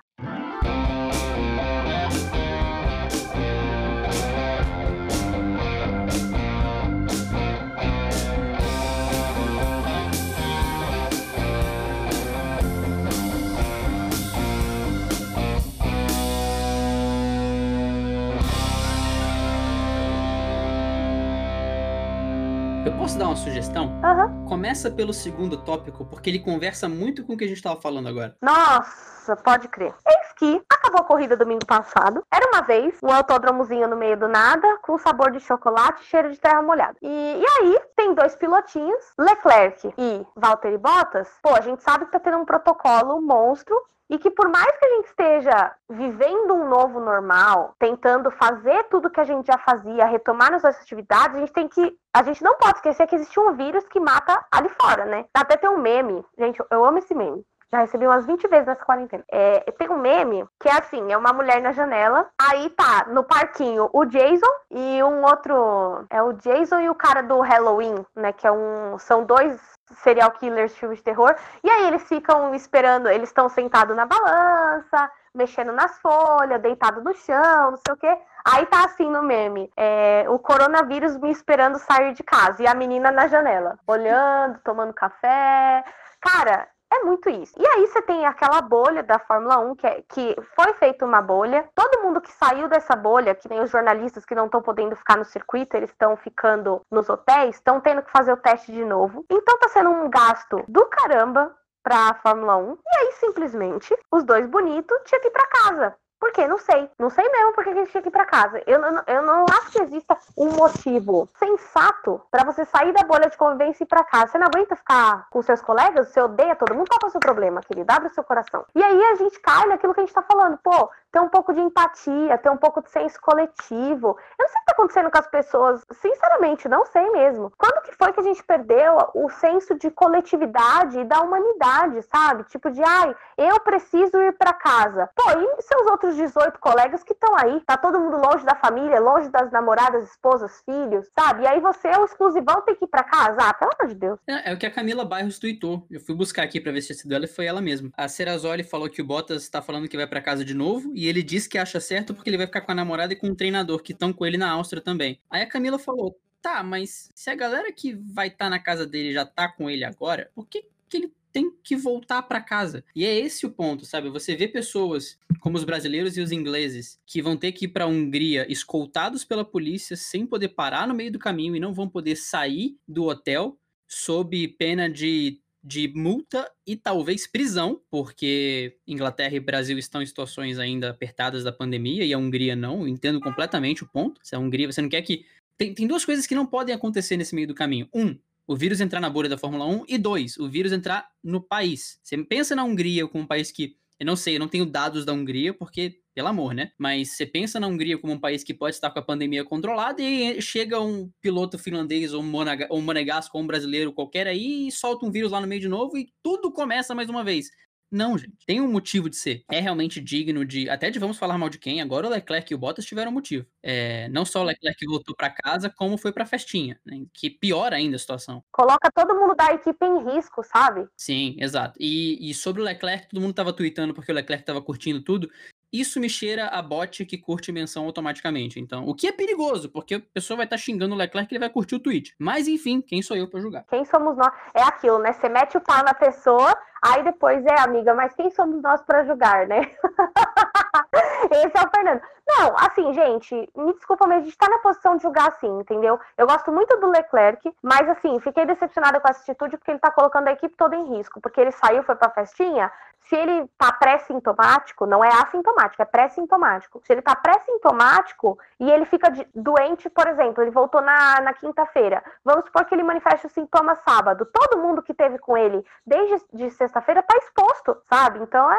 Posso 23.13 23.19
dar 23.19 23.27
uma 23.27 23.37
sugestão? 23.37 24.01
Uhum. 24.03 24.47
Começa 24.47 24.91
pelo 24.91 25.13
segundo 25.13 25.59
tópico, 25.59 26.03
porque 26.03 26.31
ele 26.31 26.39
conversa 26.39 26.89
muito 26.89 27.23
com 27.23 27.35
o 27.35 27.37
que 27.37 27.45
a 27.45 27.47
gente 27.47 27.59
estava 27.59 27.79
falando 27.79 28.09
agora. 28.09 28.35
Nossa, 28.41 29.37
pode 29.37 29.69
crer. 29.69 29.95
Eis 30.09 30.32
que 30.37 30.63
acabou 30.69 31.01
a 31.01 31.05
corrida 31.05 31.37
domingo 31.37 31.67
passado. 31.67 32.25
Era 32.33 32.49
uma 32.49 32.63
vez 32.63 32.99
um 33.03 33.11
autódromozinho 33.11 33.89
no 33.89 33.97
meio 33.97 34.17
do 34.17 34.29
nada, 34.29 34.79
com 34.83 34.99
sabor 34.99 35.31
de 35.31 35.41
chocolate 35.41 36.03
e 36.03 36.07
cheiro 36.07 36.31
de 36.31 36.39
terra 36.39 36.63
molhada. 36.63 36.97
E, 37.03 37.09
e 37.09 37.45
aí, 37.61 37.81
tem 37.97 38.15
dois 38.15 38.35
pilotinhos, 38.37 39.13
Leclerc 39.19 39.93
e 39.97 40.27
Valtteri 40.37 40.79
Bottas. 40.79 41.29
Pô, 41.43 41.55
a 41.55 41.61
gente 41.61 41.83
sabe 41.83 42.07
que 42.07 42.13
tá 42.13 42.21
tendo 42.21 42.39
um 42.39 42.45
protocolo 42.45 43.21
monstro 43.21 43.75
e 44.13 44.19
que 44.19 44.31
por 44.31 44.47
mais 44.47 44.77
que 44.77 44.85
a 44.85 44.89
gente 44.91 45.07
esteja 45.07 45.73
vivendo 45.89 46.53
um 46.53 46.69
novo 46.69 47.01
normal, 47.01 47.75
tentando 47.79 48.31
fazer 48.31 48.85
tudo 48.91 49.09
que 49.09 49.19
a 49.19 49.25
gente 49.25 49.47
já 49.47 49.57
fazia, 49.57 50.05
retomar 50.05 50.53
nossas 50.53 50.79
atividades, 50.83 51.37
a 51.37 51.41
gente 51.41 51.53
tem 51.53 51.67
que. 51.67 51.97
A 52.15 52.23
gente 52.23 52.45
não 52.45 52.55
pode 52.59 52.77
esquecer 52.77 53.07
que 53.07 53.15
existe 53.15 53.41
um 53.41 53.55
vírus 53.55 53.89
que 53.89 53.99
mata 53.99 54.45
ali 54.53 54.69
fora, 54.69 55.07
né? 55.07 55.25
Até 55.33 55.57
tem 55.57 55.71
um 55.71 55.79
meme. 55.79 56.23
Gente, 56.37 56.63
eu 56.71 56.85
amo 56.85 56.99
esse 56.99 57.15
meme. 57.15 57.43
Já 57.73 57.81
recebi 57.81 58.07
umas 58.07 58.27
20 58.27 58.49
vezes 58.49 58.67
nessa 58.67 58.85
quarentena. 58.85 59.25
É, 59.31 59.61
tem 59.73 59.89
um 59.89 59.97
meme 59.97 60.47
que 60.61 60.69
é 60.69 60.73
assim: 60.73 61.11
é 61.11 61.17
uma 61.17 61.33
mulher 61.33 61.63
na 61.63 61.73
janela. 61.73 62.29
Aí 62.39 62.69
tá 62.71 63.07
no 63.09 63.25
parquinho 63.25 63.89
o 63.93 64.05
Jason 64.05 64.53
e 64.71 65.03
um 65.03 65.23
outro. 65.23 66.05
É 66.11 66.23
o 66.23 66.35
Jason 66.35 66.81
e 66.81 66.91
o 66.91 66.95
cara 66.95 67.23
do 67.23 67.41
Halloween, 67.41 68.05
né? 68.15 68.33
Que 68.33 68.47
é 68.47 68.53
um. 68.53 68.99
São 68.99 69.25
dois 69.25 69.59
serial 70.03 70.31
killers, 70.33 70.77
filmes 70.77 70.99
de 70.99 71.05
terror. 71.05 71.35
E 71.65 71.71
aí 71.71 71.87
eles 71.87 72.07
ficam 72.07 72.55
esperando, 72.55 73.09
eles 73.09 73.31
estão 73.31 73.49
sentados 73.49 73.97
na 73.97 74.05
balança, 74.07 75.11
mexendo 75.35 75.73
nas 75.73 75.99
folhas, 76.01 76.61
deitado 76.61 77.03
no 77.03 77.15
chão, 77.15 77.71
não 77.71 77.79
sei 77.79 77.95
o 77.95 77.97
quê. 77.97 78.19
Aí 78.45 78.67
tá 78.67 78.85
assim 78.85 79.09
no 79.09 79.23
meme, 79.23 79.71
é, 79.77 80.25
o 80.29 80.39
coronavírus 80.39 81.17
me 81.19 81.31
esperando 81.31 81.79
sair 81.79 82.13
de 82.13 82.23
casa 82.23 82.63
e 82.63 82.67
a 82.67 82.75
menina 82.75 83.13
na 83.13 83.29
janela, 83.29 83.79
olhando, 83.87 84.59
tomando 84.65 84.93
café. 84.93 85.85
Cara, 86.21 86.69
é 86.93 87.05
muito 87.05 87.31
isso. 87.31 87.55
E 87.59 87.67
aí 87.67 87.87
você 87.87 88.03
tem 88.03 88.27
aquela 88.27 88.61
bolha 88.61 89.03
da 89.03 89.19
Fórmula 89.19 89.59
1, 89.59 89.75
que, 89.77 89.87
é, 89.87 90.03
que 90.09 90.37
foi 90.55 90.75
feita 90.75 91.05
uma 91.05 91.23
bolha. 91.23 91.69
Todo 91.75 92.03
mundo 92.03 92.21
que 92.21 92.31
saiu 92.33 92.69
dessa 92.69 92.95
bolha, 92.95 93.35
que 93.35 93.49
nem 93.49 93.61
os 93.61 93.71
jornalistas 93.71 94.25
que 94.25 94.35
não 94.35 94.47
estão 94.47 94.61
podendo 94.61 94.95
ficar 94.95 95.17
no 95.17 95.25
circuito, 95.25 95.77
eles 95.77 95.91
estão 95.91 96.17
ficando 96.17 96.83
nos 96.91 97.09
hotéis, 97.09 97.57
estão 97.57 97.81
tendo 97.81 98.03
que 98.03 98.11
fazer 98.11 98.33
o 98.33 98.37
teste 98.37 98.73
de 98.73 98.85
novo. 98.85 99.25
Então 99.31 99.59
tá 99.59 99.69
sendo 99.69 99.91
um 99.91 100.11
gasto 100.11 100.63
do 100.69 100.85
caramba 100.87 101.55
pra 101.83 102.15
Fórmula 102.23 102.57
1. 102.57 102.73
E 102.73 102.97
aí, 102.99 103.13
simplesmente, 103.13 103.97
os 104.11 104.25
dois 104.25 104.47
bonitos 104.47 104.97
tinham 105.05 105.21
que 105.21 105.29
ir 105.29 105.33
pra 105.33 105.47
casa 105.47 105.97
Por 106.23 106.31
quê? 106.31 106.47
Não 106.47 106.57
sei. 106.57 106.89
Não 107.01 107.11
sei 107.11 107.29
mesmo 107.29 107.53
porque 107.53 107.71
a 107.71 107.75
gente 107.75 107.91
tinha 107.91 108.01
que 108.01 108.09
ir 108.09 108.13
pra 108.13 108.25
casa. 108.25 108.63
Eu, 108.65 108.81
eu, 108.81 109.03
eu 109.09 109.23
não 109.23 109.45
acho 109.51 109.73
que 109.73 109.83
exista 109.83 110.17
um 110.39 110.53
motivo 110.53 111.29
sensato 111.37 112.21
para 112.31 112.45
você 112.45 112.65
sair 112.65 112.93
da 112.93 113.03
bolha 113.03 113.29
de 113.29 113.37
convivência 113.37 113.83
e 113.83 113.85
ir 113.85 113.89
pra 113.89 114.05
casa. 114.05 114.29
Você 114.29 114.39
não 114.39 114.47
aguenta 114.47 114.77
ficar 114.77 115.27
com 115.31 115.43
seus 115.43 115.61
colegas? 115.61 116.11
Você 116.11 116.21
odeia 116.21 116.55
todo 116.55 116.77
mundo? 116.77 116.87
Qual 116.89 117.01
é 117.03 117.07
o 117.07 117.11
seu 117.11 117.19
problema, 117.19 117.61
querido? 117.61 117.91
Abre 117.91 118.07
o 118.07 118.15
seu 118.15 118.23
coração. 118.23 118.65
E 118.73 118.81
aí 118.81 119.03
a 119.03 119.17
gente 119.17 119.41
cai 119.41 119.67
naquilo 119.67 119.93
que 119.93 119.99
a 119.99 120.05
gente 120.05 120.15
tá 120.15 120.23
falando. 120.23 120.57
Pô, 120.63 120.89
ter 121.13 121.21
um 121.21 121.29
pouco 121.29 121.53
de 121.53 121.61
empatia, 121.61 122.39
ter 122.39 122.51
um 122.51 122.57
pouco 122.57 122.83
de 122.83 122.91
senso 122.91 123.21
coletivo. 123.21 124.17
Eu 124.39 124.45
não 124.45 124.49
sei 124.49 124.57
o 124.57 124.61
que 124.61 124.67
tá 124.67 124.73
acontecendo 124.73 125.11
com 125.11 125.19
as 125.19 125.27
pessoas. 125.27 125.85
Sinceramente, 125.93 126.69
não 126.69 126.87
sei 126.87 127.09
mesmo. 127.11 127.53
Quando 127.59 127.83
que 127.83 127.95
foi 127.95 128.13
que 128.13 128.21
a 128.21 128.23
gente 128.23 128.43
perdeu 128.43 128.97
o 129.15 129.29
senso 129.29 129.75
de 129.75 129.91
coletividade 129.91 130.99
e 130.99 131.05
da 131.05 131.21
humanidade, 131.21 132.01
sabe? 132.03 132.45
Tipo 132.45 132.71
de, 132.71 132.83
ai, 132.83 133.15
eu 133.37 133.61
preciso 133.61 134.19
ir 134.23 134.33
para 134.33 134.55
casa. 134.55 135.11
Pô, 135.15 135.31
e 135.31 135.63
seus 135.63 135.87
outros 135.89 136.17
18 136.17 136.59
colegas 136.59 137.05
que 137.05 137.13
estão 137.13 137.37
aí? 137.37 137.61
Tá 137.61 137.77
todo 137.77 138.01
mundo 138.01 138.17
longe 138.17 138.45
da 138.45 138.55
família, 138.55 138.99
longe 138.99 139.29
das 139.29 139.51
namoradas, 139.53 140.09
esposas, 140.09 140.63
filhos, 140.65 141.07
sabe? 141.19 141.43
E 141.43 141.47
aí 141.47 141.61
você 141.61 141.89
é 141.89 141.99
o 141.99 142.05
exclusivão, 142.05 142.63
tem 142.63 142.75
que 142.75 142.87
ir 142.87 142.89
para 142.89 143.05
casa? 143.05 143.37
Ah, 143.39 143.53
pelo 143.53 143.73
amor 143.79 143.93
de 143.93 143.99
Deus. 143.99 144.19
É, 144.27 144.51
é, 144.51 144.55
o 144.55 144.59
que 144.59 144.67
a 144.67 144.71
Camila 144.71 145.05
Bairros 145.05 145.39
tweetou. 145.39 145.87
Eu 145.91 146.01
fui 146.01 146.15
buscar 146.15 146.43
aqui 146.43 146.59
para 146.59 146.73
ver 146.73 146.81
se 146.81 146.89
tinha 146.89 146.99
sido 146.99 147.15
ela 147.15 147.27
e 147.27 147.29
foi 147.29 147.45
ela 147.45 147.61
mesma. 147.61 147.91
A 147.97 148.09
Serazoli 148.09 148.65
falou 148.65 148.89
que 148.89 149.03
o 149.03 149.05
Bottas 149.05 149.49
tá 149.49 149.61
falando 149.61 149.89
que 149.89 149.97
vai 149.97 150.07
para 150.07 150.23
casa 150.23 150.45
de 150.45 150.55
novo 150.55 150.91
e 151.03 151.09
ele 151.09 151.21
diz 151.21 151.49
que 151.49 151.59
acha 151.59 151.81
certo 151.81 152.15
porque 152.15 152.31
ele 152.31 152.37
vai 152.37 152.47
ficar 152.47 152.61
com 152.61 152.71
a 152.71 152.77
namorada 152.77 153.13
e 153.13 153.17
com 153.17 153.27
o 153.27 153.35
treinador 153.35 153.83
que 153.83 153.93
estão 153.93 154.13
com 154.13 154.25
ele 154.25 154.37
na 154.37 154.49
Áustria 154.53 154.81
também. 154.81 155.19
Aí 155.29 155.43
a 155.43 155.49
Camila 155.49 155.77
falou: 155.77 156.17
tá, 156.41 156.63
mas 156.63 157.09
se 157.13 157.29
a 157.29 157.35
galera 157.35 157.73
que 157.73 157.93
vai 157.93 158.29
estar 158.29 158.45
tá 158.45 158.51
na 158.51 158.61
casa 158.61 158.87
dele 158.87 159.13
já 159.13 159.27
tá 159.27 159.49
com 159.49 159.69
ele 159.69 159.83
agora, 159.83 160.31
por 160.33 160.47
que, 160.47 160.65
que 160.89 160.97
ele 160.97 161.13
tem 161.33 161.51
que 161.63 161.75
voltar 161.75 162.23
para 162.23 162.41
casa. 162.41 162.85
E 162.95 163.05
é 163.05 163.19
esse 163.19 163.47
o 163.47 163.51
ponto, 163.51 163.85
sabe? 163.85 164.11
Você 164.11 164.37
vê 164.37 164.47
pessoas 164.47 165.19
como 165.41 165.57
os 165.57 165.65
brasileiros 165.65 166.17
e 166.17 166.21
os 166.21 166.31
ingleses 166.31 167.01
que 167.05 167.21
vão 167.21 167.37
ter 167.37 167.51
que 167.51 167.65
ir 167.65 167.69
para 167.69 167.85
a 167.85 167.89
Hungria 167.89 168.47
escoltados 168.53 169.25
pela 169.25 169.45
polícia 169.45 169.97
sem 169.97 170.25
poder 170.25 170.51
parar 170.51 170.87
no 170.87 170.95
meio 170.95 171.11
do 171.11 171.19
caminho 171.19 171.57
e 171.57 171.61
não 171.61 171.75
vão 171.75 171.89
poder 171.89 172.17
sair 172.17 172.77
do 172.87 173.07
hotel 173.07 173.59
sob 173.89 174.47
pena 174.57 174.89
de 174.89 175.41
de 175.63 175.93
multa 175.95 176.51
e 176.67 176.77
talvez 176.77 177.27
prisão, 177.27 177.81
porque 177.91 178.79
Inglaterra 178.87 179.37
e 179.37 179.41
Brasil 179.41 179.79
estão 179.79 180.03
em 180.03 180.07
situações 180.07 180.59
ainda 180.59 180.91
apertadas 180.91 181.45
da 181.45 181.53
pandemia 181.53 182.05
e 182.05 182.13
a 182.13 182.19
Hungria 182.19 182.57
não. 182.57 182.81
Eu 182.81 182.89
entendo 182.89 183.21
completamente 183.21 183.85
o 183.85 183.89
ponto. 183.89 184.21
Se 184.25 184.35
a 184.35 184.39
Hungria, 184.39 184.71
você 184.71 184.83
não 184.83 184.89
quer 184.89 185.03
que. 185.03 185.25
Tem, 185.57 185.73
tem 185.73 185.87
duas 185.87 186.05
coisas 186.05 186.27
que 186.27 186.35
não 186.35 186.47
podem 186.47 186.75
acontecer 186.75 187.17
nesse 187.17 187.35
meio 187.35 187.47
do 187.47 187.55
caminho. 187.55 187.89
Um, 187.95 188.19
o 188.47 188.57
vírus 188.57 188.81
entrar 188.81 189.01
na 189.01 189.09
bolha 189.09 189.29
da 189.29 189.39
Fórmula 189.39 189.65
1 189.67 189.85
e 189.89 189.97
dois, 189.97 190.37
o 190.37 190.49
vírus 190.49 190.73
entrar 190.73 191.09
no 191.23 191.41
país. 191.41 192.01
Você 192.03 192.19
pensa 192.25 192.57
na 192.57 192.65
Hungria 192.65 193.07
como 193.07 193.23
um 193.23 193.27
país 193.27 193.53
que 193.53 193.77
eu 194.03 194.07
não 194.07 194.17
sei, 194.17 194.35
eu 194.35 194.41
não 194.41 194.49
tenho 194.49 194.67
dados 194.67 195.05
da 195.05 195.13
Hungria, 195.13 195.55
porque, 195.55 196.01
pelo 196.13 196.27
amor, 196.27 196.55
né? 196.55 196.73
Mas 196.77 197.13
você 197.13 197.25
pensa 197.25 197.61
na 197.61 197.69
Hungria 197.69 197.97
como 197.97 198.13
um 198.13 198.19
país 198.19 198.43
que 198.43 198.53
pode 198.53 198.75
estar 198.75 198.91
com 198.91 198.99
a 198.99 199.03
pandemia 199.03 199.45
controlada 199.45 200.03
e 200.03 200.43
chega 200.43 200.81
um 200.81 201.09
piloto 201.21 201.57
finlandês 201.57 202.13
ou 202.13 202.21
um, 202.21 202.81
monegasco 202.83 203.39
ou 203.39 203.45
um 203.45 203.47
brasileiro 203.47 203.93
qualquer 203.93 204.27
aí 204.27 204.67
e 204.67 204.73
solta 204.73 205.07
um 205.07 205.11
vírus 205.13 205.31
lá 205.31 205.41
no 205.41 205.47
meio 205.47 205.61
de 205.61 205.69
novo 205.69 205.97
e 205.97 206.13
tudo 206.21 206.51
começa 206.51 206.97
mais 206.97 207.09
uma 207.09 207.23
vez. 207.23 207.47
Não, 207.93 208.17
gente. 208.17 208.33
Tem 208.47 208.59
um 208.59 208.73
motivo 208.73 209.11
de 209.11 209.17
ser. 209.17 209.45
É 209.51 209.61
realmente 209.61 210.01
digno 210.01 210.47
de. 210.47 210.71
Até 210.71 210.91
de 210.91 210.99
vamos 210.99 211.19
falar 211.19 211.37
mal 211.37 211.51
de 211.51 211.59
quem. 211.59 211.83
Agora 211.83 212.07
o 212.07 212.11
Leclerc 212.11 212.51
e 212.51 212.55
o 212.55 212.59
Bottas 212.59 212.87
tiveram 212.87 213.13
motivo. 213.13 213.45
É, 213.63 214.09
não 214.09 214.25
só 214.25 214.41
o 214.41 214.45
Leclerc 214.45 214.87
voltou 214.87 215.15
para 215.15 215.29
casa, 215.29 215.69
como 215.69 215.99
foi 215.99 216.11
pra 216.11 216.25
festinha. 216.25 216.81
Né? 216.87 217.05
Que 217.13 217.29
piora 217.29 217.77
ainda 217.77 217.97
a 217.97 217.99
situação. 217.99 218.43
Coloca 218.51 218.91
todo 218.91 219.15
mundo 219.15 219.35
da 219.35 219.53
equipe 219.53 219.85
em 219.85 220.15
risco, 220.15 220.43
sabe? 220.43 220.89
Sim, 220.97 221.37
exato. 221.39 221.75
E, 221.79 222.31
e 222.31 222.33
sobre 222.33 222.63
o 222.63 222.65
Leclerc, 222.65 223.09
todo 223.09 223.21
mundo 223.21 223.35
tava 223.35 223.53
tweetando 223.53 223.93
porque 223.93 224.11
o 224.11 224.15
Leclerc 224.15 224.43
tava 224.47 224.63
curtindo 224.63 225.03
tudo. 225.03 225.31
Isso 225.73 225.99
me 225.99 226.09
cheira 226.09 226.49
a 226.49 226.61
bot 226.61 227.05
que 227.07 227.17
curte 227.17 227.51
menção 227.51 227.87
automaticamente. 227.87 228.61
Então, 228.61 228.85
o 228.87 228.95
que 228.95 229.07
é 229.07 229.13
perigoso, 229.13 229.71
porque 229.71 229.95
a 229.95 230.01
pessoa 230.01 230.37
vai 230.37 230.47
estar 230.47 230.57
tá 230.57 230.63
xingando 230.63 230.95
o 230.95 230.99
Leclerc 230.99 231.33
e 231.33 231.35
ele 231.35 231.41
vai 231.41 231.49
curtir 231.49 231.77
o 231.77 231.81
tweet. 231.81 232.15
Mas, 232.19 232.47
enfim, 232.47 232.83
quem 232.83 233.01
sou 233.01 233.17
eu 233.17 233.29
para 233.29 233.41
julgar? 233.41 233.65
Quem 233.71 233.85
somos 233.85 234.17
nós? 234.17 234.33
É 234.55 234.63
aquilo, 234.63 234.99
né? 234.99 235.13
Você 235.13 235.29
mete 235.29 235.57
o 235.57 235.61
pau 235.61 235.83
na 235.83 235.95
pessoa, 235.95 236.55
aí 236.83 237.03
depois 237.03 237.45
é, 237.47 237.61
amiga, 237.61 237.95
mas 237.95 238.15
quem 238.15 238.31
somos 238.31 238.61
nós 238.61 238.83
para 238.83 239.05
julgar, 239.05 239.47
né? 239.47 239.71
Esse 241.31 241.57
é 241.57 241.67
o 241.67 241.71
Fernando. 241.75 242.03
Não, 242.27 242.55
assim, 242.57 242.93
gente, 242.93 243.51
me 243.57 243.73
desculpa, 243.75 244.07
mas 244.07 244.23
a 244.23 244.25
gente 244.25 244.39
tá 244.39 244.49
na 244.49 244.59
posição 244.59 244.97
de 244.97 245.03
julgar 245.03 245.29
assim, 245.29 245.49
entendeu? 245.59 245.99
Eu 246.17 246.27
gosto 246.27 246.53
muito 246.53 246.77
do 246.79 246.89
Leclerc, 246.89 247.53
mas 247.63 247.89
assim, 247.89 248.19
fiquei 248.21 248.47
decepcionada 248.47 249.01
com 249.01 249.09
essa 249.09 249.21
atitude 249.23 249.57
porque 249.57 249.71
ele 249.71 249.81
tá 249.81 249.91
colocando 249.91 250.29
a 250.29 250.33
equipe 250.33 250.57
toda 250.57 250.77
em 250.77 250.97
risco, 250.97 251.21
porque 251.21 251.41
ele 251.41 251.51
saiu, 251.53 251.83
foi 251.83 251.97
pra 251.97 252.11
festinha, 252.11 252.71
se 253.09 253.17
ele 253.17 253.49
tá 253.59 253.73
pré-sintomático, 253.73 254.87
não 254.87 255.05
é 255.05 255.09
assintomático, 255.09 255.83
é 255.83 255.85
pré-sintomático. 255.85 256.81
Se 256.85 256.93
ele 256.93 257.03
tá 257.03 257.15
pré-sintomático 257.17 258.39
e 258.61 258.71
ele 258.71 258.85
fica 258.85 259.11
de, 259.11 259.27
doente, 259.35 259.91
por 259.91 260.07
exemplo, 260.07 260.43
ele 260.43 260.51
voltou 260.51 260.81
na, 260.81 261.21
na 261.21 261.35
quinta-feira, 261.35 262.03
vamos 262.25 262.45
supor 262.47 262.65
que 262.65 262.75
ele 262.75 262.83
manifeste 262.83 263.27
os 263.27 263.33
sintomas 263.33 263.79
sábado. 263.85 264.27
Todo 264.27 264.63
mundo 264.63 264.83
que 264.83 264.95
teve 264.95 265.19
com 265.19 265.37
ele 265.37 265.65
desde 265.87 266.25
de 266.33 266.51
sexta-feira 266.51 267.03
tá 267.03 267.17
exposto, 267.19 267.77
sabe? 267.89 268.21
Então 268.21 268.51
é. 268.51 268.59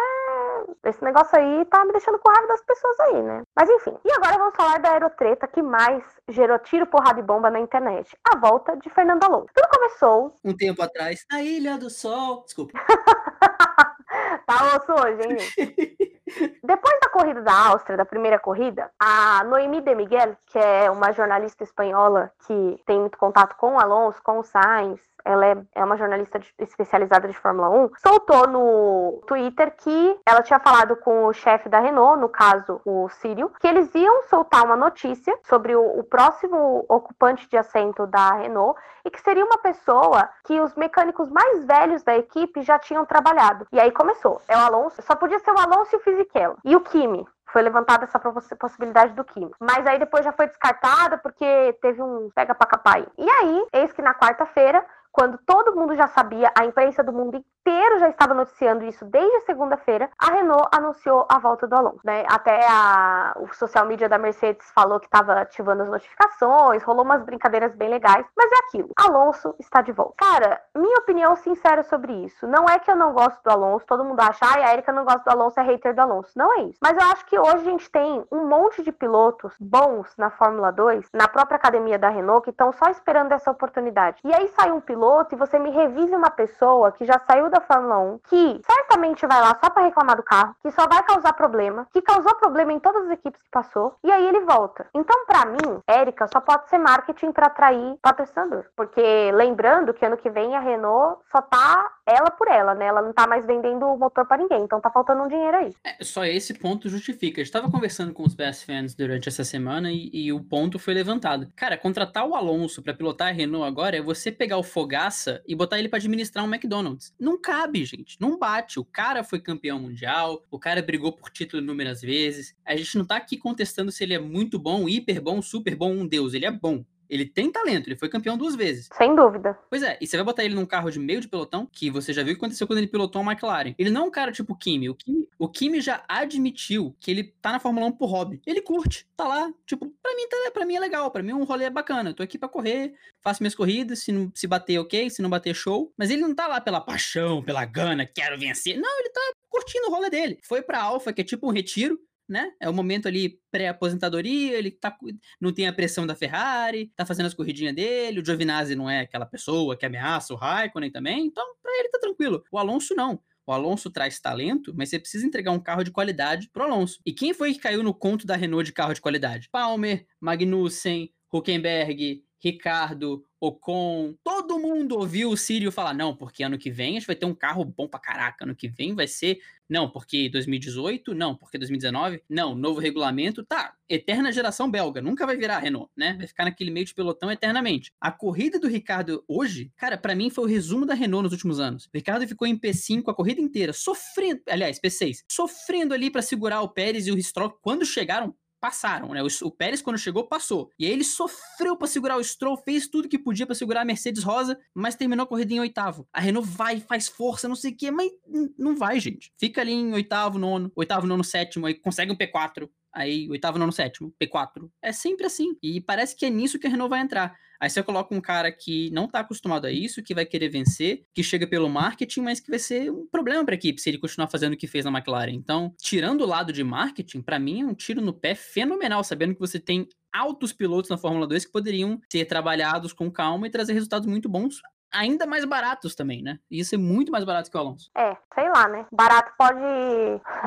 Esse 0.84 1.04
negócio 1.04 1.38
aí 1.38 1.66
tá 1.66 1.84
me 1.86 1.92
deixando 1.92 2.20
com 2.20 2.30
raiva 2.30 2.48
das 2.48 2.62
pessoas 2.62 3.00
aí, 3.02 3.22
né? 3.22 3.44
Mas 3.56 3.70
enfim. 3.70 3.98
E 4.04 4.12
agora 4.12 4.38
vamos 4.38 4.56
falar 4.56 4.80
da 4.80 4.92
aerotreta 4.92 5.48
que 5.48 5.62
mais 5.62 6.04
gerou 6.30 6.60
tiro, 6.60 6.86
porrada 6.86 7.20
e 7.20 7.24
bomba 7.24 7.50
na 7.50 7.60
internet. 7.60 8.18
A 8.32 8.38
volta 8.38 8.76
de 8.78 8.90
Fernando 8.90 9.24
Alonso. 9.24 9.50
Tudo 9.54 9.68
começou. 9.70 10.36
Um 10.44 10.56
tempo 10.56 10.82
atrás, 10.82 11.26
na 11.32 11.42
Ilha 11.42 11.78
do 11.78 11.90
Sol. 11.90 12.44
Desculpa. 12.44 12.74
tá 14.46 14.78
osso 14.78 14.94
hoje, 14.94 15.22
hein? 15.22 16.04
Depois 16.64 17.00
da 17.02 17.10
corrida 17.10 17.42
da 17.42 17.68
Áustria, 17.68 17.98
da 17.98 18.06
primeira 18.06 18.40
corrida, 18.40 18.90
a 19.00 19.44
Noemi 19.44 19.82
de 19.82 19.94
Miguel, 19.94 20.36
que 20.48 20.58
é 20.58 20.90
uma 20.90 21.12
jornalista 21.12 21.64
espanhola 21.64 22.32
que 22.48 22.82
tem 22.86 23.00
muito 23.00 23.18
contato 23.18 23.56
com 23.56 23.76
o 23.76 23.80
Alonso, 23.80 24.22
com 24.24 24.40
o 24.40 24.44
Sainz, 24.44 25.00
ela 25.26 25.46
é, 25.46 25.58
é 25.76 25.84
uma 25.84 25.98
jornalista 25.98 26.40
de, 26.40 26.54
especializada 26.60 27.28
de 27.28 27.38
Fórmula 27.38 27.70
1, 27.70 27.92
soltou 27.98 28.48
no 28.48 29.24
Twitter 29.28 29.76
que 29.78 30.20
ela 30.26 30.42
tinha 30.42 30.60
falado 30.60 30.96
com 30.98 31.26
o 31.26 31.34
chefe 31.34 31.70
da 31.70 31.80
Renault, 31.80 32.20
no 32.20 32.30
caso 32.30 32.82
o 32.86 33.10
Círio, 33.10 33.52
que 33.60 33.68
eles 33.68 33.94
iam 33.96 34.24
soltar 34.24 34.64
uma 34.64 34.76
notícia 34.76 35.38
sobre 35.44 35.76
o, 35.76 36.00
o 36.00 36.04
próximo 36.04 36.86
ocupante 36.88 37.50
de 37.50 37.58
assento 37.58 38.06
da 38.08 38.34
Renault 38.34 38.80
e 39.06 39.12
que 39.12 39.22
seria 39.22 39.46
uma 39.46 39.58
pessoa 39.58 40.30
que 40.44 40.60
os 40.60 40.76
mecânicos 40.76 41.30
mais 41.30 41.66
velhos 41.66 42.04
da 42.04 42.18
equipe 42.18 42.62
já 42.62 42.80
tinham 42.80 43.06
trabalhado. 43.06 43.68
E 43.72 43.80
aí 43.80 43.92
começou. 43.92 44.42
É 44.48 44.56
o 44.56 44.62
Alonso, 44.62 45.02
só 45.02 45.16
podia 45.16 45.40
ser 45.40 45.52
o 45.52 45.60
Alonso 45.60 45.96
e 45.96 45.98
o 45.98 46.02
Fisichella. 46.02 46.56
E 46.64 46.76
o 46.76 46.82
Kimi, 46.82 47.26
foi 47.54 47.62
levantada 47.62 48.04
essa 48.04 48.20
possibilidade 48.20 49.14
do 49.14 49.24
Kimi. 49.24 49.52
Mas 49.60 49.86
aí 49.86 50.00
depois 50.00 50.26
já 50.26 50.34
foi 50.34 50.48
descartada 50.48 51.20
porque 51.20 51.78
teve 51.82 52.02
um 52.02 52.30
pega 52.34 52.56
pra 52.56 52.68
capar 52.68 53.06
E 53.16 53.30
aí, 53.30 53.68
eis 53.72 53.94
que 53.94 54.02
na 54.02 54.16
quarta-feira, 54.16 54.84
quando 55.14 55.38
todo 55.46 55.76
mundo 55.76 55.96
já 55.96 56.08
sabia, 56.08 56.52
a 56.58 56.66
imprensa 56.66 57.04
do 57.04 57.14
mundo 57.14 57.38
inteiro 57.38 58.00
já 58.00 58.10
estava 58.10 58.34
noticiando 58.34 58.84
isso 58.84 59.06
desde 59.06 59.42
segunda-feira, 59.42 60.10
a 60.18 60.32
Renault 60.32 60.68
anunciou 60.76 61.28
a 61.30 61.38
volta 61.38 61.68
do 61.68 61.76
Alonso. 61.76 62.00
Né? 62.04 62.26
Até 62.28 62.68
a, 62.68 63.36
o 63.40 63.54
social 63.54 63.86
media 63.86 64.10
da 64.10 64.18
Mercedes 64.18 64.70
falou 64.72 65.00
que 65.00 65.06
estava 65.06 65.40
ativando 65.42 65.84
as 65.84 65.90
notificações, 65.90 66.82
rolou 66.84 67.06
umas 67.06 67.22
brincadeiras 67.22 67.76
bem 67.76 67.90
legais, 67.90 68.26
mas 68.36 68.52
é 68.52 68.56
aquilo. 68.68 68.90
Alonso 68.98 69.56
está 69.60 69.82
de 69.82 69.92
volta. 69.92 70.16
Cara, 70.18 70.60
minha 70.76 70.98
opinião 70.98 71.36
sincera 71.36 71.84
sobre 71.84 72.12
isso. 72.26 72.48
Não 72.48 72.66
é 72.66 72.80
que 72.80 72.90
eu 72.90 72.96
não 72.96 73.14
gosto 73.14 73.40
do 73.44 73.52
Alonso, 73.52 73.86
todo 73.86 74.04
mundo 74.04 74.20
acha, 74.20 74.44
ah, 74.44 74.68
a 74.68 74.74
Erika 74.74 74.92
não 74.92 75.06
gosta 75.06 75.22
do 75.24 75.30
Alonso, 75.30 75.60
é 75.60 75.64
hater 75.64 75.94
do 75.94 76.02
Alonso. 76.02 76.32
Não 76.36 76.52
é 76.60 76.64
isso. 76.64 76.80
Mas 76.82 76.98
eu 76.98 77.12
acho 77.12 77.26
que 77.28 77.38
hoje 77.38 77.58
a 77.58 77.70
gente 77.70 77.90
tem 77.92 78.26
um 78.32 78.48
monte 78.48 78.82
de 78.82 78.92
pilotos 78.92 79.54
bons 79.60 80.12
na 80.18 80.32
Fórmula 80.32 80.72
2, 80.72 81.10
na 81.14 81.28
própria 81.28 81.58
academia 81.58 82.00
da 82.00 82.10
Renault, 82.10 82.44
que 82.44 82.50
estão 82.50 82.74
só 82.74 82.90
esperando 82.90 83.32
essa 83.32 83.52
oportunidade. 83.52 84.18
E 84.24 84.34
aí 84.34 84.48
sai 84.50 84.72
um 84.72 84.82
piloto 84.82 85.03
e 85.34 85.36
você 85.36 85.60
me 85.60 85.70
revive 85.70 86.16
uma 86.16 86.32
pessoa 86.32 86.92
que 86.92 87.04
já 87.04 87.20
saiu 87.28 87.50
da 87.50 87.60
Fórmula 87.60 88.00
1 88.00 88.20
que 88.30 88.62
certamente 88.66 89.28
vai 89.28 89.42
lá 89.42 89.58
só 89.62 89.70
para 89.70 89.84
reclamar 89.84 90.16
do 90.16 90.24
carro, 90.24 90.56
que 90.62 90.72
só 90.72 90.88
vai 90.88 91.04
causar 91.04 91.34
problema, 91.34 91.88
que 91.92 92.02
causou 92.02 92.34
problema 92.36 92.72
em 92.72 92.80
todas 92.80 93.06
as 93.06 93.12
equipes 93.12 93.42
que 93.42 93.50
passou, 93.52 93.96
e 94.04 94.12
aí 94.12 94.26
ele 94.26 94.40
volta. 94.42 94.88
Então, 94.94 95.26
para 95.26 95.46
mim, 95.46 95.82
Érica 95.88 96.28
só 96.28 96.40
pode 96.40 96.70
ser 96.70 96.78
marketing 96.78 97.32
para 97.32 97.48
atrair 97.48 97.98
patrocinador. 98.02 98.66
Porque 98.76 99.32
lembrando 99.34 99.94
que 99.94 100.06
ano 100.06 100.18
que 100.18 100.30
vem 100.30 100.56
a 100.56 100.60
Renault 100.60 101.20
só 101.32 101.42
tá 101.42 101.92
ela 102.06 102.30
por 102.32 102.48
ela, 102.48 102.76
né? 102.76 102.86
Ela 102.86 103.02
não 103.02 103.14
tá 103.14 103.26
mais 103.26 103.46
vendendo 103.46 103.86
o 103.86 103.98
motor 103.98 104.26
para 104.26 104.42
ninguém, 104.42 104.64
então 104.64 104.82
tá 104.82 104.90
faltando 104.90 105.24
um 105.24 105.28
dinheiro 105.28 105.58
aí. 105.58 105.74
É, 105.84 106.04
só 106.04 106.26
esse 106.26 106.54
ponto 106.54 106.90
justifica. 106.90 107.42
A 107.42 107.44
gente 107.44 107.54
tava 107.54 107.72
conversando 107.72 108.14
com 108.14 108.24
os 108.24 108.34
best 108.34 108.66
fans 108.66 108.94
durante 108.94 109.30
essa 109.30 109.44
semana 109.44 109.92
e, 109.92 110.10
e 110.14 110.34
o 110.34 110.44
ponto 110.44 110.78
foi 110.78 110.94
levantado. 110.94 111.48
Cara, 111.56 111.78
contratar 111.78 112.28
o 112.28 112.36
Alonso 112.36 112.82
para 112.82 112.94
pilotar 112.94 113.30
a 113.30 113.32
Renault 113.32 113.66
agora 113.68 113.98
é 113.98 114.02
você 114.02 114.32
pegar 114.32 114.58
o 114.58 114.64
Fogaça 114.64 115.42
e 115.48 115.56
botar 115.56 115.80
ele 115.80 115.90
para 115.90 115.98
administrar 116.00 116.44
um 116.44 116.54
McDonald's. 116.54 117.14
Não 117.20 117.40
cabe, 117.40 117.86
gente. 117.86 118.20
Não 118.20 118.38
bate. 118.38 118.80
O 118.80 118.86
cara 118.86 119.24
foi 119.24 119.40
campeão 119.40 119.80
mundial, 119.80 120.44
o 120.52 120.60
cara 120.60 120.82
brigou 120.82 121.12
por 121.14 121.30
título 121.30 121.64
inúmeras 121.64 122.02
vezes. 122.02 122.56
A 122.66 122.76
gente 122.76 122.98
não 122.98 123.06
tá 123.06 123.16
aqui 123.16 123.38
contestando 123.38 123.92
se 123.92 124.04
ele 124.04 124.14
é 124.14 124.20
muito 124.20 124.60
bom, 124.60 124.88
hiper 124.90 125.22
bom, 125.22 125.42
super 125.42 125.76
bom, 125.76 125.92
um 125.92 126.08
deus. 126.08 126.34
Ele 126.34 126.46
é 126.46 126.52
bom. 126.52 126.84
Ele 127.14 127.26
tem 127.26 127.52
talento, 127.52 127.88
ele 127.88 127.96
foi 127.96 128.10
campeão 128.10 128.36
duas 128.36 128.56
vezes. 128.56 128.90
Sem 128.98 129.16
dúvida. 129.16 129.58
Pois 129.70 129.84
é, 129.84 129.98
e 130.02 130.08
você 130.08 130.18
vai 130.18 130.26
botar 130.26 130.44
ele 130.44 130.56
num 130.56 130.66
carro 130.66 130.90
de 130.90 131.00
meio 131.00 131.22
de 131.22 131.28
pelotão, 131.28 131.68
que 131.72 131.92
você 131.92 132.12
já 132.12 132.24
viu 132.24 132.34
o 132.34 132.36
que 132.36 132.40
aconteceu 132.40 132.66
quando 132.66 132.80
ele 132.80 132.88
pilotou 132.88 133.22
a 133.22 133.26
McLaren. 133.26 133.76
Ele 133.78 133.92
não 133.92 134.02
é 134.02 134.04
um 134.06 134.12
cara 134.12 134.32
tipo 134.32 134.56
Kimi. 134.56 134.90
O 134.90 134.96
Kimi, 134.96 135.30
o 135.38 135.48
Kimi 135.48 135.80
já 135.80 136.04
admitiu 136.08 136.96
que 137.00 137.12
ele 137.12 137.24
tá 137.42 137.52
na 137.52 137.60
Fórmula 137.60 137.86
1 137.88 137.92
por 137.92 138.08
hobby. 138.08 138.42
Ele 138.48 138.62
curte, 138.62 139.08
tá 139.16 139.28
lá, 139.28 139.54
tipo, 139.66 139.94
pra 140.02 140.16
mim, 140.16 140.28
tá, 140.28 140.52
pra 140.52 140.66
mim 140.66 140.76
é 140.76 140.80
legal, 140.80 141.12
pra 141.12 141.22
mim 141.22 141.32
é 141.32 141.36
um 141.36 141.44
rolê 141.44 141.70
bacana. 141.70 142.10
Eu 142.10 142.14
tô 142.16 142.24
aqui 142.24 142.38
pra 142.38 142.50
correr, 142.50 142.94
faço 143.22 143.44
minhas 143.44 143.54
corridas, 143.54 144.00
se, 144.00 144.12
não, 144.12 144.32
se 144.34 144.48
bater, 144.48 144.80
ok, 144.80 145.10
se 145.10 145.22
não 145.22 145.30
bater, 145.30 145.54
show. 145.54 145.94
Mas 145.96 146.10
ele 146.10 146.22
não 146.22 146.34
tá 146.34 146.48
lá 146.48 146.60
pela 146.60 146.82
paixão, 146.82 147.44
pela 147.44 147.64
gana, 147.66 148.06
quero 148.06 148.40
vencer. 148.40 148.80
Não, 148.80 149.00
ele 149.00 149.10
tá 149.10 149.22
curtindo 149.50 149.88
o 149.88 149.92
rolê 149.92 150.10
dele. 150.10 150.40
Foi 150.42 150.62
pra 150.62 150.82
Alfa, 150.82 151.14
que 151.14 151.22
é 151.22 151.24
tipo 151.24 151.48
um 151.48 151.52
retiro, 151.52 152.00
né? 152.28 152.52
É 152.60 152.70
o 152.70 152.74
momento 152.74 153.08
ali 153.08 153.40
pré-aposentadoria, 153.52 154.58
ele 154.58 154.72
tá, 154.72 154.96
não 155.40 155.54
tem 155.54 155.68
a 155.68 155.74
pressão 155.74 156.08
da 156.08 156.16
Ferrari, 156.16 156.92
tá 156.96 157.06
fazendo 157.06 157.26
as 157.28 157.34
corridinhas 157.34 157.76
dele, 157.76 158.20
o 158.20 158.26
Giovinazzi 158.26 158.76
não 158.76 158.90
é 158.90 159.02
aquela 159.02 159.26
pessoa 159.26 159.78
que 159.78 159.86
ameaça 159.86 160.34
o 160.34 160.38
Raikkonen 160.38 160.92
também, 160.92 161.26
então 161.26 161.46
pra 161.62 161.72
ele 161.80 161.90
tá 161.90 162.00
tranquilo. 162.00 162.44
O 162.52 162.58
Alonso 162.58 162.96
não. 162.96 163.20
O 163.46 163.52
Alonso 163.52 163.92
traz 163.92 164.20
talento, 164.20 164.74
mas 164.76 164.90
você 164.90 164.98
precisa 164.98 165.26
entregar 165.26 165.52
um 165.52 165.60
carro 165.60 165.84
de 165.84 165.92
qualidade 165.92 166.50
pro 166.50 166.64
Alonso. 166.64 167.00
E 167.06 167.12
quem 167.12 167.34
foi 167.34 167.54
que 167.54 167.60
caiu 167.60 167.84
no 167.84 167.94
conto 167.94 168.26
da 168.26 168.38
Renault 168.38 168.66
de 168.66 168.72
carro 168.72 168.94
de 168.94 169.02
qualidade? 169.02 169.50
Palmer, 169.52 170.06
Magnussen, 170.20 171.12
Huckenberg, 171.32 172.24
Ricardo, 172.44 173.24
Ocon, 173.40 174.16
todo 174.22 174.60
mundo 174.60 174.98
ouviu 174.98 175.30
o 175.30 175.38
Sírio 175.38 175.72
falar, 175.72 175.94
não, 175.94 176.16
porque 176.16 176.44
ano 176.44 176.58
que 176.58 176.70
vem 176.70 176.92
a 176.92 177.00
gente 177.00 177.08
vai 177.08 177.16
ter 177.16 177.26
um 177.26 177.34
carro 177.34 177.64
bom 177.64 177.88
pra 177.88 178.00
caraca, 178.00 178.44
ano 178.44 178.56
que 178.56 178.68
vem 178.68 178.94
vai 178.94 179.08
ser, 179.08 179.40
não, 179.70 179.90
porque 179.90 180.30
2018, 180.30 181.14
não, 181.16 181.36
porque 181.36 181.58
2019, 181.58 182.22
não, 182.30 182.54
novo 182.54 182.82
regulamento, 182.82 183.46
tá, 183.46 183.74
eterna 183.88 184.32
geração 184.32 184.70
belga, 184.70 185.02
nunca 185.02 185.26
vai 185.26 185.38
virar 185.38 185.60
Renault, 185.60 185.90
né, 185.96 186.16
vai 186.18 186.28
ficar 186.28 186.44
naquele 186.44 186.70
meio 186.70 186.86
de 186.86 186.94
pelotão 186.94 187.32
eternamente. 187.32 187.94
A 188.00 188.12
corrida 188.12 188.60
do 188.60 188.68
Ricardo 188.68 189.24
hoje, 189.26 189.72
cara, 189.78 189.98
para 189.98 190.14
mim 190.14 190.30
foi 190.30 190.44
o 190.44 190.48
resumo 190.48 190.86
da 190.86 190.94
Renault 190.94 191.24
nos 191.24 191.32
últimos 191.32 191.62
anos. 191.62 191.86
O 191.86 191.90
Ricardo 191.94 192.28
ficou 192.28 192.46
em 192.46 192.58
P5 192.58 193.04
a 193.08 193.14
corrida 193.14 193.40
inteira, 193.40 193.72
sofrendo, 193.72 194.42
aliás, 194.50 194.80
P6, 194.82 195.20
sofrendo 195.32 195.94
ali 195.94 196.12
para 196.12 196.22
segurar 196.22 196.62
o 196.62 196.70
Pérez 196.70 197.08
e 197.08 197.12
o 197.12 197.22
Stroll, 197.22 197.58
quando 197.62 197.86
chegaram 197.86 198.36
passaram, 198.64 199.10
né? 199.10 199.22
O, 199.22 199.28
o, 199.42 199.52
Pérez, 199.52 199.82
quando 199.82 199.98
chegou, 199.98 200.26
passou. 200.26 200.72
E 200.80 200.86
aí 200.86 200.94
ele 200.94 201.04
sofreu 201.04 201.76
para 201.76 201.86
segurar 201.86 202.16
o 202.16 202.24
Stroll, 202.24 202.56
fez 202.56 202.88
tudo 202.88 203.10
que 203.10 203.20
podia 203.20 203.46
para 203.46 203.54
segurar 203.54 203.82
a 203.82 203.86
Mercedes 203.86 204.24
Rosa, 204.24 204.58
mas 204.74 204.96
terminou 204.96 205.26
a 205.26 205.28
corrida 205.28 205.54
em 205.54 205.60
oitavo. 205.60 206.08
A 206.14 206.22
Renault 206.22 206.48
vai, 206.48 206.80
faz 206.80 207.10
força, 207.10 207.50
não 207.50 207.58
sei 207.58 207.72
o 207.72 207.76
quê, 207.76 207.92
mas 207.92 208.10
não 208.58 208.74
vai, 208.74 209.02
gente. 209.02 209.34
Fica 209.38 209.60
ali 209.60 209.74
em 209.74 209.94
oitavo, 209.94 210.40
nono, 210.40 210.72
oitavo, 210.78 211.06
nono, 211.06 211.26
sétimo, 211.26 211.66
aí 211.66 211.74
consegue 211.74 212.14
um 212.14 212.16
P4. 212.16 212.70
Aí, 212.94 213.28
oitavo, 213.30 213.58
nono, 213.58 213.72
sétimo, 213.72 214.14
P4. 214.22 214.70
É 214.82 214.92
sempre 214.92 215.26
assim. 215.26 215.58
E 215.62 215.82
parece 215.82 216.16
que 216.16 216.26
é 216.26 216.30
nisso 216.30 216.60
que 216.60 216.68
a 216.68 216.70
Renault 216.70 216.90
vai 216.90 217.02
entrar. 217.02 217.36
Aí 217.60 217.70
você 217.70 217.82
coloca 217.82 218.14
um 218.14 218.20
cara 218.20 218.52
que 218.52 218.90
não 218.92 219.08
tá 219.08 219.22
acostumado 219.22 219.66
a 219.66 219.72
isso, 219.72 220.04
que 220.04 220.14
vai 220.14 220.26
querer 220.26 220.50
vencer, 220.50 221.04
que 221.14 221.24
chega 221.24 221.48
pelo 221.48 221.70
marketing, 221.70 222.22
mas 222.22 222.40
que 222.40 222.50
vai 222.50 222.60
ser 222.60 222.92
um 222.92 223.08
problema 223.08 223.44
para 223.46 223.54
a 223.54 223.56
equipe 223.56 223.82
se 223.82 223.90
ele 223.90 223.98
continuar 223.98 224.28
fazendo 224.28 224.54
o 224.54 224.58
que 224.58 224.68
fez 224.68 224.84
na 224.84 224.92
McLaren. 224.92 225.32
Então, 225.32 225.74
tirando 225.82 226.22
o 226.22 226.28
lado 226.28 226.52
de 226.52 226.64
marketing, 226.64 227.22
para 227.22 227.40
mim 227.40 227.62
é 227.62 227.66
um 227.66 227.74
tiro 227.74 228.02
no 228.02 228.14
pé 228.14 228.36
fenomenal, 228.36 229.04
sabendo 229.04 229.34
que 229.34 229.40
você 229.40 229.60
tem 229.60 229.88
altos 230.12 230.54
pilotos 230.54 230.90
na 230.90 230.98
Fórmula 230.98 231.26
2 231.26 231.46
que 231.46 231.52
poderiam 231.52 232.00
ser 232.12 232.26
trabalhados 232.26 232.94
com 232.94 233.10
calma 233.10 233.48
e 233.48 233.50
trazer 233.50 233.74
resultados 233.74 234.08
muito 234.08 234.28
bons 234.28 234.62
ainda 234.94 235.26
mais 235.26 235.44
baratos 235.44 235.96
também, 235.96 236.22
né? 236.22 236.40
Ia 236.50 236.64
ser 236.64 236.78
muito 236.78 237.12
mais 237.12 237.24
barato 237.24 237.50
que 237.50 237.58
o 237.58 237.60
Alonso. 237.60 237.90
É, 237.96 238.16
sei 238.34 238.48
lá, 238.50 238.68
né? 238.68 238.86
Barato 238.92 239.34
pode. 239.38 239.60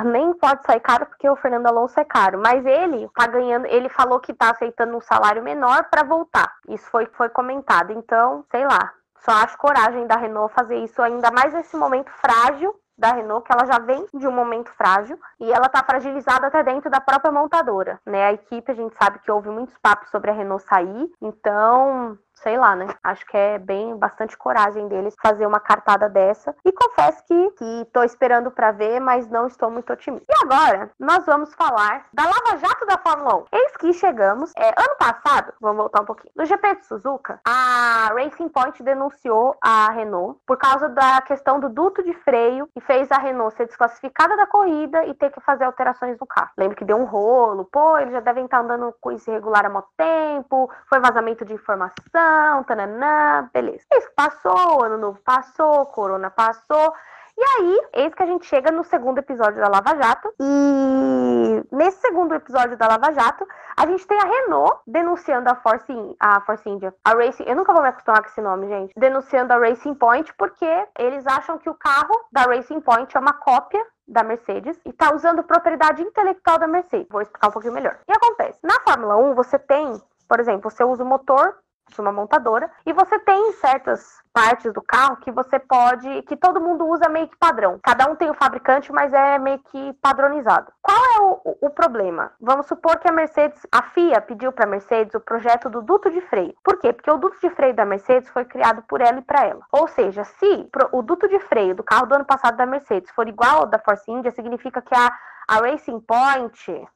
Nem 0.07 0.33
pode 0.35 0.65
sair 0.65 0.81
caro 0.81 1.07
porque 1.07 1.29
o 1.29 1.37
Fernando 1.37 1.67
Alonso 1.67 1.99
é 1.99 2.05
caro. 2.05 2.41
Mas 2.43 2.65
ele 2.65 3.09
tá 3.15 3.27
ganhando. 3.27 3.67
Ele 3.67 3.89
falou 3.89 4.21
que 4.21 4.33
tá 4.33 4.51
aceitando 4.51 4.97
um 4.97 5.01
salário 5.01 5.43
menor 5.43 5.89
para 5.91 6.05
voltar. 6.05 6.55
Isso 6.69 6.89
foi, 6.91 7.07
foi 7.07 7.29
comentado. 7.29 7.93
Então, 7.93 8.45
sei 8.51 8.65
lá. 8.65 8.93
Só 9.25 9.33
acho 9.33 9.59
coragem 9.59 10.07
da 10.07 10.17
Renault 10.17 10.55
fazer 10.55 10.77
isso 10.77 11.03
ainda 11.03 11.33
mais 11.33 11.53
nesse 11.53 11.77
momento 11.77 12.11
frágil 12.13 12.73
da 12.99 13.13
Renault, 13.13 13.45
que 13.45 13.53
ela 13.53 13.67
já 13.67 13.79
vem 13.79 14.07
de 14.15 14.27
um 14.27 14.33
momento 14.33 14.71
frágil 14.71 15.19
e 15.39 15.53
ela 15.53 15.69
tá 15.69 15.83
fragilizada 15.85 16.47
até 16.47 16.63
dentro 16.63 16.91
da 16.91 17.01
própria 17.01 17.31
montadora, 17.31 18.01
né? 18.07 18.27
A 18.27 18.33
equipe, 18.33 18.73
a 18.73 18.75
gente 18.75 18.97
sabe 18.97 19.19
que 19.19 19.31
houve 19.31 19.51
muitos 19.51 19.77
papos 19.79 20.09
sobre 20.11 20.31
a 20.31 20.35
Renault 20.35 20.65
sair, 20.65 21.11
então 21.21 22.19
sei 22.37 22.57
lá, 22.57 22.77
né? 22.77 22.87
Acho 23.03 23.25
que 23.27 23.37
é 23.37 23.59
bem 23.59 23.97
bastante 23.97 24.37
coragem 24.37 24.89
deles 24.89 25.15
fazer 25.23 25.47
uma 25.47 25.61
cartada 25.61 26.09
dessa. 26.09 26.55
E 26.65 26.73
confesso 26.73 27.25
que, 27.25 27.51
que 27.53 27.85
tô 27.93 28.03
esperando 28.03 28.51
para 28.51 28.73
ver, 28.73 29.01
mas 29.01 29.29
não 29.29 29.47
estou 29.47 29.71
muito 29.71 29.93
otimista. 29.93 30.27
E 30.29 30.45
agora, 30.45 30.91
nós 30.99 31.25
vamos 31.25 31.55
falar 31.55 32.07
da 32.13 32.25
Lava 32.25 32.59
Jato 32.59 32.87
da 32.87 32.99
Fórmula 32.99 33.37
1. 33.37 33.45
Eis 33.53 33.77
que 33.77 33.93
chegamos. 33.93 34.53
É, 34.57 34.69
ano 34.69 34.97
passado, 34.99 35.53
vamos 35.61 35.79
voltar 35.79 36.03
um 36.03 36.05
pouquinho. 36.05 36.33
No 36.37 36.45
GP 36.45 36.77
de 36.77 36.87
Suzuka, 36.87 37.41
a 37.45 38.11
Racing 38.15 38.49
Point 38.49 38.83
denunciou 38.83 39.57
a 39.61 39.91
Renault 39.91 40.39
por 40.47 40.59
causa 40.59 40.89
da 40.89 41.21
questão 41.23 41.59
do 41.59 41.69
duto 41.69 42.03
de 42.03 42.13
freio 42.13 42.69
e 42.77 42.81
fez 42.81 43.11
a 43.11 43.19
Renault 43.19 43.57
ser 43.57 43.67
desclassificada 43.67 44.37
da 44.37 44.47
corrida 44.47 45.05
e 45.07 45.15
ter 45.15 45.31
que 45.31 45.41
fazer 45.41 45.65
alterações 45.65 46.19
no 46.19 46.27
carro. 46.27 46.51
Lembro 46.57 46.77
que 46.77 46.85
deu 46.85 46.97
um 46.97 47.05
rolo, 47.05 47.65
pô, 47.65 47.99
eles 47.99 48.13
já 48.13 48.21
devem 48.21 48.45
estar 48.45 48.61
andando 48.61 48.95
com 49.01 49.11
isso 49.13 49.31
irregular 49.31 49.65
há 49.65 49.71
muito 49.71 49.89
tempo, 49.97 50.71
foi 50.89 51.01
vazamento 51.01 51.45
de 51.45 51.55
informação 51.55 52.26
eleição, 52.27 52.65
tananã, 52.65 53.49
beleza. 53.53 53.85
Isso 53.93 54.11
passou, 54.15 54.85
ano 54.85 54.99
novo 54.99 55.19
passou, 55.25 55.87
corona 55.87 56.31
passou. 56.31 56.93
E 57.39 57.43
aí, 57.43 57.81
eis 57.93 58.15
que 58.15 58.23
a 58.23 58.27
gente 58.27 58.47
chega 58.47 58.73
no 58.73 58.83
segundo 58.83 59.19
episódio 59.19 59.61
da 59.61 59.69
Lava 59.69 59.95
Jato. 59.95 60.33
E 60.41 61.63
nesse 61.71 62.01
segundo 62.01 62.35
episódio 62.35 62.79
da 62.79 62.89
Lava 62.89 63.13
Jato, 63.13 63.47
a 63.77 63.87
gente 63.87 64.07
tem 64.07 64.19
a 64.19 64.25
Renault 64.25 64.81
denunciando 64.87 65.51
a 65.51 65.55
Force, 65.57 65.93
a 66.19 66.41
Force 66.41 66.67
India. 66.67 66.95
A 67.05 67.11
Racing, 67.11 67.45
eu 67.47 67.55
nunca 67.55 67.75
vou 67.75 67.83
me 67.83 67.89
acostumar 67.89 68.23
com 68.23 68.29
esse 68.29 68.41
nome, 68.41 68.69
gente. 68.69 68.95
Denunciando 68.97 69.53
a 69.53 69.59
Racing 69.59 69.95
Point 69.95 70.33
porque 70.35 70.67
eles 70.99 71.27
acham 71.27 71.59
que 71.59 71.69
o 71.69 71.75
carro 71.75 72.15
da 72.33 72.43
Racing 72.43 72.81
Point 72.81 73.15
é 73.15 73.21
uma 73.21 73.35
cópia 73.35 73.85
da 74.09 74.23
Mercedes 74.23 74.81
e 74.87 74.93
tá 74.93 75.15
usando 75.15 75.43
propriedade 75.43 76.01
intelectual 76.01 76.59
da 76.59 76.67
Mercedes. 76.67 77.09
Vou 77.11 77.21
explicar 77.21 77.49
um 77.49 77.53
pouquinho 77.53 77.75
melhor. 77.75 77.99
Que 78.07 78.17
acontece? 78.17 78.59
Na 78.63 78.81
Fórmula 78.81 79.17
1, 79.17 79.35
você 79.35 79.59
tem, 79.59 80.01
por 80.27 80.41
exemplo, 80.41 80.71
você 80.71 80.83
usa 80.83 81.03
o 81.03 81.07
motor 81.07 81.55
de 81.89 82.01
uma 82.01 82.13
montadora, 82.13 82.71
e 82.85 82.93
você 82.93 83.19
tem 83.21 83.53
certas 83.53 84.21
partes 84.33 84.71
do 84.73 84.83
carro 84.83 85.17
que 85.17 85.31
você 85.31 85.59
pode, 85.59 86.23
que 86.23 86.37
todo 86.37 86.61
mundo 86.61 86.87
usa 86.87 87.09
meio 87.09 87.29
que 87.29 87.37
padrão. 87.39 87.81
Cada 87.83 88.07
um 88.11 88.15
tem 88.15 88.29
o 88.29 88.35
fabricante, 88.35 88.93
mas 88.93 89.13
é 89.15 89.39
meio 89.39 89.59
que 89.71 89.93
padronizado. 89.95 90.71
Qual 90.83 90.99
é 90.99 91.21
o, 91.21 91.57
o 91.63 91.71
problema? 91.71 92.33
Vamos 92.39 92.67
supor 92.67 92.99
que 92.99 93.09
a 93.09 93.13
Mercedes, 93.13 93.67
a 93.73 93.83
FIA 93.83 94.21
pediu 94.21 94.53
para 94.53 94.67
a 94.67 94.69
Mercedes 94.69 95.15
o 95.15 95.21
projeto 95.21 95.71
do 95.71 95.81
duto 95.81 96.11
de 96.11 96.21
freio. 96.21 96.55
Por 96.63 96.79
quê? 96.79 96.93
Porque 96.93 97.11
o 97.11 97.17
duto 97.17 97.39
de 97.41 97.49
freio 97.51 97.75
da 97.75 97.87
Mercedes 97.87 98.29
foi 98.29 98.45
criado 98.45 98.83
por 98.83 99.01
ela 99.01 99.19
e 99.19 99.23
para 99.23 99.47
ela. 99.47 99.61
Ou 99.73 99.89
seja, 99.89 100.23
se 100.25 100.69
o 100.93 101.03
duto 101.03 101.27
de 101.29 101.39
freio 101.41 101.75
do 101.75 101.83
carro 101.83 102.07
do 102.07 102.15
ano 102.15 102.27
passado 102.27 102.57
da 102.57 102.67
Mercedes 102.67 103.11
for 103.13 103.27
igual 103.27 103.61
ao 103.61 103.67
da 103.67 103.79
Force 103.79 104.11
India, 104.11 104.31
significa 104.33 104.83
que 104.83 104.95
a, 104.95 105.11
a 105.49 105.57
Racing 105.61 106.01
Point 106.01 106.87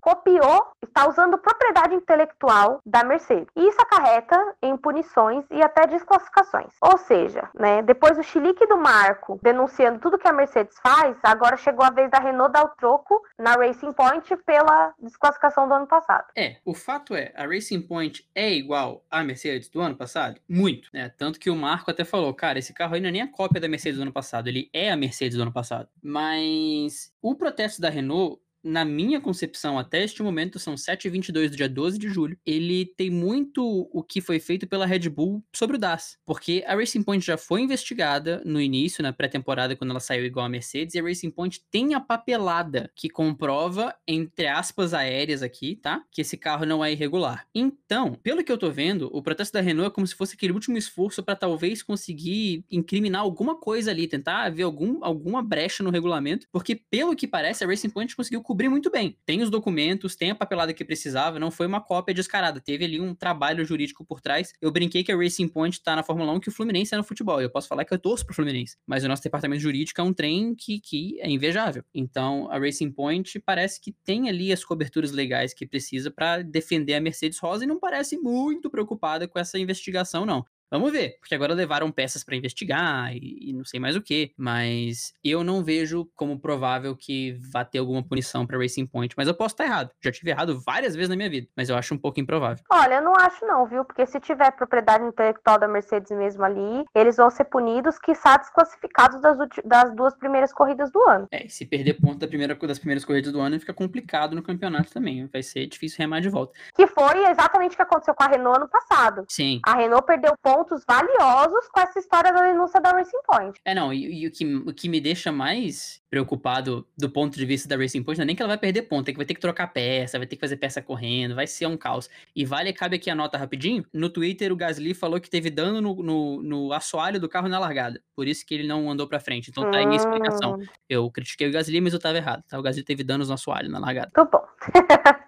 copiou, 0.00 0.68
está 0.82 1.08
usando 1.08 1.38
propriedade 1.38 1.94
intelectual 1.94 2.80
da 2.84 3.04
Mercedes. 3.04 3.48
E 3.56 3.68
isso 3.68 3.80
acarreta 3.80 4.54
em 4.62 4.76
punições 4.76 5.44
e 5.50 5.62
até 5.62 5.86
desclassificações. 5.86 6.72
Ou 6.80 6.96
seja, 6.98 7.48
né, 7.54 7.82
depois 7.82 8.16
do 8.16 8.22
chilique 8.22 8.66
do 8.66 8.76
Marco 8.76 9.38
denunciando 9.42 9.98
tudo 9.98 10.18
que 10.18 10.28
a 10.28 10.32
Mercedes 10.32 10.76
faz, 10.82 11.16
agora 11.22 11.56
chegou 11.56 11.84
a 11.84 11.90
vez 11.90 12.10
da 12.10 12.18
Renault 12.18 12.52
dar 12.52 12.64
o 12.64 12.68
troco 12.68 13.22
na 13.38 13.54
Racing 13.54 13.92
Point 13.92 14.36
pela 14.38 14.94
desclassificação 15.00 15.68
do 15.68 15.74
ano 15.74 15.86
passado. 15.86 16.26
É, 16.36 16.56
o 16.64 16.74
fato 16.74 17.14
é, 17.14 17.32
a 17.36 17.46
Racing 17.46 17.82
Point 17.82 18.28
é 18.34 18.52
igual 18.52 19.04
à 19.10 19.22
Mercedes 19.22 19.68
do 19.68 19.80
ano 19.80 19.96
passado? 19.96 20.40
Muito, 20.48 20.88
né? 20.92 21.10
Tanto 21.16 21.38
que 21.38 21.50
o 21.50 21.56
Marco 21.56 21.90
até 21.90 22.04
falou, 22.04 22.32
cara, 22.34 22.58
esse 22.58 22.72
carro 22.72 22.98
não 22.98 23.08
é 23.08 23.12
nem 23.12 23.22
a 23.22 23.30
cópia 23.30 23.60
da 23.60 23.68
Mercedes 23.68 23.98
do 23.98 24.02
ano 24.02 24.12
passado, 24.12 24.48
ele 24.48 24.70
é 24.72 24.90
a 24.90 24.96
Mercedes 24.96 25.36
do 25.36 25.42
ano 25.42 25.52
passado. 25.52 25.88
Mas 26.02 27.12
o 27.20 27.34
protesto 27.34 27.80
da 27.80 27.90
Renault 27.90 28.40
na 28.66 28.84
minha 28.84 29.20
concepção, 29.20 29.78
até 29.78 30.02
este 30.02 30.22
momento, 30.22 30.58
são 30.58 30.74
7h22 30.74 31.50
do 31.50 31.56
dia 31.56 31.68
12 31.68 31.98
de 31.98 32.08
julho, 32.08 32.36
ele 32.44 32.84
tem 32.84 33.08
muito 33.10 33.88
o 33.92 34.02
que 34.02 34.20
foi 34.20 34.40
feito 34.40 34.66
pela 34.66 34.84
Red 34.84 35.08
Bull 35.08 35.42
sobre 35.54 35.76
o 35.76 35.78
DAS. 35.78 36.18
Porque 36.26 36.64
a 36.66 36.74
Racing 36.74 37.02
Point 37.02 37.24
já 37.24 37.36
foi 37.36 37.60
investigada 37.60 38.42
no 38.44 38.60
início, 38.60 39.02
na 39.02 39.12
pré-temporada, 39.12 39.76
quando 39.76 39.90
ela 39.90 40.00
saiu 40.00 40.24
igual 40.24 40.46
a 40.46 40.48
Mercedes, 40.48 40.94
e 40.94 40.98
a 40.98 41.02
Racing 41.02 41.30
Point 41.30 41.62
tem 41.70 41.94
a 41.94 42.00
papelada 42.00 42.90
que 42.94 43.08
comprova, 43.08 43.94
entre 44.06 44.48
aspas 44.48 44.92
aéreas 44.92 45.42
aqui, 45.42 45.76
tá? 45.76 46.02
Que 46.10 46.22
esse 46.22 46.36
carro 46.36 46.66
não 46.66 46.84
é 46.84 46.90
irregular. 46.90 47.46
Então, 47.54 48.14
pelo 48.22 48.42
que 48.42 48.50
eu 48.50 48.58
tô 48.58 48.70
vendo, 48.70 49.08
o 49.12 49.22
protesto 49.22 49.52
da 49.52 49.60
Renault 49.60 49.88
é 49.88 49.94
como 49.94 50.06
se 50.06 50.14
fosse 50.14 50.34
aquele 50.34 50.52
último 50.52 50.76
esforço 50.76 51.22
para 51.22 51.36
talvez 51.36 51.82
conseguir 51.82 52.64
incriminar 52.70 53.20
alguma 53.20 53.54
coisa 53.54 53.92
ali, 53.92 54.08
tentar 54.08 54.50
ver 54.50 54.64
algum, 54.64 55.04
alguma 55.04 55.40
brecha 55.40 55.84
no 55.84 55.90
regulamento, 55.90 56.48
porque 56.50 56.74
pelo 56.90 57.14
que 57.14 57.28
parece, 57.28 57.62
a 57.62 57.66
Racing 57.66 57.90
Point 57.90 58.16
conseguiu 58.16 58.42
cobrir 58.56 58.70
muito 58.70 58.90
bem. 58.90 59.18
Tem 59.26 59.42
os 59.42 59.50
documentos, 59.50 60.16
tem 60.16 60.30
a 60.30 60.34
papelada 60.34 60.72
que 60.72 60.82
precisava, 60.82 61.38
não 61.38 61.50
foi 61.50 61.66
uma 61.66 61.78
cópia 61.78 62.14
descarada. 62.14 62.58
Teve 62.58 62.86
ali 62.86 62.98
um 62.98 63.14
trabalho 63.14 63.62
jurídico 63.66 64.02
por 64.02 64.18
trás. 64.18 64.54
Eu 64.62 64.70
brinquei 64.72 65.04
que 65.04 65.12
a 65.12 65.16
Racing 65.16 65.46
Point 65.46 65.82
tá 65.82 65.94
na 65.94 66.02
Fórmula 66.02 66.32
1 66.32 66.40
que 66.40 66.48
o 66.48 66.52
Fluminense 66.52 66.94
é 66.94 66.96
no 66.96 67.04
futebol. 67.04 67.38
Eu 67.38 67.50
posso 67.50 67.68
falar 67.68 67.84
que 67.84 67.92
eu 67.92 67.98
torço 67.98 68.24
pro 68.24 68.34
Fluminense. 68.34 68.78
Mas 68.86 69.04
o 69.04 69.08
nosso 69.08 69.22
departamento 69.22 69.60
jurídico 69.60 70.00
é 70.00 70.04
um 70.04 70.14
trem 70.14 70.54
que, 70.54 70.80
que 70.80 71.20
é 71.20 71.28
invejável. 71.28 71.84
Então, 71.94 72.50
a 72.50 72.58
Racing 72.58 72.90
Point 72.90 73.38
parece 73.40 73.78
que 73.78 73.92
tem 73.92 74.30
ali 74.30 74.50
as 74.50 74.64
coberturas 74.64 75.12
legais 75.12 75.52
que 75.52 75.66
precisa 75.66 76.10
para 76.10 76.42
defender 76.42 76.94
a 76.94 77.00
Mercedes 77.00 77.38
Rosa 77.38 77.64
e 77.64 77.66
não 77.66 77.78
parece 77.78 78.16
muito 78.16 78.70
preocupada 78.70 79.28
com 79.28 79.38
essa 79.38 79.58
investigação, 79.58 80.24
não. 80.24 80.42
Vamos 80.70 80.92
ver, 80.92 81.16
porque 81.20 81.34
agora 81.34 81.54
levaram 81.54 81.90
peças 81.92 82.24
para 82.24 82.36
investigar 82.36 83.14
e, 83.14 83.50
e, 83.50 83.52
não 83.52 83.64
sei 83.64 83.78
mais 83.78 83.94
o 83.94 84.02
que, 84.02 84.32
mas 84.36 85.14
eu 85.22 85.44
não 85.44 85.62
vejo 85.62 86.08
como 86.14 86.38
provável 86.38 86.96
que 86.96 87.38
vá 87.52 87.64
ter 87.64 87.78
alguma 87.78 88.02
punição 88.02 88.46
para 88.46 88.58
Racing 88.58 88.86
Point, 88.86 89.14
mas 89.16 89.28
eu 89.28 89.34
posso 89.34 89.54
estar 89.54 89.64
errado. 89.64 89.90
Já 90.02 90.10
tive 90.10 90.30
errado 90.30 90.60
várias 90.60 90.94
vezes 90.94 91.08
na 91.08 91.16
minha 91.16 91.30
vida, 91.30 91.46
mas 91.56 91.68
eu 91.68 91.76
acho 91.76 91.94
um 91.94 91.98
pouco 91.98 92.18
improvável. 92.18 92.64
Olha, 92.70 92.96
eu 92.96 93.02
não 93.02 93.14
acho 93.14 93.46
não, 93.46 93.66
viu? 93.66 93.84
Porque 93.84 94.04
se 94.06 94.18
tiver 94.20 94.50
propriedade 94.52 95.04
intelectual 95.04 95.58
da 95.58 95.68
Mercedes 95.68 96.10
mesmo 96.10 96.44
ali, 96.44 96.84
eles 96.94 97.16
vão 97.16 97.30
ser 97.30 97.44
punidos, 97.44 97.98
que 97.98 98.12
desclassificados 98.12 99.20
das, 99.20 99.38
das 99.64 99.94
duas 99.94 100.16
primeiras 100.16 100.52
corridas 100.52 100.90
do 100.90 101.02
ano. 101.08 101.26
É, 101.30 101.48
se 101.48 101.64
perder 101.64 101.94
ponto 101.94 102.18
da 102.18 102.26
primeira, 102.26 102.54
das 102.54 102.78
primeiras 102.78 103.04
corridas 103.04 103.32
do 103.32 103.40
ano, 103.40 103.58
fica 103.60 103.72
complicado 103.72 104.34
no 104.34 104.42
campeonato 104.42 104.92
também. 104.92 105.26
Vai 105.26 105.42
ser 105.42 105.66
difícil 105.66 105.98
remar 105.98 106.20
de 106.20 106.28
volta. 106.28 106.52
Que 106.74 106.86
foi 106.86 107.24
exatamente 107.30 107.74
o 107.74 107.76
que 107.76 107.82
aconteceu 107.82 108.14
com 108.14 108.24
a 108.24 108.26
Renault 108.26 108.58
ano 108.58 108.68
passado. 108.68 109.24
Sim. 109.28 109.60
A 109.64 109.76
Renault 109.76 110.06
perdeu 110.06 110.32
ponto 110.42 110.55
pontos 110.56 110.82
valiosos 110.88 111.68
com 111.70 111.80
essa 111.80 111.98
história 111.98 112.32
da 112.32 112.42
denúncia 112.42 112.80
da 112.80 112.92
Racing 112.92 113.22
Point. 113.26 113.60
É, 113.62 113.74
não, 113.74 113.92
e, 113.92 114.22
e 114.22 114.26
o, 114.26 114.30
que, 114.30 114.56
o 114.56 114.72
que 114.72 114.88
me 114.88 115.00
deixa 115.00 115.30
mais 115.30 116.00
preocupado 116.08 116.86
do 116.96 117.10
ponto 117.10 117.36
de 117.36 117.44
vista 117.44 117.68
da 117.68 117.76
Racing 117.76 118.02
Point 118.02 118.18
não 118.18 118.22
é 118.22 118.26
nem 118.26 118.36
que 118.36 118.40
ela 118.40 118.48
vai 118.48 118.58
perder 118.58 118.82
ponto, 118.82 119.08
é 119.08 119.12
que 119.12 119.18
vai 119.18 119.26
ter 119.26 119.34
que 119.34 119.40
trocar 119.40 119.66
peça, 119.66 120.16
vai 120.16 120.26
ter 120.26 120.36
que 120.36 120.40
fazer 120.40 120.56
peça 120.56 120.80
correndo, 120.80 121.34
vai 121.34 121.46
ser 121.46 121.66
um 121.66 121.76
caos. 121.76 122.08
E 122.34 122.44
vale, 122.44 122.72
cabe 122.72 122.96
aqui 122.96 123.10
a 123.10 123.14
nota 123.14 123.36
rapidinho, 123.36 123.84
no 123.92 124.08
Twitter 124.08 124.50
o 124.50 124.56
Gasly 124.56 124.94
falou 124.94 125.20
que 125.20 125.28
teve 125.28 125.50
dano 125.50 125.80
no, 125.82 126.02
no, 126.02 126.42
no 126.42 126.72
assoalho 126.72 127.20
do 127.20 127.28
carro 127.28 127.48
na 127.48 127.58
largada, 127.58 128.00
por 128.14 128.26
isso 128.26 128.46
que 128.46 128.54
ele 128.54 128.66
não 128.66 128.90
andou 128.90 129.06
pra 129.06 129.20
frente, 129.20 129.50
então 129.50 129.70
tá 129.70 129.76
aí 129.78 129.84
minha 129.84 129.98
explicação. 129.98 130.54
Hum. 130.54 130.66
Eu 130.88 131.10
critiquei 131.10 131.48
o 131.48 131.52
Gasly, 131.52 131.82
mas 131.82 131.92
eu 131.92 132.00
tava 132.00 132.16
errado, 132.16 132.42
tá? 132.48 132.58
O 132.58 132.62
Gasly 132.62 132.82
teve 132.82 133.04
danos 133.04 133.28
no 133.28 133.34
assoalho 133.34 133.68
na 133.68 133.78
largada. 133.78 134.10
Tudo 134.14 134.30
bom. 134.30 134.46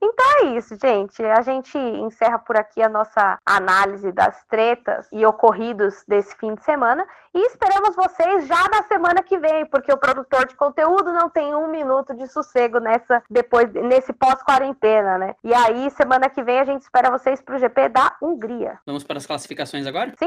então 0.00 0.26
é 0.40 0.44
isso, 0.56 0.76
gente. 0.80 1.24
A 1.24 1.42
gente 1.42 1.76
encerra 1.78 2.38
por 2.38 2.56
aqui 2.56 2.82
a 2.82 2.88
nossa 2.88 3.38
análise 3.44 4.12
das 4.12 4.44
tretas 4.44 5.08
e 5.12 5.24
ocorridos 5.24 6.04
desse 6.06 6.36
fim 6.36 6.54
de 6.54 6.62
semana 6.64 7.06
e 7.36 7.46
esperamos 7.48 7.94
vocês 7.94 8.46
já 8.46 8.66
na 8.68 8.82
semana 8.84 9.22
que 9.22 9.38
vem, 9.38 9.66
porque 9.66 9.92
o 9.92 9.98
produtor 9.98 10.46
de 10.46 10.54
conteúdo 10.56 11.12
não 11.12 11.28
tem 11.28 11.54
um 11.54 11.70
minuto 11.70 12.14
de 12.14 12.26
sossego 12.28 12.80
nessa 12.80 13.22
depois 13.28 13.70
nesse 13.74 14.10
pós-quarentena, 14.14 15.18
né? 15.18 15.34
E 15.44 15.52
aí, 15.52 15.90
semana 15.90 16.30
que 16.30 16.42
vem, 16.42 16.58
a 16.58 16.64
gente 16.64 16.82
espera 16.82 17.10
vocês 17.10 17.42
pro 17.42 17.58
GP 17.58 17.90
da 17.90 18.16
Hungria. 18.22 18.78
Vamos 18.86 19.04
para 19.04 19.18
as 19.18 19.26
classificações 19.26 19.86
agora? 19.86 20.14
Sim! 20.18 20.26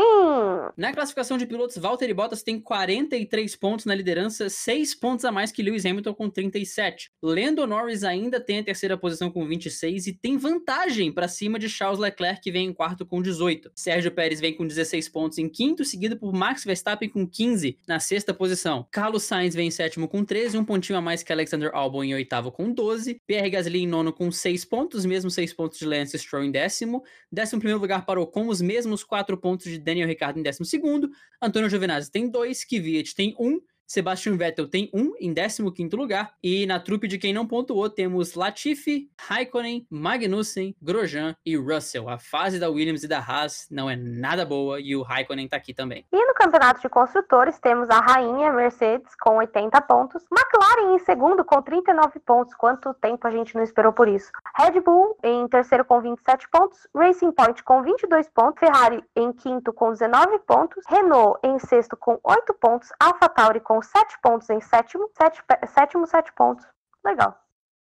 Na 0.77 0.93
classificação 0.93 1.35
de 1.35 1.47
pilotos, 1.47 1.77
Valtteri 1.77 2.13
Bottas 2.13 2.43
tem 2.43 2.61
43 2.61 3.55
pontos 3.55 3.85
na 3.85 3.95
liderança, 3.95 4.47
6 4.47 4.93
pontos 4.93 5.25
a 5.25 5.31
mais 5.31 5.51
que 5.51 5.63
Lewis 5.63 5.87
Hamilton 5.87 6.13
com 6.13 6.29
37. 6.29 7.11
Lando 7.23 7.65
Norris 7.65 8.03
ainda 8.03 8.39
tem 8.39 8.59
a 8.59 8.63
terceira 8.63 8.95
posição 8.95 9.31
com 9.31 9.47
26 9.47 10.05
e 10.05 10.13
tem 10.13 10.37
vantagem 10.37 11.11
para 11.11 11.27
cima 11.27 11.57
de 11.57 11.67
Charles 11.67 11.99
Leclerc, 11.99 12.39
que 12.39 12.51
vem 12.51 12.67
em 12.67 12.73
quarto 12.73 13.03
com 13.03 13.19
18. 13.19 13.71
Sérgio 13.75 14.11
Pérez 14.11 14.39
vem 14.39 14.55
com 14.55 14.67
16 14.67 15.09
pontos 15.09 15.39
em 15.39 15.49
quinto, 15.49 15.83
seguido 15.83 16.15
por 16.15 16.31
Max 16.31 16.63
Verstappen 16.63 16.98
Verstappen 16.99 17.09
com 17.09 17.25
15 17.25 17.77
na 17.87 17.99
sexta 17.99 18.33
posição. 18.33 18.85
Carlos 18.91 19.23
Sainz 19.23 19.55
vem 19.55 19.67
em 19.67 19.71
sétimo 19.71 20.07
com 20.07 20.23
13, 20.25 20.57
um 20.57 20.65
pontinho 20.65 20.99
a 20.99 21.01
mais 21.01 21.23
que 21.23 21.31
Alexander 21.31 21.71
Albon 21.73 22.03
em 22.03 22.13
oitavo 22.13 22.51
com 22.51 22.71
12. 22.71 23.21
Pierre 23.25 23.49
Gasly 23.49 23.79
em 23.79 23.87
nono 23.87 24.11
com 24.11 24.29
6 24.29 24.65
pontos, 24.65 25.05
mesmo 25.05 25.31
6 25.31 25.53
pontos 25.53 25.79
de 25.79 25.85
Lance 25.85 26.19
Stroll 26.19 26.43
em 26.43 26.51
décimo. 26.51 27.03
Décimo 27.31 27.61
primeiro 27.61 27.79
lugar 27.79 28.05
parou 28.05 28.27
com 28.27 28.47
os 28.47 28.61
mesmos 28.61 29.03
4 29.03 29.37
pontos 29.37 29.65
de 29.65 29.79
Daniel 29.79 30.07
Ricciardo 30.07 30.39
em 30.39 30.43
décimo 30.43 30.65
segundo. 30.65 31.09
Antônio 31.41 31.69
Giovinazzi 31.69 32.11
tem 32.11 32.29
2, 32.29 32.65
Kvyat 32.65 33.15
tem 33.15 33.33
1. 33.39 33.47
Um, 33.47 33.61
Sebastian 33.89 34.37
Vettel 34.37 34.69
tem 34.69 34.87
um 34.93 35.15
em 35.19 35.33
15 35.33 35.95
lugar. 35.95 36.31
E 36.43 36.67
na 36.67 36.79
trupe 36.79 37.07
de 37.07 37.17
quem 37.17 37.33
não 37.33 37.47
pontuou, 37.47 37.89
temos 37.89 38.35
Latifi, 38.35 39.09
Raikkonen, 39.19 39.87
Magnussen, 39.89 40.75
Grosjean 40.79 41.35
e 41.43 41.57
Russell. 41.57 42.07
A 42.07 42.19
fase 42.19 42.59
da 42.59 42.69
Williams 42.69 43.03
e 43.03 43.07
da 43.07 43.17
Haas 43.17 43.67
não 43.71 43.89
é 43.89 43.95
nada 43.95 44.45
boa 44.45 44.79
e 44.79 44.95
o 44.95 45.01
Raikkonen 45.01 45.47
tá 45.47 45.57
aqui 45.57 45.73
também. 45.73 46.05
E 46.11 46.27
no 46.27 46.35
campeonato 46.35 46.81
de 46.81 46.87
construtores, 46.87 47.57
temos 47.59 47.89
a 47.89 47.99
rainha 47.99 48.53
Mercedes 48.53 49.15
com 49.19 49.37
80 49.37 49.81
pontos, 49.81 50.23
McLaren 50.31 50.95
em 50.95 50.99
segundo 50.99 51.43
com 51.43 51.59
39 51.59 52.19
pontos. 52.19 52.53
Quanto 52.53 52.93
tempo 52.93 53.25
a 53.25 53.31
gente 53.31 53.55
não 53.55 53.63
esperou 53.63 53.91
por 53.91 54.07
isso? 54.07 54.31
Red 54.55 54.79
Bull 54.81 55.17
em 55.23 55.47
terceiro 55.47 55.83
com 55.83 55.99
27 55.99 56.47
pontos, 56.49 56.87
Racing 56.95 57.31
Point 57.31 57.63
com 57.63 57.81
22 57.81 58.29
pontos, 58.29 58.59
Ferrari 58.59 59.03
em 59.15 59.33
quinto 59.33 59.73
com 59.73 59.91
19 59.91 60.37
pontos, 60.45 60.83
Renault 60.87 61.39
em 61.43 61.57
sexto 61.57 61.97
com 61.97 62.19
8 62.23 62.53
pontos, 62.53 62.89
AlphaTauri 62.99 63.59
com 63.59 63.78
sete 63.81 64.17
pontos 64.21 64.49
em 64.49 64.59
sétimo, 64.61 65.09
sete, 65.17 65.43
sétimo, 65.67 66.07
sete 66.07 66.31
pontos. 66.33 66.65
Legal. 67.03 67.37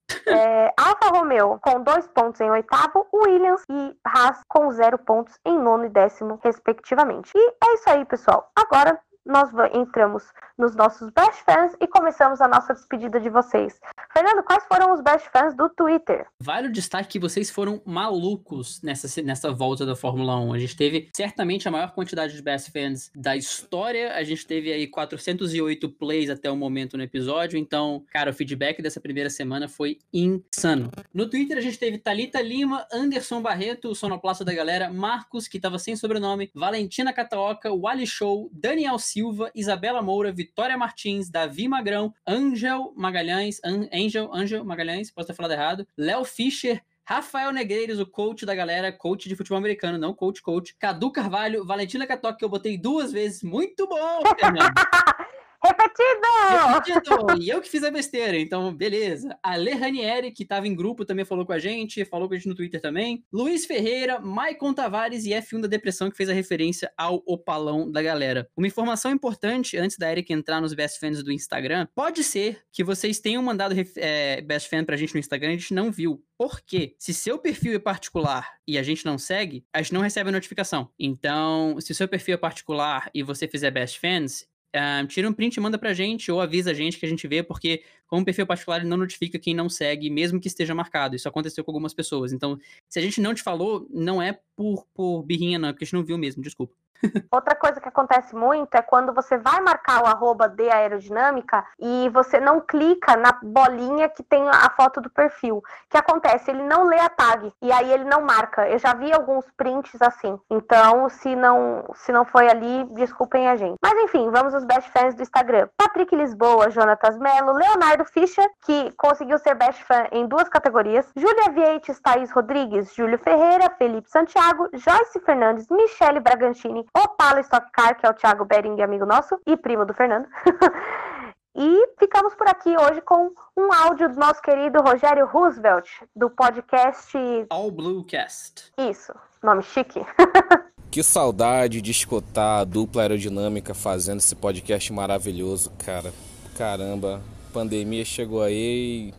É, 0.28 0.74
Alfa 0.78 1.18
Romeo 1.18 1.60
com 1.60 1.82
dois 1.82 2.08
pontos 2.08 2.42
em 2.42 2.50
oitavo, 2.50 3.08
Williams 3.14 3.64
e 3.70 3.96
Haas 4.04 4.42
com 4.48 4.72
zero 4.72 4.98
pontos 4.98 5.40
em 5.46 5.58
nono 5.58 5.86
e 5.86 5.90
décimo, 5.90 6.40
respectivamente. 6.44 7.32
E 7.36 7.56
é 7.64 7.74
isso 7.74 7.90
aí, 7.90 8.06
pessoal. 8.06 8.52
Agora 8.56 9.00
nós 9.30 9.50
entramos 9.74 10.24
nos 10.58 10.76
nossos 10.76 11.10
best 11.12 11.42
fans 11.46 11.74
e 11.80 11.88
começamos 11.88 12.42
a 12.42 12.48
nossa 12.48 12.74
despedida 12.74 13.20
de 13.20 13.30
vocês. 13.30 13.80
Fernando, 14.12 14.44
quais 14.44 14.66
foram 14.66 14.92
os 14.92 15.02
best 15.02 15.30
fans 15.32 15.56
do 15.56 15.70
Twitter? 15.70 16.28
Vale 16.42 16.68
o 16.68 16.72
destaque 16.72 17.08
que 17.08 17.20
vocês 17.20 17.50
foram 17.50 17.82
malucos 17.86 18.82
nessa, 18.82 19.22
nessa 19.22 19.54
volta 19.54 19.86
da 19.86 19.96
Fórmula 19.96 20.38
1. 20.38 20.54
A 20.54 20.60
gente 20.60 20.76
teve 20.76 21.10
certamente 21.16 21.68
a 21.68 21.72
maior 21.72 21.92
quantidade 21.92 22.36
de 22.36 22.42
best 22.42 22.72
fans 22.72 23.10
da 23.16 23.38
história. 23.38 24.16
A 24.16 24.24
gente 24.24 24.46
teve 24.46 24.74
aí 24.74 24.88
408 24.88 25.88
plays 25.90 26.30
até 26.30 26.52
o 26.52 26.58
momento 26.58 26.98
no 26.98 27.04
episódio. 27.04 27.58
Então, 27.58 28.04
cara, 28.12 28.32
o 28.32 28.34
feedback 28.34 28.82
dessa 28.82 29.00
primeira 29.00 29.30
semana 29.30 29.70
foi 29.70 30.00
insano. 30.12 30.92
No 31.14 31.30
Twitter 31.30 31.58
a 31.58 31.62
gente 31.62 31.78
teve 31.78 32.00
Talita 32.00 32.42
Lima, 32.42 32.86
Anderson 32.92 33.42
Barreto, 33.42 33.90
o 33.90 33.96
sonoplasta 33.96 34.44
da 34.44 34.54
galera, 34.54 34.92
Marcos, 34.92 35.48
que 35.48 35.60
tava 35.60 35.80
sem 35.80 35.96
sobrenome, 35.96 36.52
Valentina 36.54 37.14
Cataoca, 37.14 37.72
Wally 37.74 38.08
Show, 38.08 38.50
Daniel 38.52 38.98
Silva, 38.98 39.19
Isabela 39.54 40.02
Moura, 40.02 40.32
Vitória 40.32 40.78
Martins, 40.78 41.30
Davi 41.30 41.68
Magrão, 41.68 42.14
Angel 42.26 42.94
Magalhães, 42.96 43.60
An 43.64 43.88
Angel, 43.94 44.30
Angel 44.34 44.64
Magalhães, 44.64 45.12
posso 45.12 45.28
ter 45.28 45.34
falado 45.34 45.52
errado, 45.52 45.88
Léo 45.98 46.24
Fischer, 46.24 46.82
Rafael 47.10 47.52
Negreiros, 47.52 48.00
o 48.00 48.06
coach 48.06 48.46
da 48.46 48.54
galera, 48.54 48.92
coach 48.92 49.28
de 49.28 49.36
futebol 49.36 49.58
americano, 49.58 49.98
não 49.98 50.14
coach, 50.14 50.44
coach. 50.44 50.76
Cadu 50.78 51.12
Carvalho, 51.12 51.66
Valentina 51.66 52.06
Catoca, 52.06 52.38
que 52.38 52.46
eu 52.46 52.50
botei 52.50 52.78
duas 52.78 53.12
vezes. 53.12 53.42
Muito 53.42 53.88
bom, 53.88 54.22
Fernando. 54.40 54.72
Repetido! 55.64 56.74
Repetido! 56.74 57.42
E 57.42 57.50
eu 57.50 57.62
que 57.62 57.70
fiz 57.70 57.84
a 57.84 57.92
besteira, 57.92 58.38
então 58.38 58.74
beleza. 58.74 59.38
A 59.44 59.58
Le 59.58 59.72
Ranieri, 59.72 60.32
que 60.32 60.46
tava 60.46 60.68
em 60.68 60.76
grupo, 60.76 61.04
também 61.04 61.26
falou 61.26 61.46
com 61.46 61.52
a 61.52 61.60
gente, 61.60 62.06
falou 62.06 62.28
com 62.28 62.34
a 62.34 62.38
gente 62.38 62.48
no 62.48 62.56
Twitter 62.56 62.80
também. 62.80 63.24
Luiz 63.32 63.66
Ferreira, 63.66 64.20
Maicon 64.20 64.74
Tavares 64.74 65.26
e 65.26 65.32
F1 65.32 65.62
da 65.62 65.68
Depressão, 65.68 66.10
que 66.10 66.16
fez 66.16 66.30
a 66.30 66.34
referência 66.34 66.92
ao 66.98 67.22
opalão 67.26 67.92
da 67.92 68.02
galera. 68.02 68.50
Uma 68.56 68.68
informação 68.68 69.12
importante, 69.12 69.78
antes 69.78 69.98
da 69.98 70.10
Eric 70.10 70.32
entrar 70.32 70.62
nos 70.62 70.74
Best 70.74 71.00
Fans 71.00 71.22
do 71.24 71.32
Instagram, 71.32 71.88
pode 71.94 72.24
ser 72.24 72.62
que 72.72 72.84
vocês 72.84 73.20
tenham 73.20 73.44
mandado 73.44 73.76
é, 73.98 74.42
Best 74.42 74.70
Fan 74.70 74.86
pra 74.86 74.96
gente 74.96 75.14
no 75.14 75.20
Instagram 75.20 75.52
e 75.52 75.56
a 75.56 75.58
gente 75.58 75.74
não 75.74 75.92
viu. 75.92 76.24
Por 76.38 76.62
quê? 76.62 76.96
Se 76.98 77.14
seu 77.14 77.38
perfil 77.38 77.74
é 77.74 77.80
particular 77.80 78.48
e 78.66 78.78
a 78.78 78.84
gente 78.84 79.06
não 79.06 79.18
segue, 79.18 79.66
a 79.74 79.82
gente 79.82 79.94
não 79.94 80.02
recebe 80.02 80.30
a 80.30 80.32
notificação. 80.32 80.90
Então, 80.98 81.76
se 81.82 81.94
seu 81.94 82.08
perfil 82.08 82.36
é 82.36 82.38
particular 82.38 83.10
e 83.14 83.22
você 83.22 83.46
fizer 83.46 83.72
Best 83.72 84.00
Fans, 84.00 84.48
Uh, 84.76 85.08
tira 85.08 85.28
um 85.28 85.34
print 85.34 85.56
e 85.56 85.60
manda 85.60 85.80
pra 85.80 85.94
gente, 85.94 86.32
ou 86.32 86.40
avisa 86.40 86.72
a 86.72 86.74
gente 86.74 87.00
que 87.00 87.06
a 87.06 87.10
gente 87.10 87.28
vê, 87.28 87.42
porque 87.42 87.84
como 88.10 88.26
perfil 88.26 88.48
particular 88.48 88.80
ele 88.80 88.90
não 88.90 88.98
notifica 88.98 89.40
quem 89.40 89.54
não 89.54 89.70
segue, 89.70 90.10
mesmo 90.10 90.40
que 90.40 90.48
esteja 90.48 90.74
marcado. 90.74 91.16
Isso 91.16 91.30
aconteceu 91.30 91.64
com 91.64 91.72
algumas 91.72 91.94
pessoas. 91.94 92.34
Então, 92.34 92.60
se 92.88 93.00
a 93.00 93.02
gente 93.02 93.22
não 93.22 93.34
te 93.34 93.44
falou, 93.44 93.88
não 93.90 94.22
é 94.22 94.40
por, 94.56 94.86
por 94.94 95.24
birrinha, 95.24 95.60
não, 95.60 95.70
é 95.70 95.72
porque 95.72 95.84
a 95.84 95.86
gente 95.86 95.94
não 95.94 96.04
viu 96.04 96.18
mesmo, 96.18 96.42
desculpa. 96.42 96.74
Outra 97.32 97.56
coisa 97.56 97.80
que 97.80 97.88
acontece 97.88 98.36
muito 98.36 98.76
é 98.76 98.82
quando 98.82 99.14
você 99.14 99.38
vai 99.38 99.62
marcar 99.62 100.04
o 100.04 100.08
arroba 100.08 100.48
de 100.48 100.70
aerodinâmica 100.70 101.66
e 101.80 102.10
você 102.10 102.40
não 102.40 102.60
clica 102.60 103.16
na 103.16 103.32
bolinha 103.42 104.10
que 104.10 104.24
tem 104.24 104.48
a 104.48 104.70
foto 104.72 105.02
do 105.02 105.10
perfil. 105.10 105.58
O 105.58 105.64
que 105.90 105.98
acontece? 105.98 106.52
Ele 106.52 106.64
não 106.64 106.88
lê 106.88 107.00
a 107.00 107.10
tag 107.10 107.54
e 107.62 107.72
aí 107.72 107.92
ele 107.92 108.04
não 108.04 108.22
marca. 108.22 108.68
Eu 108.68 108.80
já 108.80 108.94
vi 108.94 109.12
alguns 109.12 109.46
prints 109.58 110.02
assim. 110.02 110.38
Então, 110.50 111.10
se 111.10 111.36
não, 111.36 111.86
se 111.96 112.12
não 112.12 112.26
foi 112.26 112.50
ali, 112.50 112.86
desculpem 112.94 113.48
a 113.48 113.56
gente. 113.56 113.78
Mas 113.82 113.94
enfim, 114.04 114.30
vamos 114.30 114.54
aos 114.54 114.66
best 114.66 114.90
fans 114.92 115.16
do 115.16 115.22
Instagram. 115.22 115.70
Patrick 115.78 116.16
Lisboa, 116.16 116.70
Jonatas 116.70 117.18
Melo, 117.18 117.54
Leonardo 117.54 117.99
Fischer, 118.06 118.48
que 118.66 118.92
conseguiu 118.98 119.38
ser 119.38 119.56
best 119.56 119.84
fan 119.84 120.08
em 120.12 120.28
duas 120.28 120.50
categorias, 120.50 121.06
Júlia 121.16 121.52
Vieites, 121.52 122.00
Thaís 122.00 122.32
Rodrigues, 122.32 122.94
Júlio 122.94 123.18
Ferreira, 123.18 123.70
Felipe 123.78 124.10
Santiago, 124.10 124.70
Joyce 124.74 125.20
Fernandes, 125.20 125.68
Michele 125.70 126.20
Bragantini, 126.20 126.86
Opala 126.98 127.40
Stock 127.42 127.72
Car, 127.72 127.98
que 127.98 128.06
é 128.06 128.10
o 128.10 128.14
Thiago 128.14 128.46
Bering, 128.46 128.82
amigo 128.82 129.06
nosso, 129.06 129.40
e 129.46 129.56
primo 129.58 129.86
do 129.86 129.94
Fernando. 129.94 130.28
E 131.62 131.88
ficamos 131.98 132.34
por 132.36 132.48
aqui 132.48 132.70
hoje 132.70 133.02
com 133.02 133.32
um 133.58 133.74
áudio 133.74 134.08
do 134.08 134.18
nosso 134.18 134.42
querido 134.42 134.82
Rogério 134.82 135.26
Roosevelt, 135.26 135.90
do 136.16 136.30
podcast 136.30 137.18
All 137.50 137.70
Blue 137.70 138.06
Cast. 138.06 138.72
Isso, 138.78 139.14
nome 139.44 139.64
chique. 139.64 140.00
Que 140.92 141.04
saudade 141.04 141.84
de 141.84 141.92
escutar 141.92 142.62
a 142.62 142.64
dupla 142.64 143.04
aerodinâmica 143.04 143.76
fazendo 143.76 144.18
esse 144.18 144.36
podcast 144.36 144.92
maravilhoso, 144.92 145.72
cara. 145.86 146.12
Caramba, 146.58 147.22
pandemia 147.54 148.06
chegou 148.06 148.42
aí 148.42 149.12
e 149.12 149.14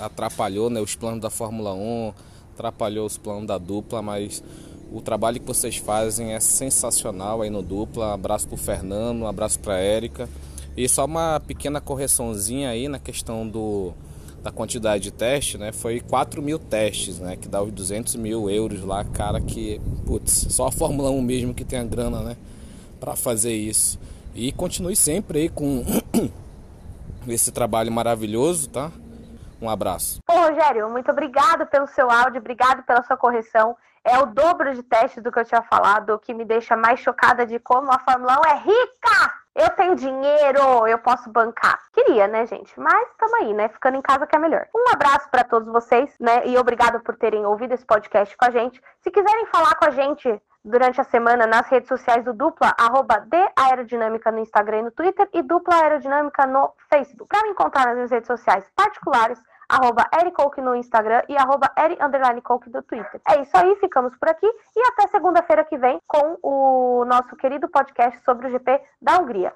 atrapalhou 0.00 0.70
né, 0.70 0.80
os 0.80 0.94
planos 0.94 1.20
da 1.20 1.30
Fórmula 1.30 1.74
1, 1.74 2.12
atrapalhou 2.54 3.06
os 3.06 3.16
planos 3.16 3.46
da 3.46 3.58
dupla, 3.58 4.02
mas 4.02 4.42
o 4.92 5.00
trabalho 5.00 5.40
que 5.40 5.46
vocês 5.46 5.76
fazem 5.76 6.32
é 6.32 6.40
sensacional 6.40 7.42
aí 7.42 7.50
no 7.50 7.62
dupla. 7.62 8.08
Um 8.08 8.12
abraço 8.12 8.48
pro 8.48 8.56
Fernando, 8.56 9.22
um 9.22 9.26
abraço 9.26 9.58
pra 9.60 9.78
Érica. 9.78 10.28
E 10.76 10.88
só 10.88 11.04
uma 11.04 11.40
pequena 11.40 11.80
correçãozinha 11.80 12.70
aí 12.70 12.88
na 12.88 12.98
questão 12.98 13.46
do, 13.46 13.92
da 14.42 14.50
quantidade 14.50 15.04
de 15.04 15.10
teste, 15.10 15.58
né? 15.58 15.72
Foi 15.72 16.00
4 16.00 16.40
mil 16.40 16.58
testes, 16.58 17.18
né? 17.18 17.36
Que 17.36 17.48
dá 17.48 17.62
os 17.62 17.72
200 17.72 18.16
mil 18.16 18.48
euros 18.48 18.82
lá, 18.82 19.04
cara, 19.04 19.40
que, 19.40 19.80
putz, 20.06 20.46
só 20.50 20.68
a 20.68 20.72
Fórmula 20.72 21.10
1 21.10 21.20
mesmo 21.20 21.54
que 21.54 21.64
tem 21.64 21.78
a 21.78 21.84
grana, 21.84 22.22
né? 22.22 22.36
Para 23.00 23.16
fazer 23.16 23.54
isso. 23.54 23.98
E 24.34 24.52
continue 24.52 24.94
sempre 24.94 25.40
aí 25.40 25.48
com 25.48 25.84
esse 27.32 27.52
trabalho 27.52 27.92
maravilhoso, 27.92 28.70
tá? 28.70 28.90
Um 29.60 29.68
abraço. 29.68 30.20
Ô, 30.28 30.32
Rogério, 30.32 30.88
muito 30.88 31.10
obrigado 31.10 31.66
pelo 31.66 31.86
seu 31.88 32.10
áudio, 32.10 32.38
obrigado 32.38 32.82
pela 32.84 33.02
sua 33.02 33.16
correção. 33.16 33.76
É 34.04 34.18
o 34.18 34.26
dobro 34.26 34.74
de 34.74 34.82
testes 34.82 35.22
do 35.22 35.30
que 35.30 35.38
eu 35.38 35.44
tinha 35.44 35.62
falado, 35.62 36.10
o 36.10 36.18
que 36.18 36.32
me 36.32 36.44
deixa 36.44 36.76
mais 36.76 37.00
chocada 37.00 37.44
de 37.44 37.58
como 37.58 37.92
a 37.92 37.98
Fórmula 37.98 38.40
1 38.40 38.48
é 38.48 38.58
rica! 38.60 39.38
Eu 39.54 39.70
tenho 39.70 39.96
dinheiro, 39.96 40.86
eu 40.86 40.98
posso 40.98 41.28
bancar. 41.30 41.80
Queria, 41.92 42.28
né, 42.28 42.46
gente? 42.46 42.78
Mas 42.78 43.08
tamo 43.18 43.36
aí, 43.38 43.52
né? 43.52 43.68
Ficando 43.68 43.96
em 43.96 44.00
casa 44.00 44.24
que 44.24 44.36
é 44.36 44.38
melhor. 44.38 44.68
Um 44.72 44.94
abraço 44.94 45.28
para 45.30 45.42
todos 45.42 45.66
vocês, 45.72 46.14
né? 46.20 46.46
E 46.46 46.56
obrigado 46.56 47.00
por 47.00 47.16
terem 47.16 47.44
ouvido 47.44 47.74
esse 47.74 47.84
podcast 47.84 48.36
com 48.36 48.44
a 48.44 48.50
gente. 48.50 48.80
Se 49.00 49.10
quiserem 49.10 49.46
falar 49.46 49.74
com 49.74 49.86
a 49.86 49.90
gente 49.90 50.40
durante 50.68 51.00
a 51.00 51.04
semana 51.04 51.46
nas 51.46 51.66
redes 51.68 51.88
sociais 51.88 52.24
do 52.24 52.32
Dupla, 52.32 52.74
arroba 52.78 53.18
de 53.20 53.50
Aerodinâmica 53.56 54.30
no 54.30 54.38
Instagram 54.38 54.78
e 54.78 54.82
no 54.82 54.90
Twitter 54.90 55.28
e 55.32 55.42
Dupla 55.42 55.74
Aerodinâmica 55.82 56.46
no 56.46 56.72
Facebook. 56.88 57.28
Para 57.28 57.42
me 57.44 57.50
encontrar 57.50 57.86
nas 57.86 57.94
minhas 57.94 58.10
redes 58.10 58.26
sociais 58.26 58.64
particulares, 58.76 59.42
arroba 59.68 60.04
Ericoke 60.18 60.60
no 60.60 60.74
Instagram 60.74 61.22
e 61.28 61.36
arroba 61.36 61.70
Eri 61.76 61.96
Coke 62.42 62.70
do 62.70 62.82
Twitter. 62.82 63.20
É 63.28 63.42
isso 63.42 63.56
aí, 63.56 63.76
ficamos 63.76 64.16
por 64.16 64.28
aqui 64.28 64.46
e 64.46 64.80
até 64.88 65.08
segunda-feira 65.08 65.64
que 65.64 65.76
vem 65.76 66.00
com 66.06 66.38
o 66.42 67.04
nosso 67.04 67.36
querido 67.36 67.68
podcast 67.68 68.22
sobre 68.24 68.48
o 68.48 68.50
GP 68.50 68.80
da 69.00 69.18
Hungria. 69.18 69.52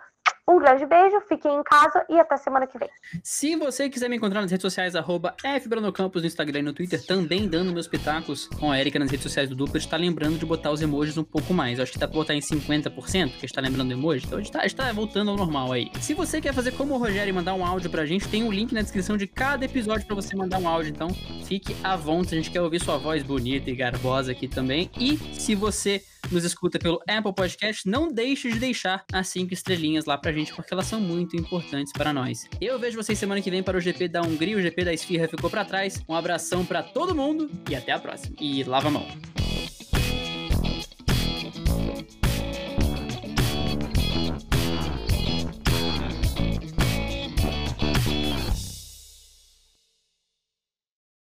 Um 0.48 0.58
grande 0.58 0.84
beijo, 0.84 1.20
fiquem 1.28 1.54
em 1.54 1.62
casa 1.62 2.04
e 2.08 2.18
até 2.18 2.36
semana 2.36 2.66
que 2.66 2.76
vem. 2.76 2.88
Se 3.22 3.54
você 3.54 3.88
quiser 3.88 4.08
me 4.08 4.16
encontrar 4.16 4.40
nas 4.40 4.50
redes 4.50 4.62
sociais, 4.62 4.96
arroba 4.96 5.36
FBranocampos 5.62 6.22
no 6.22 6.26
Instagram 6.26 6.58
e 6.58 6.62
no 6.62 6.72
Twitter, 6.72 7.04
também 7.06 7.46
dando 7.46 7.72
meus 7.72 7.86
pitacos 7.86 8.48
com 8.58 8.72
a 8.72 8.78
Erika 8.78 8.98
nas 8.98 9.08
redes 9.08 9.22
sociais 9.22 9.48
do 9.48 9.54
Dupla, 9.54 9.76
a 9.76 9.78
gente 9.78 9.90
tá 9.90 9.96
lembrando 9.96 10.38
de 10.38 10.44
botar 10.44 10.72
os 10.72 10.82
emojis 10.82 11.16
um 11.16 11.22
pouco 11.22 11.54
mais. 11.54 11.78
Eu 11.78 11.84
acho 11.84 11.92
que 11.92 11.98
dá 11.98 12.08
pra 12.08 12.16
botar 12.16 12.34
em 12.34 12.40
50%, 12.40 12.92
que 12.92 13.18
a 13.18 13.40
gente 13.40 13.52
tá 13.52 13.60
lembrando 13.60 13.88
do 13.88 13.94
emoji, 13.94 14.26
então 14.26 14.38
a 14.38 14.42
gente, 14.42 14.50
tá, 14.50 14.58
a 14.58 14.62
gente 14.62 14.74
tá 14.74 14.92
voltando 14.92 15.30
ao 15.30 15.36
normal 15.36 15.70
aí. 15.70 15.92
Se 16.00 16.12
você 16.12 16.40
quer 16.40 16.52
fazer 16.52 16.72
como 16.72 16.94
o 16.94 16.98
Rogério 16.98 17.30
e 17.30 17.32
mandar 17.32 17.54
um 17.54 17.64
áudio 17.64 17.88
pra 17.88 18.04
gente, 18.04 18.28
tem 18.28 18.42
um 18.42 18.50
link 18.50 18.74
na 18.74 18.82
descrição 18.82 19.16
de 19.16 19.28
cada 19.28 19.64
episódio 19.64 20.06
pra 20.06 20.16
você 20.16 20.34
mandar 20.34 20.58
um 20.58 20.68
áudio, 20.68 20.90
então 20.90 21.08
fique 21.44 21.76
à 21.84 21.94
vontade, 21.94 22.34
a 22.34 22.38
gente 22.38 22.50
quer 22.50 22.60
ouvir 22.60 22.80
sua 22.80 22.98
voz 22.98 23.22
bonita 23.22 23.70
e 23.70 23.76
garbosa 23.76 24.32
aqui 24.32 24.48
também. 24.48 24.90
E 24.98 25.16
se 25.38 25.54
você 25.54 26.02
nos 26.30 26.44
escuta 26.44 26.78
pelo 26.78 27.00
Apple 27.08 27.34
Podcast, 27.34 27.88
não 27.88 28.08
deixe 28.08 28.50
de 28.50 28.58
deixar 28.58 29.04
as 29.12 29.28
cinco 29.28 29.52
estrelinhas 29.52 30.04
lá 30.04 30.16
pra 30.16 30.32
gente, 30.32 30.54
porque 30.54 30.72
elas 30.72 30.86
são 30.86 31.00
muito 31.00 31.36
importantes 31.36 31.92
para 31.92 32.12
nós. 32.12 32.48
Eu 32.60 32.78
vejo 32.78 32.96
vocês 32.96 33.18
semana 33.18 33.40
que 33.40 33.50
vem 33.50 33.62
para 33.62 33.76
o 33.76 33.80
GP 33.80 34.08
da 34.08 34.22
Hungria, 34.22 34.56
o 34.56 34.62
GP 34.62 34.84
da 34.84 34.92
Esfirra 34.92 35.28
ficou 35.28 35.50
para 35.50 35.64
trás. 35.64 36.02
Um 36.08 36.14
abração 36.14 36.64
para 36.64 36.82
todo 36.82 37.14
mundo 37.14 37.50
e 37.68 37.74
até 37.74 37.92
a 37.92 37.98
próxima. 37.98 38.36
E 38.40 38.62
lava 38.64 38.88
a 38.88 38.90
mão. 38.90 39.06